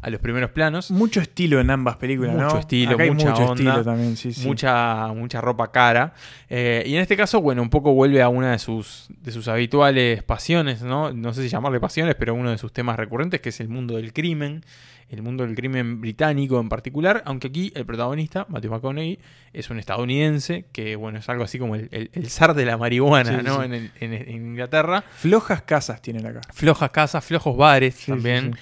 a 0.04 0.10
los 0.10 0.20
primeros 0.20 0.52
planos. 0.52 0.92
Mucho 0.92 1.22
estilo 1.22 1.60
en 1.62 1.70
ambas 1.72 1.96
películas, 1.98 2.34
Mucho 2.36 2.48
¿no? 2.56 2.60
estilo, 2.60 2.92
Acá 2.94 3.04
hay 3.04 3.12
mucha 3.12 3.30
mucho 3.30 3.44
onda, 3.46 3.54
estilo 3.54 3.84
también, 3.84 4.18
sí, 4.18 4.34
sí. 4.34 4.46
Mucha, 4.48 5.08
mucha 5.16 5.42
ropa 5.42 5.72
cara. 5.72 6.14
Eh, 6.50 6.84
y 6.86 6.96
en 6.96 7.02
este 7.02 7.16
caso, 7.18 7.42
bueno, 7.42 7.62
un 7.62 7.70
poco 7.70 7.94
vuelve 7.94 8.22
a 8.22 8.30
una 8.30 8.52
de 8.52 8.60
sus, 8.60 9.08
de 9.22 9.32
sus 9.32 9.48
habituales 9.48 10.22
pasiones, 10.24 10.82
¿no? 10.82 11.12
No 11.14 11.34
sé 11.34 11.42
si 11.44 11.50
llamarle 11.50 11.80
pasiones, 11.80 12.16
pero 12.16 12.36
uno 12.36 12.52
de 12.52 12.58
sus 12.58 12.72
temas 12.74 12.98
recurrentes, 12.98 13.42
que 13.42 13.50
es 13.50 13.60
el 13.60 13.70
mundo 13.70 13.96
del 13.96 14.14
crimen. 14.14 14.64
El 15.10 15.22
mundo 15.22 15.46
del 15.46 15.54
crimen 15.54 16.02
británico 16.02 16.60
en 16.60 16.70
particular, 16.70 17.22
aunque 17.26 17.48
aquí 17.50 17.72
el 17.76 17.86
protagonista, 17.86 18.48
Matthew 18.50 18.72
McConaughey, 18.72 19.20
es 19.52 19.70
un 19.70 19.78
estadounidense, 19.78 20.66
que 20.72 20.96
bueno, 20.96 21.20
es 21.20 21.30
algo 21.30 21.44
así 21.44 21.60
como 21.60 21.76
el, 21.76 21.88
el- 21.92 22.10
el 22.14 22.30
zar 22.32 22.56
de 22.56 22.66
la 22.66 22.78
marihuana, 22.78 23.38
Sí, 23.40 23.46
¿no? 23.46 23.60
sí. 23.60 23.66
En, 23.66 23.74
el- 23.74 23.92
en- 24.00 24.14
en 24.14 24.30
Inglaterra. 24.32 25.04
Flojas 25.18 25.62
casas 25.64 26.02
tienen 26.02 26.26
acá. 26.26 26.42
Flojas 26.52 26.90
casas, 26.90 27.24
flojos 27.24 27.56
bares 27.56 27.94
Sí, 27.96 28.12
también. 28.12 28.56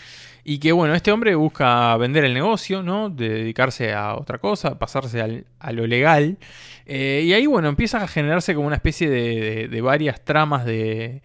Y 0.44 0.58
que 0.60 0.72
bueno, 0.72 0.96
este 0.96 1.12
hombre 1.12 1.36
busca 1.36 1.96
vender 1.98 2.24
el 2.26 2.34
negocio, 2.34 2.82
¿no? 2.82 3.10
De 3.10 3.30
dedicarse 3.30 3.94
a 3.94 4.16
otra 4.16 4.40
cosa, 4.40 4.80
pasarse 4.80 5.22
al- 5.22 5.46
a 5.60 5.72
lo 5.72 5.86
legal. 5.86 6.38
Eh, 6.86 7.24
y 7.26 7.34
ahí, 7.34 7.46
bueno, 7.46 7.70
empieza 7.70 8.02
a 8.04 8.08
generarse 8.08 8.56
como 8.56 8.66
una 8.68 8.76
especie 8.78 9.10
de, 9.10 9.68
de- 9.68 9.82
varias 9.82 10.22
tramas 10.26 10.66
de, 10.66 11.22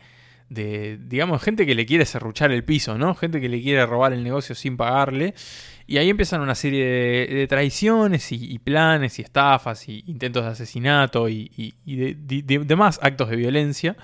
de, 0.51 0.99
digamos, 1.01 1.43
gente 1.43 1.65
que 1.67 1.75
le 1.75 1.87
quiere 1.87 2.05
serruchar 2.05 2.53
el 2.53 2.63
piso, 2.63 2.99
¿no? 2.99 3.15
Gente 3.15 3.41
que 3.41 3.49
le 3.49 3.63
quiere 3.63 3.85
robar 3.87 4.13
el 4.13 4.23
negocio 4.23 4.55
sin 4.55 4.77
pagarle. 4.77 5.35
Y 5.89 5.99
ahí 5.99 6.11
empiezan 6.11 6.41
una 6.41 6.55
serie 6.55 6.85
de, 6.85 7.27
de 7.35 7.47
traiciones 7.47 8.33
y, 8.33 8.37
y 8.53 8.59
planes 8.59 9.19
y 9.19 9.23
estafas 9.23 9.89
y 9.89 10.03
intentos 10.07 10.45
de 10.45 10.51
asesinato 10.51 11.29
y, 11.29 11.51
y- 11.57 11.75
y 11.87 11.97
de, 11.97 12.15
de- 12.19 12.43
de- 12.43 12.65
demás 12.65 12.99
actos 13.03 13.31
de 13.31 13.37
violencia. 13.37 13.97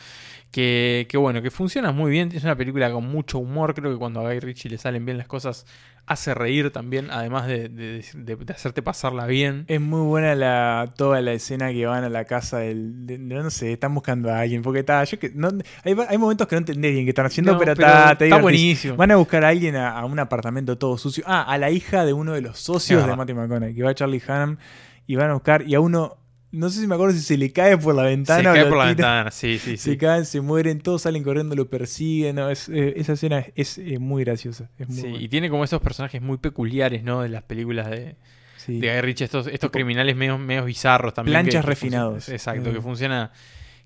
Que, 0.52 1.06
que 1.08 1.16
bueno, 1.16 1.40
que 1.40 1.50
funciona 1.50 1.92
muy 1.92 2.10
bien. 2.10 2.30
Es 2.34 2.44
una 2.44 2.54
película 2.56 2.92
con 2.92 3.08
mucho 3.08 3.38
humor. 3.38 3.72
Creo 3.74 3.90
que 3.90 3.98
cuando 3.98 4.20
a 4.20 4.24
Guy 4.30 4.38
Ritchie 4.40 4.68
le 4.68 4.76
salen 4.76 5.06
bien 5.06 5.16
las 5.16 5.26
cosas, 5.26 5.64
hace 6.04 6.34
reír 6.34 6.70
también, 6.70 7.08
además 7.10 7.46
de, 7.46 7.70
de- 7.70 8.04
de- 8.14 8.36
de 8.36 8.52
hacerte 8.52 8.82
pasarla 8.82 9.24
bien. 9.26 9.64
Es 9.68 9.80
muy 9.80 10.02
buena 10.02 10.34
la, 10.34 10.92
toda 10.94 11.22
la 11.22 11.32
escena 11.32 11.72
que 11.72 11.86
van 11.86 12.04
a 12.04 12.10
la 12.10 12.26
casa 12.26 12.58
del. 12.58 13.06
de- 13.06 13.16
no 13.18 13.48
sé, 13.50 13.72
están 13.72 13.94
buscando 13.94 14.30
a 14.30 14.40
alguien. 14.40 14.60
Porque 14.60 14.80
está. 14.80 15.02
Yo 15.04 15.18
que, 15.18 15.30
no, 15.34 15.48
hay, 15.84 15.96
hay 16.06 16.18
momentos 16.18 16.46
que 16.46 16.54
no 16.54 16.58
entendés 16.58 16.92
bien 16.92 17.06
qué 17.06 17.10
están 17.12 17.24
haciendo, 17.26 17.52
No, 17.54 17.58
pero, 17.58 17.74
pero 17.74 17.88
está, 17.88 18.36
buenísimo. 18.42 18.96
Van 18.96 19.10
a 19.10 19.16
buscar 19.16 19.44
a 19.46 19.48
alguien 19.48 19.74
a, 19.76 19.98
a 19.98 20.04
un 20.04 20.18
apartamento 20.18 20.76
todo 20.76 20.98
sucio. 20.98 21.24
Ah, 21.26 21.44
a 21.50 21.56
la 21.56 21.70
hija 21.70 22.04
de 22.04 22.12
uno 22.12 22.34
de 22.34 22.42
los 22.42 22.58
socios 22.58 23.00
Es 23.00 23.06
de. 23.06 23.16
Matthew 23.16 23.36
McConaughey, 23.36 23.74
que 23.74 23.82
va 23.82 23.90
a 23.90 23.94
Charlie 23.94 24.22
Hunnam. 24.22 24.58
Y 25.06 25.16
van 25.16 25.30
a 25.30 25.32
buscar. 25.32 25.66
Y 25.66 25.74
a 25.74 25.80
uno. 25.80 26.18
No 26.52 26.68
sé 26.70 26.80
si 26.80 26.86
me 26.86 26.94
acuerdo 26.94 27.14
si 27.14 27.22
se 27.22 27.36
le 27.38 27.50
cae 27.50 27.76
por 27.78 27.94
la 27.94 28.02
ventana. 28.04 28.42
Se 28.42 28.48
o 28.48 28.52
cae 28.62 28.66
por 28.70 28.78
la 28.78 28.84
ventana, 28.86 29.30
sí, 29.30 29.58
sí, 29.58 29.76
Se 29.78 29.92
sí. 29.92 29.96
caen, 29.96 30.26
se 30.26 30.40
mueren, 30.42 30.80
todos 30.80 31.02
salen 31.02 31.22
corriendo, 31.24 31.54
lo 31.56 31.68
persiguen. 31.70 32.36
¿no? 32.36 32.50
Es, 32.50 32.68
eh, 32.68 32.92
esa 32.96 33.14
escena 33.14 33.44
es, 33.54 33.78
es, 33.78 33.98
muy 33.98 34.22
graciosa. 34.24 34.70
Es 34.78 34.86
muy 34.88 34.96
Sí, 34.96 35.02
buena. 35.08 35.18
y 35.24 35.28
tiene 35.28 35.48
como 35.50 35.64
esos 35.64 35.80
personajes 35.80 36.20
muy 36.22 36.36
peculiares, 36.36 37.02
¿no? 37.04 37.22
De 37.22 37.30
las 37.30 37.42
películas 37.42 37.90
de, 37.90 38.16
Sí. 38.58 38.78
de 38.80 38.92
Guy 38.92 39.00
Ritchie, 39.00 39.24
estos, 39.24 39.46
estos 39.46 39.60
Tipo 39.60 39.72
criminales 39.72 40.14
medio, 40.14 40.36
medio 40.38 40.64
bizarros 40.64 41.14
también. 41.14 41.32
planchas 41.34 41.64
que- 41.64 41.70
que 41.70 41.74
funciona- 41.76 42.04
refinados. 42.04 42.28
exacto, 42.28 42.70
Eh. 42.70 42.72
que 42.74 42.80
funciona, 42.82 43.32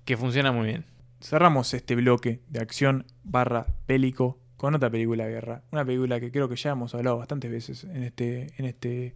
que 0.05 0.17
funciona 0.17 0.51
muy 0.51 0.67
bien. 0.67 0.85
Cerramos 1.21 1.73
este 1.73 1.95
bloque 1.95 2.41
de 2.49 2.59
acción 2.59 3.05
barra 3.23 3.65
bélico 3.87 4.39
con 4.57 4.75
otra 4.75 4.89
película 4.89 5.25
de 5.25 5.31
guerra. 5.31 5.61
Una 5.71 5.85
película 5.85 6.19
que 6.19 6.31
creo 6.31 6.49
que 6.49 6.55
ya 6.57 6.71
hemos 6.71 6.93
hablado 6.93 7.17
bastantes 7.17 7.49
veces 7.49 7.85
en 7.85 8.03
este, 8.03 8.47
en 8.57 8.65
este, 8.65 9.15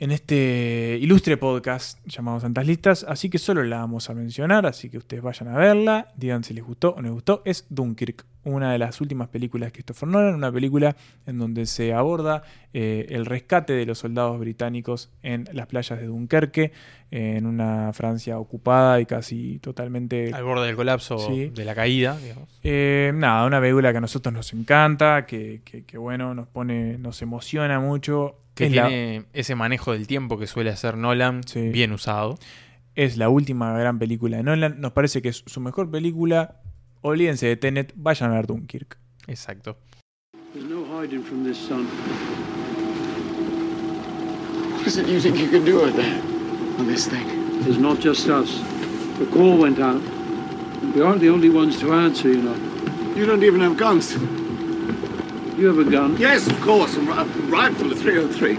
en 0.00 0.12
este 0.12 0.96
ilustre 1.00 1.36
podcast 1.36 1.98
llamado 2.06 2.38
Santas 2.38 2.66
Listas, 2.66 3.04
así 3.08 3.28
que 3.28 3.38
solo 3.38 3.64
la 3.64 3.78
vamos 3.78 4.08
a 4.10 4.14
mencionar, 4.14 4.64
así 4.64 4.88
que 4.90 4.98
ustedes 4.98 5.22
vayan 5.22 5.48
a 5.48 5.56
verla, 5.56 6.08
digan 6.16 6.44
si 6.44 6.54
les 6.54 6.64
gustó 6.64 6.90
o 6.90 6.96
no 6.96 7.02
les 7.02 7.12
gustó. 7.12 7.42
Es 7.44 7.66
Dunkirk, 7.68 8.24
una 8.44 8.70
de 8.70 8.78
las 8.78 9.00
últimas 9.00 9.28
películas 9.28 9.66
de 9.68 9.72
Christopher 9.72 10.08
Nolan, 10.08 10.34
una 10.36 10.52
película 10.52 10.94
en 11.26 11.38
donde 11.38 11.66
se 11.66 11.92
aborda 11.94 12.44
eh, 12.72 13.06
el 13.10 13.26
rescate 13.26 13.72
de 13.72 13.86
los 13.86 13.98
soldados 13.98 14.38
británicos 14.38 15.10
en 15.24 15.48
las 15.52 15.66
playas 15.66 15.98
de 15.98 16.06
Dunkerque, 16.06 16.70
en 17.10 17.46
una 17.46 17.92
Francia 17.92 18.38
ocupada 18.38 19.00
y 19.00 19.06
casi 19.06 19.58
totalmente 19.58 20.32
Al 20.32 20.44
borde 20.44 20.66
del 20.68 20.76
colapso, 20.76 21.18
Sí. 21.18 21.48
de 21.48 21.64
la 21.64 21.74
caída, 21.74 22.16
digamos. 22.18 22.48
eh, 22.62 23.10
nada, 23.16 23.46
una 23.46 23.60
película 23.60 23.90
que 23.90 23.98
a 23.98 24.00
nosotros 24.02 24.32
nos 24.32 24.52
encanta, 24.52 25.26
que, 25.26 25.62
que- 25.64 25.84
que, 25.84 25.98
bueno, 25.98 26.34
nos 26.34 26.46
pone, 26.46 26.98
nos 26.98 27.20
emociona 27.22 27.80
mucho. 27.80 28.36
Que 28.58 28.66
es, 28.66 28.74
la, 28.74 28.88
tiene 28.88 29.24
ese 29.32 29.54
manejo 29.54 29.92
del 29.92 30.06
tiempo 30.06 30.38
que 30.38 30.46
suele 30.46 30.70
hacer 30.70 30.96
Nolan, 30.96 31.42
Sí. 31.46 31.68
bien 31.68 31.92
usado. 31.92 32.38
es 32.94 33.16
la 33.16 33.28
última 33.28 33.72
gran 33.78 33.98
película 33.98 34.36
de 34.38 34.42
Nolan. 34.42 34.80
Nos 34.80 34.92
parece 34.92 35.22
que 35.22 35.28
es 35.28 35.44
su 35.46 35.60
mejor 35.60 35.90
película. 35.90 36.60
Olvídense 37.00 37.46
de 37.46 37.56
Tenet, 37.56 37.92
vayan 37.96 38.32
a 38.32 38.34
ver 38.34 38.46
Dunkirk. 38.48 38.98
Exacto. 39.28 39.78
There's 40.52 40.68
no 40.68 40.84
hiding 41.00 41.22
from 41.22 41.44
this 41.44 41.56
sun. 41.56 41.86
What 44.76 44.86
is 44.86 44.96
it 44.96 45.06
you 45.08 45.20
think 45.20 45.38
you 45.38 45.48
can 45.48 45.64
do 45.64 45.80
with 45.84 45.94
that? 45.96 46.20
On 46.80 46.86
this 46.86 47.06
thing? 47.08 47.26
There's 47.62 47.78
not 47.78 48.00
just 48.00 48.28
us. 48.28 48.60
The 49.18 49.26
call 49.26 49.58
went 49.58 49.78
out. 49.78 50.00
We 50.94 51.02
aren't 51.02 51.20
the 51.20 51.28
only 51.30 51.50
ones 51.50 51.78
to 51.80 51.92
answer, 51.92 52.28
you 52.30 52.42
know. 52.42 52.56
You 53.16 53.26
don't 53.26 53.42
even 53.42 53.60
have 53.60 53.76
guns. 53.76 54.16
You 55.58 55.66
have 55.68 55.78
a 55.80 55.90
gun. 55.90 56.16
Yes, 56.18 56.46
of 56.46 56.60
course. 56.60 56.96
A 56.96 57.00
ri- 57.00 57.10
a 57.10 57.24
rifle, 57.50 57.92
a 57.92 57.96
303. 57.96 58.56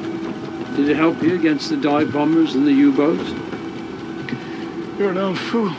Did 0.76 0.90
it 0.90 0.98
help 0.98 1.22
you 1.24 1.36
against 1.36 1.70
the 1.70 1.78
dive 1.78 2.12
bombers 2.12 2.56
and 2.56 2.66
the 2.66 2.74
U-boats? 2.74 3.34
You're 4.98 5.12
an 5.12 5.18
old 5.18 5.38
fool. 5.38 5.72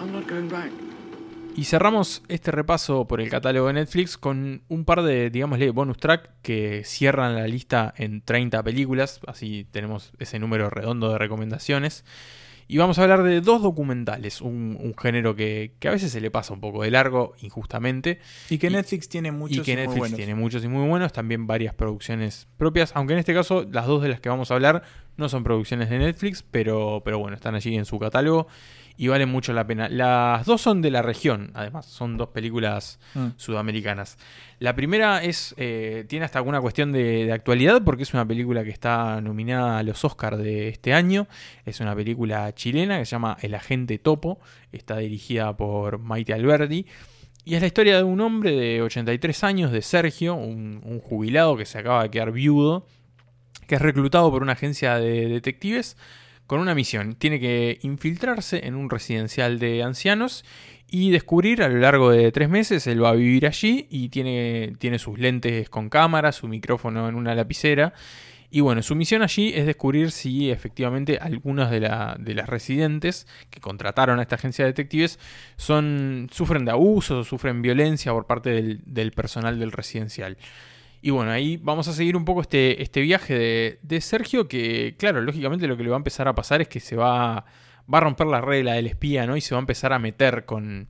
I'm 0.00 0.12
not 0.12 0.26
going 0.26 0.48
back. 0.48 0.70
Y 1.54 1.64
cerramos 1.64 2.22
este 2.28 2.50
repaso 2.50 3.06
por 3.06 3.20
el 3.20 3.28
catálogo 3.28 3.66
de 3.66 3.74
Netflix 3.74 4.16
con 4.16 4.62
un 4.68 4.84
par 4.86 5.02
de, 5.02 5.28
digámosle, 5.28 5.70
bonus 5.70 5.98
track 5.98 6.30
que 6.40 6.82
cierran 6.86 7.34
la 7.34 7.46
lista 7.46 7.92
en 7.98 8.22
30 8.22 8.62
películas. 8.62 9.20
Así 9.26 9.66
tenemos 9.70 10.12
ese 10.18 10.38
número 10.38 10.70
redondo 10.70 11.12
de 11.12 11.18
recomendaciones. 11.18 12.06
Y 12.72 12.78
vamos 12.78 12.98
a 12.98 13.02
hablar 13.02 13.22
de 13.22 13.42
dos 13.42 13.60
documentales, 13.60 14.40
un, 14.40 14.78
un 14.80 14.94
género 14.96 15.36
que, 15.36 15.74
que 15.78 15.88
a 15.88 15.90
veces 15.90 16.10
se 16.10 16.22
le 16.22 16.30
pasa 16.30 16.54
un 16.54 16.60
poco 16.62 16.84
de 16.84 16.90
largo, 16.90 17.34
injustamente. 17.42 18.18
Y 18.48 18.56
que 18.56 18.70
Netflix 18.70 19.10
tiene 19.10 19.30
muchos 19.30 19.58
y 19.58 19.60
que 19.60 19.72
y 19.72 19.74
muy 19.74 19.82
Netflix 19.82 19.98
buenos. 19.98 20.16
tiene 20.16 20.34
muchos 20.34 20.64
y 20.64 20.68
muy 20.68 20.88
buenos, 20.88 21.12
también 21.12 21.46
varias 21.46 21.74
producciones 21.74 22.48
propias, 22.56 22.92
aunque 22.94 23.12
en 23.12 23.18
este 23.18 23.34
caso 23.34 23.68
las 23.70 23.86
dos 23.86 24.02
de 24.02 24.08
las 24.08 24.20
que 24.22 24.30
vamos 24.30 24.50
a 24.50 24.54
hablar 24.54 24.84
no 25.18 25.28
son 25.28 25.44
producciones 25.44 25.90
de 25.90 25.98
Netflix, 25.98 26.42
pero, 26.50 27.02
pero 27.04 27.18
bueno, 27.18 27.36
están 27.36 27.54
allí 27.54 27.76
en 27.76 27.84
su 27.84 27.98
catálogo 27.98 28.46
y 28.96 29.08
valen 29.08 29.28
mucho 29.28 29.52
la 29.52 29.66
pena. 29.66 29.88
Las 29.88 30.44
dos 30.46 30.60
son 30.60 30.82
de 30.82 30.90
la 30.90 31.02
región, 31.02 31.50
además, 31.54 31.86
son 31.86 32.16
dos 32.16 32.28
películas 32.28 32.98
Mm. 33.14 33.28
sudamericanas. 33.36 34.18
La 34.58 34.74
primera 34.76 35.22
es 35.22 35.54
eh, 35.58 36.04
tiene 36.08 36.24
hasta 36.24 36.38
alguna 36.38 36.60
cuestión 36.60 36.92
de, 36.92 37.24
de 37.26 37.32
actualidad 37.32 37.82
porque 37.84 38.04
es 38.04 38.14
una 38.14 38.26
película 38.26 38.62
que 38.64 38.70
está 38.70 39.20
nominada 39.20 39.78
a 39.78 39.82
los 39.82 40.04
Oscars 40.04 40.38
de 40.38 40.68
este 40.68 40.94
año. 40.94 41.26
Es 41.64 41.80
una 41.80 41.94
película 41.96 42.54
chilena 42.54 42.98
que 42.98 43.04
se 43.06 43.10
llama 43.12 43.36
El 43.40 43.54
Agente 43.54 43.98
Topo. 43.98 44.38
Está 44.70 44.98
dirigida 44.98 45.56
por 45.56 45.98
Maite 45.98 46.32
Alberdi. 46.34 46.86
Y 47.44 47.56
es 47.56 47.60
la 47.60 47.66
historia 47.66 47.96
de 47.96 48.04
un 48.04 48.20
hombre 48.20 48.52
de 48.52 48.82
83 48.82 49.42
años, 49.42 49.72
de 49.72 49.82
Sergio, 49.82 50.34
un, 50.36 50.80
un 50.84 51.00
jubilado 51.00 51.56
que 51.56 51.64
se 51.64 51.76
acaba 51.78 52.04
de 52.04 52.10
quedar 52.10 52.30
viudo, 52.30 52.86
que 53.66 53.74
es 53.74 53.82
reclutado 53.82 54.30
por 54.30 54.42
una 54.42 54.52
agencia 54.52 54.96
de 55.00 55.26
detectives 55.26 55.96
con 56.52 56.60
una 56.60 56.74
misión. 56.74 57.14
Tiene 57.14 57.40
que 57.40 57.78
infiltrarse 57.80 58.66
en 58.66 58.74
un 58.74 58.90
residencial 58.90 59.58
de 59.58 59.82
ancianos 59.82 60.44
y 60.86 61.10
descubrir 61.10 61.62
a 61.62 61.68
lo 61.70 61.78
largo 61.78 62.10
de 62.10 62.30
tres 62.30 62.50
meses, 62.50 62.86
él 62.86 63.02
va 63.02 63.08
a 63.08 63.14
vivir 63.14 63.46
allí 63.46 63.86
y 63.88 64.10
tiene, 64.10 64.74
tiene 64.78 64.98
sus 64.98 65.18
lentes 65.18 65.70
con 65.70 65.88
cámara, 65.88 66.30
su 66.30 66.48
micrófono 66.48 67.08
en 67.08 67.14
una 67.14 67.34
lapicera. 67.34 67.94
Y 68.50 68.60
bueno, 68.60 68.82
su 68.82 68.94
misión 68.94 69.22
allí 69.22 69.54
es 69.54 69.64
descubrir 69.64 70.10
si 70.10 70.50
efectivamente 70.50 71.16
algunas 71.18 71.70
de, 71.70 71.80
la- 71.80 72.16
de 72.20 72.34
las 72.34 72.50
residentes 72.50 73.26
que 73.48 73.62
contrataron 73.62 74.18
a 74.18 74.22
esta 74.22 74.34
agencia 74.34 74.66
de 74.66 74.72
detectives 74.72 75.18
son, 75.56 76.28
sufren 76.30 76.66
de 76.66 76.72
abusos 76.72 77.18
o 77.18 77.24
sufren 77.24 77.62
violencia 77.62 78.12
por 78.12 78.26
parte 78.26 78.78
del 78.84 79.12
personal 79.12 79.58
del 79.58 79.72
residencial. 79.72 80.36
Y 81.02 81.10
bueno, 81.10 81.32
ahí 81.32 81.56
vamos 81.56 81.88
a 81.88 81.92
seguir 81.92 82.16
un 82.16 82.24
poco 82.24 82.42
este, 82.42 82.80
este 82.80 83.00
viaje 83.00 83.34
de, 83.34 83.78
de 83.82 84.00
Sergio, 84.00 84.46
que 84.46 84.94
claro, 84.96 85.20
lógicamente 85.20 85.66
lo 85.66 85.76
que 85.76 85.82
le 85.82 85.90
va 85.90 85.96
a 85.96 85.98
empezar 85.98 86.28
a 86.28 86.34
pasar 86.34 86.62
es 86.62 86.68
que 86.68 86.78
se 86.78 86.94
va, 86.94 87.44
va 87.92 87.98
a 87.98 88.00
romper 88.00 88.28
la 88.28 88.40
regla 88.40 88.74
del 88.74 88.86
espía, 88.86 89.26
¿no? 89.26 89.36
Y 89.36 89.40
se 89.40 89.54
va 89.54 89.58
a 89.58 89.62
empezar 89.62 89.92
a 89.92 89.98
meter 89.98 90.44
con, 90.44 90.88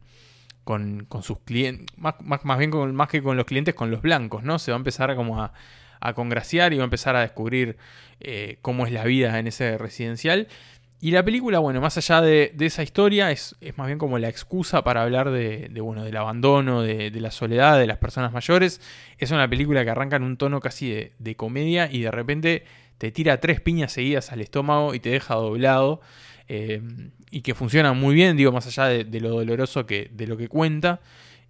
con, 0.64 1.06
con 1.08 1.22
sus 1.22 1.38
clientes, 1.40 1.86
más, 1.96 2.16
más, 2.20 2.44
más 2.44 2.58
bien 2.58 2.70
con, 2.70 2.94
más 2.94 3.08
que 3.08 3.22
con 3.22 3.38
los 3.38 3.46
clientes, 3.46 3.74
con 3.74 3.90
los 3.90 4.02
blancos, 4.02 4.42
¿no? 4.42 4.58
Se 4.58 4.70
va 4.70 4.76
a 4.76 4.80
empezar 4.80 5.10
a 5.10 5.16
como 5.16 5.40
a, 5.40 5.54
a 6.02 6.12
congraciar 6.14 6.72
y 6.72 6.76
va 6.76 6.82
a 6.82 6.84
empezar 6.84 7.16
a 7.16 7.20
descubrir 7.20 7.78
eh, 8.20 8.58
cómo 8.60 8.86
es 8.86 8.92
la 8.92 9.04
vida 9.04 9.38
en 9.38 9.46
ese 9.46 9.78
residencial. 9.78 10.48
Y 11.04 11.10
la 11.10 11.24
película, 11.24 11.58
bueno, 11.58 11.80
más 11.80 11.98
allá 11.98 12.20
de, 12.20 12.54
esa 12.60 12.84
historia, 12.84 13.32
es, 13.32 13.56
es, 13.60 13.76
más 13.76 13.88
bien 13.88 13.98
como 13.98 14.20
la 14.20 14.28
excusa 14.28 14.84
para 14.84 15.02
hablar 15.02 15.32
de, 15.32 15.68
bueno, 15.82 16.04
del 16.04 16.16
abandono, 16.16 16.80
de, 16.80 17.10
de, 17.10 17.20
la 17.20 17.32
soledad, 17.32 17.76
de 17.76 17.88
las 17.88 17.98
personas 17.98 18.32
mayores. 18.32 18.80
Es 19.18 19.32
una 19.32 19.50
película 19.50 19.82
que 19.82 19.90
arranca 19.90 20.14
en 20.14 20.22
un 20.22 20.36
tono 20.36 20.60
casi 20.60 21.10
de, 21.18 21.34
comedia 21.34 21.90
y 21.90 22.02
de 22.02 22.12
repente 22.12 22.62
te 22.98 23.10
tira 23.10 23.40
tres 23.40 23.60
piñas 23.60 23.90
seguidas 23.90 24.30
al 24.30 24.42
estómago 24.42 24.94
y 24.94 25.00
te 25.00 25.10
deja 25.10 25.34
doblado. 25.34 26.02
Eh, 26.46 26.80
y 27.32 27.40
que 27.40 27.56
funciona 27.56 27.92
muy 27.94 28.14
bien, 28.14 28.36
digo, 28.36 28.52
más 28.52 28.68
allá 28.68 28.84
de, 28.86 29.20
lo 29.20 29.30
doloroso 29.30 29.84
que, 29.86 30.08
de 30.12 30.28
lo 30.28 30.36
que 30.36 30.46
cuenta. 30.46 31.00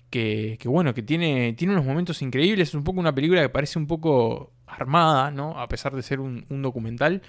Que, 0.08 0.56
que, 0.60 0.68
bueno, 0.68 0.94
que 0.94 1.02
tiene, 1.02 1.52
tiene 1.52 1.74
unos 1.74 1.84
momentos 1.84 2.22
increíbles. 2.22 2.70
Es 2.70 2.74
un 2.74 2.84
poco 2.84 3.00
una 3.00 3.14
película 3.14 3.42
que 3.42 3.50
parece 3.50 3.78
un 3.78 3.86
poco 3.86 4.54
armada, 4.66 5.30
¿no? 5.30 5.60
A 5.60 5.68
pesar 5.68 5.94
de 5.94 6.02
ser 6.02 6.20
un 6.20 6.62
documental 6.62 7.20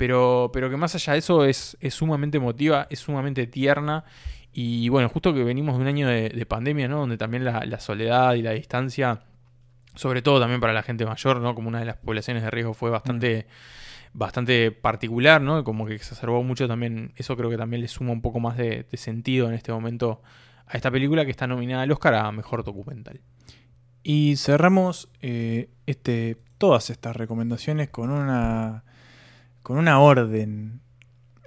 pero, 0.00 0.48
pero 0.50 0.70
que 0.70 0.78
más 0.78 0.94
allá 0.94 1.12
de 1.12 1.18
eso 1.18 1.44
es, 1.44 1.76
es 1.78 1.92
sumamente 1.92 2.38
emotiva, 2.38 2.86
es 2.88 3.00
sumamente 3.00 3.46
tierna. 3.46 4.06
Y 4.50 4.88
bueno, 4.88 5.10
justo 5.10 5.34
que 5.34 5.44
venimos 5.44 5.76
de 5.76 5.82
un 5.82 5.88
año 5.88 6.08
de, 6.08 6.30
de 6.30 6.46
pandemia, 6.46 6.88
¿no? 6.88 7.00
Donde 7.00 7.18
también 7.18 7.44
la, 7.44 7.66
la, 7.66 7.80
soledad 7.80 8.32
y 8.32 8.40
la 8.40 8.52
distancia, 8.52 9.20
sobre 9.94 10.22
todo 10.22 10.40
también 10.40 10.58
para 10.58 10.72
la 10.72 10.82
gente 10.82 11.04
mayor, 11.04 11.42
¿no? 11.42 11.54
Como 11.54 11.68
una 11.68 11.80
de 11.80 11.84
las 11.84 11.98
poblaciones 11.98 12.42
de 12.42 12.50
riesgo 12.50 12.72
fue 12.72 12.88
bastante, 12.88 13.46
mm. 14.14 14.18
bastante 14.18 14.72
particular, 14.72 15.42
¿no? 15.42 15.64
Como 15.64 15.84
que 15.84 15.96
exacerbó 15.96 16.42
mucho 16.42 16.66
también, 16.66 17.12
eso 17.16 17.36
creo 17.36 17.50
que 17.50 17.58
también 17.58 17.82
le 17.82 17.88
suma 17.88 18.12
un 18.12 18.22
poco 18.22 18.40
más 18.40 18.56
de, 18.56 18.86
de 18.90 18.96
sentido 18.96 19.48
en 19.48 19.52
este 19.52 19.70
momento 19.70 20.22
a 20.66 20.78
esta 20.78 20.90
película 20.90 21.26
que 21.26 21.30
está 21.30 21.46
nominada 21.46 21.82
al 21.82 21.92
Oscar 21.92 22.14
a 22.14 22.32
Mejor 22.32 22.64
Documental. 22.64 23.20
Y 24.02 24.36
cerramos 24.36 25.10
eh, 25.20 25.68
este, 25.84 26.38
todas 26.56 26.88
estas 26.88 27.14
recomendaciones 27.16 27.90
con 27.90 28.08
una 28.08 28.84
con 29.62 29.78
una 29.78 29.98
orden. 30.00 30.80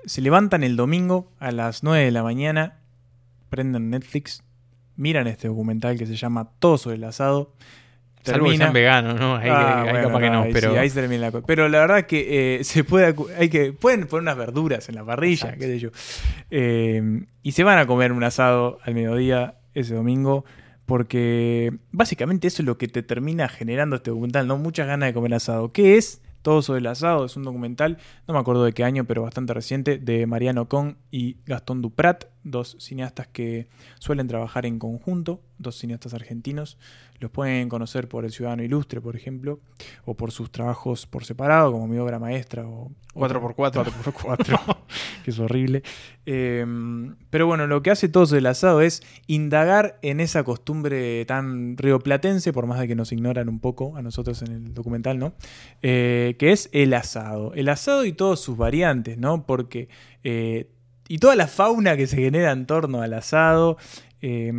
Se 0.05 0.21
levantan 0.21 0.63
el 0.63 0.75
domingo 0.75 1.31
a 1.39 1.51
las 1.51 1.83
9 1.83 2.03
de 2.05 2.11
la 2.11 2.23
mañana, 2.23 2.79
prenden 3.49 3.89
Netflix, 3.89 4.43
miran 4.95 5.27
este 5.27 5.47
documental 5.47 5.97
que 5.97 6.05
se 6.05 6.15
llama 6.15 6.49
Todo 6.59 6.77
sobre 6.77 6.97
el 6.97 7.03
asado. 7.05 7.53
Salvo 8.23 8.49
que 8.49 8.55
sean 8.57 8.71
veganos, 8.71 9.19
¿no? 9.19 9.35
Ahí, 9.35 9.49
Ah, 9.49 9.81
ahí 9.81 9.89
bueno, 9.91 10.07
capaz 10.07 10.19
que 10.21 10.29
no, 10.29 10.41
ahí 10.43 10.53
pero... 10.53 10.71
sí, 10.71 10.77
ahí 10.77 10.89
se 10.89 11.01
termina 11.01 11.21
la 11.23 11.31
cosa. 11.31 11.45
Pero 11.45 11.67
la 11.67 11.79
verdad 11.79 12.03
que 12.05 12.59
eh, 12.59 12.63
se 12.63 12.83
puede, 12.85 13.13
hay 13.37 13.49
que 13.49 13.73
pueden 13.73 14.07
poner 14.07 14.21
unas 14.23 14.37
verduras 14.37 14.87
en 14.87 14.95
la 14.95 15.03
parrilla, 15.03 15.49
Exacto. 15.49 15.59
qué 15.59 15.65
sé 15.67 15.79
yo. 15.79 15.89
Eh, 16.49 17.25
y 17.41 17.51
se 17.51 17.63
van 17.65 17.79
a 17.79 17.85
comer 17.85 18.13
un 18.13 18.23
asado 18.23 18.79
al 18.83 18.93
mediodía 18.95 19.55
ese 19.73 19.93
domingo 19.95 20.45
porque 20.85 21.73
básicamente 21.91 22.47
eso 22.47 22.61
es 22.61 22.65
lo 22.65 22.77
que 22.77 22.87
te 22.87 23.03
termina 23.03 23.49
generando 23.49 23.97
este 23.97 24.11
documental, 24.11 24.47
¿no? 24.47 24.57
Muchas 24.57 24.87
ganas 24.87 25.09
de 25.09 25.13
comer 25.13 25.33
asado. 25.33 25.71
¿Qué 25.73 25.97
es? 25.97 26.21
Todo 26.43 26.61
sobre 26.61 26.79
el 26.79 26.87
asado 26.87 27.25
es 27.25 27.35
un 27.37 27.43
documental, 27.43 27.97
no 28.27 28.33
me 28.33 28.39
acuerdo 28.39 28.65
de 28.65 28.73
qué 28.73 28.83
año, 28.83 29.05
pero 29.05 29.23
bastante 29.23 29.53
reciente, 29.53 29.97
de 29.97 30.27
Mariano 30.27 30.67
Con 30.67 30.97
y 31.09 31.37
Gastón 31.45 31.81
Duprat, 31.81 32.25
dos 32.43 32.75
cineastas 32.79 33.27
que 33.27 33.67
suelen 33.99 34.27
trabajar 34.27 34.65
en 34.65 34.79
conjunto, 34.79 35.41
dos 35.57 35.77
cineastas 35.77 36.13
argentinos. 36.13 36.77
Los 37.19 37.31
pueden 37.31 37.69
conocer 37.69 38.09
por 38.09 38.25
El 38.25 38.31
Ciudadano 38.31 38.63
Ilustre, 38.63 38.99
por 38.99 39.15
ejemplo, 39.15 39.59
o 40.03 40.15
por 40.15 40.31
sus 40.31 40.51
trabajos 40.51 41.07
por 41.07 41.23
separado, 41.23 41.71
como 41.71 41.87
mi 41.87 41.97
obra 41.97 42.19
maestra 42.19 42.67
o 42.67 42.91
4x4. 43.15 43.55
4x4, 43.55 44.77
que 45.23 45.31
es 45.31 45.39
horrible. 45.39 45.83
Eh, 46.25 46.65
pero 47.29 47.47
bueno, 47.47 47.65
lo 47.65 47.81
que 47.81 47.91
hace 47.91 48.09
todo 48.09 48.35
el 48.35 48.45
asado 48.45 48.81
es 48.81 49.03
indagar 49.27 49.99
en 50.01 50.19
esa 50.19 50.43
costumbre 50.43 51.23
tan 51.25 51.77
rioplatense, 51.77 52.51
por 52.51 52.65
más 52.65 52.79
de 52.79 52.89
que 52.89 52.95
nos 52.95 53.13
ignoran 53.13 53.47
un 53.47 53.59
poco 53.59 53.95
a 53.95 54.01
nosotros 54.01 54.41
en 54.41 54.51
el 54.51 54.73
documental, 54.73 55.17
¿no? 55.17 55.33
Eh, 55.81 56.35
que 56.37 56.51
es 56.51 56.69
el 56.73 56.93
asado. 56.93 57.53
El 57.53 57.69
asado 57.69 58.03
y 58.03 58.11
todas 58.11 58.39
sus 58.39 58.57
variantes, 58.57 59.17
¿no? 59.17 59.45
Porque. 59.45 59.87
eh, 60.23 60.67
y 61.07 61.17
toda 61.19 61.35
la 61.35 61.47
fauna 61.47 61.97
que 61.97 62.07
se 62.07 62.17
genera 62.17 62.51
en 62.51 62.65
torno 62.65 63.01
al 63.01 63.13
asado. 63.13 63.77
eh, 64.21 64.51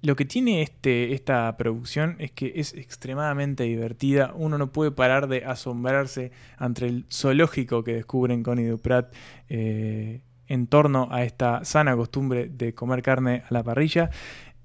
lo 0.00 0.14
que 0.14 0.24
tiene 0.24 0.62
este, 0.62 1.12
esta 1.12 1.56
producción 1.56 2.16
es 2.20 2.30
que 2.30 2.52
es 2.56 2.72
extremadamente 2.74 3.64
divertida. 3.64 4.32
Uno 4.34 4.56
no 4.56 4.70
puede 4.70 4.92
parar 4.92 5.26
de 5.28 5.44
asombrarse 5.44 6.30
ante 6.56 6.86
el 6.86 7.06
zoológico 7.10 7.82
que 7.82 7.94
descubren 7.94 8.44
Connie 8.44 8.68
Duprat 8.68 9.12
eh, 9.48 10.20
en 10.46 10.66
torno 10.68 11.08
a 11.10 11.24
esta 11.24 11.64
sana 11.64 11.96
costumbre 11.96 12.48
de 12.48 12.74
comer 12.74 13.02
carne 13.02 13.42
a 13.48 13.52
la 13.52 13.64
parrilla. 13.64 14.10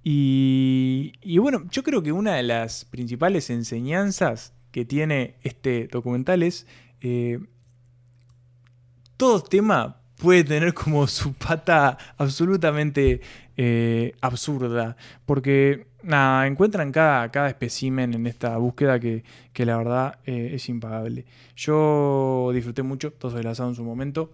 Y, 0.04 1.14
bueno, 1.40 1.64
yo 1.72 1.82
creo 1.82 2.04
que 2.04 2.12
una 2.12 2.36
de 2.36 2.44
las 2.44 2.86
principales 2.86 3.50
enseñanzas 3.50 4.54
que 4.72 4.86
tiene 4.86 5.36
este 5.44 5.88
documental 5.88 6.44
es 6.44 6.68
eh, 7.02 7.40
todo 9.18 9.42
tema 9.42 10.03
puede 10.18 10.44
tener 10.44 10.74
como 10.74 11.08
su 11.08 11.34
pata 11.34 11.98
absolutamente 12.18 13.22
eh, 13.58 14.14
absurda. 14.22 14.96
Porque 15.26 15.88
nada, 16.04 16.48
encuentran 16.48 16.92
cada, 16.92 17.32
cada 17.32 17.50
espécimen 17.50 18.14
en 18.14 18.28
esta 18.28 18.58
búsqueda 18.58 19.00
que, 19.00 19.24
que 19.54 19.66
la 19.66 19.78
verdad 19.78 20.20
eh, 20.26 20.52
es 20.54 20.70
impagable. 20.70 21.26
Yo 21.56 22.52
disfruté 22.54 22.84
mucho 22.84 23.12
todo 23.12 23.38
el 23.40 23.48
asado 23.48 23.70
en 23.70 23.76
su 23.76 23.84
momento 23.84 24.32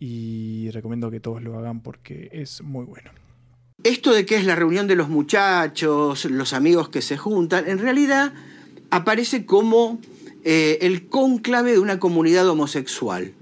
y 0.00 0.70
recomiendo 0.70 1.10
que 1.10 1.20
todos 1.20 1.42
lo 1.42 1.58
hagan 1.58 1.80
porque 1.80 2.30
es 2.32 2.62
muy 2.62 2.84
bueno. 2.84 3.10
Esto 3.84 4.12
de 4.12 4.26
que 4.26 4.36
es 4.36 4.44
la 4.44 4.56
reunión 4.56 4.88
de 4.88 4.96
los 4.96 5.08
muchachos, 5.08 6.24
los 6.24 6.52
amigos 6.52 6.88
que 6.88 7.00
se 7.00 7.16
juntan, 7.16 7.68
en 7.68 7.78
realidad 7.78 8.32
aparece 8.90 9.46
como 9.46 10.00
eh, 10.44 10.78
el 10.82 11.08
cónclave 11.08 11.72
de 11.72 11.78
una 11.78 12.00
comunidad 12.00 12.48
homosexual, 12.48 13.34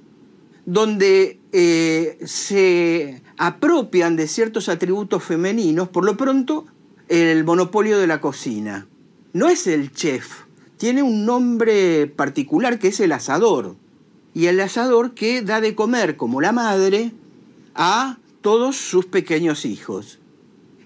donde 0.66 1.38
eh, 1.52 2.18
se 2.26 3.22
apropian 3.38 4.16
de 4.16 4.28
ciertos 4.28 4.68
atributos 4.68 5.24
femeninos, 5.24 5.88
por 5.88 6.05
lo 6.05 6.16
pronto 6.16 6.66
el 7.09 7.44
monopolio 7.44 7.98
de 7.98 8.06
la 8.06 8.20
cocina. 8.20 8.86
No 9.32 9.48
es 9.48 9.66
el 9.66 9.93
chef, 9.93 10.44
tiene 10.76 11.02
un 11.02 11.24
nombre 11.24 12.06
particular 12.06 12.78
que 12.78 12.88
es 12.88 13.01
el 13.01 13.12
asador. 13.12 13.76
Y 14.34 14.47
el 14.47 14.60
asador 14.60 15.14
que 15.14 15.40
da 15.40 15.62
de 15.62 15.74
comer 15.74 16.16
como 16.16 16.43
la 16.43 16.52
madre 16.52 17.12
a 17.74 18.18
todos 18.43 18.76
sus 18.76 19.06
pequeños 19.06 19.64
hijos. 19.64 20.18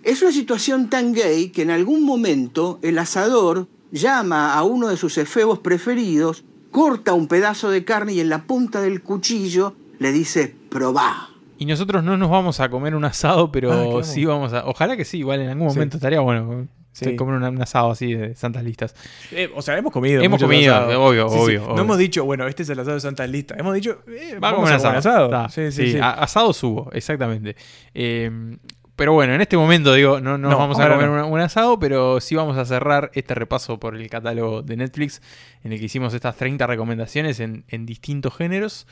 Es 0.02 0.22
una 0.22 0.30
situación 0.30 0.88
tan 0.88 1.12
gay 1.12 1.50
que 1.50 1.62
en 1.62 1.70
algún 1.70 2.04
momento 2.04 2.78
el 2.82 2.98
asador 2.98 3.66
llama 3.90 4.54
a 4.54 4.62
uno 4.62 4.88
de 4.88 4.96
sus 4.96 5.18
efebos 5.18 5.58
preferidos, 5.58 6.44
corta 6.70 7.14
un 7.14 7.26
pedazo 7.28 7.70
de 7.70 7.84
carne 7.84 8.12
y 8.14 8.20
en 8.20 8.28
la 8.28 8.42
punta 8.44 8.80
del 8.80 9.02
cuchillo 9.02 9.74
le 9.98 10.12
dice, 10.12 10.54
probá. 10.70 11.28
Y 11.58 11.66
nosotros 11.66 12.02
no 12.02 12.16
nos 12.16 12.30
vamos 12.30 12.58
a 12.60 12.70
comer 12.70 12.94
un 12.94 13.04
asado, 13.04 13.52
pero 13.52 13.98
Ah, 13.98 14.02
sí 14.02 14.24
vamos 14.24 14.52
a... 14.54 14.64
Ojalá 14.66 14.96
que 14.96 15.04
sí, 15.04 15.18
igual 15.18 15.40
en 15.40 15.50
algún 15.50 15.68
Sí. 15.70 15.76
momento 15.76 15.96
estaría 15.98 16.20
bueno 16.20 16.66
Sí. 16.92 17.14
comer 17.16 17.34
un, 17.36 17.44
un 17.44 17.62
asado 17.62 17.90
así 17.90 18.14
de 18.14 18.34
santas 18.34 18.64
listas. 18.64 18.94
Eh, 19.30 19.50
o 19.54 19.62
sea, 19.62 19.76
hemos 19.78 19.92
comido. 19.92 20.22
Hemos 20.22 20.40
comido, 20.42 20.74
asados. 20.74 20.96
obvio, 20.96 21.28
Sí, 21.28 21.34
sí. 21.36 21.40
obvio, 21.42 21.60
No 21.60 21.66
obvio. 21.72 21.82
hemos 21.82 21.98
dicho, 21.98 22.24
bueno, 22.24 22.46
este 22.48 22.62
es 22.64 22.68
el 22.70 22.78
asado 22.80 22.94
de 22.94 23.00
Santa 23.00 23.26
Lista. 23.26 23.54
Hemos 23.58 23.74
dicho, 23.74 23.98
eh, 24.08 24.38
Va 24.42 24.48
a 24.48 24.52
vamos 24.52 24.60
comer 24.60 24.72
a 24.72 24.76
asado. 24.76 24.90
comer 24.94 24.98
asado. 24.98 25.24
Está. 25.26 25.48
Sí, 25.50 25.70
sí, 25.72 25.86
Sí, 25.86 25.92
sí. 25.92 25.98
a- 25.98 26.10
asado 26.12 26.52
subo, 26.52 26.90
exactamente. 26.92 27.56
Eh, 27.94 28.56
pero 29.00 29.14
bueno, 29.14 29.32
en 29.34 29.40
este 29.40 29.56
momento 29.56 29.94
digo, 29.94 30.20
no, 30.20 30.36
no, 30.36 30.50
No, 30.50 30.58
vamos 30.58 30.78
a 30.78 30.90
comer 30.90 31.08
no. 31.08 31.26
un, 31.26 31.32
un 31.32 31.40
asado, 31.40 31.78
pero 31.78 32.20
sí 32.20 32.34
vamos 32.34 32.58
a 32.58 32.66
cerrar 32.66 33.10
este 33.14 33.34
repaso 33.34 33.80
por 33.80 33.96
el 33.96 34.10
catálogo 34.10 34.60
de 34.60 34.76
Netflix, 34.76 35.22
en 35.64 35.72
el 35.72 35.78
que 35.78 35.86
hicimos 35.86 36.12
estas 36.12 36.36
30 36.36 36.66
recomendaciones 36.66 37.40
en, 37.40 37.64
en 37.68 37.86
distintos 37.86 38.36
géneros. 38.36 38.86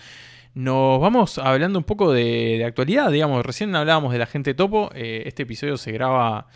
Nos 0.55 0.99
vamos 0.99 1.37
hablando 1.37 1.79
un 1.79 1.85
poco 1.85 2.11
de, 2.11 2.57
de 2.57 2.65
actualidad, 2.65 3.11
digamos, 3.11 3.45
recién 3.45 3.77
hablábamos 3.77 4.13
de 4.15 4.19
la 4.19 4.25
gente 4.27 4.55
topo, 4.55 4.91
eh, 4.95 5.25
este 5.27 5.43
episodio 5.43 5.77
se 5.77 5.93
graba 5.93 6.47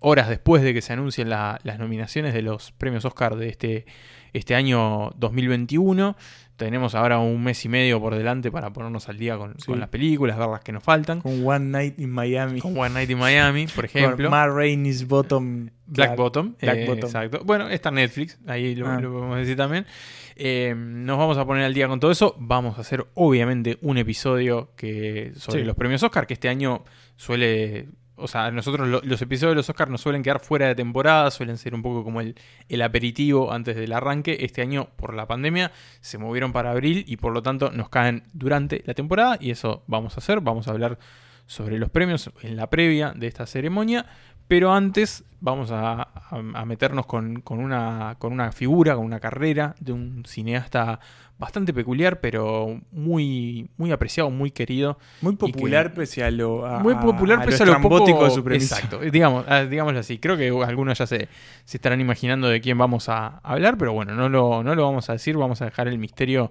horas 0.00 0.28
después 0.28 0.62
de 0.62 0.74
que 0.74 0.82
se 0.82 0.92
anuncien 0.92 1.30
la- 1.30 1.58
las 1.64 1.78
nominaciones 1.78 2.34
de 2.34 2.42
los 2.42 2.72
premios 2.72 3.06
Oscar 3.06 3.36
de 3.36 3.48
este, 3.48 3.86
este 4.34 4.54
año 4.54 5.10
2021. 5.16 6.14
Tenemos 6.58 6.94
ahora 6.94 7.18
un 7.20 7.42
mes 7.42 7.64
y 7.64 7.68
medio 7.68 8.00
por 8.00 8.14
delante 8.14 8.50
para 8.50 8.70
ponernos 8.72 9.08
al 9.08 9.16
día 9.16 9.38
con, 9.38 9.54
Sí. 9.58 9.66
con 9.66 9.78
las 9.80 9.88
películas, 9.88 10.36
ver 10.36 10.48
las 10.48 10.60
que 10.60 10.72
nos 10.72 10.82
faltan. 10.82 11.20
Con 11.20 11.46
One 11.46 11.66
Night 11.70 11.98
in 11.98 12.10
Miami. 12.10 12.60
Con 12.60 12.76
One 12.76 12.90
Night 12.90 13.08
in 13.08 13.16
Miami, 13.18 13.66
por 13.68 13.84
ejemplo. 13.86 14.28
Con 14.28 14.30
Ma 14.32 14.46
Rainey's 14.48 15.06
Bottom. 15.06 15.70
Black 15.86 16.16
Bottom. 16.16 16.56
Black 16.60 16.76
eh, 16.78 16.84
Bottom. 16.86 17.04
Exacto. 17.04 17.40
Bueno, 17.44 17.68
está 17.70 17.90
Netflix, 17.90 18.38
ahí 18.46 18.74
lo, 18.74 18.88
Ah. 18.88 19.00
lo 19.00 19.10
podemos 19.12 19.38
decir 19.38 19.56
también. 19.56 19.86
Eh, 20.34 20.74
nos 20.76 21.16
vamos 21.16 21.38
a 21.38 21.46
poner 21.46 21.64
al 21.64 21.72
día 21.74 21.88
con 21.88 21.98
todo 22.00 22.10
eso. 22.10 22.34
Vamos 22.38 22.76
a 22.76 22.80
hacer, 22.82 23.06
obviamente, 23.14 23.78
un 23.82 23.96
episodio 23.96 24.72
que 24.76 25.32
sobre 25.36 25.60
Sí. 25.60 25.64
los 25.66 25.76
premios 25.76 26.02
Oscar, 26.02 26.26
que 26.26 26.34
este 26.34 26.48
año 26.48 26.84
suele 27.16 27.88
o 28.18 28.28
sea, 28.28 28.50
nosotros 28.50 28.88
lo- 28.88 29.00
los 29.02 29.22
episodios 29.22 29.52
de 29.52 29.56
los 29.56 29.68
Oscars 29.70 29.90
nos 29.90 30.00
suelen 30.00 30.22
quedar 30.22 30.40
fuera 30.40 30.66
de 30.66 30.74
temporada, 30.74 31.30
suelen 31.30 31.56
ser 31.58 31.74
un 31.74 31.82
poco 31.82 32.04
como 32.04 32.20
el, 32.20 32.34
el 32.68 32.82
aperitivo 32.82 33.52
antes 33.52 33.76
del 33.76 33.92
arranque. 33.92 34.38
Este 34.40 34.62
año, 34.62 34.88
por 34.96 35.14
la 35.14 35.26
pandemia, 35.26 35.72
se 36.00 36.18
movieron 36.18 36.52
para 36.52 36.70
abril 36.72 37.04
y 37.06 37.16
por 37.16 37.32
lo 37.32 37.42
tanto 37.42 37.70
nos 37.70 37.88
caen 37.88 38.24
durante 38.32 38.82
la 38.86 38.94
temporada 38.94 39.36
y 39.40 39.50
eso 39.50 39.84
vamos 39.86 40.14
a 40.16 40.18
hacer. 40.20 40.40
Vamos 40.40 40.68
a 40.68 40.72
hablar 40.72 40.98
sobre 41.46 41.78
los 41.78 41.88
premios 41.88 42.30
en 42.42 42.56
la 42.56 42.68
previa 42.68 43.12
de 43.16 43.26
esta 43.26 43.46
ceremonia. 43.46 44.04
Pero 44.48 44.72
antes 44.72 45.24
vamos 45.40 45.70
a, 45.70 46.02
a- 46.02 46.08
a 46.54 46.64
meternos 46.64 47.06
con, 47.06 47.40
con 47.42 47.58
una, 47.60 48.16
con 48.18 48.32
una 48.32 48.50
figura, 48.50 48.96
con 48.96 49.04
una 49.04 49.20
carrera 49.20 49.74
de 49.78 49.92
un 49.92 50.24
cineasta 50.26 50.98
bastante 51.38 51.72
peculiar, 51.72 52.18
pero 52.20 52.80
muy, 52.90 53.68
muy 53.76 53.92
apreciado, 53.92 54.30
muy 54.30 54.50
querido. 54.50 54.98
Muy 55.20 55.34
que- 55.36 55.38
popular 55.46 55.92
pese 55.94 56.24
a 56.24 56.30
lo 56.32 56.66
a- 56.66 56.80
muy 56.80 56.94
popular 56.96 57.40
a 57.40 57.44
pese 57.44 57.62
a 57.62 57.66
lo 57.66 57.80
poco 57.80 58.24
de 58.24 58.30
su 58.30 58.42
premisa. 58.42 58.76
Exacto, 58.76 58.98
digamos, 59.00 59.44
ah, 59.48 59.64
digámoslo 59.64 60.00
así. 60.00 60.18
Creo 60.18 60.36
que 60.36 60.48
algunos 60.66 60.98
ya 60.98 61.06
se, 61.06 61.28
se 61.64 61.76
estarán 61.76 62.00
imaginando 62.00 62.48
de 62.48 62.60
quién 62.60 62.76
vamos 62.78 63.08
a 63.08 63.38
hablar, 63.44 63.76
pero 63.78 63.92
bueno, 63.92 64.14
no 64.14 64.28
lo, 64.28 64.64
no 64.64 64.74
lo 64.74 64.82
vamos 64.84 65.08
a 65.10 65.12
decir, 65.12 65.36
vamos 65.36 65.62
a 65.62 65.66
dejar 65.66 65.86
el 65.88 65.98
misterio 65.98 66.50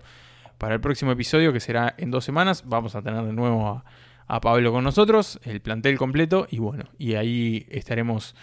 para 0.57 0.75
el 0.75 0.79
próximo 0.81 1.11
episodio, 1.11 1.51
que 1.51 1.59
será 1.59 1.93
en 1.97 2.09
dos 2.11 2.23
semanas. 2.23 2.63
Vamos 2.65 2.95
a 2.95 3.01
tener 3.01 3.23
de 3.25 3.33
nuevo 3.33 3.67
a, 3.67 3.83
a 4.27 4.41
Pablo 4.41 4.71
con 4.71 4.83
nosotros, 4.83 5.39
el 5.43 5.61
plantel 5.61 5.97
completo, 5.97 6.47
y 6.49 6.59
bueno, 6.59 6.85
y 6.97 7.15
ahí 7.15 7.65
estaremos 7.69 8.35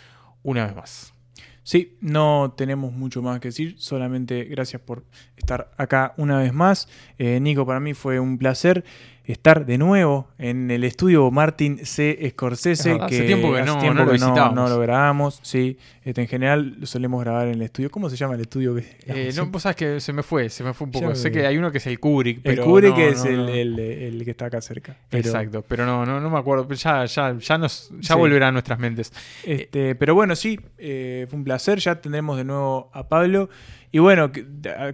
una 0.42 0.66
vez 0.66 0.74
más. 0.74 1.14
Sí, 1.62 1.96
no 2.02 2.54
tenemos 2.56 2.92
mucho 2.92 3.22
más 3.22 3.40
que 3.40 3.48
decir, 3.48 3.76
solamente 3.78 4.44
gracias 4.44 4.82
por 4.82 5.04
estar 5.34 5.72
acá 5.78 6.12
una 6.18 6.38
vez 6.38 6.52
más. 6.52 6.88
Eh, 7.18 7.40
Nico, 7.40 7.64
para 7.64 7.80
mí 7.80 7.94
fue 7.94 8.20
un 8.20 8.36
placer 8.36 8.84
estar 9.26 9.64
de 9.64 9.78
nuevo 9.78 10.28
en 10.38 10.70
el 10.70 10.84
estudio 10.84 11.30
Martin 11.30 11.84
C. 11.84 12.18
Scorsese. 12.30 12.72
Es 12.72 12.84
verdad, 12.98 13.06
hace 13.06 13.22
tiempo 13.24 13.52
que 13.52 13.60
hace 13.60 13.66
no- 13.72 13.78
tiempo 13.78 13.94
no 14.00 14.04
lo 14.04 14.12
que 14.12 14.18
no 14.54 14.68
lo 14.68 14.78
grabamos. 14.80 15.38
Sí, 15.42 15.78
este, 16.02 16.20
en 16.22 16.28
general 16.28 16.76
lo 16.80 16.86
solemos 16.86 17.22
grabar 17.24 17.46
en 17.48 17.54
el 17.54 17.62
estudio. 17.62 17.90
¿Cómo 17.90 18.10
se 18.10 18.16
llama 18.16 18.34
el 18.34 18.42
estudio? 18.42 18.74
que- 18.74 18.84
Eh, 19.06 19.30
no, 19.36 19.46
vos 19.46 19.62
sabés 19.62 19.76
que 19.76 20.00
se 20.00 20.12
me 20.12 20.22
fue, 20.22 20.48
se 20.50 20.62
me 20.62 20.74
fue 20.74 20.86
un 20.86 20.90
poco. 20.92 21.08
Ya 21.08 21.14
sé 21.14 21.30
que 21.32 21.46
hay 21.46 21.56
uno 21.56 21.72
que 21.72 21.78
es 21.78 21.86
el 21.86 21.98
Kubrick, 21.98 22.40
El. 22.44 22.60
Kubrick 22.60 22.94
que 22.94 23.08
es 23.08 23.24
el, 23.24 23.48
el- 23.48 23.78
el 23.78 24.24
que 24.24 24.30
está 24.30 24.46
acá 24.46 24.60
cerca. 24.60 24.96
Pero- 25.08 25.26
Exacto, 25.28 25.64
pero 25.66 25.86
no, 25.86 26.04
no, 26.04 26.20
no 26.20 26.30
me 26.30 26.38
acuerdo. 26.38 26.68
Ya, 26.74 27.04
ya, 27.06 27.36
ya 27.38 27.58
nos, 27.58 27.90
ya 28.00 28.14
Sí. 28.14 28.18
volverá 28.20 28.48
a 28.48 28.52
nuestras 28.52 28.78
mentes. 28.78 29.12
Este, 29.44 29.94
pero 29.94 30.14
bueno, 30.14 30.36
sí, 30.36 30.58
eh, 30.78 31.26
fue 31.30 31.38
un 31.38 31.44
placer. 31.44 31.78
Ya 31.78 32.00
tendremos 32.00 32.36
de 32.36 32.44
nuevo 32.44 32.90
a 32.92 33.08
Pablo. 33.08 33.48
Y 33.94 34.00
bueno, 34.00 34.32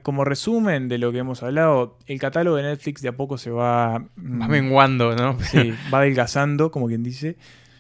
como 0.02 0.26
resumen 0.26 0.88
de 0.90 0.98
lo 0.98 1.10
que 1.10 1.16
hemos 1.20 1.42
hablado, 1.42 1.96
el 2.04 2.18
catálogo 2.20 2.58
de 2.58 2.64
Netflix 2.64 3.00
de 3.00 3.08
a 3.08 3.16
poco 3.16 3.38
se 3.38 3.50
va. 3.50 3.92
Va 3.98 4.46
menguando, 4.46 5.16
¿no? 5.16 5.40
Sí, 5.40 5.72
va 5.94 6.00
adelgazando, 6.00 6.70
como 6.70 6.86
quien 6.86 7.02
dice. 7.02 7.38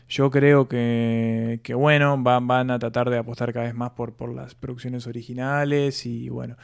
Yo 0.08 0.30
creo 0.30 0.66
que, 0.66 1.60
que 1.62 1.74
bueno, 1.74 2.16
van, 2.22 2.46
van 2.46 2.70
a 2.70 2.78
tratar 2.78 3.10
de 3.10 3.18
apostar 3.18 3.52
cada 3.52 3.66
vez 3.66 3.74
más 3.74 3.90
por, 3.90 4.14
por 4.14 4.32
las 4.34 4.54
producciones 4.54 5.06
originales 5.06 6.06
y 6.06 6.30
bueno. 6.30 6.56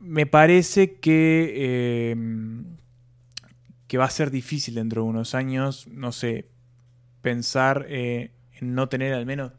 Me 0.00 0.26
parece 0.26 0.96
que, 1.00 1.54
eh, 1.56 2.16
que 3.86 3.96
va 3.96 4.04
a 4.04 4.10
ser 4.10 4.30
difícil 4.30 4.74
dentro 4.74 5.02
de 5.02 5.08
unos 5.08 5.34
años, 5.34 5.88
no 5.88 6.12
sé, 6.12 6.50
pensar 7.22 7.86
eh, 7.88 8.32
en 8.60 8.74
no 8.74 8.90
tener 8.90 9.14
al 9.14 9.24
menos 9.24 9.52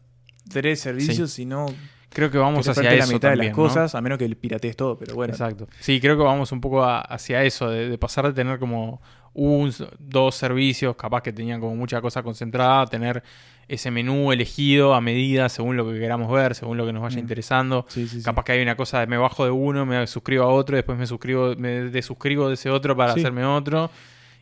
tres 0.49 0.81
servicios, 0.81 1.31
Sí. 1.31 1.37
sino 1.41 1.65
Creo 2.09 2.31
que 2.31 2.37
vamos 2.37 2.67
hacia 2.67 2.89
eso 2.93 2.99
la 2.99 3.05
mitad 3.07 3.19
también, 3.29 3.39
de 3.39 3.47
las 3.49 3.57
¿no? 3.57 3.63
cosas, 3.63 3.95
a 3.95 4.01
menos 4.01 4.17
que 4.17 4.27
piratees 4.35 4.75
todo, 4.75 4.97
pero 4.97 5.15
bueno. 5.15 5.33
Exacto. 5.33 5.67
Sí, 5.79 5.99
creo 5.99 6.17
que 6.17 6.23
vamos 6.23 6.51
un 6.51 6.61
poco 6.61 6.83
a- 6.83 7.01
hacia 7.01 7.43
eso, 7.43 7.69
de, 7.69 7.89
de 7.89 7.97
pasar 7.97 8.25
de 8.27 8.33
tener 8.33 8.59
como 8.59 9.01
un, 9.33 9.71
dos 9.99 10.35
servicios, 10.35 10.95
capaz 10.95 11.21
que 11.21 11.31
tenían 11.33 11.59
como 11.59 11.75
mucha 11.75 12.01
cosa 12.01 12.23
concentrada, 12.23 12.81
a 12.81 12.87
tener 12.87 13.21
ese 13.67 13.91
menú 13.91 14.31
elegido 14.31 14.93
a 14.95 15.01
medida 15.01 15.49
según 15.49 15.75
lo 15.77 15.85
que 15.91 15.99
queramos 15.99 16.31
ver, 16.31 16.55
según 16.55 16.77
lo 16.77 16.85
que 16.85 16.93
nos 16.93 17.03
vaya 17.03 17.17
Mm. 17.17 17.19
interesando. 17.19 17.85
Sí, 17.89 18.07
sí, 18.07 18.19
sí. 18.19 18.23
capaz 18.25 18.45
que 18.45 18.53
hay 18.53 18.61
una 18.61 18.75
cosa 18.77 19.01
de 19.01 19.07
me 19.07 19.17
bajo 19.17 19.43
de 19.43 19.51
uno, 19.51 19.85
me 19.85 20.07
suscribo 20.07 20.43
a 20.45 20.47
otro, 20.47 20.75
después 20.77 20.97
me 20.97 21.05
suscribo, 21.05 21.53
me 21.57 21.81
desuscribo 21.89 22.47
de 22.47 22.53
ese 22.55 22.69
otro 22.69 22.95
para 22.95 23.11
hacerme 23.13 23.43
otro. 23.45 23.91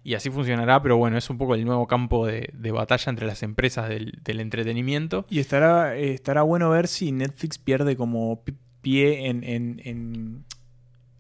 Y 0.07 0.14
así 0.14 0.30
funcionará, 0.30 0.82
pero 0.84 0.98
bueno, 0.98 1.18
es 1.18 1.27
un 1.32 1.38
poco 1.40 1.56
el 1.56 1.65
nuevo 1.65 1.88
campo 1.88 2.27
de, 2.27 2.52
de 2.53 2.72
batalla 2.72 3.10
entre 3.10 3.26
las 3.26 3.41
empresas 3.41 3.90
del, 3.90 4.19
del 4.23 4.40
entretenimiento. 4.40 5.26
Y 5.32 5.40
estará, 5.40 5.98
eh, 5.98 6.14
estará 6.14 6.44
bueno 6.44 6.69
ver 6.69 6.88
si 6.88 7.11
Netflix 7.11 7.57
pierde 7.57 7.95
como 7.98 8.44
pi- 8.44 8.53
pie 8.82 9.26
en, 9.27 9.44
en- 9.44 9.82
en 9.84 10.45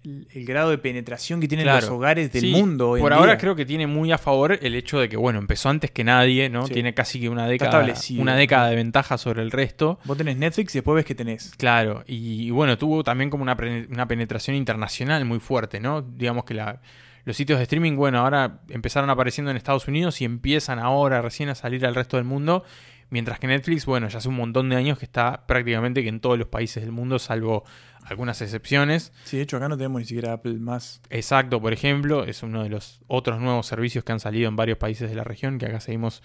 el, 0.03 0.45
grado 0.45 0.69
de 0.69 0.77
penetración 0.77 1.41
que 1.41 1.47
tienen 1.47 1.65
los 1.65 1.89
hogares 1.89 2.31
del 2.31 2.43
Sí, 2.43 2.51
mundo. 2.51 2.91
hoy 2.91 2.99
en 2.99 3.03
Por 3.03 3.13
ahora 3.13 3.31
día. 3.31 3.37
creo 3.39 3.55
que 3.55 3.65
tiene 3.65 3.87
muy 3.87 4.11
a 4.11 4.19
favor 4.19 4.59
el 4.61 4.75
hecho 4.75 4.99
de 4.99 5.09
que, 5.09 5.17
bueno, 5.17 5.39
empezó 5.39 5.69
antes 5.69 5.89
que 5.89 6.03
nadie, 6.03 6.47
¿no? 6.49 6.67
Sí. 6.67 6.73
Tiene 6.73 6.93
casi 6.93 7.19
que 7.19 7.27
una 7.27 7.47
década, 7.47 7.83
una 8.19 8.35
década 8.35 8.69
de 8.69 8.75
ventaja 8.75 9.17
sobre 9.17 9.41
el 9.41 9.49
resto. 9.49 9.97
Vos 10.05 10.15
tenés 10.15 10.37
Netflix 10.37 10.75
y 10.75 10.77
después 10.77 10.95
ves 10.97 11.05
que 11.05 11.15
tenés. 11.15 11.53
Claro, 11.57 12.03
y, 12.05 12.43
y 12.45 12.51
bueno, 12.51 12.77
tuvo 12.77 13.03
también 13.03 13.31
como 13.31 13.41
una, 13.41 13.57
una 13.89 14.07
penetración 14.07 14.55
internacional 14.55 15.25
muy 15.25 15.39
fuerte, 15.39 15.79
¿no? 15.79 16.03
Digamos 16.03 16.45
que 16.45 16.53
la, 16.53 16.81
los 17.25 17.35
sitios 17.35 17.59
de 17.59 17.63
streaming, 17.63 17.95
bueno, 17.95 18.19
ahora 18.19 18.61
empezaron 18.69 19.09
apareciendo 19.09 19.51
en 19.51 19.57
Estados 19.57 19.87
Unidos 19.87 20.21
y 20.21 20.25
empiezan 20.25 20.79
ahora 20.79 21.21
recién 21.21 21.49
a 21.49 21.55
salir 21.55 21.85
al 21.85 21.95
resto 21.95 22.17
del 22.17 22.25
mundo, 22.25 22.63
mientras 23.09 23.39
que 23.39 23.47
Netflix, 23.47 23.85
bueno, 23.85 24.07
ya 24.07 24.19
hace 24.19 24.29
un 24.29 24.35
montón 24.35 24.69
de 24.69 24.75
años 24.75 24.99
que 24.99 25.05
está 25.05 25.45
prácticamente 25.47 26.03
que 26.03 26.09
en 26.09 26.19
todos 26.19 26.37
los 26.37 26.47
países 26.47 26.83
del 26.83 26.91
mundo, 26.91 27.19
salvo 27.19 27.65
algunas 28.03 28.39
excepciones. 28.41 29.11
Sí, 29.23 29.37
de 29.37 29.43
hecho 29.43 29.57
acá 29.57 29.67
no 29.67 29.77
tenemos 29.77 29.99
ni 29.99 30.05
siquiera 30.05 30.33
Apple 30.33 30.59
más. 30.59 31.01
Exacto, 31.09 31.59
por 31.59 31.73
ejemplo, 31.73 32.23
es 32.23 32.43
uno 32.43 32.61
de 32.63 32.69
los 32.69 33.01
otros 33.07 33.41
nuevos 33.41 33.65
servicios 33.65 34.03
que 34.03 34.11
han 34.11 34.19
salido 34.19 34.47
en 34.47 34.55
varios 34.55 34.77
países 34.77 35.09
de 35.09 35.15
la 35.15 35.23
región, 35.23 35.57
que 35.57 35.65
acá 35.65 35.79
seguimos 35.79 36.21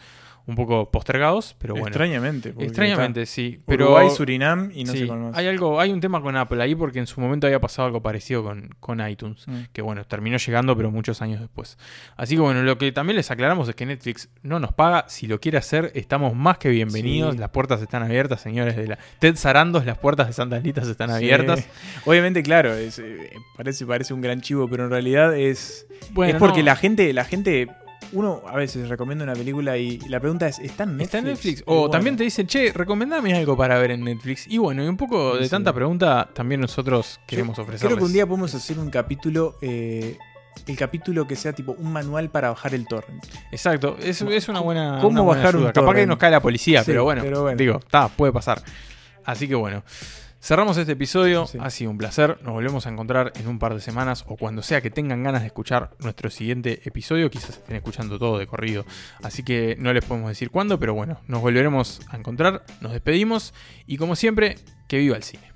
un 0.50 0.56
poco 0.56 0.90
postergados, 0.90 1.56
pero 1.58 1.74
bueno. 1.74 1.86
Extrañamente, 1.88 2.52
Extrañamente, 2.58 3.24
sí. 3.26 3.60
Pero 3.66 3.86
Uruguay, 3.86 4.08
Surinam 4.10 4.70
y 4.74 4.84
no 4.84 4.92
sí, 4.92 4.98
sé 5.00 5.06
cuál 5.06 5.18
más. 5.20 5.36
Hay 5.36 5.46
algo, 5.46 5.80
hay 5.80 5.92
un 5.92 6.00
tema 6.00 6.20
con 6.20 6.36
Apple 6.36 6.62
ahí 6.62 6.74
porque 6.74 6.98
en 6.98 7.06
su 7.06 7.20
momento 7.20 7.46
había 7.46 7.60
pasado 7.60 7.86
algo 7.86 8.02
parecido 8.02 8.42
con, 8.42 8.68
con 8.80 9.00
iTunes, 9.08 9.46
Mm. 9.46 9.58
que 9.72 9.80
bueno, 9.82 10.04
terminó 10.04 10.36
llegando, 10.36 10.76
pero 10.76 10.90
muchos 10.90 11.22
años 11.22 11.40
después. 11.40 11.78
Así 12.16 12.34
que 12.34 12.40
bueno, 12.42 12.62
lo 12.62 12.76
que 12.78 12.92
también 12.92 13.16
les 13.16 13.30
aclaramos 13.30 13.68
es 13.68 13.74
que 13.74 13.86
Netflix 13.86 14.28
no 14.42 14.60
nos 14.60 14.72
paga. 14.72 15.04
Si 15.08 15.26
lo 15.26 15.40
quiere 15.40 15.58
hacer, 15.58 15.92
estamos 15.94 16.34
más 16.34 16.58
que 16.58 16.68
bienvenidos. 16.68 17.34
Sí. 17.34 17.38
Las 17.40 17.50
puertas 17.50 17.80
están 17.80 18.02
abiertas, 18.02 18.40
señores 18.40 18.76
de 18.76 18.88
la 18.88 18.98
Ted 19.20 19.36
Sarandos, 19.36 19.86
las 19.86 19.96
puertas 19.98 20.26
de 20.26 20.32
Sandalitas 20.32 20.88
están 20.88 21.08
Sí. 21.10 21.14
abiertas. 21.16 21.66
Obviamente, 22.04 22.42
claro, 22.42 22.74
es, 22.74 22.98
eh, 22.98 23.30
parece, 23.56 23.86
parece 23.86 24.12
un 24.14 24.20
gran 24.20 24.40
chivo, 24.40 24.68
pero 24.68 24.84
en 24.84 24.90
realidad 24.90 25.36
es, 25.36 25.86
Bueno, 26.12 26.32
es 26.34 26.38
porque 26.38 26.60
no. 26.60 26.66
la 26.66 26.76
gente, 26.76 27.12
la 27.12 27.24
gente, 27.24 27.68
uno 28.12 28.42
a 28.46 28.56
veces 28.56 28.88
recomienda 28.88 29.24
una 29.24 29.34
película 29.34 29.76
y 29.76 29.98
la 30.08 30.20
pregunta 30.20 30.48
es, 30.48 30.58
¿está 30.58 30.84
en 30.84 30.96
Netflix? 30.96 31.04
Está 31.06 31.18
en 31.18 31.24
Netflix. 31.24 31.62
O 31.66 31.74
bueno, 31.74 31.90
también 31.90 32.16
te 32.16 32.24
dicen, 32.24 32.46
che, 32.46 32.72
recomendame 32.72 33.34
algo 33.34 33.56
para 33.56 33.78
ver 33.78 33.92
en 33.92 34.04
Netflix. 34.04 34.46
Y 34.48 34.58
bueno, 34.58 34.84
y 34.84 34.88
un 34.88 34.96
poco 34.96 35.36
de 35.36 35.44
Sí. 35.44 35.50
tanta 35.50 35.72
pregunta 35.72 36.28
también 36.34 36.60
nosotros 36.60 37.16
yo 37.18 37.26
queremos 37.26 37.58
ofrecer. 37.58 37.86
Creo 37.86 37.98
que 37.98 38.04
un 38.04 38.12
día 38.12 38.26
podemos 38.26 38.54
hacer 38.54 38.78
un 38.78 38.90
capítulo, 38.90 39.56
eh, 39.62 40.16
el 40.66 40.76
capítulo 40.76 41.26
que 41.26 41.36
sea 41.36 41.52
tipo 41.52 41.72
un 41.78 41.92
manual 41.92 42.30
para 42.30 42.48
bajar 42.50 42.74
el 42.74 42.86
torrent. 42.86 43.24
Exacto, 43.52 43.96
es, 44.00 44.20
es 44.22 44.48
una 44.48 44.60
buena. 44.60 44.98
¿Cómo 45.00 45.08
una 45.10 45.20
buena 45.22 45.40
bajar 45.42 45.56
un 45.56 45.62
ayuda. 45.62 45.72
Capaz 45.72 45.86
que 45.86 45.92
torrent? 45.92 46.08
nos 46.08 46.18
cae 46.18 46.30
la 46.30 46.40
policía, 46.40 46.80
Sí, 46.80 46.90
pero, 46.90 47.04
bueno, 47.04 47.22
pero 47.22 47.42
bueno. 47.42 47.56
Digo, 47.56 47.78
está, 47.78 48.08
puede 48.08 48.32
pasar. 48.32 48.62
Así 49.24 49.46
que 49.46 49.54
bueno. 49.54 49.82
Cerramos 50.42 50.78
este 50.78 50.92
episodio, 50.92 51.46
ha 51.60 51.68
sido 51.68 51.90
un 51.90 51.98
placer, 51.98 52.38
nos 52.42 52.54
volvemos 52.54 52.86
a 52.86 52.90
encontrar 52.90 53.30
en 53.36 53.46
un 53.46 53.58
par 53.58 53.74
de 53.74 53.80
semanas 53.80 54.24
o 54.26 54.38
cuando 54.38 54.62
sea 54.62 54.80
que 54.80 54.90
tengan 54.90 55.22
ganas 55.22 55.42
de 55.42 55.48
escuchar 55.48 55.90
nuestro 55.98 56.30
siguiente 56.30 56.80
episodio, 56.84 57.30
quizás 57.30 57.58
estén 57.58 57.76
escuchando 57.76 58.18
todo 58.18 58.38
de 58.38 58.46
corrido, 58.46 58.86
así 59.22 59.42
que 59.42 59.76
no 59.78 59.92
les 59.92 60.02
podemos 60.02 60.30
decir 60.30 60.50
cuándo, 60.50 60.80
pero 60.80 60.94
bueno, 60.94 61.20
nos 61.26 61.42
volveremos 61.42 62.00
a 62.08 62.16
encontrar, 62.16 62.64
nos 62.80 62.92
despedimos 62.92 63.52
y 63.86 63.98
como 63.98 64.16
siempre, 64.16 64.56
que 64.88 64.96
viva 64.96 65.14
el 65.14 65.24
cine. 65.24 65.49